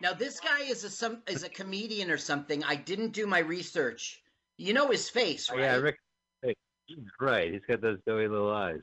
Now 0.00 0.12
this 0.12 0.40
guy 0.40 0.62
is 0.62 0.84
a 0.84 0.90
some 0.90 1.22
is 1.28 1.42
a 1.44 1.48
comedian 1.48 2.10
or 2.10 2.18
something. 2.18 2.62
I 2.64 2.76
didn't 2.76 3.12
do 3.12 3.26
my 3.26 3.38
research. 3.38 4.22
You 4.58 4.74
know 4.74 4.88
his 4.90 5.08
face, 5.08 5.48
Oh, 5.50 5.54
right? 5.56 5.62
yeah, 5.62 5.76
Rick. 5.76 5.96
Right. 7.20 7.52
He's 7.52 7.62
got 7.68 7.80
those 7.80 7.98
doughy 8.06 8.28
little 8.28 8.52
eyes. 8.52 8.80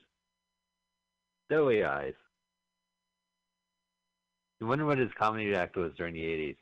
Doughy 1.50 1.84
eyes. 1.84 2.14
You 4.60 4.68
wonder 4.68 4.86
what 4.86 4.98
his 4.98 5.12
comedy 5.18 5.54
act 5.54 5.76
was 5.78 5.92
during 5.96 6.16
the 6.16 6.22
80s. 6.22 6.58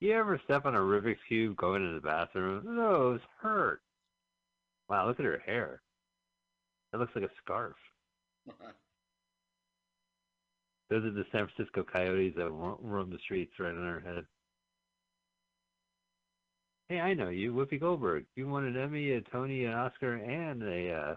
You 0.00 0.12
ever 0.12 0.40
step 0.44 0.66
on 0.66 0.74
a 0.74 0.78
Rubik's 0.78 1.18
Cube 1.26 1.56
going 1.56 1.82
to 1.82 1.94
the 1.94 2.00
bathroom? 2.00 2.76
Those 2.76 3.20
hurt. 3.40 3.80
Wow, 4.88 5.06
look 5.08 5.18
at 5.18 5.24
her 5.24 5.42
hair. 5.44 5.80
It 6.92 6.98
looks 6.98 7.14
like 7.14 7.24
a 7.24 7.30
scarf. 7.42 7.76
Those 10.88 11.04
are 11.04 11.10
the 11.10 11.24
San 11.32 11.48
Francisco 11.48 11.82
Coyotes 11.82 12.34
that 12.36 12.50
ro- 12.50 12.78
roam 12.80 13.10
the 13.10 13.18
streets 13.18 13.52
right 13.58 13.74
on 13.74 13.82
our 13.84 14.00
head. 14.00 14.24
Hey, 16.88 17.00
I 17.00 17.14
know 17.14 17.28
you, 17.28 17.52
Whoopi 17.52 17.80
Goldberg. 17.80 18.26
You 18.36 18.46
won 18.48 18.64
an 18.64 18.76
Emmy, 18.76 19.10
a 19.12 19.20
Tony, 19.20 19.64
an 19.64 19.72
Oscar, 19.72 20.14
and 20.14 20.62
a 20.62 20.92
uh, 20.92 21.14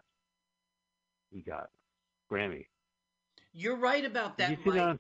you 1.32 1.44
got 1.44 1.70
Grammy. 2.32 2.66
You're 3.54 3.78
right 3.78 4.04
about 4.04 4.38
that, 4.40 4.50
you 4.52 4.58
see 4.64 4.72
that 4.72 4.80
on 4.80 5.00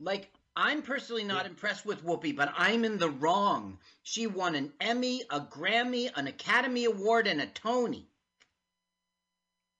Like 0.00 0.32
I'm 0.56 0.82
personally 0.82 1.22
not 1.22 1.44
Yeah. 1.44 1.50
impressed 1.50 1.86
with 1.86 2.04
Whoopi, 2.04 2.34
but 2.34 2.52
I'm 2.56 2.84
in 2.84 2.98
the 2.98 3.10
wrong. 3.10 3.78
She 4.02 4.26
won 4.26 4.56
an 4.56 4.72
Emmy, 4.80 5.22
a 5.30 5.40
Grammy, 5.40 6.10
an 6.16 6.26
Academy 6.26 6.84
Award, 6.86 7.28
and 7.28 7.40
a 7.40 7.46
Tony. 7.46 8.08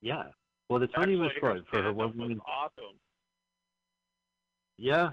Yeah. 0.01 0.25
Well, 0.69 0.79
the 0.79 0.87
Tony 0.87 1.17
was 1.17 1.31
Actually, 1.35 1.61
for, 1.65 1.79
for 1.79 1.83
her 1.83 1.93
one 1.93 2.09
was 2.09 2.17
woman. 2.17 2.41
awesome. 2.47 2.97
Yeah. 4.79 5.11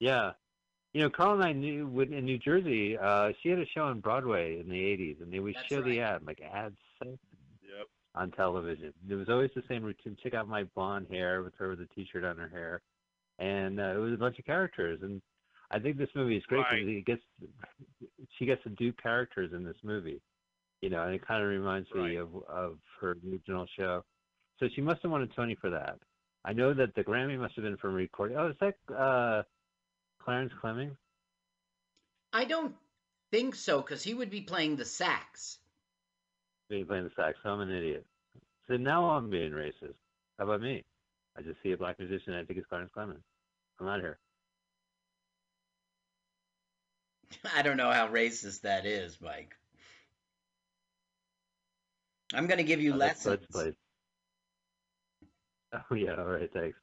Yeah. 0.00 0.32
You 0.92 1.02
know, 1.02 1.10
Carl 1.10 1.34
and 1.34 1.44
I 1.44 1.52
knew 1.52 1.86
when 1.86 2.12
in 2.12 2.24
New 2.24 2.38
Jersey, 2.38 2.96
uh, 2.96 3.30
she 3.42 3.50
had 3.50 3.58
a 3.58 3.66
show 3.66 3.84
on 3.84 4.00
Broadway 4.00 4.58
in 4.60 4.68
the 4.68 4.74
80s, 4.76 5.20
and 5.22 5.32
they 5.32 5.38
would 5.38 5.54
That's 5.54 5.66
show 5.68 5.82
the 5.82 5.98
right. 6.00 6.14
ad, 6.14 6.26
like 6.26 6.40
ad 6.40 6.74
Yep. 7.02 7.86
on 8.14 8.30
television. 8.32 8.92
It 9.08 9.14
was 9.14 9.28
always 9.28 9.50
the 9.54 9.62
same 9.68 9.82
routine. 9.84 10.16
Check 10.22 10.34
out 10.34 10.48
my 10.48 10.64
blonde 10.74 11.06
hair 11.10 11.42
with 11.42 11.54
her 11.58 11.68
with 11.70 11.80
a 11.80 11.86
t-shirt 11.94 12.24
on 12.24 12.36
her 12.38 12.48
hair. 12.48 12.80
And 13.38 13.78
uh, 13.78 13.94
it 13.94 13.98
was 13.98 14.14
a 14.14 14.16
bunch 14.16 14.38
of 14.38 14.44
characters. 14.46 15.00
And 15.02 15.20
I 15.70 15.78
think 15.78 15.96
this 15.98 16.08
movie 16.14 16.36
is 16.36 16.42
great 16.46 16.64
because 16.70 16.86
Right. 16.86 16.96
it 16.96 17.04
gets, 17.06 17.22
she 18.38 18.46
gets 18.46 18.62
to 18.64 18.70
do 18.70 18.92
characters 18.94 19.52
in 19.52 19.62
this 19.64 19.76
movie. 19.84 20.20
You 20.80 20.90
know, 20.90 21.02
and 21.02 21.14
it 21.14 21.26
kind 21.26 21.42
of 21.42 21.48
reminds 21.48 21.88
me 21.92 22.16
of, 22.16 22.28
of 22.48 22.78
her 23.00 23.16
original 23.28 23.66
show. 23.76 24.04
So 24.58 24.68
she 24.74 24.80
must 24.80 25.02
have 25.02 25.10
won 25.10 25.22
a 25.22 25.26
Tony 25.26 25.56
for 25.60 25.70
that. 25.70 25.98
I 26.44 26.52
know 26.52 26.72
that 26.72 26.94
the 26.94 27.04
Grammy 27.04 27.38
must 27.38 27.54
have 27.56 27.64
been 27.64 27.76
from 27.76 27.94
recording. 27.94 28.36
Oh, 28.36 28.48
is 28.48 28.56
that 28.60 28.76
uh, 28.94 29.42
Clarence 30.22 30.52
Clemons? 30.62 30.96
I 32.32 32.44
don't 32.44 32.74
think 33.30 33.54
so, 33.54 33.80
because 33.80 34.02
he 34.02 34.14
would 34.14 34.30
be 34.30 34.40
playing 34.42 34.76
the 34.76 34.84
sax. 34.84 35.58
Being 36.70 36.86
playing 36.86 37.04
the 37.04 37.10
sax. 37.16 37.38
So 37.42 37.50
I'm 37.50 37.60
an 37.60 37.70
idiot. 37.70 38.04
So 38.68 38.76
now 38.76 39.10
I'm 39.10 39.30
being 39.30 39.52
racist. 39.52 39.94
How 40.38 40.44
about 40.44 40.60
me? 40.60 40.84
I 41.36 41.42
just 41.42 41.62
see 41.62 41.72
a 41.72 41.76
black 41.76 41.98
musician. 41.98 42.34
I 42.34 42.44
think 42.44 42.58
it's 42.58 42.68
Clarence 42.68 42.90
Clemons. 42.96 43.22
I'm 43.80 43.86
not 43.86 44.00
here. 44.00 44.18
I 47.54 47.62
don't 47.62 47.76
know 47.76 47.90
how 47.90 48.08
racist 48.08 48.62
that 48.62 48.86
is, 48.86 49.18
Mike. 49.20 49.54
I'm 52.34 52.46
going 52.46 52.58
to 52.58 52.64
give 52.64 52.82
you 52.82 52.92
Oh, 52.92 52.96
lessons. 52.96 53.46
Oh 55.72 55.94
yeah, 55.94 56.14
all 56.16 56.24
right, 56.24 56.50
thanks. 56.52 56.78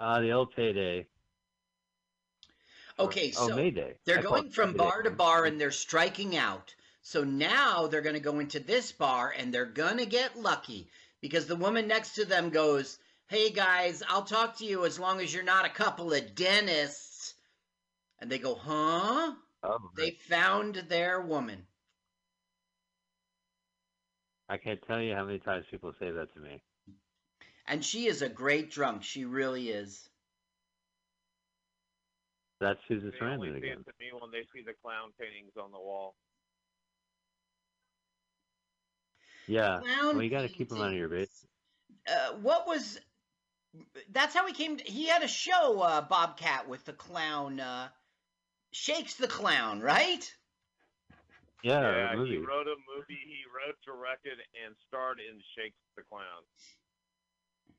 Uh, 0.00 0.20
the 0.20 0.32
old 0.32 0.54
payday. 0.54 1.06
Okay, 2.98 3.32
oh, 3.38 3.48
so 3.48 3.56
Mayday. 3.56 3.94
they're 4.04 4.18
I 4.18 4.22
going 4.22 4.50
from 4.50 4.70
Mayday. 4.70 4.78
bar 4.78 5.02
to 5.02 5.10
bar 5.10 5.44
and 5.44 5.60
they're 5.60 5.70
striking 5.70 6.36
out. 6.36 6.74
So 7.02 7.24
now 7.24 7.86
they're 7.86 8.02
going 8.02 8.14
to 8.14 8.20
go 8.20 8.38
into 8.38 8.60
this 8.60 8.92
bar 8.92 9.34
and 9.36 9.54
they're 9.54 9.64
going 9.64 9.98
to 9.98 10.06
get 10.06 10.38
lucky 10.38 10.90
because 11.20 11.46
the 11.46 11.56
woman 11.56 11.88
next 11.88 12.16
to 12.16 12.24
them 12.24 12.50
goes, 12.50 12.98
Hey 13.28 13.50
guys, 13.50 14.02
I'll 14.08 14.24
talk 14.24 14.58
to 14.58 14.64
you 14.64 14.84
as 14.84 14.98
long 14.98 15.20
as 15.20 15.32
you're 15.32 15.42
not 15.42 15.64
a 15.64 15.70
couple 15.70 16.12
of 16.12 16.34
dentists. 16.34 17.34
And 18.18 18.30
they 18.30 18.38
go, 18.38 18.54
Huh? 18.54 19.34
Oh, 19.62 19.90
They 19.96 20.10
found 20.10 20.74
their 20.74 21.20
woman. 21.20 21.66
I 24.48 24.56
can't 24.56 24.80
tell 24.86 25.00
you 25.00 25.14
how 25.14 25.24
many 25.24 25.38
times 25.38 25.66
people 25.70 25.92
say 25.98 26.10
that 26.10 26.32
to 26.34 26.40
me. 26.40 26.62
And 27.66 27.84
she 27.84 28.06
is 28.06 28.22
a 28.22 28.28
great 28.28 28.70
drunk. 28.70 29.02
She 29.02 29.24
really 29.24 29.68
is. 29.68 30.08
That's 32.60 32.80
Susan 32.88 33.12
They 33.12 33.26
only 33.26 33.48
Sarandon 33.48 33.52
see 33.52 33.58
again. 33.68 33.84
to 33.84 33.92
me 34.00 34.06
when 34.18 34.30
they 34.32 34.42
see 34.54 34.62
the 34.64 34.72
clown 34.82 35.10
paintings 35.20 35.52
on 35.62 35.70
the 35.70 35.78
wall. 35.78 36.14
Yeah. 39.46 39.80
Clown 39.80 40.16
Well, 40.16 40.22
you 40.22 40.30
got 40.30 40.42
to 40.42 40.48
keep 40.48 40.68
them 40.70 40.80
out 40.80 40.92
of 40.92 40.98
your 40.98 41.08
base. 41.08 41.46
Uh, 42.06 42.32
what 42.42 42.66
was 42.66 42.98
That's 44.10 44.34
how 44.34 44.46
he 44.46 44.52
came. 44.54 44.78
he 44.78 45.06
had 45.06 45.22
a 45.22 45.28
show, 45.28 45.80
uh, 45.80 46.00
Bobcat, 46.00 46.68
with 46.68 46.84
the 46.84 46.92
clown. 46.94 47.60
Uh, 47.60 47.88
Shakes 48.70 49.14
the 49.14 49.28
clown, 49.28 49.80
right? 49.80 50.30
Yeah, 51.64 51.80
yeah, 51.80 52.10
the 52.12 52.18
movie. 52.18 52.30
he 52.30 52.36
wrote 52.38 52.66
a 52.68 52.76
movie. 52.94 53.18
He 53.26 53.42
wrote, 53.50 53.76
directed, 53.84 54.38
and 54.64 54.74
starred 54.86 55.18
in 55.18 55.40
Shakes 55.56 55.76
the 55.96 56.02
Clown. 56.08 56.22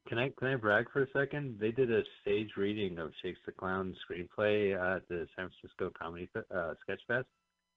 Can 0.07 0.17
I 0.17 0.29
can 0.37 0.47
I 0.47 0.55
brag 0.55 0.91
for 0.91 1.03
a 1.03 1.07
second? 1.13 1.57
They 1.59 1.71
did 1.71 1.91
a 1.91 2.01
stage 2.21 2.49
reading 2.57 2.97
of 2.99 3.11
Shakes 3.21 3.39
the 3.45 3.51
Clown 3.51 3.95
screenplay 4.03 4.73
at 4.73 5.07
the 5.07 5.27
San 5.35 5.49
Francisco 5.61 5.91
Comedy 5.97 6.29
uh, 6.53 6.73
Sketch 6.81 7.01
Fest, 7.07 7.27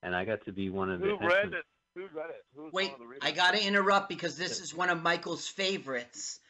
and 0.03 0.15
I 0.15 0.25
got 0.25 0.45
to 0.47 0.53
be 0.53 0.71
one 0.71 0.91
of 0.91 1.01
the. 1.01 1.07
Who 1.09 1.19
read 1.19 1.53
it? 1.53 1.65
Who 1.95 2.03
read 2.15 2.31
it? 2.31 2.45
Who 2.57 2.63
was 2.65 2.73
Wait, 2.73 2.87
one 2.87 2.95
of 2.95 3.01
the 3.01 3.07
readers? 3.07 3.29
I 3.29 3.33
got 3.33 3.55
to 3.55 3.65
interrupt 3.65 4.09
because 4.09 4.37
this 4.37 4.61
is 4.61 4.75
one 4.75 4.89
of 4.91 5.03
Michael's 5.03 5.47
favorites. 5.47 6.41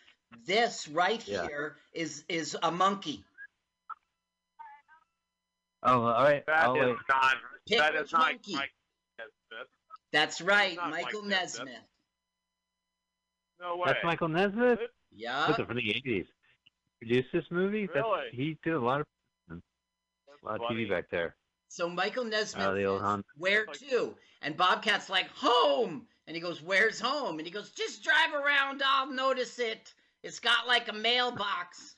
This 0.47 0.89
right 0.89 1.27
Yeah. 1.27 1.47
here 1.47 1.77
is 1.93 2.25
is 2.29 2.57
a 2.63 2.71
monkey. 2.71 3.25
Oh, 5.83 6.03
all 6.05 6.23
right. 6.23 6.45
That 6.47 6.65
I'll 6.65 6.77
is 6.77 6.81
wait. 6.91 6.97
not. 7.09 7.35
Pick 7.69 7.79
that 7.79 7.95
not 7.95 8.13
monkey. 8.13 8.55
Mike 8.55 8.71
Nesmith. 9.19 9.69
That's 10.13 10.41
right, 10.41 10.77
not 10.77 10.91
Mike 10.91 11.05
Michael 11.05 11.23
Nesmith. 11.23 11.65
Nesmith. 11.67 11.83
No 13.61 13.77
way. 13.77 13.83
That's 13.87 14.05
Michael 14.05 14.29
Nesmith. 14.29 14.81
Yeah. 15.15 15.47
What's 15.49 15.59
it 15.61 15.67
from 15.67 15.77
the 15.77 15.91
eighties? 15.91 16.27
Produced 17.01 17.29
this 17.33 17.45
movie. 17.51 17.87
That's, 17.87 17.97
Really? 17.97 18.29
he 18.33 18.59
did 18.63 18.75
a 18.75 18.81
lot 18.81 19.01
of 19.01 19.07
a 19.51 19.55
lot 20.45 20.57
of. 20.61 20.63
TV 20.71 20.89
back 20.89 21.05
there. 21.11 21.37
So 21.69 21.89
Michael 21.89 22.25
Nesmith 22.25 22.63
Out 22.65 22.71
of 22.73 22.77
the 22.77 22.85
old 22.85 23.01
says, 23.01 23.25
"Where 23.37 23.67
Like- 23.67 23.79
to?" 23.79 24.17
And 24.43 24.57
Bobcat's 24.57 25.09
like, 25.09 25.29
"Home." 25.31 26.07
And 26.27 26.37
he 26.37 26.41
goes, 26.41 26.61
"Where's 26.63 27.01
home?" 27.01 27.39
And 27.39 27.47
he 27.47 27.53
goes, 27.53 27.71
"Just 27.73 28.03
drive 28.05 28.35
around. 28.35 28.83
I'll 28.85 29.11
notice 29.11 29.59
it. 29.59 29.95
It's 30.23 30.39
got 30.41 30.67
like 30.67 30.89
a 30.89 30.93
mailbox." 30.93 31.97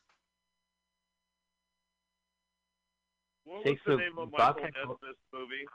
What 3.45 3.57
was 3.59 3.65
Takes 3.65 3.83
the 3.85 3.93
the 3.93 3.97
name 3.99 4.19
of 4.19 4.31
Michael 4.33 4.55
Bobcat- 4.62 4.73
Nesmith's 4.75 5.21
movie? 5.33 5.67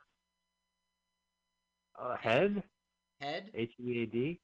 Uh, 2.02 2.16
Head. 2.18 2.64
Head. 3.20 3.50
H 3.54 3.72
E 3.80 4.04
A 4.04 4.06
D. 4.06 4.40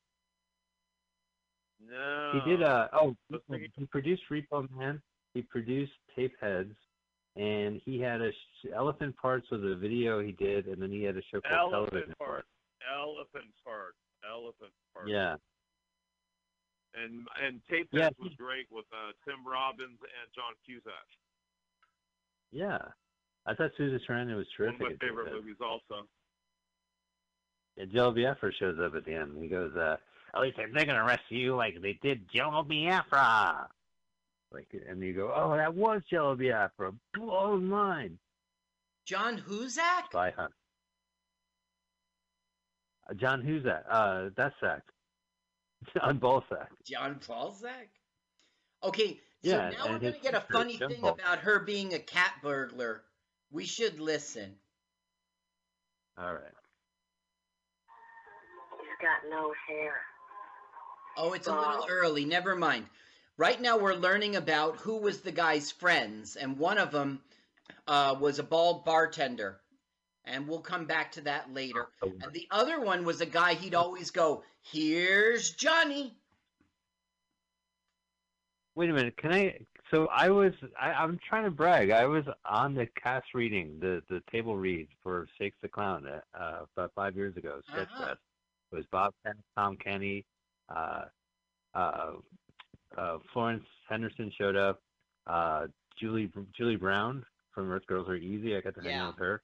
No. 1.90 2.32
He 2.34 2.50
did. 2.52 2.64
Uh, 2.64 2.88
oh, 2.94 3.16
was 3.30 3.42
he 3.76 3.86
produced 3.86 4.24
Repo 4.32 4.70
Man. 4.76 5.02
He 5.34 5.42
produced 5.42 5.92
Tape 6.16 6.34
Heads, 6.42 6.74
and 7.36 7.82
he 7.86 8.00
had 8.00 8.22
a 8.22 8.32
sh- 8.32 8.68
Elephant 8.74 9.16
Parts 9.18 9.48
was 9.52 9.62
a 9.64 9.76
video 9.76 10.20
he 10.22 10.32
did, 10.32 10.68
and 10.68 10.82
then 10.82 10.90
he 10.92 11.04
had 11.04 11.18
a 11.18 11.22
show 11.32 11.42
called 11.42 11.72
Television 11.72 11.98
Elephant 11.98 12.18
Part. 12.18 12.46
Elephant 12.92 13.52
Part. 13.64 13.96
Elephant 14.30 14.72
Part. 14.94 15.08
Yeah, 15.10 15.36
And 16.96 17.28
and 17.44 17.62
Tape 17.70 17.90
Heads 17.94 18.16
he- 18.18 18.24
was 18.24 18.34
great 18.38 18.66
with 18.72 18.86
uh, 18.94 19.12
Tim 19.26 19.46
Robbins 19.46 20.00
and 20.02 20.28
John 20.34 20.54
Cusack. 20.66 21.08
yeah. 22.52 22.80
I 23.48 23.54
thought 23.54 23.70
Susan 23.78 24.00
Sarandon 24.10 24.38
was 24.38 24.48
terrific. 24.58 24.80
One 24.82 24.92
of 24.94 24.98
my 25.00 25.08
favorite 25.08 25.32
movies, 25.32 25.58
also. 25.62 26.08
Jello 27.92 28.12
Biafra 28.12 28.54
shows 28.54 28.80
up 28.80 28.96
at 28.96 29.06
the 29.06 29.14
end. 29.14 29.38
He 29.42 29.48
goes, 29.48 29.76
uh, 29.76 29.98
"At 30.34 30.42
least 30.42 30.58
they're 30.58 30.86
gonna 30.86 31.04
arrest 31.04 31.24
you 31.30 31.56
like 31.56 31.82
they 31.82 31.94
did 31.94 32.30
Jello 32.30 32.64
Biafra." 32.64 33.70
Like, 34.52 34.74
and 34.88 35.02
you 35.02 35.14
go, 35.14 35.34
"Oh, 35.36 35.56
that 35.58 35.74
was 35.74 36.02
Jello 36.10 36.36
Biafra. 36.36 36.94
Blow 37.14 37.58
mine." 37.58 38.18
John 39.06 39.40
Huzak. 39.40 40.06
Spy 40.06 40.32
Hunt. 40.32 40.54
Uh, 43.10 43.14
John 43.14 43.44
Huzak. 43.44 43.84
Uh, 43.90 44.30
that's 44.36 44.56
Zach. 44.60 44.84
John 45.94 46.18
Balzac. 46.18 46.70
John 46.84 47.20
Balzac. 47.28 47.90
Okay, 48.84 49.20
so 49.44 49.52
Yeah, 49.52 49.70
now 49.70 49.90
we're 49.90 50.00
gonna 50.00 50.20
get 50.20 50.34
a 50.34 50.42
funny 50.42 50.78
thing 50.78 51.06
about 51.06 51.40
her 51.40 51.60
being 51.60 51.94
a 51.94 52.00
cat 52.00 52.34
burglar. 52.42 53.04
We 53.52 53.66
should 53.66 54.00
listen. 54.00 54.56
All 56.18 56.34
right. 56.34 56.54
He's 59.00 59.08
got 59.08 59.30
no 59.30 59.54
hair. 59.68 59.94
Oh, 61.18 61.34
it's 61.34 61.48
a 61.48 61.56
little 61.56 61.86
early. 61.90 62.26
Never 62.26 62.56
mind. 62.56 62.86
Right 63.38 63.60
now, 63.60 63.78
we're 63.78 63.94
learning 63.96 64.36
about 64.36 64.78
who 64.78 64.98
was 64.98 65.22
the 65.22 65.32
guy's 65.32 65.72
friends, 65.72 66.36
and 66.36 66.58
one 66.58 66.78
of 66.78 66.92
them 66.92 67.22
uh, 67.88 68.16
was 68.20 68.40
a 68.40 68.44
bald 68.44 68.86
bartender, 68.86 69.60
and 70.26 70.48
we'll 70.48 70.62
come 70.62 70.86
back 70.86 71.12
to 71.14 71.22
that 71.22 71.54
later. 71.54 71.88
And 72.02 72.34
the 72.34 72.48
other 72.52 72.80
one 72.80 73.06
was 73.06 73.22
a 73.22 73.26
guy 73.26 73.56
he'd 73.56 73.76
always 73.76 74.12
go, 74.12 74.44
"Here's 74.62 75.52
Johnny." 75.52 76.18
Wait 78.76 78.90
a 78.90 78.94
minute. 78.94 79.18
Can 79.18 79.34
I? 79.34 79.60
So 79.92 80.08
I 80.08 80.30
was. 80.30 80.54
I, 80.80 80.92
I'm 80.92 81.20
trying 81.28 81.46
to 81.46 81.52
brag. 81.52 81.92
I 81.92 82.06
was 82.06 82.26
on 82.46 82.76
the 82.76 82.88
cast 83.02 83.34
reading, 83.34 83.78
the 83.80 84.02
the 84.10 84.22
table 84.32 84.56
read 84.56 84.88
for 85.04 85.28
Shakes 85.38 85.58
the 85.62 85.68
Clown 85.68 86.06
uh, 86.08 86.66
about 86.76 86.92
five 86.96 87.16
years 87.16 87.36
ago. 87.36 87.62
Sketch 87.70 87.90
Uh-huh. 87.94 88.16
Fest. 88.72 88.74
It 88.74 88.76
was 88.76 88.86
Bob 88.92 89.14
Penn, 89.26 89.36
Tom 89.58 89.78
Kenny, 89.78 90.26
uh, 90.70 91.06
uh, 91.74 92.12
uh, 92.98 93.18
Florence 93.34 93.66
Henderson 93.90 94.32
showed 94.38 94.56
up. 94.56 94.82
Uh, 95.28 95.68
Julie 96.00 96.32
Julie 96.56 96.76
Brown 96.76 97.26
from 97.54 97.72
Earth 97.72 97.86
Girls 97.88 98.08
Are 98.10 98.16
Easy. 98.16 98.56
I 98.56 98.62
got 98.62 98.76
to 98.76 98.82
hang 98.82 98.92
Yeah. 98.92 99.08
out 99.08 99.16
with 99.16 99.20
her. 99.20 99.42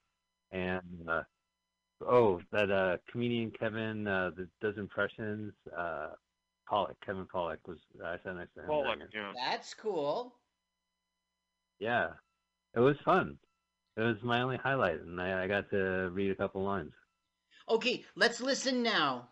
And 0.51 0.81
uh, 1.09 1.23
oh, 2.07 2.41
that 2.51 2.69
uh, 2.71 2.97
comedian 3.11 3.51
Kevin 3.51 4.07
uh, 4.07 4.31
that 4.37 4.47
does 4.61 4.77
impressions. 4.77 5.53
Uh, 5.75 6.09
Pollak, 6.69 6.95
Kevin 7.05 7.25
Pollak 7.25 7.57
was. 7.67 7.77
I 8.03 8.17
sat 8.23 8.35
next 8.35 8.53
to 8.55 8.61
him. 8.61 8.69
Pollak, 8.69 8.97
yeah. 9.13 9.31
That's 9.35 9.73
cool. 9.73 10.33
Yeah, 11.79 12.09
it 12.75 12.79
was 12.79 12.95
fun. 13.03 13.37
It 13.97 14.01
was 14.01 14.17
my 14.23 14.41
only 14.41 14.57
highlight, 14.57 15.01
and 15.01 15.19
I, 15.19 15.43
I 15.43 15.47
got 15.47 15.69
to 15.71 16.09
read 16.13 16.31
a 16.31 16.35
couple 16.35 16.63
lines. 16.63 16.91
Okay, 17.71 18.03
let's 18.17 18.41
listen 18.41 18.83
now. 18.83 19.29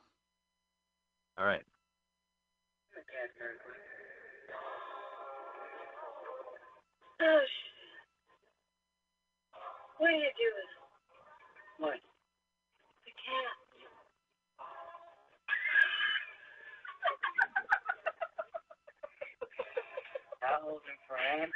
All 1.38 1.46
right. 1.46 1.62
Oh, 7.22 7.40
shit. 7.44 7.74
What 9.98 10.08
are 10.08 10.14
you 10.14 10.32
doing? 10.40 10.72
What? 11.80 12.00
The 13.04 13.12
cat. 13.12 13.56
Thousand 20.40 21.00
friends. 21.10 21.52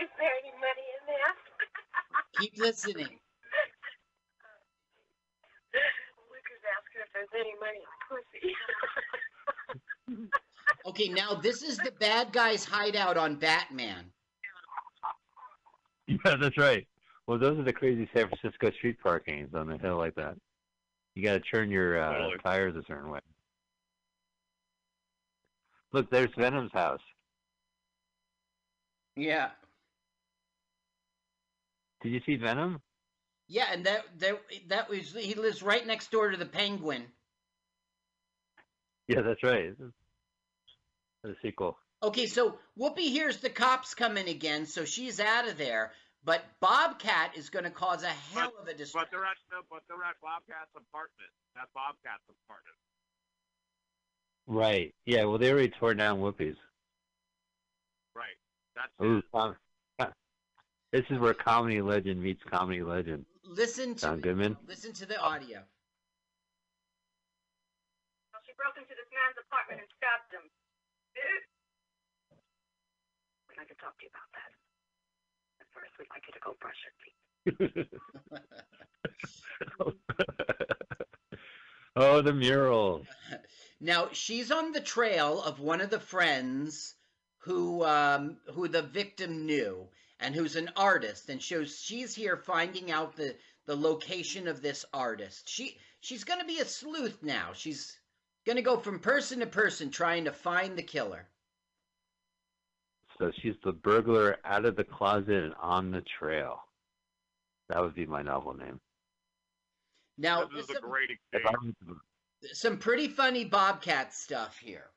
Is 0.00 0.10
there 0.20 0.30
any 0.38 0.52
money 0.54 0.86
in 0.94 1.06
there? 1.08 1.34
Keep 2.38 2.58
listening. 2.58 3.18
Asking 7.34 7.46
if 7.46 7.46
there's 7.46 7.46
any 7.46 7.54
money 7.60 7.78
in 7.78 8.54
pussy. 10.08 10.30
Okay, 10.86 11.08
now 11.08 11.34
this 11.34 11.62
is 11.62 11.78
the 11.78 11.90
bad 11.98 12.32
guy's 12.32 12.64
hideout 12.64 13.16
on 13.16 13.36
Batman. 13.36 14.04
Yeah, 16.24 16.36
that's 16.36 16.56
right. 16.56 16.86
Well, 17.26 17.36
those 17.36 17.58
are 17.58 17.64
the 17.64 17.72
crazy 17.72 18.08
San 18.14 18.28
Francisco 18.28 18.70
street 18.70 18.96
parkings 19.04 19.52
on 19.56 19.66
the 19.66 19.76
hill 19.76 19.96
like 19.96 20.14
that. 20.14 20.36
You 21.16 21.24
got 21.24 21.32
to 21.32 21.40
turn 21.40 21.68
your 21.68 22.00
uh, 22.00 22.12
Totally. 22.12 22.38
tires 22.44 22.76
a 22.76 22.82
certain 22.86 23.10
way. 23.10 23.18
Look, 25.92 26.08
there's 26.12 26.30
Venom's 26.38 26.70
house. 26.72 27.00
Yeah. 29.16 29.48
Did 32.02 32.12
you 32.12 32.20
see 32.24 32.36
Venom? 32.36 32.80
Yeah, 33.48 33.66
and 33.72 33.84
that 33.84 34.04
that 34.18 34.40
that 34.68 34.88
was 34.88 35.12
he 35.12 35.34
lives 35.34 35.60
right 35.60 35.84
next 35.84 36.12
door 36.12 36.30
to 36.30 36.36
the 36.36 36.46
Penguin. 36.46 37.06
Yeah, 39.08 39.20
that's 39.20 39.42
right. 39.44 39.72
The 41.22 41.36
sequel. 41.40 41.78
Okay, 42.02 42.26
so 42.26 42.58
Whoopi 42.78 43.08
hears 43.08 43.38
the 43.38 43.50
cops 43.50 43.94
coming 43.94 44.28
again, 44.28 44.66
so 44.66 44.84
she's 44.84 45.20
out 45.20 45.48
of 45.48 45.56
there. 45.56 45.92
But 46.24 46.42
Bobcat 46.60 47.36
is 47.36 47.50
going 47.50 47.64
to 47.64 47.70
cause 47.70 48.02
a 48.02 48.08
hell 48.08 48.52
of 48.60 48.66
a 48.66 48.72
But 48.92 49.08
they're 49.12 49.24
at 49.24 49.36
no, 49.52 49.58
but 49.70 49.82
they're 49.88 50.02
at 50.02 50.16
Bobcat's 50.20 50.72
apartment. 50.76 51.30
That's 51.54 51.70
Bobcat's 51.72 52.24
apartment. 52.28 52.76
Right. 54.48 54.92
Yeah. 55.04 55.24
Well, 55.24 55.38
they 55.38 55.52
already 55.52 55.72
tore 55.78 55.94
down 55.94 56.18
Whoopi's. 56.18 56.56
Right. 58.14 58.36
That's 58.74 58.88
Ooh, 59.08 59.18
it. 59.18 59.24
com- 59.32 59.56
this 60.92 61.04
is 61.10 61.18
where 61.18 61.34
comedy 61.34 61.80
legend 61.80 62.22
meets 62.22 62.42
comedy 62.50 62.82
legend. 62.82 63.24
Listen 63.44 63.94
to 63.94 64.00
John 64.00 64.20
Goodman. 64.20 64.56
listen 64.66 64.92
to 64.94 65.06
the 65.06 65.20
audio. 65.20 65.60
She 68.66 68.72
broke 68.72 68.82
into 68.82 68.94
this 68.98 69.06
man's 69.14 69.38
apartment 69.46 69.80
and 69.80 69.88
stabbed 69.96 70.32
him. 70.34 70.42
We'd 73.48 73.58
like 73.58 73.68
to 73.68 73.74
talk 73.76 73.96
to 73.98 74.04
you 74.04 74.10
about 74.10 74.30
that. 74.34 74.50
But 75.58 75.68
first, 75.70 75.94
we'd 75.98 76.10
like 76.10 76.26
you 76.26 76.34
to 76.34 76.40
go 76.42 76.56
brush 76.58 76.80
your 76.82 76.94
teeth. 76.98 77.14
oh, 81.96 82.22
the 82.22 82.32
mural. 82.32 83.06
Now 83.80 84.08
she's 84.12 84.50
on 84.50 84.72
the 84.72 84.80
trail 84.80 85.40
of 85.42 85.60
one 85.60 85.80
of 85.80 85.90
the 85.90 86.00
friends 86.00 86.94
who 87.38 87.84
um, 87.84 88.38
who 88.52 88.66
the 88.66 88.82
victim 88.82 89.46
knew, 89.46 89.86
and 90.18 90.34
who's 90.34 90.56
an 90.56 90.70
artist, 90.76 91.28
and 91.28 91.40
shows 91.40 91.78
she's 91.78 92.16
here 92.16 92.36
finding 92.36 92.90
out 92.90 93.14
the 93.14 93.36
the 93.66 93.76
location 93.76 94.48
of 94.48 94.60
this 94.60 94.84
artist. 94.92 95.48
She 95.48 95.78
she's 96.00 96.24
going 96.24 96.40
to 96.40 96.46
be 96.46 96.58
a 96.58 96.64
sleuth 96.64 97.22
now. 97.22 97.52
She's 97.52 97.96
going 98.46 98.56
to 98.56 98.62
go 98.62 98.78
from 98.78 98.98
person 99.00 99.40
to 99.40 99.46
person 99.46 99.90
trying 99.90 100.24
to 100.24 100.32
find 100.32 100.78
the 100.78 100.82
killer. 100.82 101.26
So 103.18 103.32
she's 103.42 103.54
the 103.64 103.72
burglar 103.72 104.36
out 104.44 104.64
of 104.64 104.76
the 104.76 104.84
closet 104.84 105.30
and 105.30 105.54
on 105.60 105.90
the 105.90 106.02
trail. 106.18 106.60
That 107.68 107.82
would 107.82 107.94
be 107.94 108.06
my 108.06 108.22
novel 108.22 108.54
name. 108.54 108.80
Now, 110.18 110.44
this 110.46 110.64
is 110.64 110.76
some, 110.76 110.76
a 110.76 110.80
great 110.80 111.10
If 111.32 111.42
exchange. 111.42 111.74
Some 112.52 112.78
pretty 112.78 113.08
funny 113.08 113.44
Bobcat 113.44 114.14
stuff 114.14 114.58
here. 114.58 114.90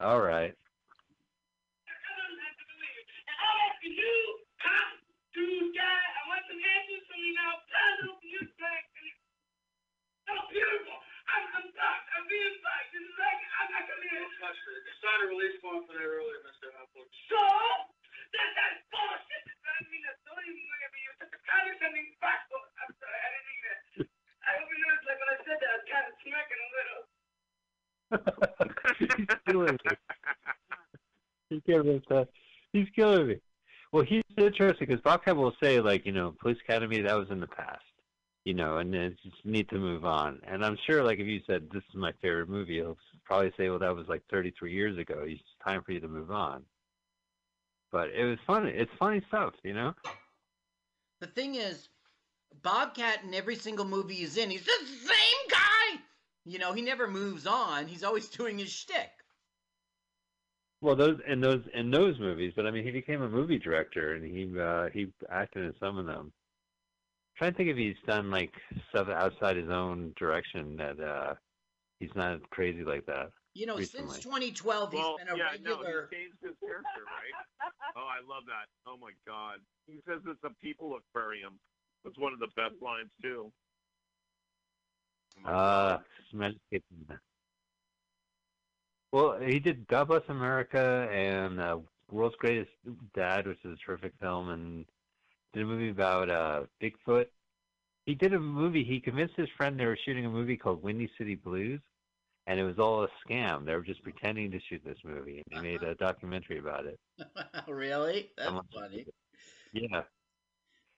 All 0.00 0.20
right. 0.20 0.54
And 0.54 1.98
I'm 2.08 2.38
asking 3.68 3.92
you, 3.92 4.16
cop, 4.62 4.94
I 5.36 6.22
want 6.30 6.42
some 6.48 6.58
answers 6.58 7.04
from 7.06 7.18
you 7.18 7.34
now. 7.34 7.52
Tell 7.68 8.08
them 8.08 8.16
you 8.22 8.38
think 8.38 8.86
so 10.26 10.34
beautiful. 10.50 11.07
I'm, 11.28 11.44
I'm 11.60 11.66
stuck. 11.72 12.02
I'm 12.16 12.24
being 12.28 12.56
fucked. 12.64 12.90
This 12.92 13.04
is 13.04 13.16
like, 13.20 13.40
I'm 13.60 13.68
not 13.72 13.84
coming 13.88 14.08
in. 14.08 14.24
You 14.24 14.94
signed 15.04 15.22
a 15.24 15.28
release 15.28 15.56
form 15.60 15.84
for 15.84 15.92
that 15.92 16.04
earlier, 16.04 16.40
Mr. 16.44 16.72
So? 17.28 17.42
That, 18.32 18.48
that's 18.56 18.80
bullshit. 18.92 19.44
I 19.68 19.84
mean, 19.92 20.02
that's 20.04 20.20
don't 20.26 20.40
even 20.42 20.64
look 20.68 20.82
at 20.84 20.90
me. 20.92 21.00
You're 21.04 21.16
such 21.22 21.32
a 21.32 21.40
condescending 21.44 22.12
bastard. 22.20 22.64
I'm 22.80 22.92
sorry. 22.98 23.20
I 23.20 23.28
didn't 23.32 23.48
mean 23.48 23.62
that. 23.68 23.80
I 24.44 24.50
hope 24.58 24.68
you 24.68 24.78
noticed, 24.84 25.06
like, 25.06 25.20
when 25.20 25.28
I 25.28 25.38
said 25.44 25.58
that, 25.60 25.70
I 25.70 25.76
was 25.78 25.86
kind 25.88 26.06
of 26.08 26.14
smacking 26.24 26.60
a 26.64 26.68
little. 26.76 27.02
He's 28.98 29.32
killing 29.46 29.76
me. 29.76 29.92
He 31.48 31.56
can't 31.64 31.84
miss. 31.86 32.04
He's 32.72 32.90
killing 32.96 33.26
me. 33.28 33.36
Well, 33.92 34.04
he's 34.04 34.24
interesting 34.36 34.86
because 34.86 35.00
Bobcat 35.02 35.36
will 35.36 35.54
say, 35.62 35.80
like, 35.80 36.04
you 36.04 36.12
know, 36.12 36.34
Police 36.40 36.58
Academy, 36.68 37.00
that 37.02 37.16
was 37.16 37.30
in 37.30 37.40
the 37.40 37.46
past, 37.46 37.84
you 38.48 38.54
know, 38.54 38.78
and 38.78 38.94
it's 38.94 39.22
just 39.22 39.44
need 39.44 39.68
to 39.68 39.78
move 39.78 40.06
on. 40.06 40.40
And 40.48 40.64
I'm 40.64 40.78
sure, 40.86 41.04
like, 41.04 41.18
if 41.18 41.26
you 41.26 41.42
said, 41.46 41.68
this 41.70 41.82
is 41.90 41.94
my 41.94 42.12
favorite 42.22 42.48
movie, 42.48 42.76
he'll 42.76 42.96
probably 43.22 43.52
say, 43.58 43.68
well, 43.68 43.78
that 43.80 43.94
was 43.94 44.08
like 44.08 44.22
33 44.30 44.72
years 44.72 44.96
ago. 44.96 45.22
It's 45.26 45.42
time 45.62 45.82
for 45.84 45.92
you 45.92 46.00
to 46.00 46.08
move 46.08 46.30
on. 46.30 46.62
But 47.92 48.08
it 48.18 48.24
was 48.24 48.38
funny. 48.46 48.70
It's 48.70 48.90
funny 48.98 49.20
stuff, 49.28 49.52
you 49.62 49.74
know? 49.74 49.92
The 51.20 51.26
thing 51.26 51.56
is, 51.56 51.90
Bobcat 52.62 53.22
in 53.22 53.34
every 53.34 53.56
single 53.56 53.84
movie 53.84 54.14
he's 54.14 54.38
in, 54.38 54.48
he's 54.48 54.64
the 54.64 54.86
same 54.86 55.50
guy. 55.50 56.00
You 56.46 56.58
know, 56.58 56.72
he 56.72 56.80
never 56.80 57.06
moves 57.06 57.46
on. 57.46 57.86
He's 57.86 58.02
always 58.02 58.28
doing 58.30 58.56
his 58.58 58.70
shtick. 58.70 59.10
Well, 60.80 60.96
those 60.96 61.18
in 61.28 61.42
those 61.42 61.64
in 61.74 61.90
those 61.90 62.18
movies, 62.18 62.54
but 62.56 62.64
I 62.64 62.70
mean, 62.70 62.84
he 62.84 62.92
became 62.92 63.20
a 63.20 63.28
movie 63.28 63.58
director 63.58 64.14
and 64.14 64.24
he 64.24 64.58
uh, 64.58 64.86
he 64.90 65.08
acted 65.28 65.64
in 65.64 65.74
some 65.78 65.98
of 65.98 66.06
them. 66.06 66.32
Trying 67.38 67.52
to 67.52 67.56
think 67.56 67.70
if 67.70 67.76
he's 67.76 67.96
done 68.06 68.30
like 68.30 68.52
stuff 68.90 69.08
outside 69.08 69.56
his 69.56 69.70
own 69.70 70.12
direction 70.18 70.76
that 70.76 71.00
uh, 71.00 71.34
he's 72.00 72.10
not 72.14 72.48
crazy 72.50 72.84
like 72.84 73.06
that. 73.06 73.30
You 73.54 73.66
know, 73.66 73.76
Recently. 73.76 74.10
since 74.12 74.24
2012, 74.24 74.92
he's 74.92 75.00
been 75.00 75.34
a 75.34 75.36
yeah, 75.36 75.50
regular. 75.52 75.76
no, 75.76 76.06
he 76.10 76.16
changed 76.16 76.36
his 76.42 76.54
character, 76.60 77.02
right? 77.06 77.72
oh, 77.96 78.06
I 78.06 78.20
love 78.28 78.44
that. 78.46 78.66
Oh 78.86 78.96
my 79.00 79.10
God, 79.26 79.58
he 79.86 80.00
says 80.06 80.20
it's 80.26 80.42
a 80.44 80.50
people 80.62 80.96
aquarium. 80.96 81.58
That's 82.04 82.18
one 82.18 82.32
of 82.32 82.38
the 82.38 82.48
best 82.56 82.74
lines 82.82 83.10
too. 83.22 83.50
Uh, 85.44 85.50
God. 85.50 86.00
Magic 86.32 86.60
Kingdom. 86.70 87.20
Well, 89.12 89.38
he 89.40 89.58
did 89.58 89.86
God 89.88 90.08
Bless 90.08 90.22
America 90.28 91.08
and 91.10 91.60
uh, 91.60 91.78
World's 92.10 92.36
Greatest 92.36 92.70
Dad, 93.14 93.46
which 93.46 93.58
is 93.64 93.72
a 93.72 93.86
terrific 93.86 94.12
film, 94.20 94.50
and 94.50 94.84
did 95.52 95.62
a 95.62 95.66
movie 95.66 95.90
about 95.90 96.30
uh, 96.30 96.62
Bigfoot. 96.82 97.26
He 98.06 98.14
did 98.14 98.32
a 98.32 98.40
movie. 98.40 98.84
He 98.84 99.00
convinced 99.00 99.34
his 99.36 99.48
friend 99.56 99.78
they 99.78 99.86
were 99.86 99.98
shooting 100.04 100.24
a 100.24 100.30
movie 100.30 100.56
called 100.56 100.82
Windy 100.82 101.10
City 101.18 101.34
Blues, 101.34 101.80
and 102.46 102.58
it 102.58 102.64
was 102.64 102.78
all 102.78 103.04
a 103.04 103.08
scam. 103.26 103.66
They 103.66 103.74
were 103.74 103.82
just 103.82 104.02
pretending 104.02 104.50
to 104.50 104.60
shoot 104.68 104.82
this 104.84 104.98
movie, 105.04 105.42
and 105.50 105.62
he 105.62 105.68
made 105.70 105.82
a 105.82 105.94
documentary 105.96 106.58
about 106.58 106.86
it. 106.86 106.98
really? 107.68 108.30
That's 108.36 108.52
funny. 108.74 109.06
Yeah. 109.72 110.02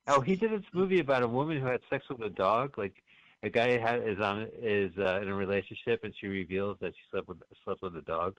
Oh, 0.06 0.20
he 0.20 0.36
did 0.36 0.52
this 0.52 0.66
movie 0.72 1.00
about 1.00 1.22
a 1.22 1.28
woman 1.28 1.60
who 1.60 1.66
had 1.66 1.80
sex 1.90 2.04
with 2.08 2.20
a 2.20 2.30
dog. 2.30 2.78
Like 2.78 2.94
a 3.42 3.50
guy 3.50 3.78
had, 3.78 4.06
is 4.06 4.18
on 4.20 4.48
is 4.60 4.92
uh, 4.98 5.20
in 5.20 5.28
a 5.28 5.34
relationship, 5.34 6.04
and 6.04 6.14
she 6.20 6.26
reveals 6.26 6.78
that 6.80 6.94
she 6.94 7.02
slept 7.10 7.28
with 7.28 7.38
slept 7.64 7.82
with 7.82 7.96
a 7.96 8.02
dog. 8.02 8.36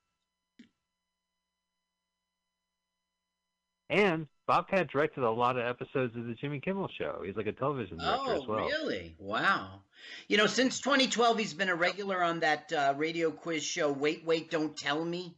And 3.91 4.25
Bobcat 4.47 4.89
directed 4.89 5.23
a 5.23 5.29
lot 5.29 5.57
of 5.57 5.65
episodes 5.65 6.15
of 6.15 6.25
the 6.25 6.33
Jimmy 6.33 6.61
Kimmel 6.61 6.87
Show. 6.97 7.23
He's 7.25 7.35
like 7.35 7.47
a 7.47 7.51
television 7.51 7.97
director 7.97 8.23
Oh, 8.31 8.41
as 8.41 8.47
well. 8.47 8.65
really? 8.65 9.15
Wow. 9.19 9.81
You 10.29 10.37
know, 10.37 10.47
since 10.47 10.79
2012, 10.79 11.37
he's 11.37 11.53
been 11.53 11.67
a 11.67 11.75
regular 11.75 12.23
on 12.23 12.39
that 12.39 12.71
uh, 12.71 12.93
radio 12.95 13.31
quiz 13.31 13.63
show, 13.63 13.91
Wait, 13.91 14.23
Wait, 14.25 14.49
Don't 14.49 14.75
Tell 14.77 15.03
Me. 15.03 15.35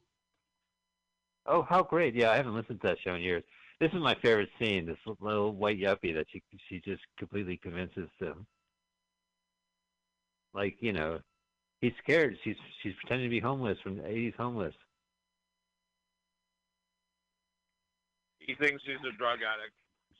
Oh, 1.47 1.63
how 1.63 1.83
great! 1.83 2.15
Yeah, 2.15 2.29
I 2.31 2.37
haven't 2.37 2.55
listened 2.55 2.79
to 2.81 2.87
that 2.87 2.97
show 3.03 3.15
in 3.15 3.21
years. 3.21 3.43
This 3.81 3.91
is 3.91 3.99
my 3.99 4.15
favorite 4.21 4.47
scene. 4.59 4.85
This 4.85 4.95
little 5.19 5.51
white 5.51 5.77
yuppie 5.77 6.13
that 6.13 6.27
she 6.31 6.41
she 6.69 6.79
just 6.79 7.01
completely 7.17 7.57
convinces 7.57 8.07
to. 8.19 8.33
Like 10.53 10.77
you 10.79 10.93
know, 10.93 11.19
he's 11.81 11.91
scared. 12.01 12.37
She's 12.45 12.55
she's 12.81 12.93
pretending 13.01 13.27
to 13.27 13.29
be 13.29 13.41
homeless 13.41 13.77
from 13.83 13.97
the 13.97 14.03
'80s 14.03 14.35
homeless. 14.37 14.73
He 18.45 18.53
thinks 18.55 18.83
she's 18.83 19.01
a 19.07 19.13
drug 19.15 19.39
addict. 19.41 19.73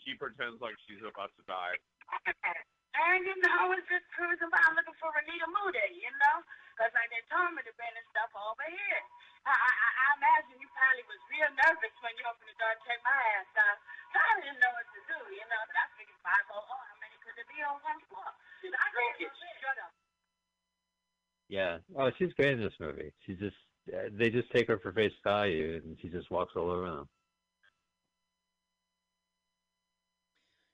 She 0.04 0.16
pretends 0.16 0.60
like 0.60 0.76
she's 0.88 1.04
about 1.04 1.32
to 1.40 1.44
die. 1.48 1.78
And 2.94 3.26
you 3.26 3.34
know, 3.42 3.74
it's 3.74 3.90
just 3.90 4.06
cruising 4.14 4.54
by 4.54 4.62
looking 4.78 4.94
for 5.02 5.10
Anita 5.18 5.50
Moody, 5.50 5.98
you 5.98 6.14
know? 6.14 6.46
Because 6.78 6.94
like 6.94 7.10
they 7.10 7.26
told 7.26 7.50
me 7.58 7.66
to 7.66 7.74
bring 7.74 7.90
this 7.98 8.06
stuff 8.14 8.30
over 8.38 8.70
here. 8.70 9.02
I, 9.50 9.54
I, 9.54 9.72
I- 9.74 9.96
I 9.98 10.08
imagine 10.22 10.62
you 10.62 10.70
probably 10.78 11.02
was 11.10 11.18
real 11.34 11.50
nervous 11.58 11.96
when 12.06 12.14
you 12.22 12.24
opened 12.30 12.54
the 12.54 12.58
door 12.62 12.70
and 12.70 12.84
take 12.86 13.02
my 13.02 13.18
ass 13.42 13.50
out. 13.58 13.82
So 14.14 14.18
I 14.22 14.32
didn't 14.46 14.62
know 14.62 14.70
what 14.78 14.86
to 14.94 15.00
do, 15.10 15.20
you 15.34 15.46
know? 15.50 15.62
But 15.66 15.74
I 15.82 15.86
figured 15.98 16.22
five 16.22 16.46
oh, 16.54 16.62
oh, 16.62 16.82
how 16.86 16.96
many 17.02 17.18
could 17.26 17.34
it 17.34 17.50
be 17.50 17.60
on 17.66 17.82
one 17.82 17.98
floor? 18.14 18.30
I 18.30 18.86
broke 18.94 19.20
it. 19.26 19.34
Shut 19.58 19.78
up. 19.82 19.94
Yeah. 21.50 21.74
Oh, 21.98 22.14
she's 22.22 22.34
great 22.38 22.54
in 22.56 22.62
this 22.62 22.78
movie. 22.78 23.10
She 23.26 23.34
just 23.34 23.58
uh, 23.90 24.14
they 24.14 24.30
just 24.30 24.54
take 24.54 24.70
her 24.70 24.78
for 24.78 24.94
face 24.94 25.18
value, 25.26 25.82
and 25.84 25.98
she 25.98 26.14
just 26.14 26.30
walks 26.30 26.54
all 26.56 26.70
over 26.70 26.86
them. 26.94 27.10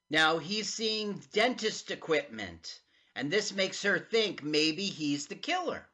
Now 0.10 0.40
he's 0.40 0.74
seeing 0.74 1.22
dentist 1.34 1.92
equipment, 1.92 2.80
and 3.16 3.30
this 3.30 3.54
makes 3.54 3.84
her 3.84 4.00
think 4.00 4.44
maybe 4.44 4.86
he's 4.86 5.28
the 5.28 5.36
killer. 5.36 5.88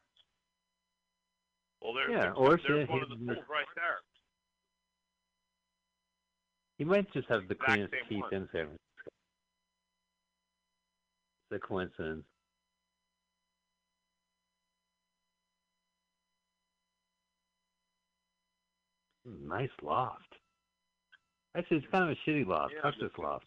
Well, 1.82 1.92
there's, 1.94 2.10
Yeah, 2.10 2.20
there's, 2.22 2.36
or 2.36 2.60
there's 2.66 2.88
one 2.88 3.02
of 3.02 3.08
the 3.10 3.16
he- 3.16 3.26
right 3.26 3.66
there. 3.76 3.98
He 6.78 6.84
might 6.84 7.10
just 7.12 7.28
have 7.28 7.48
the 7.48 7.54
cleanest 7.54 7.92
teeth 8.08 8.22
one. 8.22 8.34
in 8.34 8.48
San 8.52 8.66
Francisco. 8.66 9.10
It's 11.50 11.62
a 11.64 11.66
coincidence. 11.66 12.24
Nice 19.24 19.70
loft. 19.82 20.34
Actually, 21.56 21.78
it's 21.78 21.86
kind 21.90 22.04
of 22.04 22.10
a 22.10 22.30
shitty 22.30 22.46
loft. 22.46 22.74
Yeah, 22.76 22.82
Fuck 22.82 23.00
this 23.00 23.10
loft. 23.18 23.46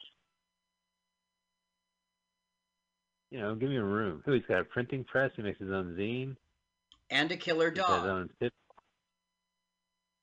You 3.32 3.40
know, 3.40 3.56
give 3.56 3.70
me 3.70 3.78
a 3.78 3.84
room. 3.84 4.22
Who, 4.26 4.34
he's 4.34 4.46
got 4.48 4.62
a 4.62 4.64
printing 4.66 5.04
press. 5.04 5.32
He 5.36 5.42
makes 5.42 5.60
his 5.60 5.72
own 5.72 5.96
zine. 5.98 6.36
And 7.10 7.32
a 7.32 7.38
killer 7.38 7.70
He's 7.70 7.78
his 7.80 7.88
dog. 7.88 8.06
own 8.06 8.30
tip. 8.42 8.54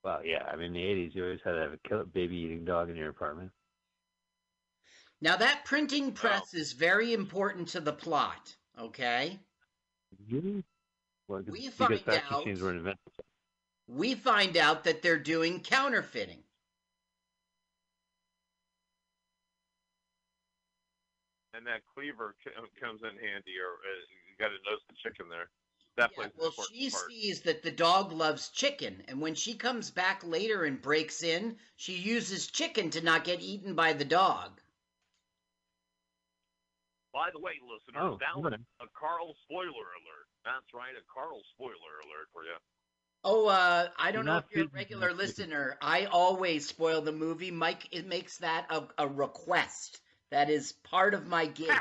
Well, 0.02 0.24
yeah. 0.24 0.44
I 0.50 0.57
mean, 0.57 0.66
in 0.66 0.72
the 0.74 0.80
80s, 0.80 1.14
you 1.14 1.24
always 1.24 1.40
had 1.44 1.52
to 1.52 1.61
have 1.61 1.72
a 1.72 1.88
killer, 1.88 2.04
baby-eating 2.04 2.64
dog 2.64 2.90
in 2.90 2.96
your 2.96 3.09
apartment. 3.11 3.50
Now 5.20 5.36
that 5.36 5.64
printing 5.64 6.12
press 6.12 6.52
is 6.52 6.72
very 6.72 7.12
important 7.12 7.68
to 7.68 7.80
the 7.80 7.92
plot, 7.92 8.54
okay? 8.78 9.38
Really? 10.30 10.62
Well, 11.26 11.42
We 11.46 11.68
find 11.70 12.02
out- 12.09 12.30
machines 12.30 12.61
were 12.61 12.70
invented. 12.70 12.98
We 13.88 14.14
find 14.14 14.57
out 14.57 14.84
that 14.84 15.00
they're 15.02 15.18
doing 15.18 15.61
counterfeiting. 15.61 16.42
And 21.57 21.66
that 21.66 21.86
cleaver 21.88 22.36
comes 22.80 23.00
in 23.02 23.16
handy, 23.16 23.57
or 23.59 23.80
uh, 23.80 24.00
you 24.28 24.36
got 24.38 24.48
to 24.50 24.61
nose 24.68 24.84
the 24.88 24.94
chicken 25.02 25.28
there. 25.30 25.48
That 25.96 26.14
Yeah, 26.16 26.28
plays 26.28 26.32
well, 26.36 26.50
she 26.52 26.90
part. 26.90 26.90
sees 26.90 27.42
that 27.42 27.62
the 27.62 27.70
dog 27.70 28.12
loves 28.12 28.48
chicken, 28.50 29.04
and 29.09 29.20
when 29.20 29.34
she 29.34 29.57
comes 29.57 29.90
back 29.90 30.22
later 30.24 30.64
and 30.64 30.80
breaks 30.82 31.22
in, 31.22 31.59
she 31.76 31.94
uses 31.96 32.46
chicken 32.48 32.90
to 32.90 33.00
not 33.00 33.24
get 33.24 33.40
eaten 33.40 33.74
by 33.74 33.92
the 33.92 34.04
dog. 34.04 34.61
By 37.12 37.30
the 37.32 37.38
way, 37.40 37.59
listeners, 37.62 38.12
Oh, 38.12 38.20
now 38.20 38.44
okay. 38.44 38.57
a 38.80 38.88
Carl 38.88 39.34
spoiler 39.44 39.86
alert. 39.96 40.28
That's 40.44 40.72
right, 40.74 40.94
a 40.96 41.02
Carl 41.12 41.42
spoiler 41.54 42.00
alert 42.04 42.28
for 42.32 42.44
you. 42.44 42.57
Oh, 43.24 43.46
uh, 43.46 43.90
I 43.98 44.12
don't 44.12 44.24
You're 44.24 44.26
know 44.26 44.38
if 44.38 44.50
you're 44.50 44.64
a 44.64 44.68
regular 44.68 45.12
listener. 45.12 45.76
I 45.82 46.07
always 46.07 46.66
spoil 46.68 47.02
the 47.02 47.12
movie. 47.12 47.50
Mike 47.50 47.88
it 47.92 48.07
makes 48.07 48.38
that 48.38 48.66
a, 48.70 48.88
a 48.98 49.09
request. 49.09 50.00
That 50.31 50.51
is 50.51 50.72
part 50.72 51.14
of 51.14 51.27
my 51.27 51.47
gig. 51.47 51.70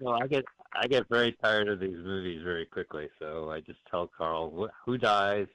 Well, 0.00 0.20
I 0.20 0.26
get 0.26 0.44
I 0.74 0.88
get 0.88 1.08
very 1.08 1.36
tired 1.44 1.68
of 1.68 1.78
these 1.78 1.96
movies 1.96 2.40
very 2.42 2.66
quickly, 2.66 3.08
so 3.20 3.50
I 3.50 3.60
just 3.60 3.78
tell 3.88 4.08
Carl 4.08 4.50
wh- 4.50 4.74
who 4.84 4.98
dies, 4.98 5.46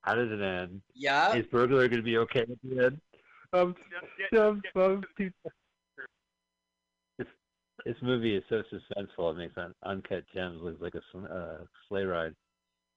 how 0.00 0.14
does 0.14 0.30
it 0.30 0.40
end, 0.40 0.80
Yeah. 0.94 1.34
is 1.34 1.44
burglar 1.46 1.86
going 1.88 1.98
to 1.98 2.02
be 2.02 2.16
okay 2.18 2.40
at 2.40 2.48
the 2.62 2.84
end? 2.86 3.00
Um, 3.52 3.74
Yeah, 4.18 4.28
yeah, 4.32 4.46
um, 4.46 4.62
yeah. 4.74 4.82
um, 4.82 5.04
too- 5.18 5.30
this 7.18 7.26
this 7.84 7.96
movie 8.00 8.36
is 8.36 8.44
so 8.48 8.62
suspenseful. 8.72 9.32
It 9.32 9.36
makes 9.36 9.58
un- 9.58 9.74
uncut 9.82 10.24
gems 10.32 10.62
look 10.62 10.80
like 10.80 10.94
a 10.94 11.18
uh, 11.18 11.64
sleigh 11.88 12.04
ride. 12.04 12.34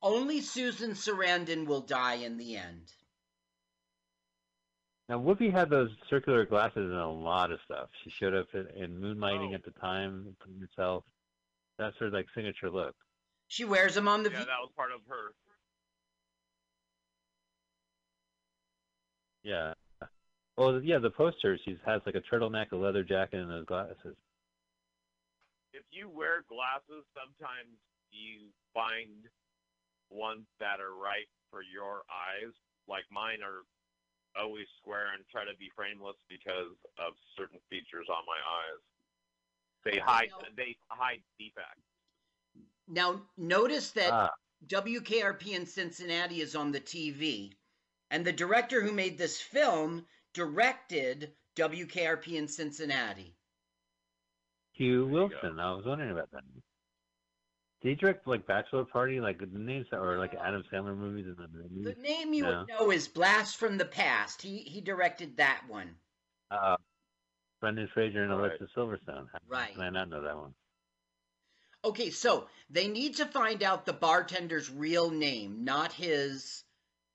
Only 0.02 0.40
Susan 0.40 0.92
Sarandon 0.92 1.66
will 1.66 1.82
die 1.82 2.16
in 2.16 2.38
the 2.38 2.56
end. 2.56 2.94
Now, 5.10 5.20
Whoopi 5.20 5.52
had 5.52 5.70
those 5.70 5.90
circular 6.10 6.46
glasses 6.46 6.90
in 6.90 6.98
a 6.98 7.12
lot 7.12 7.52
of 7.52 7.60
stuff. 7.66 7.90
She 8.04 8.10
showed 8.10 8.34
up 8.34 8.48
in, 8.54 8.68
in 8.82 9.00
Moonlighting 9.02 9.52
Oh. 9.52 9.56
at 9.56 9.64
the 9.66 9.72
time, 9.72 10.36
playing 10.44 10.60
herself. 10.62 11.04
That's 11.78 11.96
her 11.98 12.10
like 12.10 12.28
signature 12.34 12.70
look. 12.70 12.96
She 13.48 13.66
wears 13.66 13.96
them 13.96 14.08
on 14.08 14.24
the. 14.24 14.32
Yeah, 14.32 14.40
V- 14.40 14.46
that 14.46 14.62
was 14.62 14.72
part 14.76 14.92
of 14.92 15.02
her. 15.10 15.34
Yeah. 19.44 19.74
Well, 20.58 20.82
yeah, 20.82 21.00
the 21.00 21.10
poster 21.10 21.58
she 21.66 21.78
has 21.86 22.02
like 22.06 22.16
a 22.16 22.22
turtleneck, 22.22 22.72
a 22.72 22.76
leather 22.76 23.04
jacket, 23.04 23.40
and 23.42 23.50
those 23.50 23.66
glasses. 23.66 24.16
If 25.74 25.84
you 25.92 26.08
wear 26.10 26.44
glasses, 26.48 27.04
sometimes 27.18 27.76
you 28.12 28.50
find 28.74 29.26
ones 30.10 30.46
that 30.60 30.80
are 30.80 30.94
right 30.96 31.28
for 31.50 31.62
your 31.64 32.04
eyes. 32.08 32.54
Like 32.88 33.04
mine 33.12 33.40
are 33.44 33.66
always 34.40 34.68
square 34.82 35.14
and 35.14 35.24
try 35.32 35.44
to 35.46 35.56
be 35.58 35.70
frameless 35.76 36.16
because 36.30 36.74
of 36.98 37.14
certain 37.38 37.60
features 37.70 38.08
on 38.10 38.24
my 38.26 38.40
eyes. 38.60 38.82
They 39.84 40.00
hide 40.00 40.30
Now- 40.32 40.48
they 40.56 40.78
hide 40.90 41.24
defects. 41.38 41.82
now, 42.88 43.22
notice 43.38 43.92
that 43.92 44.12
Ah, 44.12 44.34
WKRP 44.68 45.54
in 45.54 45.66
Cincinnati 45.66 46.42
is 46.42 46.56
on 46.56 46.72
the 46.72 46.80
TV, 46.80 47.54
and 48.10 48.26
the 48.26 48.32
director 48.34 48.82
who 48.82 48.92
made 48.94 49.18
this 49.18 49.42
film 49.42 50.08
directed 50.34 51.36
WKRP 51.56 52.38
in 52.38 52.48
Cincinnati. 52.48 53.36
Hugh 54.72 55.06
Wilson. 55.08 55.60
I 55.60 55.72
was 55.74 55.86
wondering 55.86 56.12
about 56.12 56.32
that. 56.32 56.44
Did 57.84 57.90
he 57.90 57.96
direct 57.96 58.26
like 58.28 58.48
Bachelor 58.48 58.86
Party, 58.86 59.20
like 59.20 59.40
the 59.40 59.60
names 59.60 59.88
that 59.92 60.00
or 60.00 60.18
like 60.18 60.34
Adam 60.36 60.64
Sandler 60.72 60.98
movies 60.98 61.26
in 61.28 61.36
the 61.36 61.50
movies. 61.50 61.96
The 61.98 62.02
name 62.02 62.34
you 62.34 62.44
No. 62.44 62.60
would 62.60 62.68
know 62.70 62.92
is 62.92 63.10
Blast 63.10 63.58
from 63.58 63.78
the 63.78 63.86
Past. 63.86 64.42
He 64.42 64.60
he 64.60 64.80
directed 64.80 65.36
that 65.38 65.64
one. 65.68 65.96
Uh, 66.50 66.78
Brendan 67.60 67.90
Fraser 67.94 68.24
and 68.24 68.32
All 68.32 68.40
right. 68.40 68.52
Alexa 68.52 68.68
Silverstone. 68.78 69.28
How 69.32 69.40
Right. 69.50 69.74
Can 69.74 69.84
I 69.84 69.90
not 69.90 70.10
know 70.10 70.22
that 70.22 70.38
one? 70.38 70.54
Okay, 71.86 72.10
so 72.10 72.48
they 72.70 72.88
need 72.88 73.18
to 73.18 73.26
find 73.26 73.62
out 73.62 73.86
the 73.86 73.92
bartender's 73.92 74.70
real 74.70 75.10
name, 75.10 75.66
not 75.66 75.92
his 75.92 76.64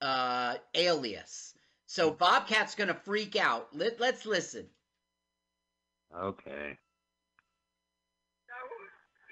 uh, 0.02 0.56
alias. 0.74 1.54
So 1.86 2.10
Bobcat's 2.10 2.74
gonna 2.74 2.92
freak 2.92 3.36
out. 3.36 3.74
Let, 3.74 3.98
let's 3.98 4.26
listen. 4.26 4.68
Okay. 6.14 6.76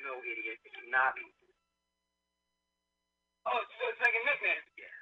No, 0.07 0.23
idiot. 0.23 0.63
Oh, 0.63 0.71
it's 0.71 0.87
Nobby. 0.87 1.27
Oh, 3.51 3.59
so 3.59 3.83
it's 3.91 3.99
like 3.99 4.15
a 4.15 4.23
nickname? 4.23 4.63
Yes. 4.79 4.95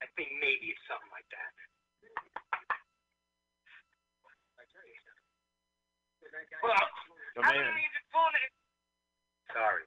I 0.00 0.08
think 0.16 0.32
maybe 0.40 0.72
it's 0.72 0.80
something 0.88 1.12
like 1.12 1.28
that. 1.28 1.52
Well, 6.64 6.72
The 7.36 7.44
I 7.44 7.52
man, 7.52 7.68
don't 7.68 7.76
need 7.76 7.92
your 7.92 8.06
full 8.12 8.30
name. 8.32 8.52
Sorry. 9.52 9.84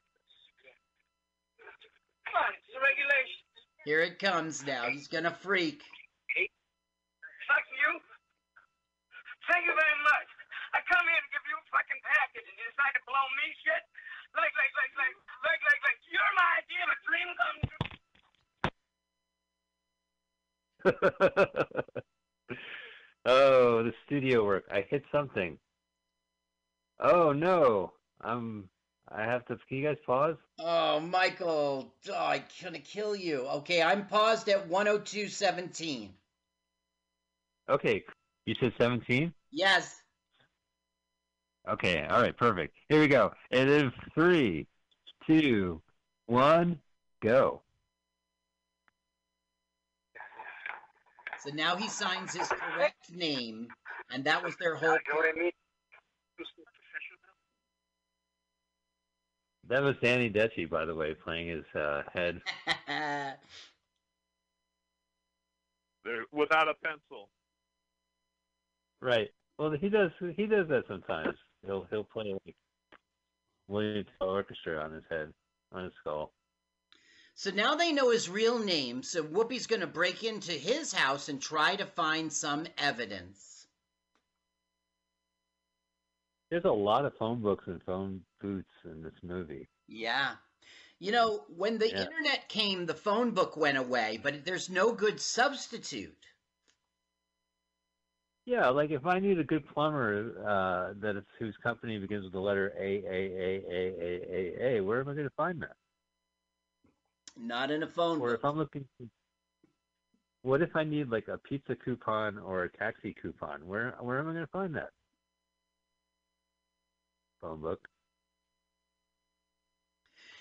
Come 2.29 2.37
on, 2.45 2.53
it's 2.53 2.69
the 2.69 2.81
regulations. 2.81 3.49
Here 3.89 4.01
it 4.05 4.21
comes 4.21 4.61
now. 4.65 4.85
He's 4.89 5.09
gonna 5.09 5.33
freak. 5.33 5.81
Fuck 5.81 7.65
you. 7.73 7.91
Thank 9.49 9.65
you 9.65 9.73
very 9.73 9.99
much. 10.05 10.29
I 10.77 10.85
come 10.85 11.01
here 11.09 11.17
to 11.17 11.29
give 11.33 11.45
you 11.49 11.57
a 11.57 11.65
fucking 11.73 12.01
package 12.05 12.45
and 12.45 12.57
you 12.61 12.65
decide 12.69 12.93
to 12.93 13.03
blow 13.09 13.25
me 13.41 13.49
shit? 13.65 13.81
Like, 14.35 14.53
like, 14.55 14.73
like, 14.77 14.93
like, 14.99 15.15
like, 15.45 15.61
like, 15.65 15.81
like, 15.87 15.99
you're 16.09 16.33
my 16.35 16.49
idea 16.61 16.81
of 16.85 16.89
a 16.93 16.97
dream 17.07 17.29
come 17.39 17.57
true. 17.69 17.89
oh, 23.25 23.83
the 23.83 23.93
studio 24.05 24.45
work. 24.45 24.63
I 24.71 24.85
hit 24.89 25.03
something. 25.11 25.57
Oh 26.99 27.31
no. 27.31 27.93
I'm 28.21 28.69
I 29.11 29.23
have 29.23 29.45
to 29.45 29.57
can 29.67 29.77
you 29.77 29.87
guys 29.87 29.97
pause? 30.05 30.35
Oh, 30.59 30.99
Michael, 30.99 31.93
oh, 32.09 32.13
I 32.13 32.43
gonna 32.61 32.79
kill 32.79 33.15
you. 33.15 33.47
Okay, 33.47 33.81
I'm 33.81 34.05
paused 34.05 34.49
at 34.49 34.69
102.17. 34.69 36.09
Okay. 37.69 38.03
You 38.45 38.55
said 38.59 38.73
seventeen? 38.77 39.33
Yes. 39.51 39.98
Okay, 41.67 42.05
all 42.09 42.21
right, 42.21 42.35
perfect. 42.35 42.75
Here 42.87 42.99
we 42.99 43.07
go. 43.07 43.31
It 43.51 43.67
is 43.67 43.91
three, 44.13 44.65
two, 45.27 45.81
one, 46.25 46.79
go. 47.21 47.61
So 51.43 51.51
now 51.53 51.75
he 51.75 51.87
signs 51.87 52.35
his 52.35 52.47
correct 52.47 53.13
name, 53.13 53.67
and 54.11 54.23
that 54.25 54.43
was 54.43 54.55
their 54.57 54.75
whole. 54.75 54.89
You 54.89 55.13
know 55.13 55.15
what 55.15 55.35
I 55.35 55.39
mean? 55.39 55.51
That 59.69 59.83
was 59.83 59.95
Danny 60.01 60.29
Detchy, 60.29 60.65
by 60.65 60.85
the 60.85 60.95
way, 60.95 61.13
playing 61.13 61.47
his 61.47 61.63
uh, 61.75 62.01
head. 62.11 62.41
they're 62.87 63.37
without 66.31 66.67
a 66.67 66.73
pencil. 66.83 67.29
Right. 68.99 69.29
Well, 69.57 69.71
he 69.71 69.89
does. 69.89 70.11
He 70.35 70.47
does 70.47 70.67
that 70.69 70.85
sometimes. 70.87 71.35
He'll 71.65 71.85
he'll 71.89 72.03
play 72.03 72.33
like 72.45 72.55
William 73.67 74.05
Tell 74.17 74.29
Orchestra 74.29 74.83
on 74.83 74.91
his 74.91 75.03
head, 75.09 75.33
on 75.71 75.85
his 75.85 75.93
skull. 75.99 76.33
so 77.33 77.49
now 77.49 77.75
they 77.75 77.91
know 77.91 78.09
his 78.11 78.29
real 78.29 78.59
name. 78.59 79.01
So 79.03 79.23
Whoopi's 79.23 79.65
gonna 79.67 79.87
break 79.87 80.23
into 80.23 80.51
his 80.51 80.93
house 80.93 81.27
and 81.29 81.41
try 81.41 81.75
to 81.75 81.85
find 81.85 82.31
some 82.31 82.67
evidence. 82.77 83.67
There's 86.49 86.65
a 86.65 86.71
lot 86.71 87.05
of 87.05 87.15
phone 87.17 87.41
books 87.41 87.67
and 87.67 87.81
phone 87.83 88.25
booths 88.39 88.83
in 88.85 89.01
this 89.01 89.13
movie. 89.23 89.67
Yeah. 89.87 90.37
You 90.99 91.11
know, 91.11 91.45
when 91.49 91.77
the 91.79 91.89
Yeah. 91.91 91.99
internet 91.99 92.49
came, 92.49 92.85
the 92.85 92.95
phone 92.95 93.31
book 93.31 93.57
went 93.57 93.77
away, 93.77 94.17
but 94.17 94.45
there's 94.45 94.69
no 94.69 94.93
good 94.93 95.19
substitute. 95.21 96.28
Yeah, 98.49 98.69
like 98.69 98.89
if 98.89 99.05
I 99.05 99.19
need 99.19 99.37
a 99.37 99.43
good 99.43 99.63
plumber 99.67 100.33
uh, 100.41 100.95
that 101.01 101.15
is, 101.15 101.23
whose 101.37 101.55
company 101.61 101.99
begins 101.99 102.23
with 102.23 102.33
the 102.33 102.39
letter 102.39 102.73
A 102.79 102.81
A 102.81 103.11
A 103.11 103.61
A 103.69 103.93
A 104.01 104.23
A 104.31 104.77
A, 104.77 104.81
where 104.81 105.01
am 105.01 105.07
I 105.07 105.13
going 105.13 105.27
to 105.27 105.33
find 105.37 105.61
that? 105.61 105.75
Not 107.39 107.69
in 107.69 107.83
a 107.83 107.87
phone 107.87 108.19
Or 108.19 108.29
book. 108.29 108.39
if 108.39 108.43
I'm 108.43 108.57
looking, 108.57 108.85
what 110.41 110.63
if 110.63 110.75
I 110.75 110.83
need 110.83 111.09
like 111.11 111.27
a 111.27 111.37
pizza 111.37 111.75
coupon 111.75 112.39
or 112.39 112.63
a 112.63 112.71
taxi 112.75 113.15
coupon? 113.21 113.67
Where 113.67 113.95
where 114.01 114.17
am 114.17 114.27
I 114.27 114.33
going 114.33 114.45
to 114.45 114.51
find 114.51 114.75
that? 114.75 114.89
Phone 117.41 117.61
book. 117.61 117.87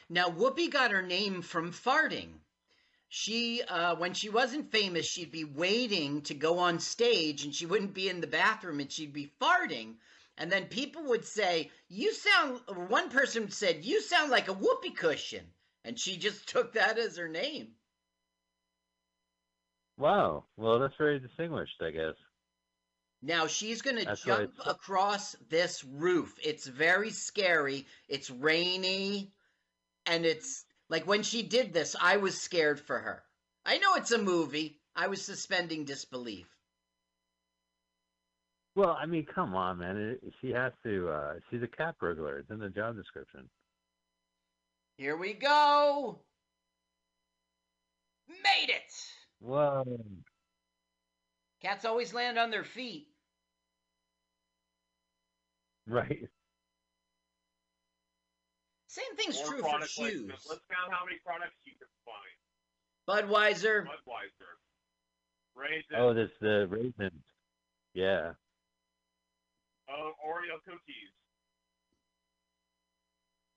Now, 0.09 0.31
Whoopi 0.31 0.71
got 0.71 0.93
her 0.93 1.03
name 1.03 1.43
from 1.43 1.73
farting. 1.73 2.29
She, 3.09 3.63
uh, 3.63 3.97
when 3.97 4.13
she 4.13 4.29
wasn't 4.29 4.71
famous, 4.71 5.07
she'd 5.07 5.33
be 5.33 5.45
waiting 5.45 6.23
to 6.23 6.35
go 6.35 6.59
on 6.59 6.79
stage 6.79 7.45
and 7.45 7.55
she 7.55 7.65
wouldn't 7.65 7.95
be 7.95 8.09
in 8.09 8.21
the 8.21 8.27
bathroom 8.27 8.81
and 8.81 8.93
she'd 8.93 9.15
be 9.15 9.33
farting. 9.41 9.97
And 10.37 10.53
then 10.53 10.67
people 10.67 11.03
would 11.05 11.25
say, 11.25 11.71
You 11.89 12.13
sound, 12.13 12.61
one 12.89 13.09
person 13.09 13.51
said, 13.51 13.85
You 13.85 14.03
sound 14.03 14.31
like 14.31 14.49
a 14.49 14.53
whoopee 14.53 14.91
cushion. 14.91 15.47
And 15.85 15.99
she 15.99 16.19
just 16.19 16.49
took 16.53 16.75
that 16.75 16.99
as 16.99 17.17
her 17.17 17.29
name. 17.29 17.69
Wow. 19.97 20.45
Well, 20.57 20.79
that's 20.79 20.97
very 20.97 21.19
distinguished, 21.19 21.81
I 21.83 21.91
guess. 21.91 22.15
Now 23.21 23.49
she's 23.49 23.83
going 23.83 24.05
to 24.05 24.17
jump 24.17 24.53
across 24.65 25.35
this 25.49 25.83
roof. 25.83 26.39
It's 26.45 26.67
very 26.67 27.11
scary. 27.11 27.87
It's 28.09 28.31
rainy. 28.31 29.33
And 30.07 30.25
it's 30.25 30.65
like 30.89 31.07
when 31.07 31.23
she 31.23 31.43
did 31.43 31.73
this, 31.73 31.95
I 32.01 32.17
was 32.17 32.41
scared 32.41 32.81
for 32.81 32.99
her. 32.99 33.23
I 33.65 33.79
know 33.79 33.95
it's 33.95 34.13
a 34.13 34.19
movie. 34.19 34.81
I 34.97 35.09
was 35.09 35.25
suspending 35.25 35.85
disbelief. 35.85 36.47
Well, 38.75 38.97
I 39.01 39.07
mean, 39.07 39.27
come 39.27 39.55
on, 39.55 39.79
man. 39.79 39.97
It, 39.97 40.33
she 40.41 40.51
has 40.51 40.73
to. 40.85 41.09
Uh, 41.09 41.35
she's 41.51 41.63
a 41.63 41.67
cat 41.67 41.97
burglar. 41.99 42.39
It's 42.39 42.51
in 42.51 42.59
the 42.59 42.69
job 42.69 42.97
description. 42.97 43.49
Here 44.97 45.17
we 45.17 45.33
go. 45.35 46.21
Made 48.29 48.71
it. 48.71 48.93
Whoa. 49.41 49.85
Cats 51.61 51.85
always 51.85 52.15
land 52.15 52.39
on 52.39 52.51
their 52.51 52.65
feet. 52.65 53.09
Right. 55.87 56.29
Same 58.99 59.17
thing's 59.17 59.37
More 59.39 59.47
true 59.47 59.63
for 59.63 59.81
shoes. 59.87 59.95
placement. 59.97 60.41
Let's 60.49 60.65
count 60.67 60.91
how 60.91 61.05
many 61.05 61.19
products 61.25 61.55
you 61.65 61.73
can 61.79 61.87
find. 62.03 62.35
Budweiser. 63.07 63.85
Budweiser. 63.87 64.53
Raisins. 65.55 65.97
Oh, 65.97 66.15
this 66.15 66.31
the 66.41 66.67
raisins. 66.69 67.23
Yeah. 67.95 68.33
Oh, 69.89 70.13
Oreo 70.27 70.59
cookies. 70.65 71.13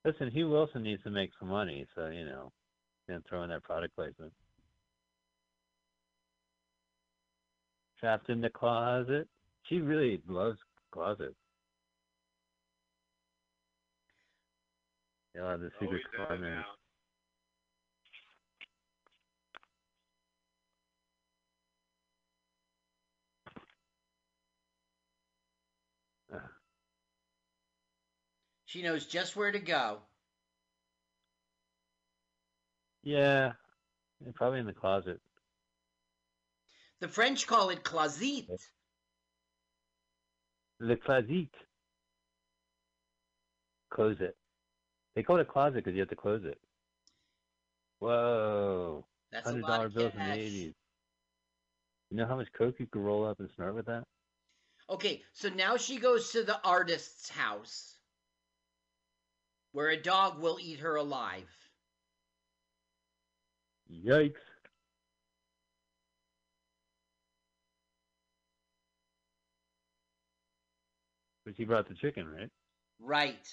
Listen, 0.04 0.30
Hugh 0.30 0.48
Wilson 0.50 0.82
needs 0.82 1.02
to 1.04 1.10
make 1.10 1.30
some 1.38 1.48
money, 1.48 1.86
so 1.94 2.08
you 2.08 2.24
know, 2.24 2.50
and 3.08 3.24
throw 3.28 3.42
in 3.42 3.50
that 3.50 3.62
product 3.62 3.94
placement. 3.94 4.32
Trapped 8.00 8.28
in 8.30 8.40
the 8.40 8.50
closet. 8.50 9.28
She 9.64 9.78
really 9.78 10.20
loves 10.28 10.58
closet. 10.92 11.34
Yeah, 15.34 15.56
the 15.56 15.66
Oh, 15.66 15.80
secret 15.80 16.02
he's 16.20 16.38
in 16.38 16.44
it 16.44 16.64
She 28.66 28.82
knows 28.82 29.04
just 29.04 29.36
where 29.36 29.52
to 29.52 29.58
go. 29.58 29.98
Yeah, 33.02 33.52
yeah, 34.24 34.32
probably 34.34 34.60
in 34.60 34.66
the 34.66 34.72
closet. 34.72 35.20
The 37.00 37.08
French 37.08 37.46
call 37.46 37.68
it 37.68 37.84
closet. 37.84 38.46
Le 40.80 40.96
closet. 40.96 41.50
Close 43.90 44.16
it. 44.20 44.36
They 45.14 45.22
call 45.22 45.36
it 45.36 45.42
a 45.42 45.44
closet 45.44 45.76
because 45.76 45.94
you 45.94 46.00
have 46.00 46.08
to 46.08 46.16
close 46.16 46.44
it. 46.44 46.58
Whoa. 47.98 49.04
That's 49.30 49.46
Hundred 49.46 49.66
dollar 49.66 49.88
bills 49.88 50.12
in 50.14 50.24
the 50.24 50.32
eighties. 50.32 50.74
You 52.10 52.16
know 52.16 52.26
how 52.26 52.36
much 52.36 52.48
coke 52.52 52.76
you 52.78 52.86
could 52.86 53.00
roll 53.00 53.26
up 53.26 53.40
and 53.40 53.48
snort 53.54 53.74
with 53.74 53.86
that? 53.86 54.04
Okay, 54.90 55.22
so 55.32 55.48
now 55.48 55.76
she 55.76 55.98
goes 55.98 56.32
to 56.32 56.42
the 56.42 56.60
artist's 56.64 57.30
house 57.30 57.96
where 59.72 59.88
a 59.88 59.96
dog 59.96 60.38
will 60.38 60.58
eat 60.60 60.80
her 60.80 60.96
alive. 60.96 61.48
Yikes. 63.90 64.34
But 71.44 71.56
she 71.56 71.64
brought 71.64 71.88
the 71.88 71.94
chicken, 71.94 72.26
right? 72.28 72.50
Right. 73.00 73.48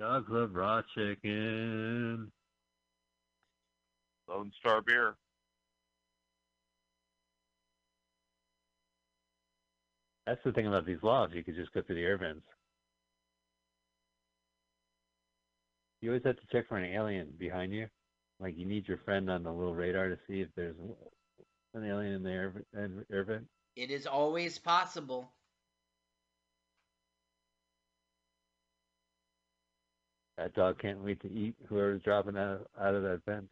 Dogs 0.00 0.26
love 0.30 0.54
raw 0.54 0.82
chicken. 0.94 2.30
Lone 4.28 4.52
Star 4.60 4.80
beer. 4.82 5.16
That's 10.26 10.40
the 10.44 10.52
thing 10.52 10.66
about 10.66 10.86
these 10.86 11.02
laws. 11.02 11.30
You 11.32 11.42
could 11.42 11.56
just 11.56 11.72
go 11.72 11.82
through 11.82 11.96
the 11.96 12.02
air 12.02 12.18
vents. 12.18 12.44
You 16.00 16.10
always 16.10 16.22
have 16.24 16.36
to 16.36 16.46
check 16.52 16.68
for 16.68 16.76
an 16.76 16.84
alien 16.84 17.32
behind 17.38 17.72
you. 17.72 17.86
Like 18.38 18.56
you 18.56 18.66
need 18.66 18.86
your 18.86 18.98
friend 18.98 19.28
on 19.30 19.42
the 19.42 19.52
little 19.52 19.74
radar 19.74 20.10
to 20.10 20.18
see 20.28 20.42
if 20.42 20.48
there's 20.54 20.76
an 21.74 21.84
alien 21.84 22.12
in 22.12 22.22
the 22.22 22.30
air, 22.30 22.52
air 23.10 23.24
vent. 23.24 23.46
It 23.74 23.90
is 23.90 24.06
always 24.06 24.58
possible. 24.58 25.32
That 30.38 30.54
dog 30.54 30.78
can't 30.78 31.02
wait 31.02 31.20
to 31.22 31.30
eat 31.30 31.56
whoever's 31.68 32.02
dropping 32.02 32.38
out, 32.38 32.70
out 32.80 32.94
of 32.94 33.02
that 33.02 33.24
fence. 33.24 33.50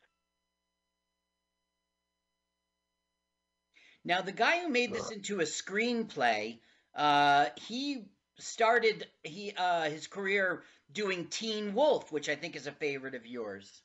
Now, 4.05 4.23
the 4.23 4.31
guy 4.31 4.61
who 4.61 4.69
made 4.69 4.93
this 4.93 5.11
into 5.11 5.41
a 5.41 5.45
screenplay, 5.45 6.61
uh, 6.95 7.47
he 7.57 8.05
started 8.39 9.05
he 9.25 9.53
uh, 9.57 9.91
his 9.91 10.07
career 10.07 10.63
doing 10.93 11.27
Teen 11.27 11.75
Wolf, 11.75 12.13
which 12.13 12.29
I 12.29 12.37
think 12.37 12.55
is 12.55 12.69
a 12.69 12.73
favorite 12.73 13.17
of 13.17 13.27
yours. 13.27 13.83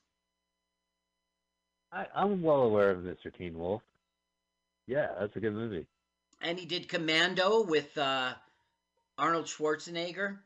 I, 1.92 2.06
I'm 2.14 2.44
well 2.44 2.62
aware 2.62 2.92
of 2.92 3.00
Mr. 3.00 3.36
Teen 3.36 3.58
Wolf. 3.58 3.82
Yeah, 4.86 5.08
that's 5.20 5.36
a 5.36 5.40
good 5.40 5.54
movie. 5.54 5.88
And 6.40 6.60
he 6.60 6.68
did 6.68 6.88
Commando 6.88 7.64
with 7.64 7.98
uh, 7.98 8.34
Arnold 9.18 9.46
Schwarzenegger. 9.46 10.38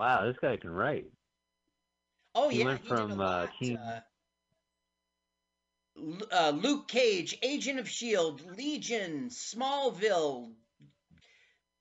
Wow, 0.00 0.24
this 0.24 0.36
guy 0.40 0.56
can 0.56 0.70
write. 0.70 1.04
Oh 2.34 2.48
He 2.48 2.60
yeah, 2.60 2.64
went 2.64 2.86
from, 2.86 3.20
uh. 3.20 3.46
Uh, 3.62 4.00
uh, 6.32 6.52
Luke 6.56 6.88
Cage, 6.88 7.36
Agent 7.42 7.78
of 7.78 7.86
Shield, 7.86 8.40
Legion, 8.56 9.28
Smallville, 9.28 10.54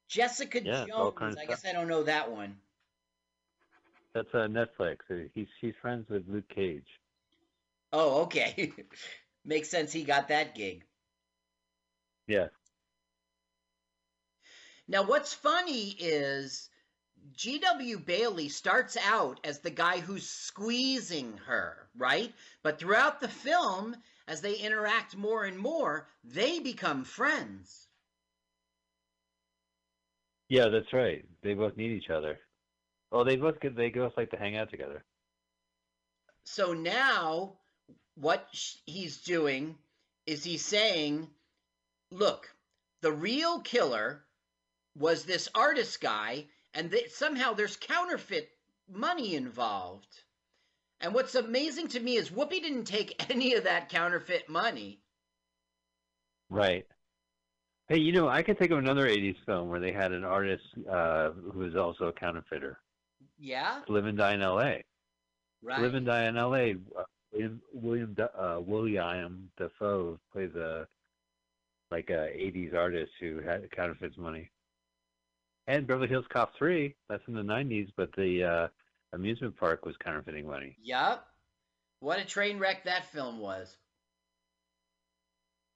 Jessica 0.10 0.60
Yeah, 0.60 0.86
Jones. 0.86 1.38
I 1.40 1.46
guess 1.46 1.66
I 1.66 1.72
don't 1.72 1.88
know 1.88 2.04
that 2.04 2.30
one. 2.30 2.58
That's 4.14 4.28
uh, 4.34 4.48
Netflix. 4.50 4.98
He's 5.34 5.48
he's 5.62 5.76
friends 5.82 6.10
with 6.10 6.28
Luke 6.28 6.50
Cage. 6.54 6.84
Oh, 7.94 8.24
okay. 8.24 8.74
Makes 9.46 9.70
sense. 9.70 9.94
He 9.94 10.04
got 10.04 10.28
that 10.28 10.56
gig. 10.56 10.84
Yeah. 12.28 12.48
Now, 14.90 15.04
what's 15.04 15.34
funny 15.34 15.92
is 15.92 16.70
G.W. 17.36 18.00
Bailey 18.00 18.50
starts 18.50 18.98
out 18.98 19.40
as 19.44 19.60
the 19.60 19.70
guy 19.70 20.00
who's 20.00 20.28
squeezing 20.28 21.38
her, 21.46 21.90
right? 21.98 22.34
But 22.64 22.80
throughout 22.80 23.20
the 23.20 23.28
film, 23.28 23.96
as 24.28 24.42
they 24.42 24.56
interact 24.56 25.18
more 25.18 25.46
and 25.46 25.58
more, 25.58 26.08
they 26.24 26.60
become 26.60 27.04
friends. 27.04 27.88
Yeah, 30.50 30.70
that's 30.70 30.94
right. 30.94 31.26
They 31.44 31.54
both 31.54 31.78
need 31.78 31.92
each 31.92 32.10
other. 32.10 32.40
Well, 33.12 33.24
they 33.24 33.36
both 33.36 33.60
get 33.60 33.76
they 33.76 33.90
both 33.90 34.18
like 34.18 34.32
to 34.32 34.38
hang 34.38 34.56
out 34.56 34.70
together. 34.70 35.04
So 36.44 36.74
now, 36.74 37.58
what 38.16 38.48
he's 38.86 39.22
doing 39.22 39.78
is 40.26 40.44
he's 40.44 40.66
saying, 40.66 41.28
look, 42.12 42.50
the 43.02 43.12
real 43.12 43.62
killer 43.62 44.24
was 44.96 45.24
this 45.24 45.48
artist 45.56 46.02
guy, 46.02 46.46
and 46.74 46.92
th- 46.92 47.12
somehow 47.12 47.54
there's 47.54 47.78
counterfeit 47.78 48.50
money 48.92 49.36
involved. 49.36 50.24
And 51.02 51.14
what's 51.14 51.36
amazing 51.36 51.90
to 51.90 52.00
me 52.00 52.18
is 52.18 52.30
Whoopi 52.30 52.62
didn't 52.62 52.86
take 52.86 53.30
any 53.30 53.54
of 53.54 53.64
that 53.64 53.90
counterfeit 53.90 54.50
money. 54.50 55.00
Right. 56.50 56.86
Hey, 57.88 57.98
you 58.00 58.12
know, 58.12 58.28
I 58.28 58.44
could 58.44 58.60
think 58.60 58.72
of 58.72 58.78
another 58.78 59.08
'80s 59.08 59.36
film 59.46 59.70
where 59.70 59.80
they 59.80 59.92
had 59.92 60.12
an 60.12 60.24
artist 60.24 60.64
uh, 60.90 61.32
who 61.32 61.60
was 61.60 61.76
also 61.76 62.06
a 62.06 62.14
counterfeiter. 62.14 62.80
Yeah, 63.40 63.82
Live 63.88 64.06
and 64.06 64.18
Die 64.18 64.34
in 64.34 64.42
L.A. 64.42 64.84
right. 65.64 65.82
Live 65.82 65.96
and 65.96 66.06
Die 66.06 66.28
in 66.28 66.38
L.A. 66.38 66.76
uh, 66.98 67.04
William 67.32 67.62
William 67.74 68.16
uh, 68.38 68.60
William 68.60 69.50
Dafoe 69.58 70.20
plays 70.32 70.54
a 70.56 70.88
like 71.90 72.10
a 72.12 72.30
'80s 72.38 72.76
artist 72.76 73.12
who 73.20 73.40
had 73.40 73.70
counterfeits 73.72 74.18
money. 74.18 74.52
And 75.70 75.86
Beverly 75.86 76.08
Hills 76.08 76.26
Cop 76.34 76.52
3, 76.58 76.96
that's 77.10 77.22
in 77.28 77.36
the 77.36 77.44
'90s, 77.44 77.90
but 77.96 78.10
the 78.18 78.44
uh, 78.44 78.68
amusement 79.14 79.56
park 79.56 79.86
was 79.86 79.96
counterfeiting 80.04 80.48
money. 80.48 80.76
Yep. 80.82 81.24
What 82.00 82.18
a 82.18 82.26
train 82.26 82.58
wreck 82.58 82.86
that 82.86 83.06
film 83.12 83.38
was. 83.38 83.78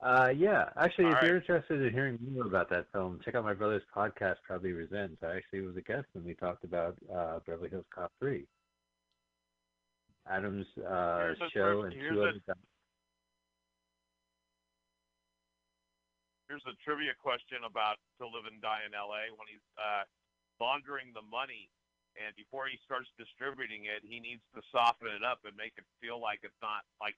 Uh, 0.02 0.34
yeah, 0.36 0.70
actually, 0.78 1.06
All 1.06 1.12
if 1.12 1.18
right. 1.18 1.28
you're 1.28 1.38
interested 1.38 1.80
in 1.80 1.94
hearing 1.94 2.18
more 2.34 2.48
about 2.48 2.72
that 2.72 2.88
film, 2.92 3.20
check 3.24 3.36
out 3.36 3.44
my 3.44 3.54
brother's 3.54 3.84
podcast, 3.96 4.38
Probably 4.44 4.72
Resents. 4.72 5.22
I 5.22 5.36
actually 5.36 5.62
was 5.62 5.78
a 5.78 5.82
guest 5.82 6.08
when 6.14 6.26
we 6.26 6.34
talked 6.34 6.64
about 6.64 6.98
uh, 7.16 7.40
Beverly 7.46 7.70
Hills 7.70 7.86
Cop 7.94 8.12
3. 8.20 8.46
Adam's 10.28 10.66
uh, 10.80 11.36
show 11.54 11.84
tri- 11.84 11.92
and 11.92 11.94
two 12.10 12.22
a- 12.22 12.30
other 12.30 12.40
Here's 16.54 16.70
a 16.70 16.78
trivia 16.86 17.18
question 17.18 17.66
about 17.66 17.98
To 18.22 18.30
Live 18.30 18.46
and 18.46 18.62
Die 18.62 18.82
in 18.86 18.94
L.A. 18.94 19.34
When 19.34 19.50
he's 19.50 19.66
uh, 19.74 20.06
laundering 20.62 21.10
the 21.18 21.26
money, 21.26 21.66
and 22.14 22.30
before 22.38 22.70
he 22.70 22.78
starts 22.86 23.10
distributing 23.18 23.90
it, 23.90 24.06
he 24.06 24.22
needs 24.22 24.46
to 24.54 24.62
soften 24.70 25.10
it 25.10 25.26
up 25.26 25.42
and 25.50 25.58
make 25.58 25.74
it 25.82 25.86
feel 25.98 26.22
like 26.22 26.46
it's 26.46 26.62
not 26.62 26.86
like 27.02 27.18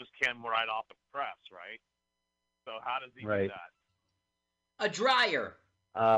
just 0.00 0.08
came 0.16 0.40
right 0.40 0.64
off 0.72 0.88
the 0.88 0.96
press, 1.12 1.36
right? 1.52 1.76
So 2.64 2.80
how 2.80 3.04
does 3.04 3.12
he 3.12 3.28
Right. 3.28 3.52
do 3.52 3.52
that? 3.52 3.68
A 4.80 4.88
dryer. 4.88 5.60
Uh, 5.94 6.16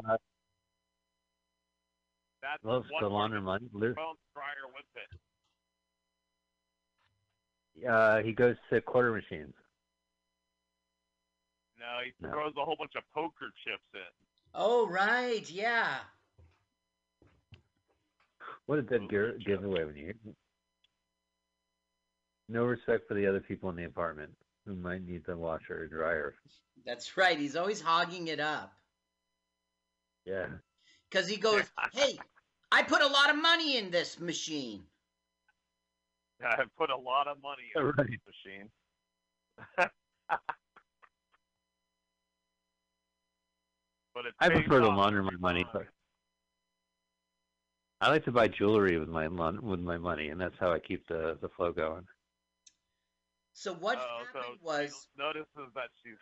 That's 2.47 2.63
Loves 2.63 2.87
one 2.95 3.03
to 3.03 3.09
launder 3.09 3.41
money. 3.43 3.67
Li- 3.75 3.91
dryer 3.91 4.71
with 4.71 4.87
it. 7.75 7.91
Uh, 7.91 8.23
he 8.23 8.31
goes 8.31 8.55
to 8.71 8.81
quarter 8.81 9.11
machines. 9.11 9.55
No, 12.03 12.07
he 12.07 12.13
No. 12.21 12.31
throws 12.31 12.53
a 12.57 12.65
whole 12.65 12.77
bunch 12.77 12.95
of 12.97 13.03
poker 13.15 13.53
chips 13.65 13.83
in. 13.95 14.01
Oh 14.55 14.87
right, 14.89 15.49
yeah. 15.51 15.99
What 18.67 18.79
a 18.79 18.83
dead 18.83 19.09
gi- 19.11 19.45
giveaway 19.45 19.85
when 19.85 19.97
you 19.97 20.15
No 22.49 22.65
respect 22.65 23.09
for 23.09 23.15
the 23.15 23.27
other 23.27 23.41
people 23.41 23.71
in 23.71 23.77
the 23.77 23.85
apartment 23.85 24.37
who 24.67 24.75
might 24.77 25.03
need 25.03 25.25
the 25.25 25.37
washer 25.37 25.83
or 25.83 25.87
dryer. 25.87 26.35
That's 26.85 27.17
right. 27.17 27.39
He's 27.39 27.57
always 27.57 27.81
hogging 27.81 28.29
it 28.29 28.41
up. 28.41 28.73
Yeah. 30.25 30.47
Because 31.11 31.29
he 31.29 31.37
goes, 31.37 31.63
Hey, 31.93 32.19
I 32.71 32.83
put 32.83 33.03
a 33.03 33.07
lot 33.07 33.31
of 33.31 33.37
money 33.37 33.77
in 33.79 33.91
this 33.91 34.19
machine. 34.21 34.85
I 36.43 36.65
put 36.77 36.91
a 36.91 36.97
lot 36.97 37.29
of 37.29 37.41
money 37.43 37.71
in 37.75 37.83
Right. 37.85 38.11
this 38.11 38.21
machine. 38.45 39.89
but 44.15 44.27
it 44.27 44.35
I 44.39 44.49
prefer 44.49 44.81
to 44.81 44.89
launder 44.89 45.23
my 45.23 45.37
money, 45.39 45.65
but 45.73 45.87
I 48.01 48.11
like 48.11 48.25
to 48.25 48.33
buy 48.33 48.49
jewelry 48.49 48.99
with 48.99 49.09
my 49.09 49.29
with 49.29 49.81
my 49.81 49.97
money, 49.97 50.29
and 50.29 50.41
that's 50.41 50.59
how 50.59 50.73
I 50.73 50.79
keep 50.79 51.07
the 51.07 51.39
the 51.41 51.49
flow 51.49 51.73
going. 51.73 52.05
So 53.55 53.75
what 53.75 53.99
so 53.99 54.41
happened 54.41 54.59
she 54.61 54.67
was 54.67 55.09
notices 55.17 55.71
that 55.75 55.89
she's. 56.03 56.19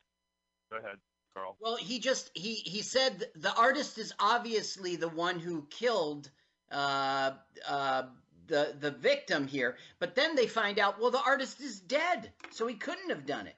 Go 0.70 0.78
ahead, 0.78 0.98
Carl. 1.34 1.56
well, 1.58 1.76
he 1.76 1.98
just 1.98 2.30
he 2.34 2.54
he 2.54 2.82
said 2.82 3.24
the 3.34 3.54
artist 3.54 3.98
is 3.98 4.12
obviously 4.20 4.96
the 4.96 5.08
one 5.08 5.38
who 5.40 5.66
killed 5.70 6.30
uh 6.70 7.32
uh 7.66 8.02
the 8.46 8.76
the 8.78 8.90
victim 8.90 9.46
here, 9.46 9.76
but 9.98 10.14
then 10.14 10.36
they 10.36 10.46
find 10.46 10.78
out 10.78 11.00
well 11.00 11.10
the 11.10 11.22
artist 11.22 11.60
is 11.60 11.80
dead, 11.80 12.30
so 12.50 12.66
he 12.66 12.74
couldn't 12.74 13.08
have 13.08 13.26
done 13.26 13.46
it. 13.46 13.56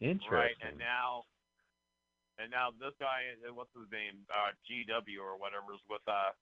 Interesting. 0.00 0.32
Right, 0.32 0.56
and 0.64 0.78
now, 0.78 1.24
and 2.38 2.50
now 2.50 2.72
this 2.72 2.96
guy, 2.98 3.36
uh, 3.44 3.52
what's 3.52 3.72
his 3.76 3.90
name, 3.92 4.24
uh, 4.32 4.56
GW 4.64 5.20
or 5.20 5.36
whatever, 5.36 5.76
is 5.76 5.84
with 5.88 6.00
uh, 6.08 6.32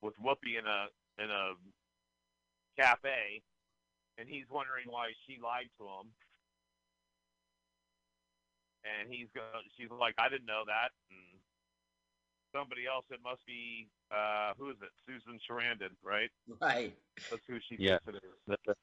with 0.00 0.16
Whoopi 0.16 0.56
in 0.56 0.64
a 0.64 0.88
in 1.22 1.30
a 1.30 1.52
cafe, 2.80 3.42
and 4.18 4.28
he's 4.28 4.48
wondering 4.50 4.86
why 4.88 5.12
she 5.26 5.38
lied 5.42 5.68
to 5.78 5.84
him. 5.84 6.08
And 8.86 9.12
he's 9.12 9.26
go, 9.34 9.42
she's 9.76 9.90
like, 9.90 10.14
I 10.16 10.28
didn't 10.28 10.46
know 10.46 10.62
that. 10.66 10.94
And 11.10 11.40
somebody 12.54 12.86
else, 12.86 13.04
it 13.10 13.18
must 13.22 13.44
be, 13.44 13.88
uh, 14.14 14.52
who 14.56 14.70
is 14.70 14.76
it? 14.80 14.90
Susan 15.04 15.40
Sarandon, 15.42 15.90
right? 16.04 16.30
Right. 16.60 16.96
That's 17.28 17.42
who 17.48 17.58
she 17.68 17.76
Yeah. 17.78 17.98
thinks 18.04 18.22
it 18.22 18.56
is. 18.68 18.76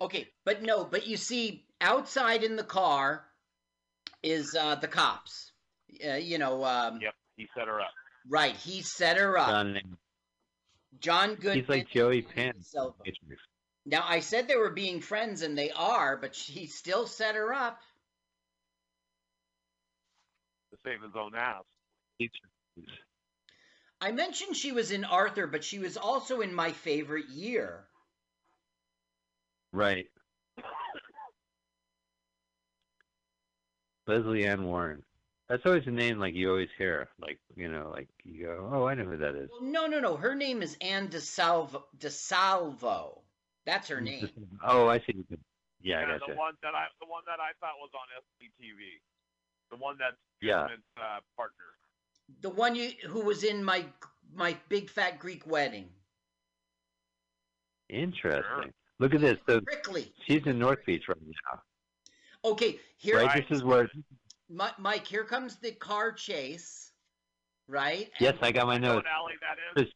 Okay, 0.00 0.28
but 0.44 0.62
no, 0.62 0.84
but 0.84 1.06
you 1.06 1.16
see, 1.16 1.66
outside 1.80 2.44
in 2.44 2.56
the 2.56 2.64
car 2.64 3.28
is 4.22 4.54
uh, 4.54 4.74
the 4.76 4.88
cops. 4.88 5.52
Uh, 6.06 6.14
you 6.14 6.38
know, 6.38 6.64
um, 6.64 7.00
Yep, 7.00 7.14
he 7.36 7.48
set 7.56 7.68
her 7.68 7.80
up. 7.80 7.90
right? 8.28 8.54
He 8.56 8.82
set 8.82 9.16
her 9.16 9.38
up. 9.38 9.48
John, 9.48 9.78
John 11.00 11.34
Goodman. 11.34 11.58
he's 11.60 11.68
like 11.68 11.88
Joey 11.90 12.22
Penn. 12.22 12.52
Now 13.84 14.04
I 14.06 14.20
said 14.20 14.48
they 14.48 14.56
were 14.56 14.70
being 14.70 15.00
friends, 15.00 15.42
and 15.42 15.56
they 15.56 15.70
are, 15.70 16.16
but 16.16 16.34
he 16.34 16.66
still 16.66 17.06
set 17.06 17.34
her 17.36 17.52
up. 17.54 17.78
To 20.72 20.78
save 20.84 21.02
his 21.02 21.12
own 21.16 21.34
ass. 21.36 21.62
I 24.00 24.12
mentioned 24.12 24.56
she 24.56 24.72
was 24.72 24.90
in 24.90 25.04
Arthur, 25.04 25.46
but 25.46 25.64
she 25.64 25.78
was 25.78 25.96
also 25.96 26.40
in 26.40 26.52
my 26.52 26.72
favorite 26.72 27.28
year. 27.28 27.84
Right. 29.72 30.06
Lesley 34.06 34.46
Ann 34.46 34.64
Warren. 34.64 35.02
That's 35.48 35.64
always 35.64 35.86
a 35.86 35.90
name 35.90 36.18
like 36.18 36.34
you 36.34 36.50
always 36.50 36.68
hear. 36.76 37.08
Like, 37.20 37.38
you 37.54 37.68
know, 37.70 37.90
like 37.94 38.08
you 38.24 38.46
go, 38.46 38.70
oh, 38.72 38.86
I 38.86 38.94
know 38.94 39.04
who 39.04 39.16
that 39.18 39.36
is. 39.36 39.48
Well, 39.52 39.62
no, 39.70 39.86
no, 39.86 40.00
no. 40.00 40.16
Her 40.16 40.34
name 40.34 40.60
is 40.62 40.76
Anne 40.80 41.08
DeSalvo. 41.08 41.82
DeSalvo. 41.98 43.20
That's 43.64 43.88
her 43.88 44.00
name. 44.00 44.28
Oh, 44.64 44.88
I 44.88 44.98
see. 44.98 45.14
Yeah, 45.80 45.98
I 45.98 46.00
Yeah, 46.00 46.06
gotcha. 46.18 46.32
the 46.32 46.36
one 46.36 46.54
that 46.62 46.74
I 46.74 46.86
the 47.00 47.06
one 47.06 47.22
that 47.26 47.38
I 47.40 47.52
thought 47.60 47.74
was 47.80 47.90
on 47.94 48.06
SCTV. 48.22 49.00
The 49.70 49.76
one 49.76 49.96
that's 49.98 50.16
Yeah. 50.40 50.64
Uh, 50.96 51.20
partner. 51.36 51.64
The 52.40 52.50
one 52.50 52.74
you 52.74 52.90
who 53.08 53.20
was 53.20 53.44
in 53.44 53.62
my 53.62 53.84
my 54.34 54.56
big 54.68 54.90
fat 54.90 55.18
Greek 55.20 55.46
wedding. 55.46 55.88
Interesting. 57.88 58.72
Look 58.98 59.14
at 59.14 59.20
this. 59.20 59.38
So 59.48 59.60
Prickly. 59.60 60.12
she's 60.26 60.42
in 60.46 60.58
North 60.58 60.84
Beach 60.86 61.04
right 61.08 61.16
now. 61.20 61.60
Okay, 62.44 62.78
here, 62.96 63.16
Right? 63.18 63.44
This 63.48 63.58
is 63.58 63.64
where. 63.64 63.88
Mike. 64.48 65.06
Here 65.06 65.24
comes 65.24 65.56
the 65.56 65.72
car 65.72 66.12
chase. 66.12 66.92
Right. 67.68 68.10
Yes, 68.20 68.34
I 68.42 68.52
got 68.52 68.66
my 68.66 68.74
I 68.74 68.78
notes. 68.78 68.96
what 68.96 69.06
alley 69.06 69.34
that 69.40 69.82
is. 69.82 69.92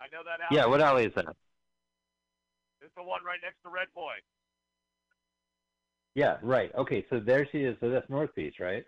I 0.00 0.06
know 0.12 0.22
that 0.24 0.40
alley. 0.40 0.56
Yeah, 0.56 0.66
what 0.66 0.80
alley 0.80 1.04
is 1.04 1.12
that? 1.16 1.26
It's 2.80 2.94
the 2.96 3.02
one 3.02 3.20
right 3.26 3.40
next 3.42 3.56
to 3.64 3.70
Red 3.70 3.88
Boy. 3.94 4.12
Yeah, 6.14 6.36
right. 6.42 6.72
Okay, 6.76 7.04
so 7.10 7.18
there 7.20 7.46
she 7.50 7.58
is. 7.64 7.76
So 7.80 7.90
that's 7.90 8.08
North 8.08 8.34
Beach, 8.34 8.56
right? 8.60 8.84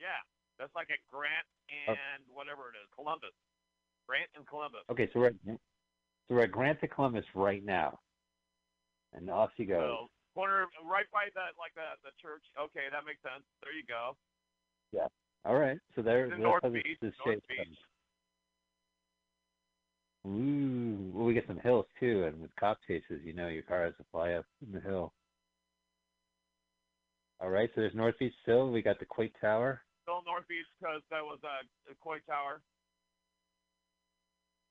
Yeah, 0.00 0.06
that's 0.58 0.74
like 0.74 0.88
at 0.90 0.98
Grant 1.12 1.46
Oh. 1.88 1.92
and 1.92 2.24
whatever 2.34 2.62
it 2.74 2.76
is, 2.82 2.88
Columbus. 2.96 3.30
Grant 4.08 4.28
and 4.34 4.46
Columbus. 4.46 4.80
Okay, 4.90 5.08
so 5.12 5.20
we're 5.20 5.26
at, 5.28 5.34
so 5.46 5.56
we're 6.30 6.42
at 6.42 6.50
Grant 6.50 6.80
to 6.80 6.88
Columbus 6.88 7.24
right 7.34 7.64
now, 7.64 7.98
and 9.12 9.30
off 9.30 9.50
she 9.56 9.64
goes. 9.66 9.78
So 9.78 10.10
corner 10.34 10.66
right 10.84 11.06
by 11.12 11.28
the 11.34 11.52
like 11.58 11.74
the 11.74 11.96
the 12.02 12.14
church. 12.20 12.42
Okay, 12.58 12.86
that 12.90 13.04
makes 13.06 13.22
sense. 13.22 13.44
There 13.62 13.74
you 13.74 13.84
go. 13.86 14.16
Yeah. 14.92 15.08
All 15.44 15.56
right, 15.56 15.78
so 15.96 16.02
there. 16.02 16.28
That's 16.28 16.40
North 16.40 16.62
Beach, 16.64 16.98
this 17.00 17.14
North 17.24 17.40
shape 17.40 17.48
Beach. 17.48 17.58
comes. 17.64 17.78
Ooh, 20.26 21.10
well, 21.14 21.24
we 21.24 21.32
get 21.32 21.46
some 21.46 21.60
hills 21.60 21.86
too, 21.98 22.24
and 22.24 22.40
with 22.42 22.54
cop 22.56 22.78
chases, 22.86 23.22
you 23.24 23.32
know, 23.32 23.48
your 23.48 23.62
car 23.62 23.84
has 23.84 23.94
to 23.96 24.04
fly 24.12 24.32
up 24.32 24.44
in 24.60 24.72
the 24.72 24.80
hill. 24.80 25.14
All 27.40 27.48
right, 27.48 27.70
so 27.74 27.80
there's 27.80 27.94
North 27.94 28.18
Beach 28.18 28.34
still. 28.42 28.70
We 28.70 28.82
got 28.82 28.98
the 28.98 29.06
Quake 29.06 29.32
Tower. 29.40 29.80
Still 30.02 30.20
North 30.26 30.46
Beach 30.46 30.66
because 30.78 31.00
that 31.10 31.22
was 31.24 31.38
uh, 31.42 31.64
a 31.90 31.94
Coit 32.04 32.20
Tower. 32.28 32.60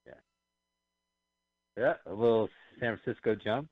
Yeah. 0.06 0.14
Yeah, 1.78 1.94
a 2.06 2.14
little 2.14 2.48
San 2.80 3.00
Francisco 3.04 3.36
jump. 3.44 3.70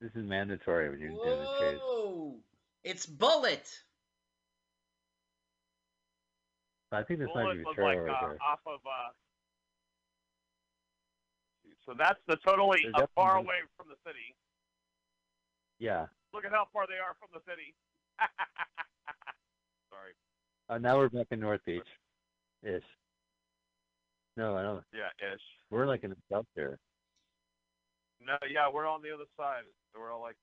This 0.00 0.10
is 0.14 0.26
mandatory 0.26 0.88
when 0.88 0.98
you're 0.98 1.10
doing 1.10 1.40
the 1.40 1.58
chase. 1.60 1.78
Whoa! 1.82 2.34
It's 2.84 3.04
Bullet. 3.04 3.68
I 6.92 7.02
think 7.02 7.20
this 7.20 7.28
might 7.34 7.42
Bullet 7.42 7.58
be 7.58 7.64
was 7.64 7.74
Ventura 7.76 7.96
like 7.96 8.06
right 8.06 8.24
uh, 8.24 8.28
there. 8.28 8.38
off 8.40 8.60
of. 8.66 8.80
Uh, 8.86 9.12
so 11.86 11.94
that's 11.98 12.18
the 12.26 12.36
totally 12.46 12.80
There's 12.82 12.94
uh, 13.04 13.06
far 13.14 13.36
away 13.36 13.60
from 13.76 13.86
the 13.88 13.96
city. 14.08 14.34
Yeah. 15.78 16.06
Look 16.32 16.44
at 16.44 16.52
how 16.52 16.66
far 16.72 16.86
they 16.86 16.94
are 16.94 17.14
from 17.18 17.28
the 17.34 17.40
city. 17.50 17.74
Sorry. 19.90 20.12
Uh, 20.68 20.78
now 20.78 20.98
we're 20.98 21.08
back 21.08 21.26
in 21.30 21.40
North 21.40 21.60
Beach, 21.66 21.86
ish. 22.62 22.82
No, 24.36 24.56
I 24.56 24.62
don't. 24.62 24.84
Yeah, 24.94 25.10
ish. 25.34 25.40
We're 25.70 25.86
like 25.86 26.04
in 26.04 26.10
the 26.10 26.16
south 26.30 26.46
here. 26.54 26.78
No, 28.24 28.36
yeah, 28.52 28.68
we're 28.72 28.86
on 28.86 29.02
the 29.02 29.12
other 29.12 29.24
side. 29.36 29.62
So 29.92 30.00
we're 30.00 30.12
all 30.12 30.20
like, 30.20 30.36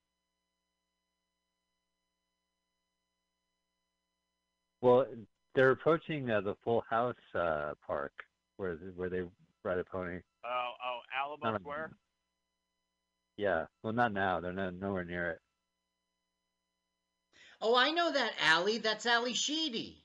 Well, 4.82 5.06
they're 5.56 5.72
approaching 5.72 6.30
uh, 6.30 6.42
the 6.42 6.56
Full 6.64 6.84
House 6.90 7.16
uh, 7.34 7.74
park 7.86 8.12
where 8.58 8.76
where 8.96 9.10
they 9.10 9.24
ride 9.64 9.80
a 9.80 9.84
pony. 9.84 10.20
oh, 10.46 10.70
oh, 10.86 11.00
Alamo 11.20 11.44
Not 11.44 11.56
a- 11.60 11.64
Square. 11.64 11.92
Yeah. 13.38 13.66
Well, 13.84 13.94
not 13.94 14.14
now. 14.14 14.40
They're 14.40 14.54
not 14.54 14.76
nowhere 14.76 15.04
near 15.04 15.32
it. 15.32 15.40
Oh, 17.62 17.76
I 17.76 17.92
know 17.92 18.12
that 18.12 18.34
alley. 18.42 18.78
That's 18.78 19.06
Alley 19.06 19.34
Sheedy. 19.34 20.04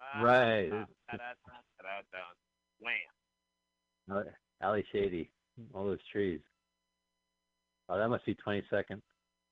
Ah, 0.00 0.22
Right. 0.22 0.70
ah. 0.72 0.86
Wham. 2.80 2.94
Uh, 4.10 4.22
Alley 4.62 4.84
Shady. 4.92 5.30
All 5.74 5.84
those 5.84 5.98
trees. 6.10 6.40
Oh, 7.88 7.98
that 7.98 8.08
must 8.08 8.24
be 8.24 8.34
22nd. 8.34 9.00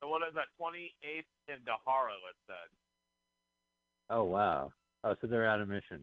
So 0.00 0.08
what 0.08 0.22
is 0.26 0.34
that? 0.34 0.46
28th 0.60 1.24
in 1.48 1.56
Daharo, 1.64 2.14
it 2.28 2.36
said. 2.46 2.68
Oh, 4.10 4.24
wow. 4.24 4.70
Oh, 5.04 5.14
so 5.20 5.26
they're 5.26 5.48
out 5.48 5.60
of 5.60 5.68
mission. 5.68 6.02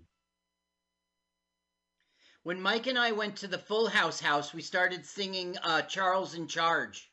When 2.43 2.61
Mike 2.61 2.87
and 2.87 2.99
I 2.99 3.11
went 3.11 3.37
to 3.37 3.47
the 3.47 3.57
Full 3.57 3.87
House 3.87 4.19
house, 4.19 4.53
we 4.53 4.61
started 4.61 5.03
singing 5.03 5.57
uh, 5.63 5.81
"Charles 5.81 6.35
in 6.35 6.47
Charge." 6.47 7.11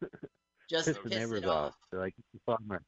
Just 0.70 0.86
Piss 0.86 0.96
to 0.96 1.02
the 1.02 1.14
neighbors 1.14 1.42
it 1.42 1.48
off. 1.48 1.72
off. 1.72 1.74
They're 1.90 2.00
like, 2.00 2.14
"It's 2.16 2.28
a 2.34 2.50
bummer." 2.50 2.82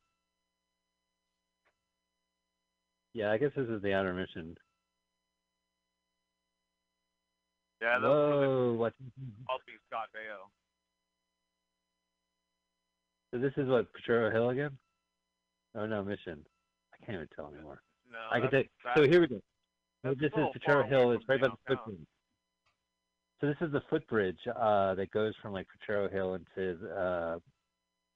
Yeah, 3.13 3.31
I 3.31 3.37
guess 3.37 3.51
this 3.55 3.69
is 3.69 3.83
the 3.83 3.93
outer 3.93 4.15
mission. 4.15 4.57
Yeah, 7.81 7.99
that 7.99 8.09
was 8.09 8.47
Whoa! 8.47 8.73
What? 8.75 8.95
helping 9.49 9.75
Scott 9.89 10.09
Baio. 10.15 10.49
So 13.33 13.39
this 13.39 13.53
is 13.57 13.69
what 13.69 13.87
Potrero 13.93 14.31
Hill 14.31 14.51
again? 14.51 14.77
Oh 15.75 15.87
no, 15.87 16.03
mission. 16.03 16.45
I 16.93 17.05
can't 17.05 17.17
even 17.17 17.29
tell 17.35 17.51
anymore. 17.55 17.83
No, 18.11 18.19
I 18.31 18.41
can 18.41 18.51
take. 18.51 18.71
So 18.97 19.07
here 19.07 19.21
we 19.21 19.29
go. 19.29 19.41
So 20.05 20.15
this 20.15 20.33
is 20.37 20.45
Potrero 20.53 20.87
Hill. 20.89 21.13
It's 21.13 21.25
right 21.29 21.41
by 21.41 21.49
the 21.49 21.57
footbridge. 21.67 22.07
So 23.41 23.47
this 23.47 23.57
is 23.63 23.73
the 23.73 23.83
footbridge 23.89 24.39
uh, 24.55 24.95
that 24.97 25.11
goes 25.13 25.33
from 25.41 25.53
like 25.53 25.67
Potrero 25.69 26.11
Hill 26.11 26.35
into 26.35 26.89
uh, 26.95 27.39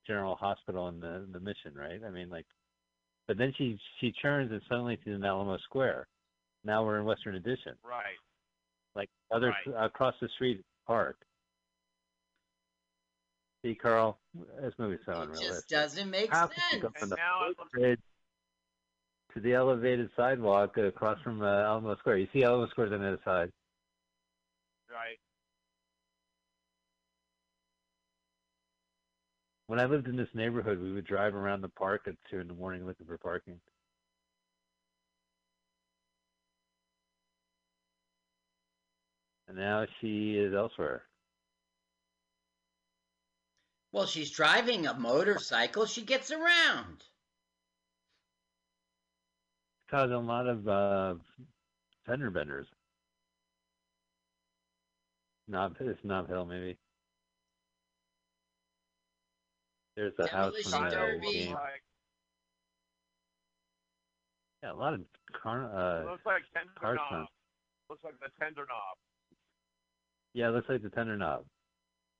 General 0.06 0.34
Hospital 0.36 0.88
and 0.88 1.00
the 1.00 1.26
the 1.32 1.40
mission, 1.40 1.74
right? 1.74 2.00
I 2.04 2.10
mean, 2.10 2.28
like, 2.28 2.46
but 3.26 3.38
then 3.38 3.52
she 3.56 3.78
she 4.00 4.12
turns 4.12 4.50
and 4.50 4.60
suddenly 4.68 4.98
she's 5.04 5.14
in 5.14 5.24
Alamo 5.24 5.56
Square. 5.58 6.08
Now 6.64 6.84
we're 6.84 6.98
in 6.98 7.04
Western 7.04 7.36
Addition, 7.36 7.74
Right. 7.84 8.16
Like 8.94 9.10
other 9.30 9.50
Right. 9.66 9.84
across 9.86 10.14
the 10.20 10.28
street 10.30 10.64
park. 10.86 11.16
See, 13.64 13.74
Carl, 13.74 14.18
this 14.60 14.74
movie's 14.78 15.00
so 15.06 15.12
It 15.12 15.22
unrealistic. 15.22 15.48
just 15.50 15.68
doesn't 15.68 16.10
make 16.10 16.30
How 16.30 16.46
could 16.46 16.56
sense. 16.70 16.82
go 16.82 16.90
from 16.90 17.02
And 17.02 17.12
the 17.12 17.16
now 17.16 17.52
footbridge 17.56 18.00
to 19.32 19.40
the 19.40 19.54
elevated 19.54 20.10
sidewalk 20.16 20.76
across 20.76 21.20
from 21.22 21.42
uh, 21.42 21.46
Alamo 21.46 21.96
Square? 21.96 22.18
You 22.18 22.28
see 22.32 22.44
Alamo 22.44 22.68
Square's 22.68 22.92
on 22.92 23.00
the 23.00 23.08
other 23.08 23.20
side. 23.24 23.50
Right. 24.90 25.18
When 29.66 29.80
I 29.80 29.86
lived 29.86 30.08
in 30.08 30.16
this 30.16 30.28
neighborhood, 30.34 30.78
we 30.78 30.92
would 30.92 31.06
drive 31.06 31.34
around 31.34 31.62
the 31.62 31.70
park 31.70 32.02
at 32.06 32.14
two 32.30 32.38
in 32.40 32.48
the 32.48 32.54
morning 32.54 32.84
looking 32.86 33.06
for 33.06 33.16
parking. 33.16 33.58
And 39.54 39.62
now 39.62 39.86
she 40.00 40.36
is 40.36 40.52
elsewhere. 40.52 41.02
Well, 43.92 44.06
she's 44.06 44.30
driving 44.30 44.86
a 44.86 44.94
motorcycle. 44.94 45.86
She 45.86 46.02
gets 46.02 46.32
around. 46.32 47.04
Caused 49.88 50.12
a 50.12 50.18
lot 50.18 50.48
of 50.48 50.66
uh, 50.66 51.14
fender 52.04 52.30
benders. 52.30 52.66
Knob, 55.46 55.76
it's 55.78 56.02
Nob 56.02 56.28
Hill, 56.28 56.46
maybe. 56.46 56.76
There's 59.94 60.14
the 60.16 60.26
house 60.26 60.54
Demolition 60.64 60.72
from 60.72 60.84
the 60.84 60.90
Derby. 60.90 61.32
game. 61.32 61.56
Yeah, 64.64 64.72
a 64.72 64.74
lot 64.74 64.94
of 64.94 65.00
car. 65.40 65.70
Uh, 65.72 66.10
looks 66.10 66.26
like 66.26 66.42
tender 66.52 66.72
car 66.80 66.94
knob. 66.94 67.28
Looks 67.88 68.02
like 68.02 68.18
the 68.18 68.30
tender 68.40 68.62
knob. 68.62 68.96
Yeah, 70.34 70.48
it 70.48 70.52
looks 70.52 70.68
like 70.68 70.82
the 70.82 70.90
Tender 70.90 71.16
Knob, 71.16 71.44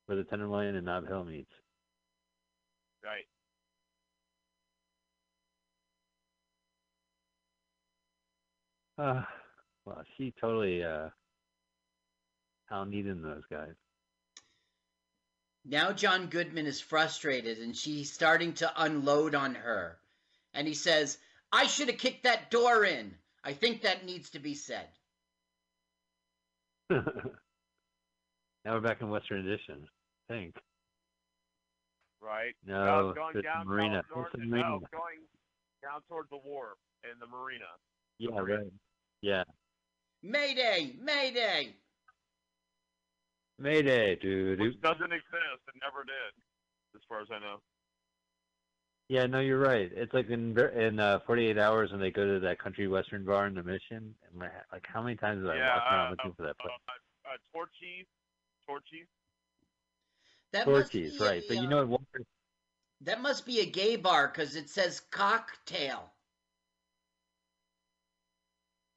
where 0.07 0.17
the 0.17 0.23
Tenderloin 0.23 0.77
and 0.77 0.87
Nob 0.87 1.09
Hill 1.09 1.25
meets. 1.25 1.51
Right. 3.05 3.27
Uh, 8.97 9.23
well, 9.85 10.03
she 10.17 10.33
totally 10.41 10.85
uh, 10.85 11.09
Hal 12.67 12.87
Needham 12.87 13.21
those 13.21 13.43
guys. 13.51 13.75
Now 15.65 15.93
John 15.93 16.27
Goodman 16.27 16.67
is 16.67 16.81
frustrated 16.81 17.59
and 17.59 17.75
she's 17.75 18.13
starting 18.13 18.53
to 18.55 18.71
unload 18.77 19.35
on 19.35 19.57
her. 19.57 19.99
And 20.53 20.69
he 20.69 20.75
says, 20.75 21.19
I 21.51 21.67
should 21.67 21.89
have 21.89 21.99
kicked 21.99 22.25
that 22.25 22.51
door 22.51 22.85
in. 22.85 23.15
I 23.43 23.55
think 23.55 23.83
that 23.83 24.07
needs 24.07 24.31
to 24.31 24.39
be 24.39 24.55
said. 24.55 24.89
now 28.65 28.75
we're 28.75 28.81
back 28.81 29.01
in 29.01 29.11
Western 29.11 29.47
Addition. 29.47 29.87
I 30.29 30.33
think. 30.33 30.55
Right. 32.21 32.55
No, 32.67 33.11
it's 33.11 33.19
going 33.19 33.37
it's 33.37 33.45
down 33.45 33.67
Marina. 33.69 34.03
North, 34.15 34.29
It's 34.33 34.41
the 34.41 34.47
no, 34.47 34.57
Marina. 34.57 34.77
it's 34.77 34.91
going 34.91 35.21
down 35.83 36.01
towards 36.09 36.31
the 36.31 36.39
wharf 36.39 36.79
and 37.05 37.21
the 37.21 37.27
marina. 37.27 37.65
Yeah, 38.19 38.31
Marina. 38.31 38.63
right. 38.63 38.73
Yeah. 39.21 39.45
Mayday! 40.23 40.95
Mayday! 41.03 41.75
Mayday, 43.59 44.17
dude. 44.17 44.61
Which 44.61 44.81
doesn't 44.81 45.13
exist. 45.13 45.61
It 45.69 45.75
never 45.83 46.03
did, 46.05 46.33
as 46.97 47.03
far 47.09 47.21
as 47.21 47.29
I 47.31 47.39
know. 47.41 47.61
Yeah, 49.09 49.27
no, 49.27 49.41
you're 49.41 49.61
right. 49.61 49.91
It's 49.95 50.15
like 50.15 50.31
in 50.31 50.59
in 50.59 50.99
uh, 50.99 51.19
48 51.27 51.59
hours 51.59 51.91
when 51.93 52.01
they 52.01 52.11
go 52.11 52.25
to 52.25 52.41
that 52.41 52.59
country 52.59 52.89
western 52.89 53.25
bar 53.25 53.47
in 53.47 53.55
the 53.55 53.63
Mission. 53.63 54.15
And 54.31 54.41
like, 54.41 54.51
like 54.73 54.85
how 54.91 55.03
many 55.03 55.17
times 55.17 55.45
have 55.45 55.55
I 55.55 55.59
yeah, 55.59 55.75
walked 55.77 55.93
around 55.93 56.07
uh, 56.07 56.11
looking 56.11 56.33
for 56.39 56.43
that 56.45 56.59
place? 56.59 56.73
Uh, 56.89 57.29
uh, 57.29 57.37
Torchy. 57.53 58.07
Torchy. 58.67 59.07
That 60.53 60.69
must 60.69 60.93
Torchies, 60.93 61.19
be 61.19 61.25
right? 61.25 61.43
a, 61.43 61.49
But 61.49 61.57
you 61.57 61.63
uh, 61.65 61.71
know 61.71 61.77
what? 61.79 61.89
Walker- 61.89 62.25
That 63.03 63.21
must 63.21 63.45
be 63.45 63.61
a 63.61 63.67
gay 63.67 63.97
bar 63.97 64.29
because 64.29 64.57
it 64.57 64.71
says 64.71 65.01
cocktail. 65.11 66.13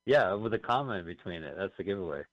Yeah, 0.05 0.33
with 0.35 0.53
a 0.53 0.59
comma 0.59 0.93
in 0.99 1.05
between 1.05 1.43
it. 1.43 1.55
That's 1.57 1.75
the 1.75 1.83
giveaway. 1.83 2.23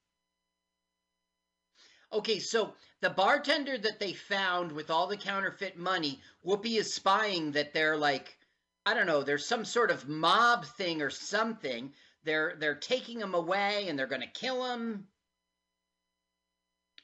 Okay, 2.12 2.38
so 2.38 2.74
the 3.00 3.10
bartender 3.10 3.76
that 3.76 3.98
they 3.98 4.12
found 4.12 4.70
with 4.70 4.90
all 4.90 5.08
the 5.08 5.16
counterfeit 5.16 5.76
money, 5.76 6.20
Whoopi 6.46 6.78
is 6.78 6.94
spying 6.94 7.50
that 7.52 7.74
they're 7.74 7.96
like, 7.96 8.38
I 8.86 8.94
don't 8.94 9.06
know, 9.08 9.24
there's 9.24 9.44
some 9.46 9.64
sort 9.64 9.90
of 9.90 10.08
mob 10.08 10.64
thing 10.64 11.02
or 11.02 11.10
something. 11.10 11.92
They're 12.22 12.54
they're 12.58 12.76
taking 12.76 13.20
him 13.20 13.34
away 13.34 13.88
and 13.88 13.98
they're 13.98 14.06
going 14.06 14.20
to 14.20 14.28
kill 14.28 14.64
him. 14.72 15.08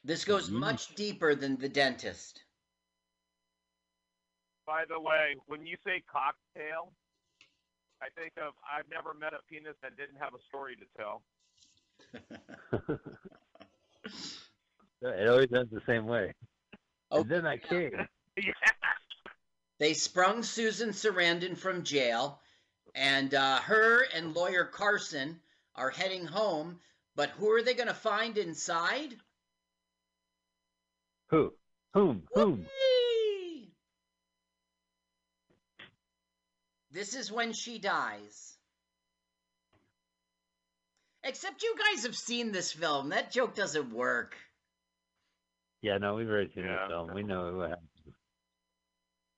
This 0.03 0.25
goes 0.25 0.49
Yeesh. 0.49 0.53
much 0.59 0.95
deeper 0.95 1.35
than 1.35 1.57
the 1.57 1.69
dentist. 1.69 2.43
By 4.65 4.83
the 4.89 4.99
way, 4.99 5.35
when 5.47 5.65
you 5.65 5.77
say 5.85 6.03
cocktail, 6.11 6.93
I 8.01 8.07
think 8.19 8.33
of 8.37 8.53
I've 8.65 8.89
never 8.89 9.13
met 9.13 9.33
a 9.33 9.39
penis 9.49 9.75
that 9.83 9.97
didn't 9.97 10.17
have 10.17 10.33
a 10.33 10.41
story 10.47 10.75
to 10.77 10.85
tell. 10.97 11.21
it 15.03 15.27
always 15.27 15.49
does 15.49 15.67
the 15.71 15.81
same 15.85 16.05
way. 16.05 16.33
Oh, 17.11 17.21
And 17.21 17.29
then 17.29 17.45
I 17.45 17.57
came. 17.69 17.91
yeah. 18.37 18.53
They 19.79 19.93
sprung 19.93 20.43
Susan 20.43 20.89
Sarandon 20.89 21.57
from 21.57 21.83
jail, 21.83 22.39
and 22.95 23.33
uh, 23.33 23.57
her 23.61 24.03
and 24.15 24.35
lawyer 24.35 24.63
Carson 24.65 25.39
are 25.75 25.89
heading 25.89 26.25
home. 26.25 26.79
But 27.15 27.31
who 27.31 27.51
are 27.51 27.61
they 27.61 27.73
going 27.73 27.87
to 27.87 27.93
find 27.93 28.37
inside? 28.37 29.15
Who? 31.31 31.53
Whom? 31.93 32.23
Whom? 32.33 32.59
Whee! 32.59 33.71
This 36.91 37.15
is 37.15 37.31
when 37.31 37.53
she 37.53 37.79
dies. 37.79 38.57
Except 41.23 41.63
you 41.63 41.75
guys 41.77 42.03
have 42.03 42.15
seen 42.15 42.51
this 42.51 42.71
film. 42.71 43.09
That 43.09 43.31
joke 43.31 43.55
doesn't 43.55 43.93
work. 43.93 44.35
Yeah, 45.81 45.97
no, 45.97 46.15
we've 46.15 46.27
already 46.29 46.51
seen 46.53 46.65
Yeah. 46.65 46.83
the 46.83 46.89
film. 46.89 47.13
We 47.13 47.23
know 47.23 47.55
what 47.55 47.69
happened. 47.69 47.87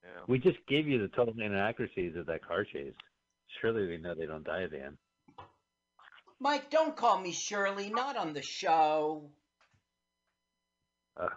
yeah. 0.04 0.22
We 0.28 0.40
just 0.40 0.58
gave 0.68 0.88
you 0.88 1.00
the 1.00 1.10
total 1.10 1.34
inaccuracies 1.40 2.16
of 2.16 2.26
that 2.26 2.46
car 2.46 2.64
chase. 2.66 2.96
Surely 3.62 3.88
we 3.88 3.98
know 3.98 4.16
they 4.16 4.26
don't 4.26 4.44
die 4.44 4.64
at 4.64 4.72
the 4.72 4.84
end. 4.84 4.98
Mike, 6.40 6.70
don't 6.70 6.96
call 6.98 7.20
me 7.22 7.32
Shirley. 7.32 7.90
Not 7.90 8.18
on 8.18 8.34
the 8.34 8.42
show. 8.42 9.30
Uh, 11.16 11.30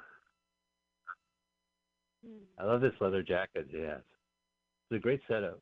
I 2.58 2.64
love 2.64 2.80
this 2.80 2.92
leather 3.00 3.22
jacket 3.22 3.66
she 3.70 3.78
has. 3.78 4.02
It's 4.90 4.98
a 4.98 4.98
great 4.98 5.20
setup. 5.28 5.60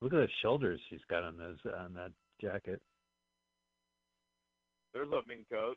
Look 0.00 0.12
at 0.12 0.16
the 0.16 0.28
shoulders 0.42 0.80
she's 0.88 1.00
got 1.10 1.24
on 1.24 1.36
those 1.36 1.58
on 1.78 1.92
that 1.94 2.12
jacket. 2.40 2.80
There's 4.94 5.08
a 5.08 5.20
mink 5.28 5.48
coat. 5.50 5.76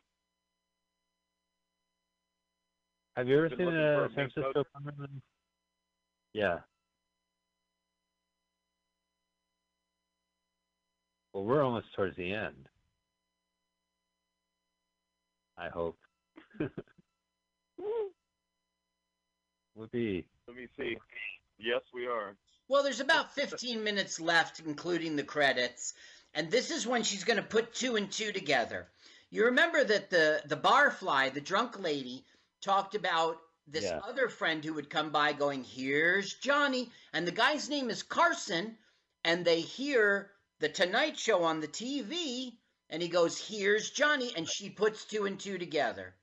Have 3.16 3.28
you 3.28 3.38
ever 3.38 3.50
seen 3.50 3.68
a 3.68 4.04
a 4.04 4.08
San 4.14 4.30
coat? 4.30 4.32
Francisco 4.34 4.64
Panorama? 4.74 5.08
Yeah. 6.32 6.58
Well, 11.32 11.44
we're 11.44 11.62
almost 11.62 11.86
towards 11.94 12.16
the 12.16 12.32
end. 12.32 12.68
I 15.56 15.68
hope. 15.68 15.98
Would 19.76 19.90
be. 19.90 20.24
Let 20.46 20.56
me 20.56 20.68
see. 20.78 20.96
Yes, 21.58 21.82
we 21.92 22.06
are. 22.06 22.36
Well, 22.68 22.82
there's 22.82 23.00
about 23.00 23.34
15 23.34 23.82
minutes 23.82 24.20
left, 24.20 24.60
including 24.60 25.16
the 25.16 25.24
credits, 25.24 25.94
and 26.32 26.50
this 26.50 26.70
is 26.70 26.86
when 26.86 27.02
she's 27.02 27.24
going 27.24 27.36
to 27.36 27.42
put 27.42 27.74
two 27.74 27.96
and 27.96 28.10
two 28.10 28.32
together. 28.32 28.88
You 29.30 29.46
remember 29.46 29.82
that 29.84 30.10
the 30.10 30.42
the 30.46 30.56
barfly, 30.56 31.32
the 31.34 31.40
drunk 31.40 31.78
lady, 31.78 32.24
talked 32.62 32.94
about 32.94 33.40
this 33.66 33.84
Yeah. 33.84 33.98
other 33.98 34.28
friend 34.28 34.64
who 34.64 34.74
would 34.74 34.90
come 34.90 35.10
by, 35.10 35.32
going, 35.32 35.64
"Here's 35.64 36.34
Johnny," 36.34 36.92
and 37.12 37.26
the 37.26 37.32
guy's 37.32 37.68
name 37.68 37.90
is 37.90 38.02
Carson, 38.02 38.78
and 39.24 39.44
they 39.44 39.60
hear 39.60 40.30
The 40.60 40.68
Tonight 40.68 41.18
Show 41.18 41.42
on 41.42 41.60
the 41.60 41.68
TV, 41.68 42.58
and 42.90 43.02
he 43.02 43.08
goes, 43.08 43.48
"Here's 43.48 43.90
Johnny," 43.90 44.34
and 44.36 44.48
she 44.48 44.70
puts 44.70 45.04
two 45.04 45.26
and 45.26 45.38
two 45.38 45.58
together. 45.58 46.14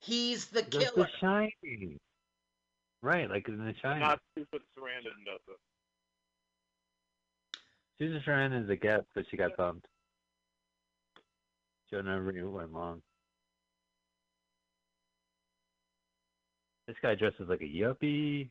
He's 0.00 0.48
the 0.48 0.62
That's 0.62 0.76
killer. 0.76 1.06
The 1.06 1.18
Shining. 1.18 2.00
Right, 3.02 3.30
like 3.30 3.48
in 3.48 3.64
The 3.64 3.72
China. 3.80 4.00
Not 4.00 4.20
stupid 4.32 4.60
Sarandon 4.78 5.24
does 5.24 5.40
it. 5.48 5.56
Susan 7.98 8.22
Sarandon 8.26 8.64
is 8.64 8.70
a 8.70 8.76
guest, 8.76 9.06
but 9.14 9.24
she 9.30 9.36
got 9.36 9.56
bumped. 9.56 9.86
Joe 11.90 12.02
never 12.02 12.30
even 12.30 12.52
went 12.52 12.72
long. 12.72 13.02
This 16.86 16.96
guy 17.02 17.14
dresses 17.14 17.48
like 17.48 17.60
a 17.60 17.64
yuppie. 17.64 18.50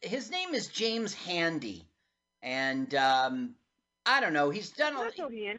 His 0.00 0.30
name 0.30 0.54
is 0.54 0.68
James 0.68 1.14
Handy, 1.14 1.84
and 2.42 2.94
um, 2.94 3.54
I 4.06 4.20
don't 4.20 4.32
know. 4.32 4.50
He's 4.50 4.70
done. 4.70 4.94
A, 4.96 5.00
That's 5.04 5.18
okay. 5.20 5.56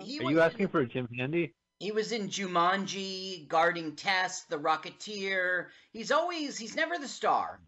he 0.00 0.18
Are 0.20 0.24
was 0.24 0.32
you 0.32 0.38
in- 0.38 0.38
asking 0.38 0.68
for 0.68 0.84
Jim 0.84 1.08
Handy? 1.16 1.52
He 1.82 1.90
was 1.90 2.12
in 2.12 2.28
Jumanji, 2.28 3.48
guarding 3.48 3.96
Tess, 3.96 4.44
The 4.44 4.56
Rocketeer. 4.56 5.66
He's 5.92 6.12
always, 6.12 6.56
he's 6.56 6.76
never 6.76 6.96
the 6.96 7.08
star. 7.08 7.58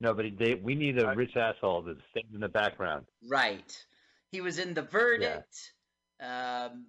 No, 0.00 0.14
but 0.14 0.26
they, 0.38 0.54
we 0.54 0.76
need 0.76 1.00
a 1.00 1.12
rich 1.16 1.36
asshole 1.36 1.82
to 1.82 1.96
stand 2.12 2.26
in 2.32 2.38
the 2.38 2.48
background. 2.48 3.06
Right. 3.28 3.76
He 4.30 4.40
was 4.40 4.60
in 4.60 4.72
The 4.72 4.82
Verdict. 4.82 5.72
Um, 6.20 6.86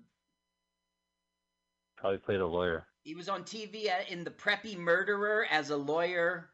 Probably 1.97 2.19
played 2.19 2.39
a 2.39 2.45
lawyer. 2.45 2.85
he 3.03 3.15
was 3.15 3.27
on 3.27 3.41
TV 3.41 3.89
in 4.09 4.23
The 4.23 4.29
Preppy 4.29 4.77
Murderer 4.77 5.47
as 5.49 5.71
a 5.71 5.77
lawyer. 5.77 6.51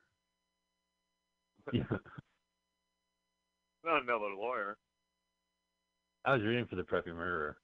Yeah. 1.73 1.83
Not 3.83 4.03
another 4.03 4.33
lawyer. 4.39 4.77
I 6.23 6.33
was 6.33 6.43
reading 6.43 6.65
for 6.65 6.77
the 6.77 6.83
preppy 6.83 7.07
murderer. 7.07 7.57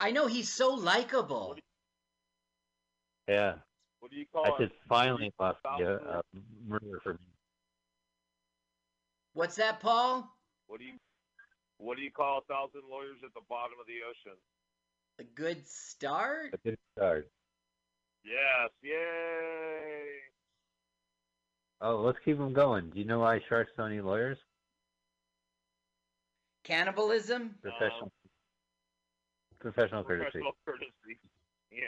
I 0.00 0.10
know 0.10 0.26
he's 0.26 0.52
so 0.52 0.74
likable. 0.74 1.56
Yeah, 3.28 3.54
What 4.00 4.10
do 4.10 4.18
you 4.18 4.26
call 4.30 4.44
it? 4.44 4.48
I 4.48 4.54
it? 4.54 4.58
said 4.58 4.70
finally 4.88 5.32
lost 5.40 5.58
the 5.62 5.70
uh, 5.70 6.18
uh, 6.18 6.22
murder 6.66 7.00
for 7.02 7.14
me. 7.14 7.18
What's 9.32 9.56
that, 9.56 9.80
Paul? 9.80 10.28
What 10.66 10.80
do 10.80 10.86
you 10.86 10.94
what 11.78 11.96
do 11.96 12.02
you 12.02 12.10
call 12.10 12.38
a 12.38 12.52
thousand 12.52 12.82
lawyers 12.90 13.16
at 13.24 13.34
the 13.34 13.40
bottom 13.48 13.74
of 13.80 13.86
the 13.86 13.94
ocean? 14.08 14.38
A 15.18 15.24
good 15.24 15.66
start? 15.66 16.54
A 16.54 16.58
good 16.58 16.78
start. 16.96 17.28
Yes, 18.24 18.70
yay! 18.82 20.04
Oh, 21.80 21.96
let's 21.96 22.18
keep 22.24 22.38
them 22.38 22.52
going. 22.52 22.90
Do 22.90 22.98
you 22.98 23.04
know 23.04 23.20
why 23.20 23.40
sharks 23.48 23.72
don't 23.76 23.92
eat 23.92 24.02
lawyers? 24.02 24.38
Cannibalism? 26.62 27.56
Professional. 27.60 28.10
Professional 29.64 30.04
courtesy. 30.04 30.24
Professional 30.30 30.52
courtesy. 30.66 31.18
Yeah. 31.72 31.78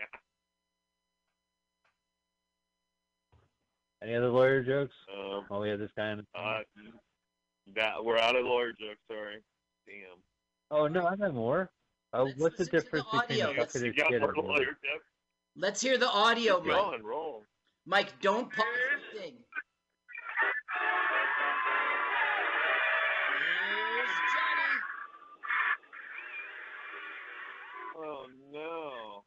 Any 4.02 4.14
other 4.14 4.28
lawyer 4.30 4.62
jokes? 4.62 4.94
Um, 5.14 5.44
Oh, 5.50 5.60
we 5.60 5.68
have 5.68 5.78
this 5.78 5.90
guy. 5.96 6.12
In 6.12 6.18
the... 6.18 6.40
uh, 6.40 6.60
that 7.74 8.02
we're 8.04 8.18
out 8.18 8.34
of 8.36 8.44
lawyer 8.46 8.70
jokes. 8.72 9.00
Sorry. 9.10 9.36
Damn. 9.86 10.18
oh 10.70 10.86
no, 10.88 11.06
I 11.06 11.16
got 11.16 11.34
more. 11.34 11.70
Oh, 12.12 12.30
what's 12.38 12.56
the 12.56 12.64
listen 12.64 12.66
to 12.66 12.70
the 12.70 12.80
difference 12.80 13.06
between 13.12 13.40
a 13.40 13.46
Let's- 13.48 13.72
bucket 13.74 13.82
You 13.82 13.90
of 13.90 13.96
got 13.96 14.08
shit 14.10 14.20
more 14.20 14.30
and 14.30 14.38
a 14.38 14.40
lawyer? 14.42 14.56
lawyer? 14.58 14.76
Let's 15.56 15.80
hear 15.80 15.98
the 15.98 16.08
audio, 16.08 16.60
Go 16.60 16.68
Mike. 16.68 16.78
on, 16.94 17.02
roll. 17.04 17.44
Mike, 17.86 18.20
don't 18.20 18.50
pause 18.52 18.64
the 19.12 19.18
thing. 19.20 19.34
Oh 27.96 28.26
no. 28.52 29.24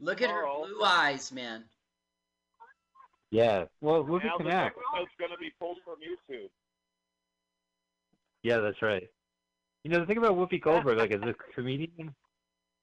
Look 0.00 0.20
at 0.22 0.30
her 0.30 0.42
Carl. 0.42 0.66
blue 0.66 0.82
eyes, 0.84 1.32
man. 1.32 1.64
Yeah. 3.30 3.64
Well, 3.80 4.04
Whoopi 4.04 4.24
Now 4.24 4.36
can 4.36 4.46
this 4.46 4.54
act. 4.54 4.76
episode's 4.76 5.10
gonna 5.18 5.38
be 5.38 5.50
pulled 5.58 5.78
from 5.84 5.96
YouTube. 5.96 6.48
Yeah, 8.42 8.58
that's 8.58 8.82
right. 8.82 9.08
You 9.84 9.90
know 9.90 10.00
the 10.00 10.06
thing 10.06 10.18
about 10.18 10.32
Whoopi 10.36 10.60
Goldberg, 10.62 10.98
like 10.98 11.12
as 11.12 11.22
a 11.22 11.34
comedian, 11.54 12.14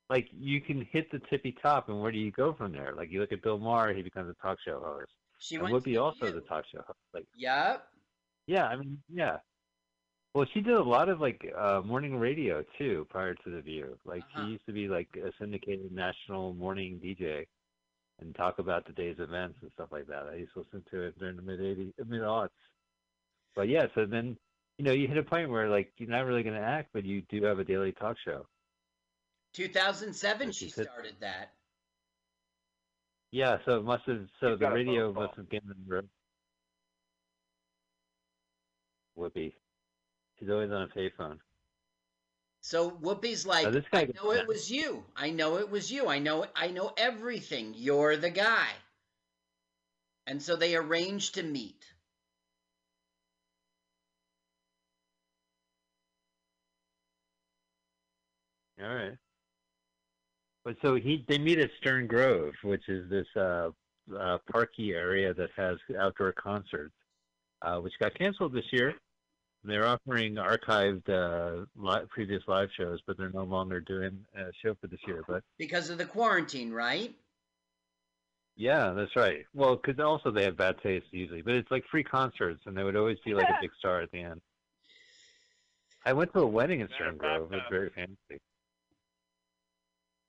like 0.10 0.28
you 0.34 0.60
can 0.62 0.88
hit 0.92 1.12
the 1.12 1.20
tippy 1.30 1.56
top, 1.62 1.90
and 1.90 2.02
where 2.02 2.12
do 2.12 2.18
you 2.18 2.32
go 2.32 2.54
from 2.54 2.72
there? 2.72 2.94
Like 2.96 3.12
you 3.12 3.20
look 3.20 3.32
at 3.32 3.42
Bill 3.44 3.58
Maher, 3.58 3.94
he 3.94 4.02
becomes 4.02 4.30
a 4.30 4.42
talk 4.42 4.58
show 4.66 4.80
host. 4.84 5.12
She 5.40 5.56
And 5.56 5.64
went 5.66 5.76
Whoopi 5.76 5.94
to 5.94 5.98
also 5.98 6.26
you. 6.26 6.32
is 6.32 6.36
a 6.36 6.42
talk 6.42 6.66
show 6.72 6.80
host. 6.80 7.00
Like 7.14 7.26
Yep. 7.38 7.84
yeah, 8.48 8.66
I 8.66 8.76
mean 8.76 8.98
yeah. 9.14 9.38
Well, 10.34 10.46
she 10.54 10.62
did 10.62 10.74
a 10.76 10.84
lot 10.84 11.10
of 11.10 11.20
like 11.20 11.44
uh 11.58 11.82
morning 11.84 12.16
radio 12.18 12.64
too 12.78 13.08
prior 13.10 13.34
to 13.34 13.50
the 13.50 13.62
View. 13.62 13.98
Like 14.06 14.24
Uh-huh. 14.24 14.46
she 14.46 14.52
used 14.54 14.66
to 14.68 14.74
be 14.74 14.88
like 14.88 15.10
a 15.16 15.32
syndicated 15.40 15.92
national 15.92 16.54
morning 16.54 17.00
DJ 17.04 17.48
and 18.20 18.36
talk 18.36 18.60
about 18.60 18.86
the 18.86 18.94
day's 18.94 19.18
events 19.20 19.58
and 19.62 19.72
stuff 19.74 19.90
like 19.92 20.08
that. 20.08 20.28
I 20.32 20.36
used 20.36 20.54
to 20.54 20.60
listen 20.60 20.84
to 20.92 21.02
it 21.04 21.18
during 21.20 21.36
the 21.36 21.42
mid 21.42 21.62
eighties, 21.62 21.94
mid 22.06 22.22
aughts. 22.22 22.50
But 23.56 23.70
yeah, 23.70 23.88
so 23.96 24.06
then 24.06 24.38
you 24.78 24.86
know 24.86 24.92
you 24.92 25.08
hit 25.08 25.18
a 25.18 25.24
point 25.24 25.50
where 25.50 25.68
like 25.70 25.92
you're 25.98 26.10
not 26.10 26.26
really 26.26 26.44
going 26.44 26.56
to 26.56 26.62
act, 26.62 26.90
but 26.94 27.06
you 27.06 27.22
do 27.30 27.44
have 27.44 27.60
a 27.60 27.64
daily 27.64 27.92
talk 27.94 28.18
show. 28.24 28.46
2007, 29.54 30.48
Like 30.48 30.56
she 30.56 30.70
said- 30.70 30.86
started 30.86 31.16
that. 31.22 31.54
Yeah, 33.32 33.58
so 33.66 33.78
it 33.80 33.84
must 33.84 34.04
have. 34.06 34.28
So 34.40 34.52
She's 34.54 34.60
the 34.60 34.70
radio 34.70 35.12
must 35.12 35.36
have 35.38 35.50
given 35.50 35.76
her. 35.90 36.04
Whoopi. 39.18 39.54
She's 40.40 40.50
always 40.50 40.72
on 40.72 40.84
a 40.84 40.88
payphone. 40.88 41.38
So 42.62 42.92
Whoopi's 42.92 43.46
like, 43.46 43.72
guy 43.92 44.02
I 44.02 44.10
know 44.16 44.32
it 44.32 44.48
was 44.48 44.70
you. 44.70 45.04
I 45.16 45.30
know 45.30 45.58
it 45.58 45.70
was 45.70 45.92
you. 45.92 46.08
I 46.08 46.20
know 46.20 46.46
I 46.56 46.68
know 46.68 46.94
everything. 46.98 47.74
You're 47.76 48.18
the 48.18 48.30
guy. 48.30 48.70
And 50.28 50.42
so 50.42 50.56
they 50.56 50.76
arranged 50.76 51.36
to 51.36 51.44
meet. 51.44 51.84
All 58.82 58.94
right. 58.94 59.18
But 60.64 60.76
so 60.82 60.96
he 60.96 61.26
they 61.28 61.38
meet 61.38 61.60
at 61.60 61.72
Stern 61.80 62.08
Grove, 62.08 62.54
which 62.64 62.88
is 62.88 63.10
this 63.10 63.28
uh, 63.36 63.70
uh, 64.18 64.38
parky 64.52 64.92
area 64.92 65.34
that 65.34 65.50
has 65.56 65.78
outdoor 66.00 66.34
concerts, 66.34 66.94
uh, 67.62 67.78
which 67.78 67.94
got 68.00 68.14
canceled 68.16 68.54
this 68.54 68.72
year. 68.72 68.94
They're 69.64 69.86
offering 69.86 70.36
archived 70.36 71.10
uh, 71.10 71.66
li- 71.76 72.06
previous 72.10 72.42
live 72.48 72.70
shows, 72.78 73.00
but 73.06 73.18
they're 73.18 73.32
no 73.32 73.44
longer 73.44 73.82
doing 73.82 74.26
a 74.36 74.52
show 74.64 74.74
for 74.80 74.88
this 74.88 75.00
year. 75.06 75.24
But 75.28 75.44
Because 75.58 75.90
of 75.90 75.98
the 75.98 76.06
quarantine, 76.06 76.72
right? 76.72 77.14
yeah, 78.56 78.92
that's 78.92 79.16
right. 79.16 79.46
Well, 79.54 79.76
because 79.78 80.00
also 80.00 80.32
they 80.32 80.44
have 80.44 80.58
bad 80.58 80.76
taste 80.82 81.08
usually, 81.12 81.42
but 81.42 81.54
it's 81.56 81.72
like 81.72 81.84
free 81.92 82.04
concerts, 82.04 82.62
and 82.66 82.76
they 82.76 82.84
would 82.84 82.96
always 82.96 83.18
be 83.26 83.34
like 83.34 83.48
a 83.50 83.58
big 83.62 83.72
star 83.80 84.02
at 84.02 84.12
the 84.12 84.20
end. 84.22 84.42
I 86.06 86.14
went 86.14 86.32
to 86.34 86.40
a 86.40 86.48
wedding 86.48 86.80
in 86.80 86.88
Matter 86.88 87.04
Stern 87.06 87.18
Grove. 87.18 87.52
It 87.54 87.56
was 87.56 87.64
very 87.70 87.90
fancy. 87.90 88.40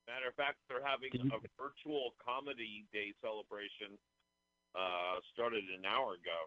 Matter 0.06 0.28
of 0.28 0.34
fact, 0.34 0.58
they're 0.68 0.84
having 0.84 1.10
you- 1.12 1.30
a 1.32 1.38
virtual 1.60 2.14
comedy 2.24 2.84
day 2.92 3.12
celebration. 3.22 3.96
Uh, 4.74 5.18
started 5.32 5.64
an 5.76 5.84
hour 5.84 6.14
ago 6.14 6.46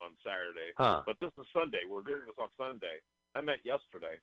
on 0.00 0.10
Saturday, 0.24 0.72
Huh. 0.76 1.02
but 1.06 1.16
this 1.20 1.30
is 1.38 1.46
Sunday. 1.52 1.80
We're 1.88 2.02
doing 2.02 2.20
this 2.26 2.34
on 2.38 2.48
Sunday. 2.58 3.00
I 3.34 3.40
met 3.40 3.58
yesterday. 3.64 4.16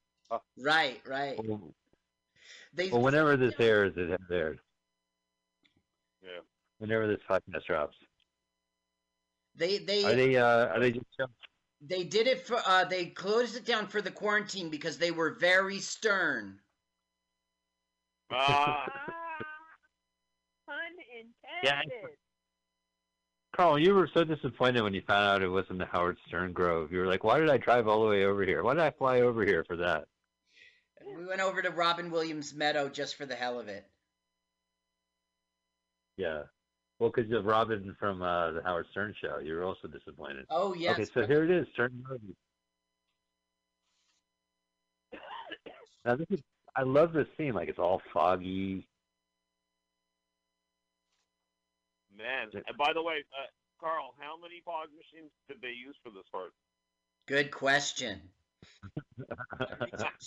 Right, 0.58 1.02
right. 1.08 1.38
Well, 1.46 1.74
They 2.74 2.90
well, 2.90 3.02
whenever 3.02 3.38
this 3.38 3.54
airs, 3.60 3.94
it 3.98 4.10
has 4.10 4.20
aired. 4.32 4.60
Yeah. 6.24 6.40
Whenever 6.80 7.08
this 7.08 7.20
podcast 7.30 7.66
drops. 7.66 7.96
they 9.56 9.78
they 9.78 10.04
Are 10.06 10.16
they 10.16 10.36
uh 10.38 10.68
are 10.68 10.80
they 10.80 10.92
just 10.92 11.06
they 11.82 12.04
did 12.04 12.28
it 12.28 12.46
for 12.48 12.58
uh 12.66 12.86
they 12.86 13.06
closed 13.08 13.56
it 13.56 13.66
down 13.66 13.88
for 13.88 14.02
the 14.02 14.10
quarantine 14.12 14.70
because 14.70 14.98
they 14.98 15.12
were 15.12 15.32
very 15.32 15.80
stern. 15.80 16.60
Ah, 18.32 18.86
Pun 20.66 20.76
intended. 21.16 21.36
Yeah, 21.64 21.82
intended. 21.84 22.18
Carl, 23.56 23.78
you 23.78 23.94
were 23.94 24.10
so 24.14 24.24
disappointed 24.24 24.82
when 24.82 24.94
you 24.94 25.02
found 25.08 25.24
out 25.26 25.42
it 25.44 25.48
wasn't 25.48 25.78
the 25.80 25.86
Howard 25.86 26.18
Stern 26.28 26.54
Grove. 26.54 26.92
You 26.92 27.00
were 27.00 27.08
like, 27.08 27.24
Why 27.24 27.40
did 27.40 27.50
I 27.50 27.58
drive 27.58 27.88
all 27.88 28.04
the 28.04 28.10
way 28.10 28.26
over 28.26 28.44
here? 28.44 28.64
Why 28.64 28.74
did 28.74 28.84
I 28.84 28.92
fly 28.92 29.22
over 29.22 29.46
here 29.46 29.64
for 29.68 29.78
that? 29.78 30.06
We 31.18 31.26
went 31.26 31.42
over 31.42 31.62
to 31.62 31.70
Robin 31.70 32.10
Williams 32.10 32.54
Meadow 32.54 32.90
just 32.90 33.16
for 33.16 33.26
the 33.26 33.36
hell 33.36 33.60
of 33.60 33.68
it. 33.68 33.86
Yeah. 36.18 36.44
Well, 37.00 37.12
because 37.14 37.32
of 37.32 37.46
Robin 37.46 37.96
from 38.00 38.22
uh, 38.22 38.52
the 38.52 38.64
Howard 38.64 38.88
Stern 38.92 39.14
show, 39.22 39.40
you 39.40 39.56
were 39.56 39.64
also 39.64 39.88
disappointed. 39.88 40.46
Oh 40.50 40.74
yes. 40.74 40.94
Okay, 40.94 41.10
so 41.14 41.28
here 41.28 41.44
it 41.44 41.52
is, 41.52 41.68
Stern 41.74 42.02
Grove. 42.04 42.22
Now 46.06 46.16
this 46.16 46.28
is 46.32 46.42
I 46.76 46.84
love 46.84 47.14
this 47.14 47.28
scene, 47.38 47.54
like 47.54 47.70
it's 47.70 47.80
all 47.80 48.02
foggy. 48.14 48.88
Man. 52.18 52.50
And 52.54 52.78
by 52.78 52.94
the 52.94 53.02
way, 53.02 53.24
uh, 53.34 53.48
Carl, 53.80 54.14
how 54.20 54.38
many 54.42 54.62
fog 54.66 54.88
machines 54.96 55.32
did 55.48 55.58
they 55.62 55.70
use 55.70 55.96
for 56.04 56.10
this 56.10 56.24
part? 56.32 56.54
Good 57.28 57.52
question. 57.52 58.22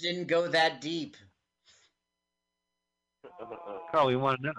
Didn't 0.00 0.28
go 0.28 0.48
that 0.48 0.80
deep. 0.80 1.16
Carl, 3.90 4.06
we 4.06 4.16
want 4.16 4.40
to 4.40 4.46
know. 4.46 4.52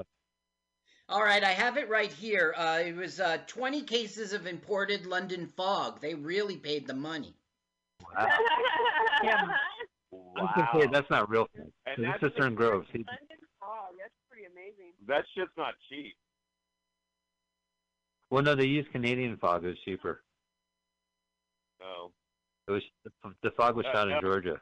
All 1.10 1.24
right, 1.24 1.44
I 1.44 1.52
have 1.52 1.78
it 1.78 1.88
right 1.90 2.12
here. 2.12 2.54
Uh, 2.58 2.80
it 2.86 2.95
was 2.95 3.20
uh, 3.22 3.38
20 3.48 3.84
cases 3.84 4.34
of 4.34 4.45
imported 4.45 5.06
London 5.06 5.48
fog. 5.48 6.02
They 6.02 6.16
really 6.16 6.58
paid 6.58 6.86
the 6.86 6.94
money. 6.94 7.34
Wow. 8.04 8.28
I 9.28 10.41
was 10.41 10.52
gonna 10.56 10.70
say 10.82 10.90
that's 10.91 11.10
not 11.10 11.30
real. 11.30 11.48
And 11.56 11.98
This 11.98 12.06
that's 12.22 12.24
is 12.24 12.30
Cistern 12.32 12.56
Grove. 12.56 12.86
London 12.94 13.06
fog. 13.60 13.95
That's 13.98 14.14
pretty 14.30 14.45
amazing. 14.45 14.94
That 15.08 15.24
shit's 15.36 15.52
not 15.58 15.74
cheap. 15.90 16.16
Well, 18.30 18.44
no, 18.44 18.56
they 18.56 18.66
use 18.66 18.86
Canadian 18.91 19.38
fog. 19.38 19.64
It 19.64 19.68
was 19.70 19.78
cheaper. 19.86 20.24
No, 21.80 22.12
It 22.68 22.72
was 22.72 22.84
the 23.44 23.52
fog 23.52 23.76
was 23.76 23.86
Uh, 23.86 23.91
shot 23.94 24.12
uh, 24.12 24.16
in 24.16 24.22
Georgia. 24.22 24.60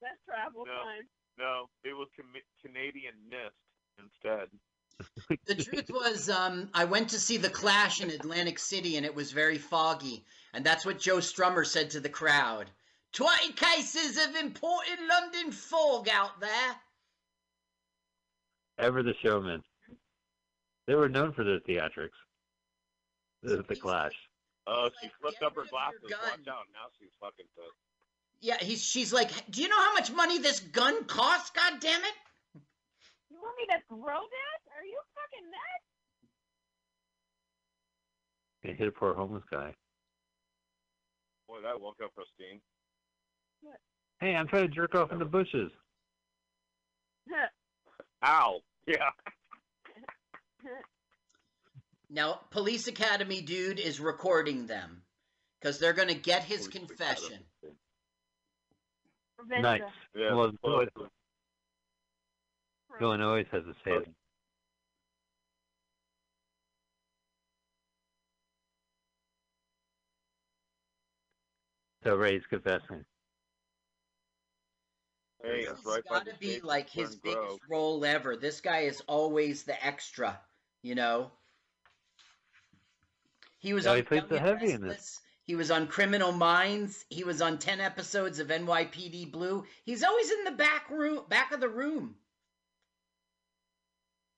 That's 0.00 0.18
travel 0.26 0.64
No. 0.66 0.72
time. 0.72 1.08
no, 1.38 1.68
it 1.84 1.92
was 1.94 2.08
com- 2.16 2.32
Canadian 2.64 3.14
mist 3.28 3.54
instead. 3.98 4.48
The 5.46 5.54
truth 5.56 5.90
was, 5.90 6.28
um, 6.30 6.68
I 6.74 6.84
went 6.84 7.10
to 7.10 7.18
see 7.18 7.36
The 7.36 7.50
Clash 7.50 8.00
in 8.00 8.10
Atlantic 8.10 8.58
City 8.58 8.96
and 8.96 9.04
it 9.06 9.14
was 9.14 9.32
very 9.32 9.58
foggy. 9.58 10.24
And 10.54 10.64
that's 10.64 10.84
what 10.86 10.98
Joe 11.00 11.16
Strummer 11.18 11.66
said 11.66 11.90
to 11.90 12.00
the 12.00 12.08
crowd 12.08 12.70
20 13.12 13.52
cases 13.54 14.16
of 14.18 14.36
imported 14.36 14.98
London 15.08 15.50
fog 15.52 16.08
out 16.08 16.38
there. 16.40 16.76
Ever 18.78 19.02
the 19.02 19.14
showman. 19.22 19.62
They 20.86 20.94
were 20.94 21.08
known 21.08 21.32
for 21.32 21.44
their 21.44 21.60
theatrics. 21.60 22.10
The, 23.42 23.64
the 23.68 23.76
Clash. 23.76 24.12
Oh, 24.66 24.88
she 25.00 25.06
like, 25.06 25.14
flipped 25.20 25.42
up 25.42 25.54
her 25.56 25.62
rid 25.62 25.66
of 25.68 25.72
your 25.72 26.08
glasses. 26.08 26.10
gun. 26.10 26.20
Watch 26.22 26.48
out! 26.48 26.66
Now 26.72 26.86
she's 26.98 27.10
fucking 27.20 27.46
pissed. 27.56 27.76
Yeah, 28.40 28.58
he's, 28.60 28.82
she's 28.82 29.12
like, 29.12 29.30
Do 29.50 29.62
you 29.62 29.68
know 29.68 29.80
how 29.80 29.92
much 29.94 30.12
money 30.12 30.38
this 30.38 30.60
gun 30.60 31.04
costs? 31.04 31.50
God 31.50 31.80
damn 31.80 32.00
it! 32.02 32.14
You 33.30 33.38
want 33.42 33.56
me 33.58 33.66
to 33.74 33.82
throw 33.88 34.20
that? 34.20 34.58
Are 34.76 34.84
you 34.84 35.00
fucking 35.14 35.50
nuts? 35.50 35.86
They 38.62 38.72
hit 38.74 38.86
a 38.88 38.92
poor 38.92 39.14
homeless 39.14 39.42
guy. 39.50 39.74
Boy, 41.48 41.56
that 41.64 41.80
woke 41.80 41.96
up 42.02 42.12
Christine. 42.14 42.60
What? 43.62 43.78
Hey, 44.20 44.36
I'm 44.36 44.46
trying 44.46 44.68
to 44.68 44.74
jerk 44.74 44.94
off 44.94 45.10
in 45.10 45.18
the 45.18 45.24
bushes. 45.24 45.72
Ow! 48.24 48.60
Yeah. 48.86 49.10
Now, 52.14 52.40
Police 52.50 52.88
Academy 52.88 53.40
dude 53.40 53.80
is 53.80 53.98
recording 53.98 54.66
them 54.66 55.02
because 55.58 55.78
they're 55.78 55.94
going 55.94 56.08
to 56.08 56.14
get 56.14 56.44
his 56.44 56.68
Police 56.68 56.88
confession. 56.88 57.38
Revenge 59.38 59.62
Nice. 59.62 59.80
Yeah. 60.14 60.34
Well, 60.34 60.52
well, 60.62 60.84
Dylan, 63.00 63.18
Dylan 63.18 63.46
has 63.50 63.62
a 63.64 63.74
say. 63.82 64.04
So 72.04 72.16
Ray's 72.16 72.42
confessing. 72.50 73.04
Hey, 75.42 75.60
This 75.60 75.70
it's 75.70 75.78
has 75.78 75.86
right 75.86 76.04
got 76.10 76.26
to 76.26 76.34
be 76.38 76.60
like 76.60 76.90
his 76.90 77.14
Fern 77.14 77.20
biggest 77.22 77.60
Grove. 77.60 77.60
role 77.70 78.04
ever. 78.04 78.36
This 78.36 78.60
guy 78.60 78.80
is 78.80 79.00
always 79.06 79.62
the 79.62 79.82
extra, 79.82 80.38
you 80.82 80.94
know. 80.94 81.30
He 83.62 83.74
was 83.74 83.84
Yeah, 83.84 83.92
on 83.92 84.06
he 84.08 84.16
Young 84.16 84.28
the 84.28 84.40
heavy 84.40 84.72
in 84.72 84.82
this. 84.82 85.20
He 85.44 85.54
was 85.54 85.70
on 85.70 85.86
Criminal 85.86 86.32
Minds. 86.32 87.04
He 87.10 87.24
was 87.24 87.40
on 87.40 87.58
ten 87.58 87.80
episodes 87.80 88.40
of 88.40 88.48
NYPD 88.48 89.30
Blue. 89.30 89.64
He's 89.84 90.02
always 90.02 90.30
in 90.30 90.44
the 90.44 90.52
back 90.52 90.90
room, 90.90 91.24
back 91.28 91.52
of 91.52 91.60
the 91.60 91.68
room. 91.68 92.16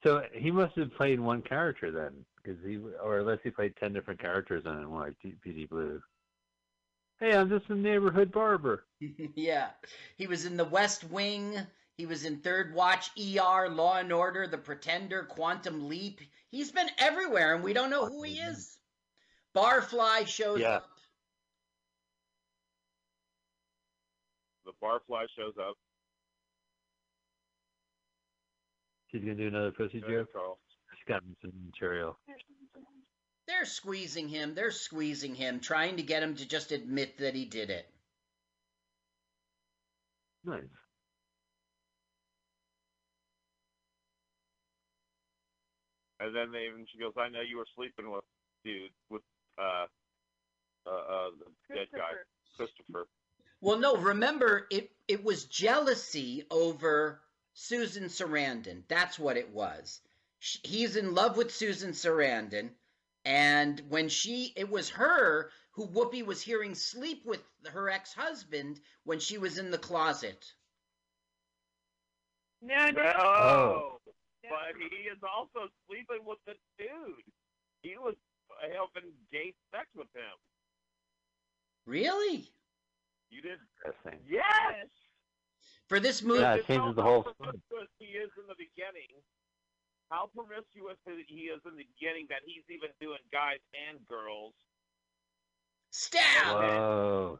So 0.02 0.22
he 0.32 0.50
must 0.50 0.76
have 0.76 0.94
played 0.94 1.18
one 1.18 1.40
character 1.40 1.90
then, 1.90 2.26
because 2.36 2.62
he, 2.64 2.76
or 3.02 3.20
unless 3.20 3.38
he 3.42 3.50
played 3.50 3.74
ten 3.76 3.94
different 3.94 4.20
characters 4.20 4.66
on 4.66 4.84
NYPD 4.84 5.70
Blue. 5.70 6.02
Hey, 7.18 7.34
I'm 7.34 7.48
just 7.48 7.70
a 7.70 7.74
neighborhood 7.74 8.30
barber. 8.30 8.84
yeah, 9.34 9.70
he 10.18 10.26
was 10.26 10.44
in 10.44 10.58
The 10.58 10.64
West 10.64 11.04
Wing. 11.04 11.56
He 11.96 12.04
was 12.06 12.24
in 12.24 12.38
Third 12.38 12.74
Watch, 12.74 13.10
ER, 13.18 13.68
Law 13.70 13.96
and 13.96 14.12
Order, 14.12 14.46
The 14.46 14.58
Pretender, 14.58 15.22
Quantum 15.22 15.88
Leap. 15.88 16.20
He's 16.50 16.72
been 16.72 16.90
everywhere, 16.98 17.54
and 17.54 17.64
we 17.64 17.72
don't 17.72 17.90
know 17.90 18.04
who 18.04 18.24
he 18.24 18.34
is. 18.34 18.73
Barfly 19.54 20.26
shows 20.26 20.60
Yeah. 20.60 20.76
up. 20.76 20.90
The 24.64 24.72
barfly 24.82 25.28
shows 25.36 25.56
up. 25.58 25.76
She's 29.10 29.20
gonna 29.20 29.36
do 29.36 29.46
another 29.48 29.70
pussy 29.70 30.00
joke. 30.00 30.32
Carl. 30.32 30.58
She's 30.94 31.04
got 31.06 31.24
me 31.24 31.36
some 31.40 31.52
material. 31.66 32.18
They're 33.46 33.64
squeezing 33.66 34.28
him. 34.28 34.54
They're 34.54 34.70
squeezing 34.70 35.34
him, 35.34 35.60
trying 35.60 35.98
to 35.98 36.02
get 36.02 36.22
him 36.22 36.34
to 36.36 36.46
just 36.46 36.72
admit 36.72 37.18
that 37.18 37.34
he 37.34 37.44
did 37.44 37.70
it. 37.70 37.86
Nice. 40.42 40.64
And 46.20 46.34
then 46.34 46.52
they 46.52 46.66
even 46.66 46.86
she 46.90 46.98
goes, 46.98 47.12
"I 47.18 47.28
know 47.28 47.42
you 47.42 47.58
were 47.58 47.66
sleeping 47.74 48.10
with 48.10 48.24
dude 48.64 48.92
with 49.10 49.22
uh 49.58 49.86
uh, 50.86 50.90
uh 50.90 51.30
the 51.68 51.74
dead 51.74 51.88
guy, 51.94 52.10
Christopher." 52.56 53.06
Well, 53.60 53.78
no, 53.78 53.96
remember 53.96 54.66
it 54.70 54.90
it 55.08 55.24
was 55.24 55.44
jealousy 55.44 56.44
over 56.50 57.20
Susan 57.54 58.04
Sarandon. 58.04 58.82
That's 58.88 59.18
what 59.18 59.36
it 59.36 59.50
was. 59.50 60.00
Sh 60.38 60.58
he's 60.64 60.96
in 60.96 61.14
love 61.14 61.36
with 61.36 61.54
Susan 61.54 61.92
Sarandon, 61.92 62.70
and 63.24 63.80
when 63.88 64.08
she 64.08 64.52
it 64.56 64.68
was 64.68 64.90
her 64.90 65.50
who 65.72 65.86
Whoopi 65.88 66.24
was 66.24 66.40
hearing 66.40 66.74
sleep 66.74 67.24
with 67.24 67.42
her 67.66 67.90
ex-husband 67.90 68.80
when 69.04 69.18
she 69.18 69.38
was 69.38 69.58
in 69.58 69.70
the 69.70 69.78
closet. 69.78 70.52
No, 72.62 72.90
no. 72.90 73.12
Oh. 73.18 74.00
But 74.42 74.76
he 74.90 75.08
is 75.08 75.18
also 75.22 75.68
sleeping 75.86 76.24
with 76.24 76.38
the 76.46 76.54
dude. 76.78 77.24
He 77.82 77.96
was 77.98 78.14
having 78.72 79.12
gay 79.32 79.52
sex 79.72 79.86
with 79.96 80.08
him. 80.14 80.36
Really? 81.86 82.48
You 83.30 83.42
didn't? 83.42 83.68
Interesting. 83.84 84.20
Yes. 84.28 84.88
For 85.88 86.00
this 86.00 86.22
movie, 86.22 86.40
Yeah, 86.40 86.54
it 86.54 86.66
changes 86.66 86.86
how 86.86 86.92
the 86.92 87.02
whole 87.02 87.22
promiscuous 87.24 87.90
he 87.98 88.16
is 88.16 88.30
in 88.40 88.46
the 88.48 88.56
beginning. 88.56 89.10
How 90.10 90.30
promiscuous 90.32 90.96
he 91.04 91.50
is 91.52 91.60
in 91.66 91.76
the 91.76 91.84
beginning 91.98 92.26
that 92.30 92.40
he's 92.46 92.64
even 92.70 92.88
doing 93.00 93.20
guys 93.32 93.60
and 93.88 94.00
girls. 94.06 94.54
stab. 95.90 96.56
Whoa. 96.56 97.38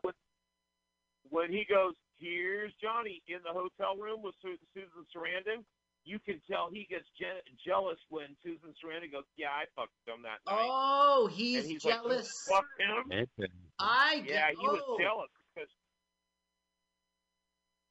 When 1.31 1.51
he 1.51 1.65
goes, 1.69 1.95
here's 2.19 2.73
Johnny 2.83 3.23
in 3.29 3.39
the 3.45 3.53
hotel 3.53 3.97
room 3.97 4.23
with 4.23 4.35
Susan 4.43 5.05
Sarandon. 5.15 5.65
You 6.05 6.19
can 6.19 6.41
tell 6.51 6.69
he 6.71 6.87
gets 6.91 7.07
je- 7.19 7.43
jealous 7.67 7.99
when 8.11 8.37
Susan 8.43 8.75
Sarandon 8.83 9.11
goes, 9.13 9.25
"Yeah, 9.37 9.49
I 9.49 9.65
fucked 9.75 9.93
him 10.07 10.23
that 10.23 10.39
night." 10.51 10.69
Oh, 10.69 11.27
and 11.27 11.35
he's, 11.35 11.65
he's 11.67 11.85
like, 11.85 11.95
"You 11.95 12.01
jealous. 12.03 12.47
fucked 12.49 12.81
him. 12.81 13.11
Interesting. 13.11 13.47
I 13.79 14.21
get, 14.27 14.29
Yeah, 14.35 14.51
he 14.51 14.67
was 14.67 14.83
oh. 14.87 14.99
jealous 15.01 15.31
because. 15.55 15.71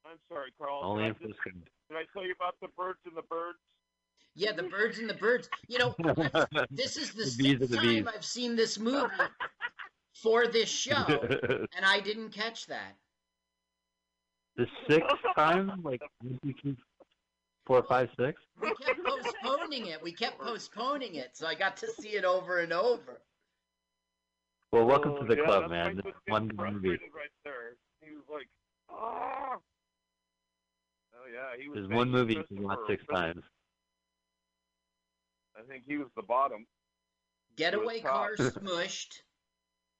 I'm 0.06 0.18
sorry, 0.30 0.52
Carl. 0.60 0.81
Only 0.84 1.03
Did 1.06 1.22
in 1.22 1.27
I, 1.27 1.27
just, 1.30 1.40
did 1.90 1.98
I 1.98 2.03
tell 2.14 2.26
you 2.26 2.34
about 2.40 2.56
the 2.61 2.68
birds 2.77 2.99
and 3.06 3.15
the 3.15 3.22
birds? 3.23 3.57
Yeah, 4.35 4.52
the 4.52 4.64
birds 4.64 4.99
and 4.99 5.10
the 5.10 5.14
birds. 5.14 5.49
You 5.68 5.77
know, 5.80 5.95
this 6.72 6.98
is 6.98 7.11
the, 7.14 7.23
The 7.23 7.30
sixth 7.30 7.64
are 7.64 7.68
the 7.68 7.76
time. 7.77 8.10
I've 8.14 8.26
seen 8.26 8.56
this 8.56 8.77
movie 8.80 9.07
for 10.22 10.48
this 10.48 10.69
show, 10.69 11.03
and 11.76 11.85
I 11.85 11.99
didn't 11.99 12.30
catch 12.31 12.65
that. 12.68 12.95
the 14.56 14.68
sixth 14.90 15.15
time, 15.35 15.81
like 15.84 16.02
you 16.44 16.53
keep 16.61 16.77
four, 17.65 17.84
five, 17.84 18.10
six. 18.19 18.41
We 18.61 18.73
kept 18.76 18.99
postponing 19.03 19.88
it. 19.88 20.02
We 20.02 20.11
kept 20.11 20.40
postponing 20.40 21.15
it, 21.15 21.31
so 21.34 21.48
I 21.48 21.56
got 21.56 21.77
to 21.77 21.88
see 21.88 22.10
it 22.10 22.26
over 22.26 22.60
and 22.60 22.73
over. 22.73 23.22
Well, 24.72 24.85
welcome 24.85 25.14
Oh, 25.18 25.22
to 25.22 25.26
the 25.26 25.38
yeah, 25.38 25.45
club, 25.45 25.69
man. 25.69 25.95
why 25.98 26.02
This 26.03 26.14
one 26.27 26.52
movie. 26.56 26.90
Right 26.90 27.30
there. 27.44 27.76
He 28.02 28.11
was 28.15 28.23
like, 28.31 28.48
"Ah." 28.90 29.57
Oh 31.15 31.27
yeah, 31.31 31.61
he 31.61 31.69
was. 31.69 31.76
There's 31.77 31.88
one 31.90 32.10
movie 32.10 32.34
you 32.35 32.44
can 32.44 32.64
watch 32.64 32.80
six 32.88 33.03
times. 33.06 33.44
I 35.56 35.61
think 35.69 35.84
he 35.88 35.98
was 35.98 36.07
the 36.15 36.23
bottom. 36.23 36.65
Getaway 37.56 38.02
car 38.02 38.31
smushed 38.38 39.22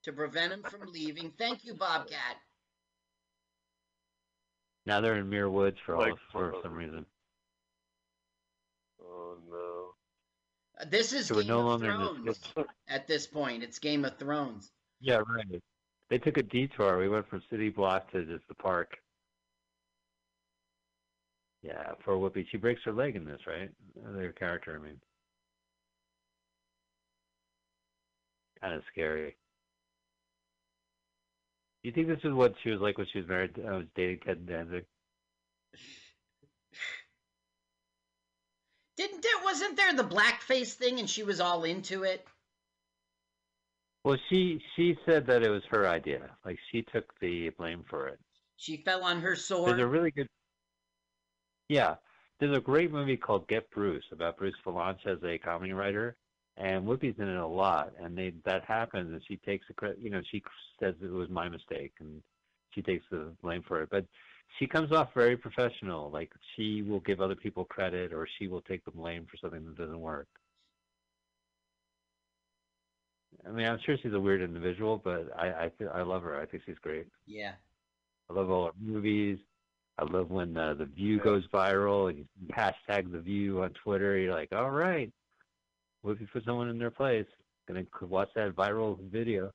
to 0.04 0.12
prevent 0.12 0.52
him 0.52 0.64
from 0.64 0.92
leaving. 0.92 1.32
Thank 1.38 1.64
you, 1.66 1.76
Bobcat. 1.76 2.38
Now 4.86 5.00
they're 5.00 5.16
in 5.16 5.30
Muir 5.30 5.50
Woods 5.50 5.78
for 5.86 5.96
all 5.96 6.02
Like- 6.02 6.20
for 6.32 6.56
some 6.64 6.74
reason. 6.74 7.06
Oh 9.02 9.38
no. 9.50 9.56
Uh, 9.58 9.92
This 10.88 11.14
is 11.14 11.28
So 11.28 11.36
Game 11.36 11.48
no 11.48 11.60
of 11.60 11.66
longer 11.66 12.14
Thrones 12.16 12.40
at 12.88 13.08
this 13.08 13.28
point. 13.28 13.64
It's 13.64 13.80
Game 13.80 14.06
of 14.06 14.18
Thrones. 14.18 14.72
Yeah, 15.00 15.22
right. 15.28 15.62
They 16.10 16.18
took 16.18 16.38
a 16.38 16.44
detour. 16.44 17.00
We 17.00 17.10
went 17.10 17.28
from 17.30 17.42
City 17.50 17.70
Block 17.70 18.12
to 18.12 18.26
just 18.26 18.48
the 18.48 18.56
park. 18.56 18.98
Yeah, 21.62 21.94
for 22.04 22.16
Whoopi. 22.16 22.46
She 22.52 22.58
breaks 22.58 22.82
her 22.86 22.92
leg 22.92 23.16
in 23.16 23.24
this, 23.24 23.40
right? 23.48 23.70
Their 24.16 24.34
character, 24.34 24.80
I 24.80 24.86
mean. 24.86 25.00
Kind 28.62 28.76
of 28.76 28.84
scary. 28.92 29.36
You 31.84 31.92
think 31.92 32.08
this 32.08 32.20
is 32.24 32.34
what 32.34 32.56
she 32.64 32.70
was 32.70 32.82
like 32.82 32.98
when 32.98 33.08
she 33.12 33.20
was 33.20 33.28
married? 33.28 33.52
I 33.66 33.78
was 33.78 33.86
dating 33.96 34.20
Ted 34.26 34.46
Danson. 34.46 34.84
Didn't 38.96 39.26
it? 39.26 39.44
wasn't 39.54 39.78
there 39.78 39.94
the 39.94 40.04
blackface 40.04 40.74
thing 40.74 41.00
and 41.00 41.10
she 41.10 41.24
was 41.24 41.40
all 41.40 41.64
into 41.64 42.04
it? 42.04 42.26
Well, 44.04 44.18
she 44.30 44.60
she 44.76 44.98
said 45.06 45.26
that 45.28 45.44
it 45.44 45.50
was 45.50 45.62
her 45.70 45.88
idea. 45.88 46.32
Like 46.44 46.58
she 46.72 46.82
took 46.82 47.06
the 47.20 47.50
blame 47.58 47.86
for 47.90 48.08
it. 48.08 48.20
She 48.58 48.78
fell 48.78 49.04
on 49.04 49.22
her 49.22 49.36
sword. 49.36 49.70
There's 49.70 49.82
a 49.82 49.88
really 49.88 50.12
good. 50.12 50.28
Yeah, 51.70 51.96
there's 52.40 52.58
a 52.58 52.62
great 52.62 52.92
movie 52.92 53.16
called 53.16 53.48
Get 53.48 53.70
Bruce 53.72 54.04
about 54.12 54.38
Bruce 54.38 54.56
Vilanch 54.66 55.06
as 55.06 55.24
a 55.24 55.38
comedy 55.38 55.72
writer, 55.72 56.18
and 56.58 56.86
Whoopi's 56.86 57.18
in 57.18 57.30
it 57.30 57.38
a 57.38 57.48
lot. 57.48 57.94
And 58.02 58.18
they 58.18 58.34
that 58.46 58.66
happens, 58.66 59.12
and 59.12 59.22
she 59.28 59.38
takes 59.38 59.68
the 59.68 59.74
credit. 59.74 60.00
You 60.00 60.10
know, 60.10 60.22
she 60.32 60.44
says 60.80 60.96
it 61.02 61.12
was 61.12 61.30
my 61.30 61.48
mistake, 61.48 61.94
and 62.00 62.22
she 62.72 62.82
takes 62.82 63.06
the 63.10 63.32
blame 63.42 63.64
for 63.66 63.82
it. 63.84 63.90
But 63.90 64.06
she 64.60 64.68
comes 64.68 64.92
off 64.92 65.10
very 65.14 65.38
professional. 65.38 66.10
Like 66.12 66.32
she 66.56 66.82
will 66.82 67.00
give 67.02 67.22
other 67.22 67.36
people 67.36 67.66
credit, 67.66 68.14
or 68.14 68.28
she 68.38 68.48
will 68.48 68.62
take 68.62 68.84
the 68.86 68.92
blame 68.92 69.26
for 69.30 69.38
something 69.38 69.66
that 69.66 69.78
doesn't 69.78 70.00
work. 70.00 70.28
I 73.48 73.52
mean, 73.52 73.66
I'm 73.66 73.80
sure 73.86 73.98
she's 74.02 74.14
a 74.14 74.20
weird 74.20 74.42
individual, 74.42 75.02
but 75.04 75.28
I 75.38 75.66
I, 75.66 75.72
th- 75.78 75.90
I 75.94 76.02
love 76.02 76.24
her. 76.24 76.40
I 76.40 76.46
think 76.46 76.64
she's 76.66 76.78
great. 76.82 77.08
Yeah. 77.26 77.54
I 78.30 78.34
love 78.34 78.50
all 78.50 78.66
her 78.68 78.72
movies. 78.80 79.40
I 80.00 80.06
love 80.06 80.32
when 80.32 80.58
uh, 80.58 80.74
the 80.74 80.86
View 80.86 81.20
goes 81.20 81.44
viral 81.54 82.10
and 82.10 82.18
you 82.18 82.26
hashtag 82.56 83.12
the 83.12 83.20
View 83.20 83.62
on 83.62 83.72
Twitter. 83.84 84.18
You're 84.18 84.34
like, 84.34 84.52
all 84.52 84.72
right, 84.72 85.12
what 86.02 86.14
if 86.14 86.22
you 86.22 86.28
put 86.32 86.46
someone 86.46 86.70
in 86.70 86.80
their 86.80 86.92
place? 86.92 87.28
Gonna 87.68 87.84
c- 87.84 88.06
watch 88.06 88.30
that 88.36 88.56
viral 88.56 89.00
video. 89.12 89.52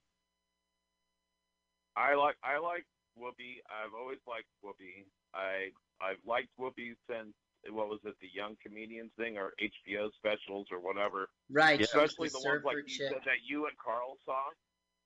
I 1.96 2.14
like 2.14 2.36
I 2.44 2.58
like 2.58 2.86
Whoopi. 3.18 3.60
I've 3.68 3.92
always 3.98 4.18
liked 4.26 4.48
Whoopi. 4.64 5.04
I 5.34 5.70
I've 6.00 6.22
liked 6.26 6.48
Whoopi 6.58 6.94
since 7.10 7.34
what 7.70 7.88
was 7.88 7.98
it, 8.04 8.14
the 8.20 8.30
Young 8.32 8.56
Comedians 8.62 9.10
thing 9.18 9.36
or 9.36 9.52
HBO 9.60 10.08
specials 10.14 10.66
or 10.70 10.78
whatever. 10.78 11.28
Right. 11.50 11.80
Especially 11.80 12.28
the, 12.28 12.38
the 12.40 12.48
ones 12.48 12.62
like 12.64 12.76
you 12.76 12.84
chick. 12.86 13.08
said 13.10 13.22
that 13.26 13.42
you 13.44 13.66
and 13.66 13.76
Carl 13.78 14.16
saw. 14.24 14.40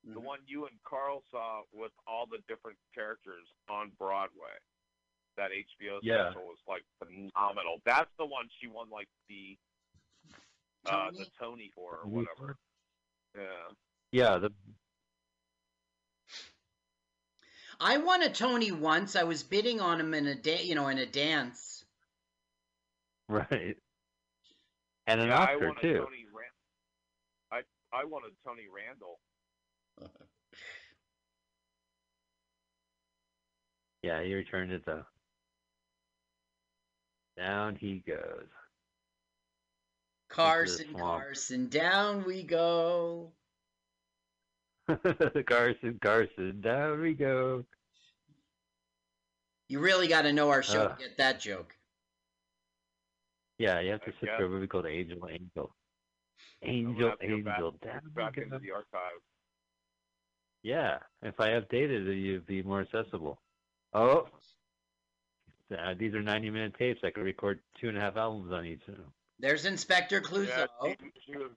The 0.05 0.20
Mhm. 0.20 0.24
one 0.24 0.40
you 0.47 0.66
and 0.66 0.76
Carl 0.84 1.22
saw 1.30 1.62
with 1.72 1.93
all 2.06 2.26
the 2.26 2.39
different 2.48 2.76
characters 2.94 3.47
on 3.70 3.90
Broadway. 3.98 4.52
That 5.36 5.51
HBO 5.52 6.01
Yeah. 6.02 6.28
special 6.30 6.47
was 6.47 6.59
like 6.68 6.84
phenomenal. 6.98 7.80
That's 7.84 8.10
the 8.18 8.26
one 8.26 8.48
she 8.60 8.66
won 8.66 8.90
like 8.90 9.09
the 9.28 9.56
uh, 10.86 11.10
the 11.12 11.26
Tony 11.39 11.70
for 11.74 11.98
or 12.02 12.06
whatever. 12.09 12.56
Yeah. 13.36 13.68
Yeah, 14.10 14.39
the 14.39 14.51
I 17.82 17.96
won 17.98 18.22
a 18.22 18.30
Tony 18.30 18.70
once. 18.70 19.16
I 19.16 19.24
was 19.24 19.42
bidding 19.42 19.80
on 19.80 19.98
him 19.98 20.14
in 20.14 20.28
a 20.28 20.36
da- 20.36 20.62
you 20.62 20.76
know, 20.76 20.86
in 20.86 20.98
a 20.98 21.06
dance. 21.06 21.84
right, 23.28 23.76
and 25.06 25.20
an 25.20 25.28
yeah, 25.28 25.38
Oscar 25.38 25.66
won 25.66 25.76
too. 25.80 25.98
Tony 25.98 26.24
Ran- 26.32 26.46
I 27.50 27.62
I 27.92 28.04
wanted 28.04 28.32
Tony 28.44 28.66
Randall. 28.72 29.18
Yeah, 34.02 34.20
he 34.20 34.34
returned 34.34 34.72
it 34.72 34.84
though. 34.84 35.04
Down 37.36 37.76
he 37.76 38.02
goes. 38.04 38.48
Carson. 40.28 40.92
Carson, 40.92 41.68
down 41.68 42.24
we 42.24 42.42
go. 42.42 43.30
Carson, 45.47 45.98
Carson, 46.02 46.60
down 46.60 47.01
we 47.01 47.14
go. 47.14 47.64
You 49.69 49.81
really 49.81 50.09
got 50.09 50.23
to 50.23 50.32
know 50.32 50.51
our 50.51 50.62
show 50.62 50.82
Uh. 50.85 50.89
to 50.97 51.02
get 51.02 51.16
that 51.19 51.40
joke. 51.40 51.74
Yeah, 53.59 53.81
you 53.81 53.90
have 53.93 54.01
to 54.02 54.10
I 54.10 54.14
sit 54.20 54.27
guess. 54.27 54.36
through 54.39 54.47
a 54.47 54.48
movie 54.51 54.66
called 54.66 54.86
Angel, 54.86 55.28
Angel, 55.28 55.73
I'm 56.62 56.69
Angel, 56.70 57.10
have 57.10 57.19
back- 57.19 57.28
Angel, 57.31 57.74
down 57.85 58.01
we 58.05 58.10
Back 58.23 58.36
go. 58.36 58.43
into 58.43 58.59
the 58.59 58.70
archives. 58.73 59.23
Yeah, 60.62 60.98
if 61.23 61.39
I 61.40 61.51
updated 61.51 62.06
it, 62.09 62.14
you'd 62.16 62.47
be 62.47 62.62
more 62.62 62.81
accessible. 62.81 63.40
Oh, 63.94 64.28
uh, 65.77 65.94
these 65.98 66.14
are 66.14 66.23
90 66.23 66.51
minute 66.51 66.74
tapes. 66.78 67.01
I 67.05 67.10
could 67.10 67.24
record 67.24 67.60
two 67.81 67.89
and 67.89 67.97
a 67.97 68.01
half 68.01 68.16
albums 68.16 68.52
on 68.52 68.64
each. 68.66 68.82
There's 69.39 69.64
Inspector 69.64 70.20
Clouseau. 70.23 70.66
Yeah, 70.85 70.94
she, 71.01 71.10
she 71.32 71.36
was 71.36 71.51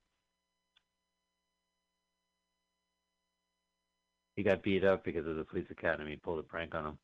He 4.36 4.44
got 4.44 4.64
beat 4.64 4.84
up 4.84 5.04
because 5.04 5.26
of 5.28 5.38
the 5.38 5.46
police 5.46 5.70
academy 5.72 6.18
pulled 6.18 6.40
a 6.40 6.44
prank 6.44 6.76
on 6.76 6.86
him. 6.86 6.98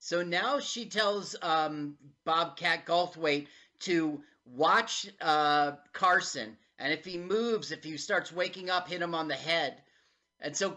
So 0.00 0.22
now 0.22 0.60
she 0.60 0.86
tells 0.86 1.34
um, 1.42 1.96
Bobcat 2.24 2.86
Goldthwait 2.86 3.48
to 3.80 4.22
watch 4.44 5.08
uh, 5.20 5.72
Carson, 5.92 6.56
and 6.78 6.92
if 6.92 7.04
he 7.04 7.18
moves, 7.18 7.72
if 7.72 7.82
he 7.82 7.96
starts 7.96 8.32
waking 8.32 8.70
up, 8.70 8.88
hit 8.88 9.02
him 9.02 9.14
on 9.14 9.28
the 9.28 9.34
head. 9.34 9.82
And 10.40 10.56
so 10.56 10.76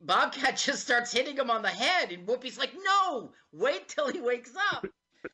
Bobcat 0.00 0.56
just 0.64 0.82
starts 0.82 1.12
hitting 1.12 1.36
him 1.36 1.50
on 1.50 1.62
the 1.62 1.68
head, 1.68 2.10
and 2.10 2.26
Whoopi's 2.26 2.58
like, 2.58 2.72
"No, 2.74 3.32
wait 3.52 3.88
till 3.88 4.10
he 4.10 4.20
wakes 4.20 4.54
up." 4.72 4.84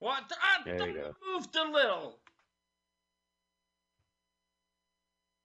what? 0.00 0.24
I 0.30 0.62
There 0.64 0.88
you 0.88 0.94
go. 0.94 1.14
moved 1.32 1.56
a 1.56 1.64
little. 1.70 2.21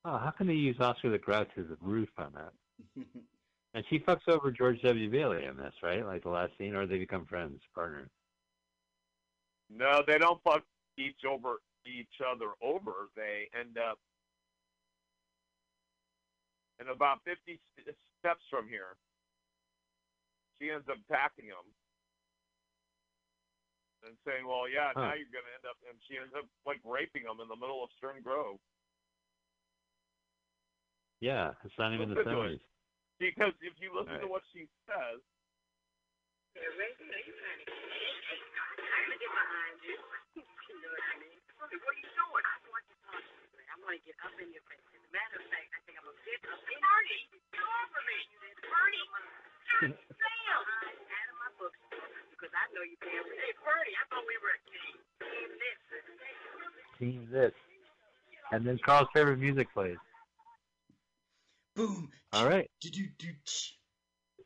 Oh, 0.09 0.17
how 0.17 0.31
can 0.31 0.47
they 0.47 0.53
use 0.53 0.77
Oscar 0.79 1.09
the 1.09 1.17
Grouch 1.17 1.49
as 1.57 1.65
a 1.69 1.75
roof 1.81 2.09
on 2.17 2.31
that? 2.33 2.53
And 3.73 3.83
she 3.91 3.99
fucks 3.99 4.25
over 4.27 4.49
George 4.49 4.81
W. 4.81 5.11
Bailey 5.11 5.45
in 5.45 5.55
this, 5.57 5.73
right? 5.83 6.03
Like 6.03 6.23
the 6.23 6.29
last 6.29 6.53
scene, 6.57 6.73
or 6.73 6.87
they 6.87 6.97
become 6.97 7.25
friends, 7.27 7.61
partners. 7.75 8.09
no, 9.69 10.01
they 10.07 10.17
don't 10.17 10.41
fuck 10.41 10.63
each 10.97 11.21
over 11.29 11.57
each 11.85 12.17
other 12.25 12.57
over. 12.63 13.11
They 13.15 13.49
end 13.53 13.77
up 13.77 13.99
in 16.81 16.87
about 16.87 17.19
fifty 17.23 17.59
steps 18.17 18.41
from 18.49 18.67
here. 18.67 18.95
She 20.57 20.71
ends 20.71 20.87
up 20.89 20.97
packing 21.11 21.45
him 21.45 21.67
and 24.07 24.15
saying, 24.25 24.47
"Well, 24.47 24.65
yeah, 24.67 24.89
Huh. 24.95 25.11
now 25.11 25.13
you're 25.13 25.29
gonna 25.29 25.53
end 25.53 25.65
up," 25.69 25.77
and 25.87 25.99
she 26.07 26.17
ends 26.17 26.33
up 26.33 26.45
like 26.65 26.79
raping 26.83 27.23
him 27.29 27.41
in 27.41 27.47
the 27.47 27.57
middle 27.59 27.83
of 27.83 27.91
Stern 27.97 28.23
Grove. 28.23 28.57
Yeah, 31.19 31.53
it's 31.65 31.73
not 31.81 31.93
even 31.97 32.13
the 32.13 32.21
Listen 32.21 32.29
to 32.29 32.45
it. 32.45 32.61
seventies. 32.61 32.69
Because 33.17 33.57
if 33.65 33.73
you 33.81 33.89
listen 33.89 34.21
to 34.21 34.29
what 34.29 34.45
she 34.53 34.69
says, 34.85 35.17
I'm 36.57 36.65
gonna 43.81 43.97
get 44.05 44.13
up 44.21 44.37
in 44.37 44.53
your 44.53 44.61
face. 44.69 44.85
As 44.93 45.01
a 45.01 45.09
matter 45.09 45.41
of 45.41 45.45
fact, 45.49 45.73
I 45.73 45.81
think 45.89 45.97
I'm 45.97 46.05
gonna 46.05 46.21
get 46.21 46.37
up 46.49 46.61
in 46.61 46.77
Bernie, 46.77 47.25
get 47.49 47.65
over 47.65 48.01
me. 48.05 48.17
Bernie, 48.61 49.09
Sam, 49.81 49.89
out 49.89 51.29
of 51.33 51.37
my 51.41 51.49
bookstore 51.57 52.13
because 52.29 52.53
I 52.53 52.61
know 52.77 52.85
you 52.85 52.93
can't. 53.01 53.25
Hey, 53.25 53.57
Bernie, 53.61 53.97
I 53.97 54.05
thought 54.13 54.25
we 54.29 54.37
were 54.37 54.53
a 54.53 54.61
team. 54.69 55.01
Team 55.25 55.49
this. 55.57 55.81
Team 57.01 57.25
this. 57.33 57.57
And 58.53 58.61
then 58.65 58.77
Carl's 58.85 59.09
favorite 59.13 59.39
music 59.41 59.73
plays. 59.73 59.97
Boom. 61.77 62.09
All 62.33 62.49
right. 62.49 62.67
This 62.81 62.91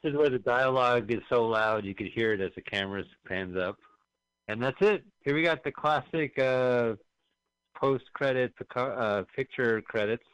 is 0.03 0.17
where 0.17 0.29
the 0.29 0.39
dialogue 0.39 1.09
is 1.09 1.21
so 1.29 1.45
loud 1.47 1.85
you 1.85 1.95
could 1.95 2.09
hear 2.13 2.33
it 2.33 2.41
as 2.41 2.51
the 2.55 2.61
camera 2.61 3.03
pans 3.25 3.55
up. 3.55 3.77
And 4.49 4.61
that's 4.61 4.81
it. 4.81 5.05
Here 5.23 5.33
we 5.33 5.41
got 5.41 5.63
the 5.63 5.71
classic 5.71 6.37
uh, 6.37 6.95
post-credit 7.77 8.51
uh, 8.75 9.23
picture 9.33 9.81
credits. 9.83 10.25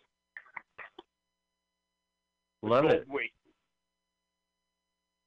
Love 2.64 2.86
oh, 2.86 2.90
it. 2.90 3.06
wait, 3.07 3.32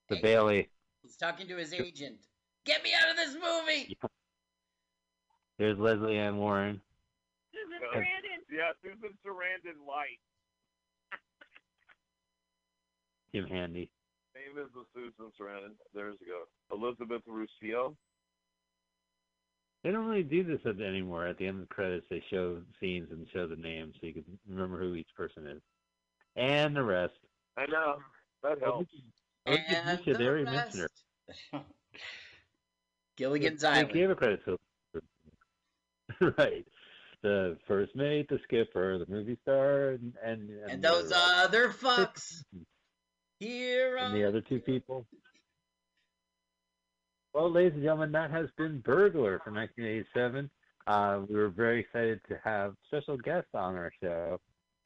The 0.08 0.18
Bailey. 0.20 0.68
He's 1.02 1.16
talking 1.16 1.46
to 1.46 1.56
his 1.56 1.72
agent. 1.72 2.16
Get 2.66 2.82
me 2.82 2.90
out 3.00 3.10
of 3.10 3.16
this 3.16 3.34
movie. 3.34 3.96
There's 5.56 5.78
Lesley 5.78 6.18
Ann 6.18 6.38
Warren. 6.38 6.80
Susan 7.54 7.78
Brandon. 7.92 8.40
yeah, 8.50 8.72
Susan 8.82 9.16
Sarandon 9.24 9.86
Light. 9.86 10.18
Jim 13.34 13.46
Handy. 13.46 13.90
Name 14.34 14.64
is 14.64 14.70
the 14.74 14.84
Susan 14.94 15.32
Sarandon. 15.40 15.74
There's 15.94 16.16
you 16.20 16.26
go. 16.28 16.76
Elizabeth 16.76 17.22
Ruscio. 17.28 17.94
They 19.82 19.90
don't 19.90 20.06
really 20.06 20.22
do 20.22 20.44
this 20.44 20.60
anymore. 20.66 21.26
At 21.26 21.38
the 21.38 21.46
end 21.46 21.62
of 21.62 21.68
the 21.68 21.74
credits, 21.74 22.06
they 22.10 22.22
show 22.30 22.60
scenes 22.80 23.08
and 23.10 23.26
show 23.32 23.46
the 23.46 23.56
names 23.56 23.94
so 24.00 24.06
you 24.06 24.12
can 24.14 24.24
remember 24.48 24.78
who 24.78 24.94
each 24.94 25.08
person 25.16 25.46
is. 25.46 25.60
and 26.36 26.76
the 26.76 26.82
rest. 26.82 27.14
I 27.56 27.66
know 27.66 27.96
that 28.42 28.60
helps. 28.62 28.92
I 29.46 29.50
would 29.52 29.60
And 29.68 29.86
Misha 29.98 30.12
the 30.12 30.18
there 30.18 30.36
a 30.38 30.44
mentioner. 30.44 30.88
rest. 31.52 31.64
Gilligan's 33.16 33.62
They 33.62 33.68
Island. 33.68 33.92
gave 33.92 34.10
a 34.10 34.14
credit 34.14 34.40
to 34.44 34.56
right. 36.38 36.66
The 37.22 37.56
first 37.66 37.94
mate, 37.94 38.28
the 38.28 38.38
skipper, 38.44 38.98
the 38.98 39.06
movie 39.10 39.38
star, 39.42 39.90
and 39.90 40.14
and, 40.24 40.50
And 40.68 40.82
those 40.82 41.10
the, 41.10 41.16
other 41.18 41.70
fucks. 41.70 42.42
Here 43.40 43.96
and 43.96 44.14
the 44.14 44.22
other 44.24 44.42
two 44.42 44.60
people. 44.60 45.06
Well, 47.32 47.50
ladies 47.50 47.72
and 47.74 47.82
gentlemen, 47.82 48.12
that 48.12 48.30
has 48.30 48.48
been 48.58 48.80
Burglar 48.80 49.40
from 49.42 49.54
1987. 49.54 50.50
Uh, 50.86 51.20
we 51.28 51.34
were 51.36 51.48
very 51.48 51.80
excited 51.80 52.20
to 52.28 52.38
have 52.44 52.74
special 52.86 53.16
guests 53.16 53.50
on 53.54 53.76
our 53.76 53.92
show, 54.02 54.40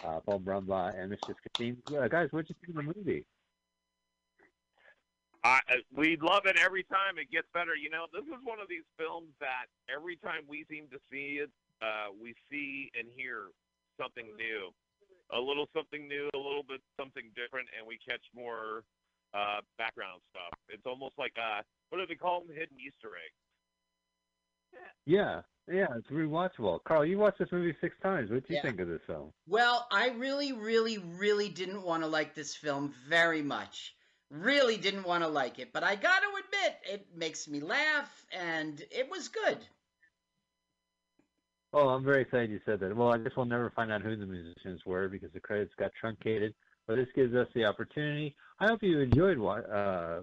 uh, 0.04 0.20
Paul 0.20 0.40
Brumbaugh 0.40 0.96
and 0.98 1.10
Mr. 1.12 1.34
Christine. 1.34 1.78
Uh, 1.96 2.06
guys, 2.08 2.28
what 2.30 2.46
did 2.46 2.50
you 2.50 2.66
think 2.74 2.78
of 2.78 2.94
the 2.94 3.00
movie? 3.00 3.24
I, 5.42 5.60
I- 5.68 5.82
we 5.96 6.16
love 6.20 6.46
it 6.46 6.56
every 6.56 6.84
time 6.84 7.18
it 7.18 7.30
gets 7.32 7.48
better. 7.52 7.74
You 7.74 7.90
know, 7.90 8.06
this 8.12 8.24
is 8.24 8.40
one 8.44 8.60
of 8.60 8.68
these 8.68 8.84
films 8.98 9.30
that 9.40 9.66
every 9.92 10.16
time 10.16 10.42
we 10.48 10.64
seem 10.70 10.86
to 10.92 10.98
see 11.10 11.40
it, 11.42 11.50
uh, 11.82 12.08
we 12.20 12.34
see 12.50 12.90
and 12.98 13.08
hear 13.16 13.46
something 14.00 14.26
new, 14.36 14.70
a 15.32 15.40
little 15.40 15.66
something 15.74 16.08
new, 16.08 16.28
a 16.34 16.38
little 16.38 16.64
bit 16.66 16.80
something 16.98 17.30
different, 17.36 17.68
and 17.76 17.86
we 17.86 17.98
catch 18.06 18.22
more 18.34 18.84
uh, 19.32 19.60
background 19.78 20.20
stuff. 20.30 20.52
It's 20.68 20.86
almost 20.86 21.14
like 21.18 21.32
uh, 21.38 21.62
what 21.90 21.98
do 21.98 22.06
they 22.06 22.14
call 22.18 22.40
them? 22.40 22.50
Hidden 22.54 22.76
Easter 22.80 23.16
eggs. 23.16 23.40
Yeah, 25.06 25.42
yeah, 25.68 25.86
it's 25.96 26.08
rewatchable. 26.08 26.82
Carl, 26.84 27.04
you 27.04 27.18
watched 27.18 27.38
this 27.38 27.52
movie 27.52 27.76
six 27.80 27.94
times. 28.02 28.30
What 28.30 28.46
do 28.46 28.54
you 28.54 28.60
Yeah. 28.62 28.70
think 28.70 28.80
of 28.80 28.88
this 28.88 29.00
film? 29.06 29.32
Well, 29.46 29.86
I 29.90 30.08
really, 30.10 30.52
really, 30.52 30.98
really 30.98 31.48
didn't 31.48 31.82
want 31.82 32.02
to 32.02 32.06
like 32.08 32.34
this 32.34 32.54
film 32.54 32.94
very 33.08 33.42
much. 33.42 33.94
Really 34.30 34.76
didn't 34.78 35.06
want 35.06 35.22
to 35.22 35.28
like 35.28 35.58
it, 35.58 35.72
but 35.72 35.84
I 35.84 35.96
got 35.96 36.20
to 36.20 36.28
admit, 36.28 36.80
it 36.90 37.06
makes 37.14 37.46
me 37.46 37.60
laugh, 37.60 38.26
and 38.32 38.82
it 38.90 39.10
was 39.10 39.28
good. 39.28 39.58
Oh, 41.76 41.88
I'm 41.88 42.04
very 42.04 42.22
excited 42.22 42.50
you 42.50 42.60
said 42.64 42.78
that. 42.80 42.94
Well, 42.94 43.12
I 43.12 43.18
guess 43.18 43.32
we'll 43.36 43.46
never 43.46 43.68
find 43.74 43.90
out 43.90 44.00
who 44.00 44.14
the 44.14 44.26
musicians 44.26 44.82
were 44.86 45.08
because 45.08 45.32
the 45.34 45.40
credits 45.40 45.72
got 45.76 45.90
truncated. 46.00 46.54
But 46.86 46.96
this 46.96 47.08
gives 47.16 47.34
us 47.34 47.48
the 47.52 47.64
opportunity. 47.64 48.36
I 48.60 48.68
hope 48.68 48.80
you 48.84 49.00
enjoyed 49.00 49.38
uh, 49.38 50.20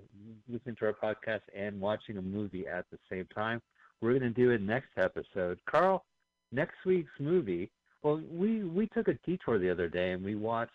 listening 0.47 0.77
to 0.77 0.85
our 0.85 0.93
podcast 0.93 1.41
and 1.53 1.81
watching 1.81 2.17
a 2.17 2.21
movie 2.21 2.67
at 2.67 2.85
the 2.89 2.97
same 3.09 3.27
time. 3.35 3.61
We're 3.99 4.17
going 4.17 4.33
to 4.33 4.41
do 4.41 4.51
it 4.51 4.61
next 4.61 4.91
episode. 4.95 5.59
Carl, 5.69 6.05
next 6.53 6.75
week's 6.85 7.11
movie. 7.19 7.69
Well, 8.01 8.21
we 8.31 8.63
we 8.63 8.87
took 8.87 9.09
a 9.09 9.15
detour 9.25 9.59
the 9.59 9.69
other 9.69 9.89
day 9.89 10.11
and 10.11 10.23
we 10.23 10.35
watched 10.35 10.71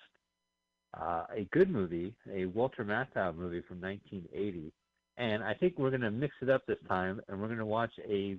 uh, 0.93 1.25
a 1.35 1.49
good 1.53 1.71
movie, 1.71 2.15
a 2.31 2.45
Walter 2.45 2.85
Matthau 2.85 3.35
movie 3.35 3.63
from 3.67 3.81
1980. 3.81 4.73
And 5.17 5.43
I 5.43 5.55
think 5.55 5.79
we're 5.79 5.91
going 5.91 6.03
to 6.03 6.11
mix 6.11 6.35
it 6.43 6.51
up 6.51 6.67
this 6.67 6.77
time, 6.87 7.23
and 7.29 7.41
we're 7.41 7.47
going 7.47 7.59
to 7.59 7.65
watch 7.65 7.93
a 8.07 8.37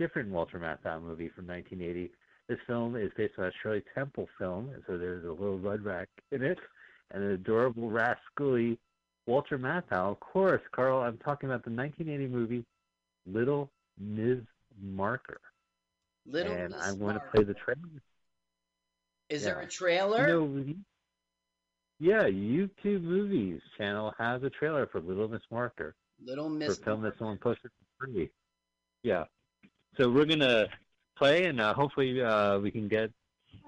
different 0.00 0.30
Walter 0.30 0.58
Matthau 0.58 1.00
movie 1.00 1.28
from 1.28 1.46
1980. 1.46 2.10
This 2.48 2.58
film 2.66 2.96
is 2.96 3.12
based 3.16 3.34
on 3.38 3.44
a 3.44 3.52
Shirley 3.62 3.84
Temple 3.94 4.26
film, 4.38 4.70
and 4.74 4.82
so 4.86 4.98
there's 4.98 5.24
a 5.24 5.30
little 5.30 5.58
Rudrack 5.58 6.06
in 6.32 6.42
it, 6.42 6.58
and 7.12 7.22
an 7.22 7.32
adorable 7.32 7.90
rascally 7.90 8.78
Walter 9.26 9.58
Matthau. 9.58 10.10
Of 10.10 10.20
course, 10.20 10.62
Carl, 10.72 11.00
I'm 11.00 11.18
talking 11.18 11.50
about 11.50 11.64
the 11.64 11.70
1980 11.70 12.26
movie 12.26 12.64
Little 13.26 13.70
Ms. 14.00 14.38
Marker. 14.82 15.40
Little 16.26 16.52
and 16.52 16.70
Miss 16.70 16.82
I'm 16.82 16.98
going 16.98 17.14
to 17.14 17.22
play 17.32 17.44
the 17.44 17.54
trailer. 17.54 17.78
Is 19.28 19.44
there 19.44 19.60
a 19.60 19.66
trailer? 19.66 20.28
You 20.28 20.46
know, 20.46 20.74
yeah, 22.00 22.22
YouTube 22.22 23.02
Movies 23.02 23.60
channel 23.76 24.14
has 24.18 24.42
a 24.42 24.50
trailer 24.50 24.86
for 24.86 25.00
Little 25.00 25.28
Miss 25.28 25.42
Marker 25.50 25.94
Little 26.24 26.48
for 26.48 26.54
Miss 26.54 26.78
a 26.78 26.82
film 26.82 27.02
that's 27.02 27.20
Marvel. 27.20 27.32
on 27.32 27.38
posted 27.38 27.70
for 27.70 28.06
free. 28.06 28.30
Yeah. 29.02 29.24
So 29.98 30.10
we're 30.10 30.24
gonna 30.24 30.66
play, 31.16 31.46
and 31.46 31.60
uh, 31.60 31.74
hopefully 31.74 32.22
uh, 32.22 32.58
we 32.58 32.70
can 32.70 32.88
get 32.88 33.10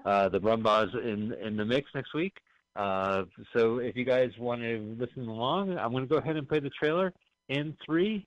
uh, 0.05 0.29
the 0.29 0.39
Rumbas 0.39 0.93
in 0.95 1.33
in 1.33 1.57
the 1.57 1.65
mix 1.65 1.89
next 1.93 2.13
week. 2.13 2.33
Uh, 2.75 3.23
so 3.55 3.77
if 3.77 3.95
you 3.95 4.03
guys 4.03 4.31
want 4.39 4.61
to 4.61 4.95
listen 4.97 5.27
along, 5.27 5.77
I'm 5.77 5.91
gonna 5.91 6.07
go 6.07 6.17
ahead 6.17 6.37
and 6.37 6.47
play 6.47 6.59
the 6.59 6.71
trailer 6.71 7.13
in 7.49 7.75
three, 7.85 8.25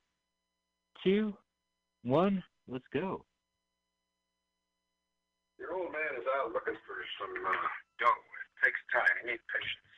two, 1.02 1.34
one. 2.04 2.42
Let's 2.68 2.86
go. 2.92 3.24
Your 5.58 5.72
old 5.72 5.90
man 5.92 6.20
is 6.20 6.26
out 6.38 6.52
looking 6.52 6.76
for 6.86 6.98
some 7.18 7.34
uh, 7.46 7.52
dough. 7.98 8.06
It 8.06 8.66
takes 8.66 8.80
time. 8.92 9.08
You 9.24 9.32
need 9.32 9.42
patience. 9.50 9.94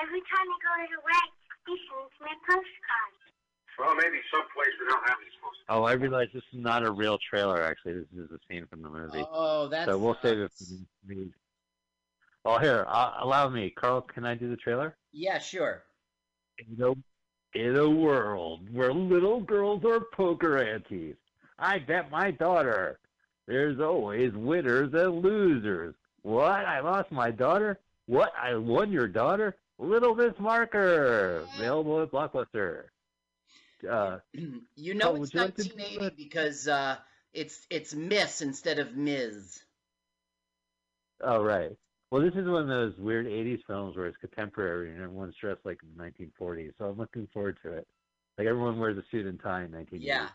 Every 0.00 0.22
time 0.26 0.46
I 0.48 0.56
go 0.58 0.72
to 0.80 0.88
the 0.90 1.02
wax, 1.06 1.30
he 1.66 1.74
sends 1.86 2.14
me 2.18 2.30
a 2.34 2.38
postcard. 2.50 3.23
Well, 3.78 3.94
maybe 3.96 4.18
someplace 4.30 4.68
we 4.80 4.86
don't 4.88 5.08
have 5.08 5.18
these 5.20 5.32
supposed 5.36 5.54
Oh, 5.68 5.84
I 5.84 5.92
realize 5.92 6.28
this 6.34 6.42
is 6.52 6.60
not 6.60 6.84
a 6.84 6.90
real 6.90 7.18
trailer. 7.30 7.62
Actually, 7.62 7.94
this 7.94 8.24
is 8.24 8.30
a 8.30 8.38
scene 8.48 8.66
from 8.66 8.82
the 8.82 8.90
movie. 8.90 9.24
Oh, 9.32 9.68
that's. 9.68 9.90
so 9.90 9.98
we'll 9.98 10.18
save 10.22 10.38
it 10.38 10.52
for 10.52 10.64
the 10.64 10.80
movie. 11.06 11.32
Well, 12.44 12.58
here, 12.58 12.84
uh, 12.86 13.12
allow 13.20 13.48
me, 13.48 13.70
Carl. 13.70 14.02
Can 14.02 14.26
I 14.26 14.34
do 14.34 14.50
the 14.50 14.56
trailer? 14.56 14.96
Yeah, 15.12 15.38
sure. 15.38 15.84
In 16.58 16.82
a, 16.82 17.58
in 17.58 17.76
a 17.76 17.88
world 17.88 18.68
where 18.70 18.92
little 18.92 19.40
girls 19.40 19.84
are 19.84 20.00
poker 20.12 20.58
aunties, 20.58 21.16
I 21.58 21.78
bet 21.78 22.10
my 22.10 22.30
daughter. 22.30 22.98
There's 23.46 23.80
always 23.80 24.32
winners 24.34 24.92
and 24.92 25.22
losers. 25.22 25.94
What? 26.22 26.50
I 26.50 26.80
lost 26.80 27.10
my 27.10 27.30
daughter? 27.30 27.80
What? 28.06 28.32
I 28.40 28.54
won 28.56 28.92
your 28.92 29.08
daughter? 29.08 29.56
Little 29.78 30.14
Miss 30.14 30.34
Marker, 30.38 31.46
available 31.56 32.02
at 32.02 32.12
Blockbuster. 32.12 32.84
Uh, 33.88 34.18
you 34.76 34.94
know 34.94 35.10
Oh, 35.10 35.14
it's 35.16 35.20
would 35.20 35.34
you 35.34 35.40
like 35.40 35.56
to 35.56 35.62
1980 35.62 36.14
because 36.16 36.68
uh, 36.68 36.96
it's 37.32 37.66
it's 37.70 37.94
Miss 37.94 38.40
instead 38.42 38.78
of 38.78 38.96
Ms. 38.96 39.60
oh, 41.22 41.42
right. 41.42 41.70
Well, 42.10 42.22
this 42.22 42.34
is 42.34 42.46
one 42.46 42.62
of 42.62 42.68
those 42.68 42.96
weird 42.98 43.26
'80s 43.26 43.60
films 43.66 43.96
where 43.96 44.06
it's 44.06 44.16
contemporary 44.18 44.92
and 44.92 45.02
everyone's 45.02 45.34
dressed 45.40 45.64
like 45.64 45.78
in 45.82 45.88
the 45.96 46.04
1940s. 46.40 46.72
So 46.78 46.86
I'm 46.86 46.98
looking 46.98 47.28
forward 47.32 47.58
to 47.64 47.72
it. 47.72 47.86
Like 48.38 48.46
everyone 48.46 48.78
wears 48.78 48.98
a 48.98 49.02
suit 49.10 49.26
and 49.26 49.40
tie 49.40 49.64
in 49.64 49.70
1980s. 49.70 49.98
Yeah. 50.00 50.28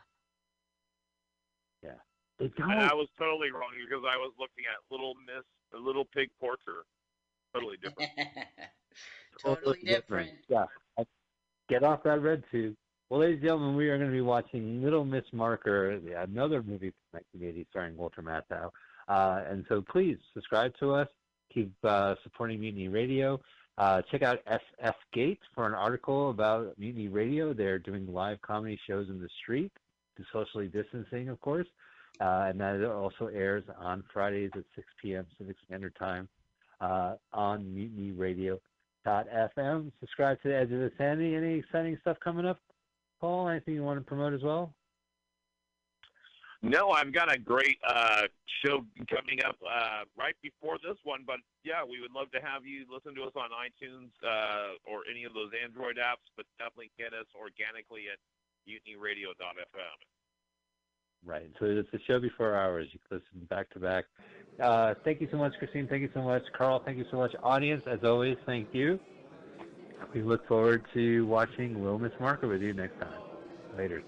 Yeah. 1.84 1.92
They 2.38 2.48
don't. 2.58 2.72
And 2.72 2.82
I 2.82 2.94
was 2.94 3.08
totally 3.18 3.52
wrong 3.52 3.72
because 3.80 4.04
I 4.06 4.18
was 4.18 4.34
looking 4.40 4.66
at 4.70 4.92
Little 4.92 5.16
Miss, 5.26 5.44
the 5.72 5.78
Little 5.78 6.06
Pig 6.06 6.30
Porter. 6.40 6.86
Totally 7.54 7.78
different. 7.78 8.12
totally 9.44 9.80
different. 9.86 10.32
Yeah. 10.48 10.66
Get 11.70 11.84
off 11.84 12.04
that 12.04 12.22
red 12.22 12.44
tube. 12.52 12.76
Well, 13.10 13.22
ladies 13.22 13.38
and 13.38 13.46
gentlemen, 13.46 13.76
we 13.76 13.90
are 13.90 13.98
going 13.98 14.12
to 14.12 14.16
be 14.16 14.22
watching 14.22 14.84
Little 14.84 15.04
Miss 15.04 15.24
Marker, 15.34 16.00
another 16.16 16.62
movie 16.62 16.92
from 16.92 17.22
1980 17.34 17.66
starring 17.72 17.98
Walter 17.98 18.22
Matthau. 18.22 18.70
Uh, 19.08 19.42
and 19.50 19.66
so 19.68 19.82
please 19.82 20.18
subscribe 20.36 20.74
to 20.80 20.94
us. 20.94 21.08
Keep 21.52 21.74
uh, 21.84 22.14
supporting 22.22 22.60
Mutiny 22.60 22.88
Radio. 22.88 23.42
Uh, 23.80 24.04
check 24.12 24.22
out 24.22 24.46
SF 24.46 24.94
Gate 25.12 25.40
for 25.56 25.66
an 25.66 25.74
article 25.74 26.30
about 26.30 26.78
Mutiny 26.78 27.08
Radio. 27.08 27.52
They're 27.52 27.80
doing 27.80 28.14
live 28.14 28.40
comedy 28.44 28.80
shows 28.86 29.10
in 29.10 29.20
the 29.20 29.30
street, 29.42 29.72
socially 30.32 30.68
distancing, 30.68 31.30
of 31.30 31.42
course. 31.42 31.66
Uh, 32.22 32.50
and 32.50 32.60
that 32.60 32.86
also 32.86 33.26
airs 33.34 33.64
on 33.80 34.04
Fridays 34.14 34.52
at 34.54 34.66
6 34.76 34.88
p.m. 35.02 35.26
Pacific 35.32 35.56
Standard 35.66 35.96
Time 35.96 36.30
uh, 36.80 37.16
on 37.34 37.64
mutinyradio.fm. 37.76 39.92
Subscribe 40.00 40.40
to 40.44 40.50
the 40.50 40.56
Edge 40.56 40.72
of 40.72 40.80
the 40.80 40.92
Sandy. 40.96 41.36
Any 41.36 41.56
exciting 41.56 41.98
stuff 42.02 42.18
coming 42.24 42.46
up, 42.46 42.60
Paul? 43.20 43.50
Anything 43.50 43.76
you 43.76 43.84
want 43.84 44.00
to 44.00 44.06
promote 44.06 44.34
as 44.34 44.42
well? 44.42 44.74
No, 46.62 46.90
I've 46.92 47.14
got 47.14 47.34
a 47.34 47.40
great 47.40 47.78
uh, 47.88 48.24
show 48.64 48.84
coming 49.08 49.40
up 49.48 49.56
uh, 49.64 50.04
right 50.20 50.36
before 50.44 50.76
this 50.84 50.98
one, 51.06 51.24
but 51.26 51.40
yeah, 51.64 51.88
we 51.88 52.02
would 52.02 52.12
love 52.12 52.32
to 52.32 52.42
have 52.44 52.66
you 52.66 52.84
listen 52.92 53.16
to 53.16 53.24
us 53.24 53.32
on 53.40 53.48
iTunes 53.56 54.12
uh, 54.20 54.76
or 54.84 55.08
any 55.10 55.24
of 55.24 55.34
those 55.34 55.52
Android 55.56 55.96
apps, 55.96 56.28
but 56.36 56.46
definitely 56.60 56.92
get 57.00 57.16
us 57.16 57.28
organically 57.32 58.12
at 58.12 58.20
mutinyradio.fm. 58.68 59.98
Right. 61.26 61.50
So 61.60 61.66
it's 61.66 61.88
a 61.94 62.00
show 62.08 62.20
before 62.20 62.54
ours. 62.54 62.88
You 62.92 63.00
can 63.08 63.20
listen 63.20 63.48
back 63.48 63.70
to 63.72 63.80
back. 63.80 64.06
Uh, 64.62 64.96
thank 65.04 65.22
you 65.22 65.28
so 65.32 65.38
much, 65.38 65.54
Christine. 65.60 65.88
Thank 65.88 66.02
you 66.02 66.10
so 66.14 66.22
much, 66.22 66.44
Carl. 66.58 66.82
Thank 66.84 66.98
you 66.98 67.06
so 67.12 67.18
much, 67.18 67.32
audience. 67.42 67.84
As 67.88 68.00
always, 68.04 68.38
thank 68.46 68.68
you. 68.74 69.00
We 70.14 70.22
look 70.22 70.48
forward 70.48 70.84
to 70.94 71.26
watching 71.26 71.82
Little 71.84 72.00
Miss 72.00 72.14
Marker 72.20 72.48
with 72.48 72.62
you 72.62 72.74
next 72.74 73.00
time. 73.00 73.22
Later. 73.78 74.04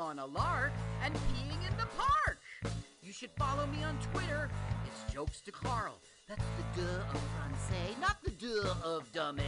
On 0.00 0.18
a 0.18 0.26
lark, 0.26 0.72
and 1.04 1.14
peeing 1.14 1.68
in 1.68 1.76
the 1.76 1.86
park. 1.96 2.40
You 3.02 3.12
should 3.12 3.30
follow 3.36 3.66
me 3.66 3.84
on 3.84 3.98
Twitter. 4.12 4.50
It's 4.86 5.12
Jokes 5.12 5.40
to 5.42 5.52
Carl. 5.52 6.00
That's 6.26 6.42
the 6.56 6.80
duh 6.80 7.04
of 7.12 7.20
Francais, 7.36 7.94
not 8.00 8.22
the 8.24 8.30
duh 8.30 8.74
of 8.82 9.12
dumbass. 9.12 9.44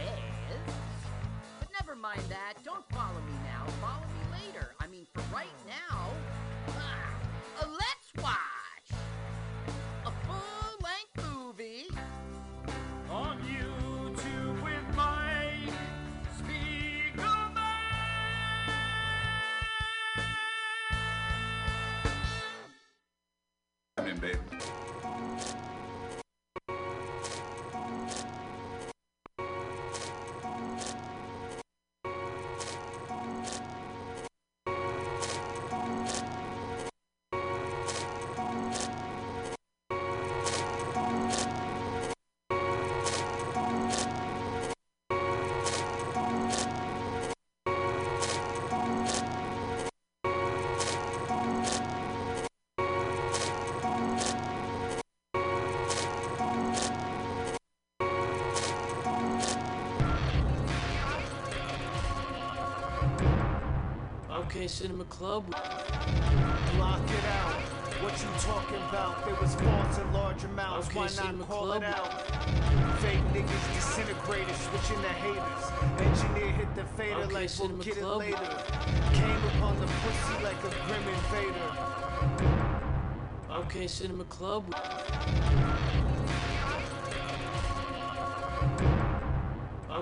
But 1.59 1.69
never 1.79 1.95
mind 1.95 2.21
that. 2.29 2.53
Don't 2.63 2.87
follow 2.89 3.19
me 3.21 3.33
now. 3.43 3.65
Follow 3.81 4.05
me 4.05 4.45
later. 4.45 4.72
Okay, 64.63 64.69
Cinema 64.69 65.03
Club. 65.03 65.45
Block 65.51 67.01
it 67.03 67.25
out. 67.25 67.59
What 67.99 68.13
you 68.13 68.29
talking 68.39 68.77
about? 68.87 69.25
There 69.25 69.35
was 69.35 69.55
faults 69.55 69.97
in 69.97 70.13
large 70.13 70.41
amounts. 70.45 70.87
Okay, 70.87 70.99
Why 70.99 71.07
Cinema 71.07 71.39
not 71.39 71.47
call 71.49 71.65
Club. 71.65 71.83
it 71.83 71.89
out? 71.89 72.21
Fake 73.01 73.19
niggas 73.33 73.73
disintegrated, 73.75 74.55
switching 74.55 75.01
the 75.01 75.09
haters. 75.09 75.63
Engineer 75.99 76.51
hit 76.53 76.75
the 76.75 76.85
fader 76.95 77.15
Okay, 77.15 77.33
like 77.33 77.33
we'll 77.33 77.47
Cinema 77.49 77.83
get 77.83 77.97
Club. 77.97 78.21
it 78.21 78.25
later. 78.31 78.63
Came 79.11 79.43
upon 79.57 79.75
the 79.81 79.87
pussy 79.99 80.43
like 80.45 80.63
a 80.63 80.71
grim 80.87 81.03
invader. 81.09 81.71
Okay, 83.65 83.85
Cinema 83.87 84.23
Club. 84.23 84.63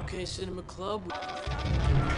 Okay, 0.03 0.25
Cinema 0.25 0.61
Club. 0.63 1.01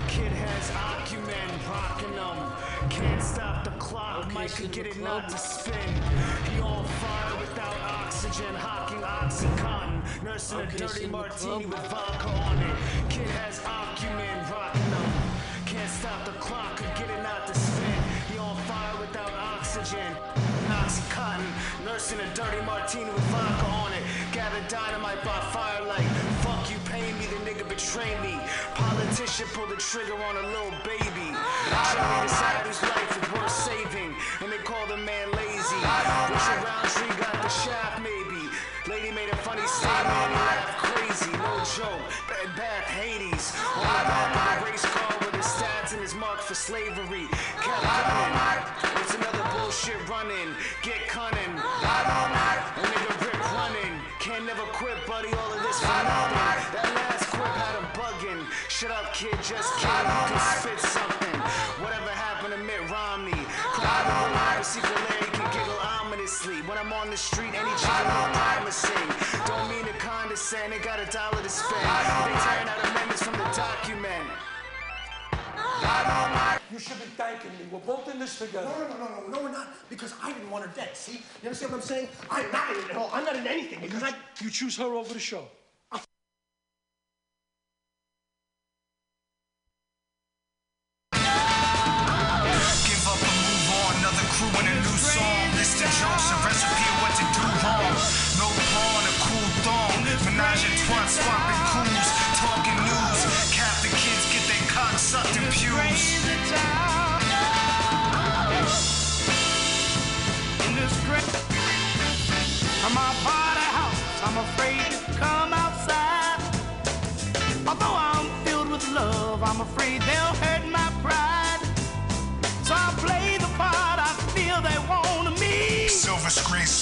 Kid 0.08 0.32
has 0.32 0.70
acumen, 0.72 1.50
rocking 1.70 2.12
them. 2.16 2.90
Can't 2.90 3.22
stop 3.22 3.64
the 3.64 3.70
clock, 3.72 4.26
Okay, 4.26 4.34
Mike 4.34 4.50
Cinema 4.50 4.74
get 4.74 4.86
it 4.88 4.94
Club. 4.94 5.22
not 5.22 5.30
to 5.30 5.38
spin. 5.38 5.90
He 6.50 6.60
on 6.62 6.86
fire 6.86 7.40
without 7.40 7.76
oxygen, 8.02 8.56
hawking 8.56 9.02
oxycontin. 9.02 10.24
Nursing 10.24 10.60
Okay, 10.60 10.76
a 10.76 10.80
dirty 10.80 10.94
Cinema 10.94 11.18
martini 11.18 11.66
Club. 11.66 11.74
with 11.74 11.92
vodka 11.92 12.30
on 12.30 12.58
it. 12.60 12.76
Kid 13.10 13.28
has 13.42 13.60
acumen, 13.60 14.38
rocking 14.52 14.90
them. 14.90 15.12
Can't 15.66 15.90
stop 15.90 16.26
the 16.26 16.32
clock, 16.40 16.78
could 16.78 16.96
get 16.98 17.10
it 17.10 17.22
not 17.22 17.48
to 17.48 17.54
spin. 17.54 18.00
He 18.32 18.38
on 18.40 18.56
fire 18.66 19.00
without 19.00 19.34
oxygen. 19.34 20.16
Oxycontin, 20.74 21.86
nursing 21.86 22.20
a 22.20 22.28
dirty 22.34 22.62
martini 22.66 23.06
with 23.06 23.24
vodka 23.30 23.66
on 23.84 23.94
it. 23.94 24.04
Gather 24.32 24.62
dynamite 24.68 25.24
by 25.24 25.40
firelight. 25.54 26.08
Fuck 26.42 26.70
you, 26.72 26.78
pay 26.90 27.14
me, 27.14 27.26
the 27.28 27.36
nigga 27.46 27.53
betray 27.74 28.14
me. 28.22 28.38
Politician 28.76 29.48
pull 29.54 29.66
the 29.66 29.76
trigger 29.78 30.14
on 30.14 30.38
a 30.38 30.46
little 30.54 30.78
baby. 30.86 31.30
Johnny 31.74 32.22
decided 32.30 32.68
his 32.70 32.82
life 32.84 33.12
is 33.18 33.26
worth 33.34 33.50
saving, 33.50 34.14
and 34.42 34.52
they 34.52 34.62
call 34.62 34.86
the 34.86 34.98
man 34.98 35.32
lazy. 35.34 35.82
Richard 36.30 36.62
Roundtree 36.62 37.14
got 37.18 37.34
the 37.42 37.50
shaft, 37.50 38.02
maybe. 38.02 38.46
Lady 38.86 39.12
made 39.12 39.30
a 39.30 39.38
funny 39.38 39.66
statement 39.66 40.06
and 40.06 40.34
he 40.34 40.40
laughed 40.44 40.78
crazy. 40.86 41.32
No 41.40 41.54
joke. 41.64 42.04
Bad 42.28 42.50
Bath, 42.56 42.88
Hades. 42.94 43.56
On 43.80 43.82
the 43.82 44.04
back 44.12 44.62
of 44.62 44.68
a 44.68 44.72
race 44.72 44.86
car 44.94 45.16
with 45.22 45.34
his 45.34 45.46
stats 45.46 45.94
and 45.94 46.02
his 46.02 46.14
mark 46.14 46.42
for 46.42 46.54
slavery. 46.54 47.26
Kept 47.64 47.80
running. 47.80 49.02
It's 49.02 49.16
another 49.16 49.44
bullshit 49.56 49.98
running. 50.10 50.52
Kid. 59.24 59.40
Just 59.40 59.72
kidding. 59.80 60.12
You 60.12 60.24
can 60.28 60.42
spit 60.60 60.80
something. 60.80 61.40
Whatever 61.80 62.12
happened 62.12 62.54
to 62.54 62.60
Mitt 62.60 62.84
Romney? 62.92 63.44
Probably 63.80 64.64
secret 64.64 65.00
Larry 65.08 65.32
can 65.32 65.48
giggle 65.56 65.80
ominously. 65.80 66.60
When 66.68 66.78
I'm 66.78 66.92
on 66.92 67.10
the 67.10 67.18
street, 67.18 67.56
any 67.56 67.74
chicken 67.80 68.08
look 68.12 68.32
promising. 68.36 69.08
Don't 69.48 69.68
mean 69.72 69.86
to 69.88 69.96
condescend. 70.00 70.74
They 70.74 70.80
got 70.80 71.00
a 71.00 71.08
dollar 71.08 71.42
to 71.42 71.50
spend. 71.50 71.84
They 71.84 72.36
tearing 72.44 72.68
out 72.68 72.80
amendments 72.84 73.24
from 73.24 73.36
the 73.40 73.48
document. 73.56 74.28
You 76.72 76.80
should 76.80 76.98
be 76.98 77.06
thanking 77.16 77.52
me. 77.52 77.68
We're 77.72 77.80
both 77.80 78.10
in 78.12 78.18
this 78.18 78.40
together. 78.40 78.66
No, 78.66 78.88
no, 78.88 78.88
no, 78.88 78.98
no, 78.98 79.22
no, 79.22 79.28
no, 79.28 79.44
we're 79.44 79.52
not. 79.52 79.68
Because 79.90 80.16
I 80.24 80.34
didn't 80.34 80.50
want 80.50 80.66
her 80.66 80.72
dead. 80.76 80.96
See? 80.98 81.22
You 81.44 81.50
understand 81.50 81.72
what 81.72 81.82
I'm 81.82 81.84
saying? 81.84 82.08
I'm 82.32 82.52
not 82.52 82.72
in 82.72 82.84
it 82.84 82.90
at 82.90 82.98
all. 82.98 83.12
I'm 83.14 83.24
not 83.24 83.36
in 83.36 83.46
anything 83.46 83.80
because 83.80 84.02
I. 84.02 84.16
You 84.42 84.50
choose 84.50 84.76
her 84.78 84.86
over 84.86 85.14
the 85.14 85.20
show. 85.20 85.46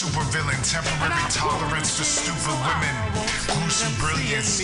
Supervillain, 0.02 0.58
temporary 0.66 1.14
tolerance 1.30 1.94
for 1.94 2.02
stupid 2.02 2.58
women. 2.66 2.96
Gruesome 3.54 3.94
brilliance. 4.02 4.58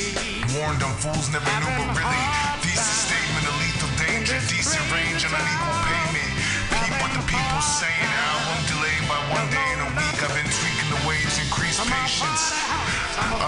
Warned 0.57 0.81
them 0.81 0.89
fools 0.97 1.29
never 1.29 1.45
knew, 1.61 1.77
but 1.77 1.93
really. 1.93 2.23
Thesis 2.65 3.05
statement 3.05 3.45
of 3.45 3.53
lethal 3.61 3.91
danger, 4.01 4.33
decent 4.49 4.81
range 4.89 5.21
and 5.29 5.33
unequal 5.37 5.77
payment. 5.85 6.31
Peep 6.73 6.93
what 6.97 7.13
the 7.13 7.21
people 7.29 7.61
saying. 7.61 8.09
Album 8.33 8.65
delayed 8.65 9.05
by 9.05 9.21
one 9.29 9.45
day 9.53 9.67
in 9.77 9.79
a 9.85 9.89
week. 9.93 10.17
I've 10.25 10.33
been 10.33 10.49
tweaking 10.49 10.89
the 10.89 11.01
waves, 11.05 11.37
increase 11.37 11.77
patience. 11.85 12.57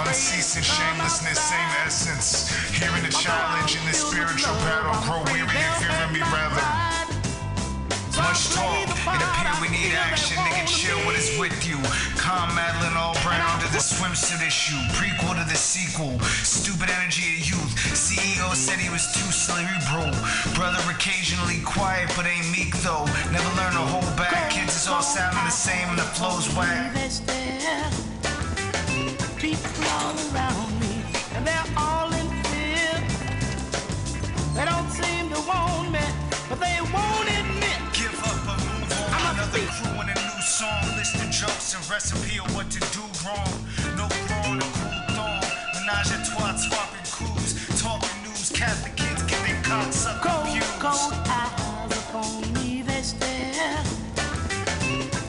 Unceasing 0.06 0.62
shamelessness, 0.62 1.42
same 1.42 1.72
essence. 1.90 2.54
Hearing 2.70 3.02
the 3.02 3.10
challenge 3.10 3.74
in 3.74 3.84
this 3.90 3.98
spiritual 3.98 4.54
battle, 4.62 4.94
grow 5.10 5.26
weary 5.34 5.58
and 5.58 5.74
fearing 5.82 6.14
me 6.14 6.22
rather. 6.30 6.62
Much 8.14 8.54
talk, 8.54 8.86
it 8.86 9.22
appear 9.26 9.58
we 9.58 9.74
need 9.74 9.98
action. 9.98 10.29
Nigga, 11.30 11.38
chill 11.38 11.40
what 11.40 11.52
is 11.52 11.54
with 11.54 11.68
you. 11.68 11.78
Calm 12.18 12.54
Madeleine 12.56 12.98
Albright 12.98 13.42
under 13.54 13.68
the 13.68 13.80
swimsuit 13.80 14.46
issue. 14.46 14.76
Prequel 14.94 15.36
to 15.42 15.50
the 15.50 15.56
sequel. 15.56 16.20
Stupid 16.44 16.90
energy 16.90 17.38
of 17.38 17.50
youth. 17.50 17.74
CEO 17.94 18.54
said 18.56 18.80
he 18.80 18.90
was 18.90 19.06
too 19.14 19.32
cerebral. 19.32 20.12
Brother 20.56 20.80
occasionally 20.90 21.62
quiet, 21.66 22.12
but 22.16 22.26
ain't 22.26 22.50
meek 22.52 22.76
though. 22.82 23.06
Never 23.32 23.50
learn 23.58 23.74
to 23.74 23.86
hold 23.92 24.16
back. 24.18 24.52
Kids 24.52 24.76
is 24.76 24.88
all 24.88 25.02
sounding 25.02 25.44
the 25.46 25.52
same 25.52 25.90
and 25.90 25.98
the 26.00 26.10
flow's 26.18 26.48
whack. 26.56 26.94
People 29.38 29.84
all 29.88 30.16
around 30.34 30.80
me, 30.80 31.02
and 31.36 31.48
they're 31.48 31.70
all 31.78 32.12
in 32.14 32.28
fear. 32.52 33.00
They 34.54 34.66
don't 34.66 34.90
seem 34.92 35.30
to 35.30 35.40
want 35.48 35.92
me, 35.92 36.06
but 36.50 36.60
they 36.60 36.80
won't 36.92 37.30
admit. 37.30 37.80
Give 37.94 38.14
up 38.26 38.44
or 38.52 38.60
move 38.68 38.92
on. 38.92 39.34
Another 39.34 39.48
crew 39.48 39.60
a 39.60 39.84
new 39.84 39.89
song. 40.60 40.84
List 40.98 41.16
of 41.16 41.30
jokes 41.32 41.74
and 41.76 41.84
recipe 41.90 42.38
of 42.40 42.54
what 42.54 42.70
to 42.70 42.80
do 42.92 43.04
wrong. 43.24 43.54
No 43.96 44.08
cool 44.28 44.60
thong. 45.16 45.40
Menage 45.76 46.12
a 46.12 46.20
twat, 46.28 46.60
swapping 46.60 47.08
crews. 47.16 47.52
Talking 47.80 48.20
news, 48.24 48.52
Catholic 48.52 48.96
kids 48.98 49.24
their 49.24 49.56
cocks 49.64 49.96
sucked. 50.04 50.24
Go 50.24 50.36
cold 50.84 51.16
eyes 51.32 51.92
upon 52.02 52.54
me 52.54 52.82
they 52.82 53.02
stare. 53.02 53.84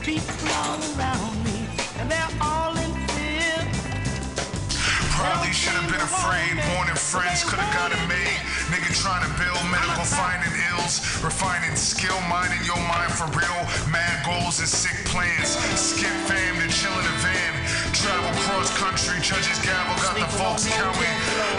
People 0.02 0.34
all 0.58 0.80
around 0.98 1.34
me, 1.46 1.58
and 1.98 2.10
they're 2.10 2.34
all 2.42 2.74
in 2.84 2.92
fear. 3.14 3.58
Probably 5.14 5.52
should 5.52 5.78
have 5.78 5.88
been 5.92 6.04
afraid. 6.10 6.58
Wanted 6.74 6.98
friends, 6.98 7.44
could 7.44 7.60
have 7.60 7.72
got 7.78 7.92
it 7.92 8.02
made. 8.08 8.49
Nigga 8.70 8.94
trying 9.02 9.26
to 9.26 9.32
build 9.34 9.58
medical, 9.66 10.06
finding 10.06 10.54
ills, 10.70 11.02
refining 11.26 11.74
skill, 11.74 12.14
minding 12.30 12.62
your 12.62 12.78
mind 12.86 13.10
for 13.10 13.26
real. 13.34 13.60
Mad 13.90 14.22
goals 14.22 14.62
and 14.62 14.70
sick 14.70 14.94
plans. 15.10 15.58
Skip 15.74 16.14
fam 16.30 16.54
to 16.62 16.68
chill 16.70 16.94
in 16.94 17.02
a 17.02 17.16
van. 17.18 17.52
Travel 17.90 18.30
cross 18.46 18.70
country, 18.78 19.18
judges 19.26 19.58
gavel, 19.66 19.98
got 19.98 20.14
the 20.14 20.30
folks 20.38 20.70
counting. 20.70 21.16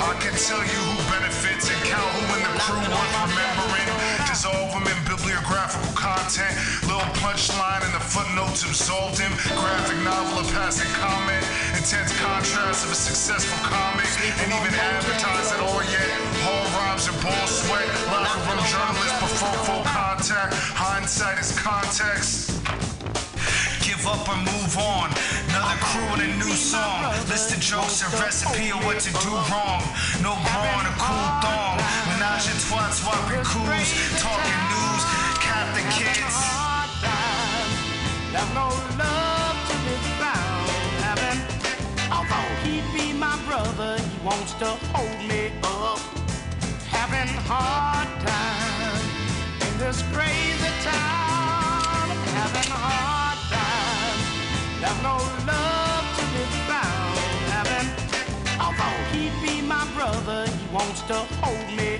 I 0.08 0.16
can 0.24 0.32
tell 0.40 0.64
you 0.64 0.80
who 0.88 0.96
benefits 1.12 1.68
and 1.68 1.84
count 1.84 2.08
who 2.16 2.24
in 2.32 2.42
the 2.48 2.56
crew 2.64 2.80
worth 2.80 3.16
remembering. 3.28 3.90
Dissolve 4.32 4.72
them 4.72 4.88
in 4.88 5.11
bibliographical 5.42 5.94
content. 5.96 6.54
Little 6.86 7.02
punchline 7.18 7.82
in 7.86 7.92
the 7.92 8.04
footnotes 8.04 8.64
absolved 8.64 9.18
him. 9.18 9.32
Graphic 9.58 9.98
novel, 10.04 10.40
a 10.40 10.46
passing 10.54 10.90
comment. 10.94 11.44
Intense 11.74 12.14
contrast 12.20 12.86
of 12.86 12.92
a 12.92 12.96
successful 12.96 13.58
comic. 13.66 14.06
And 14.42 14.54
even 14.54 14.74
advertise 14.74 15.52
it 15.52 15.60
all 15.62 15.82
yet. 15.90 16.10
Whole 16.46 16.68
rhymes 16.78 17.08
and 17.08 17.18
ball 17.22 17.48
sweat. 17.48 17.88
Locker 18.14 18.42
room 18.46 18.62
journalists 18.70 19.18
prefer 19.18 19.54
full 19.66 19.84
contact. 19.86 20.54
Hindsight 20.78 21.40
is 21.40 21.58
context. 21.58 22.62
Give 23.82 24.02
up 24.06 24.22
or 24.30 24.38
move 24.38 24.78
on. 24.78 25.10
Another 25.50 25.78
crew 25.82 26.06
and 26.22 26.22
a 26.22 26.30
new 26.38 26.54
song. 26.54 27.10
List 27.30 27.54
of 27.54 27.60
jokes 27.60 28.06
and 28.06 28.14
recipe 28.22 28.70
of 28.72 28.84
what 28.86 29.00
to 29.02 29.10
do 29.10 29.34
wrong. 29.50 29.82
No 30.22 30.38
bra 30.38 30.86
and 30.86 30.90
a 30.90 30.96
cool 31.02 31.30
thong. 31.42 31.78
Menage 32.14 32.50
a 32.50 32.56
trois 32.62 32.90
swapping 32.94 33.44
coos. 33.44 33.90
Talking 34.22 34.62
news. 34.70 35.01
Wants 44.24 44.54
to 44.54 44.66
hold 44.94 45.20
me 45.28 45.52
up. 45.64 46.00
Having 46.90 47.34
hard 47.50 48.08
time 48.22 49.02
in 49.66 49.78
this 49.78 50.02
crazy 50.14 50.72
town. 50.86 52.10
Having 52.38 52.72
hard 52.72 53.40
time. 53.58 54.20
There's 54.82 55.02
no 55.02 55.18
love 55.52 56.06
to 56.18 56.24
be 56.36 56.46
found. 56.70 57.18
Having, 57.56 57.88
although 58.62 59.00
he 59.12 59.30
be 59.44 59.62
my 59.66 59.86
brother, 59.96 60.46
he 60.46 60.66
wants 60.74 61.02
to 61.04 61.16
hold 61.42 61.68
me 61.76 61.91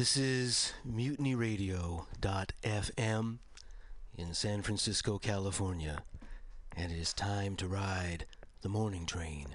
This 0.00 0.16
is 0.16 0.72
mutinyradio.fm 0.90 3.38
in 4.16 4.32
San 4.32 4.62
Francisco, 4.62 5.18
California, 5.18 6.02
and 6.74 6.90
it 6.90 6.98
is 6.98 7.12
time 7.12 7.54
to 7.56 7.68
ride 7.68 8.24
the 8.62 8.70
morning 8.70 9.04
train. 9.04 9.48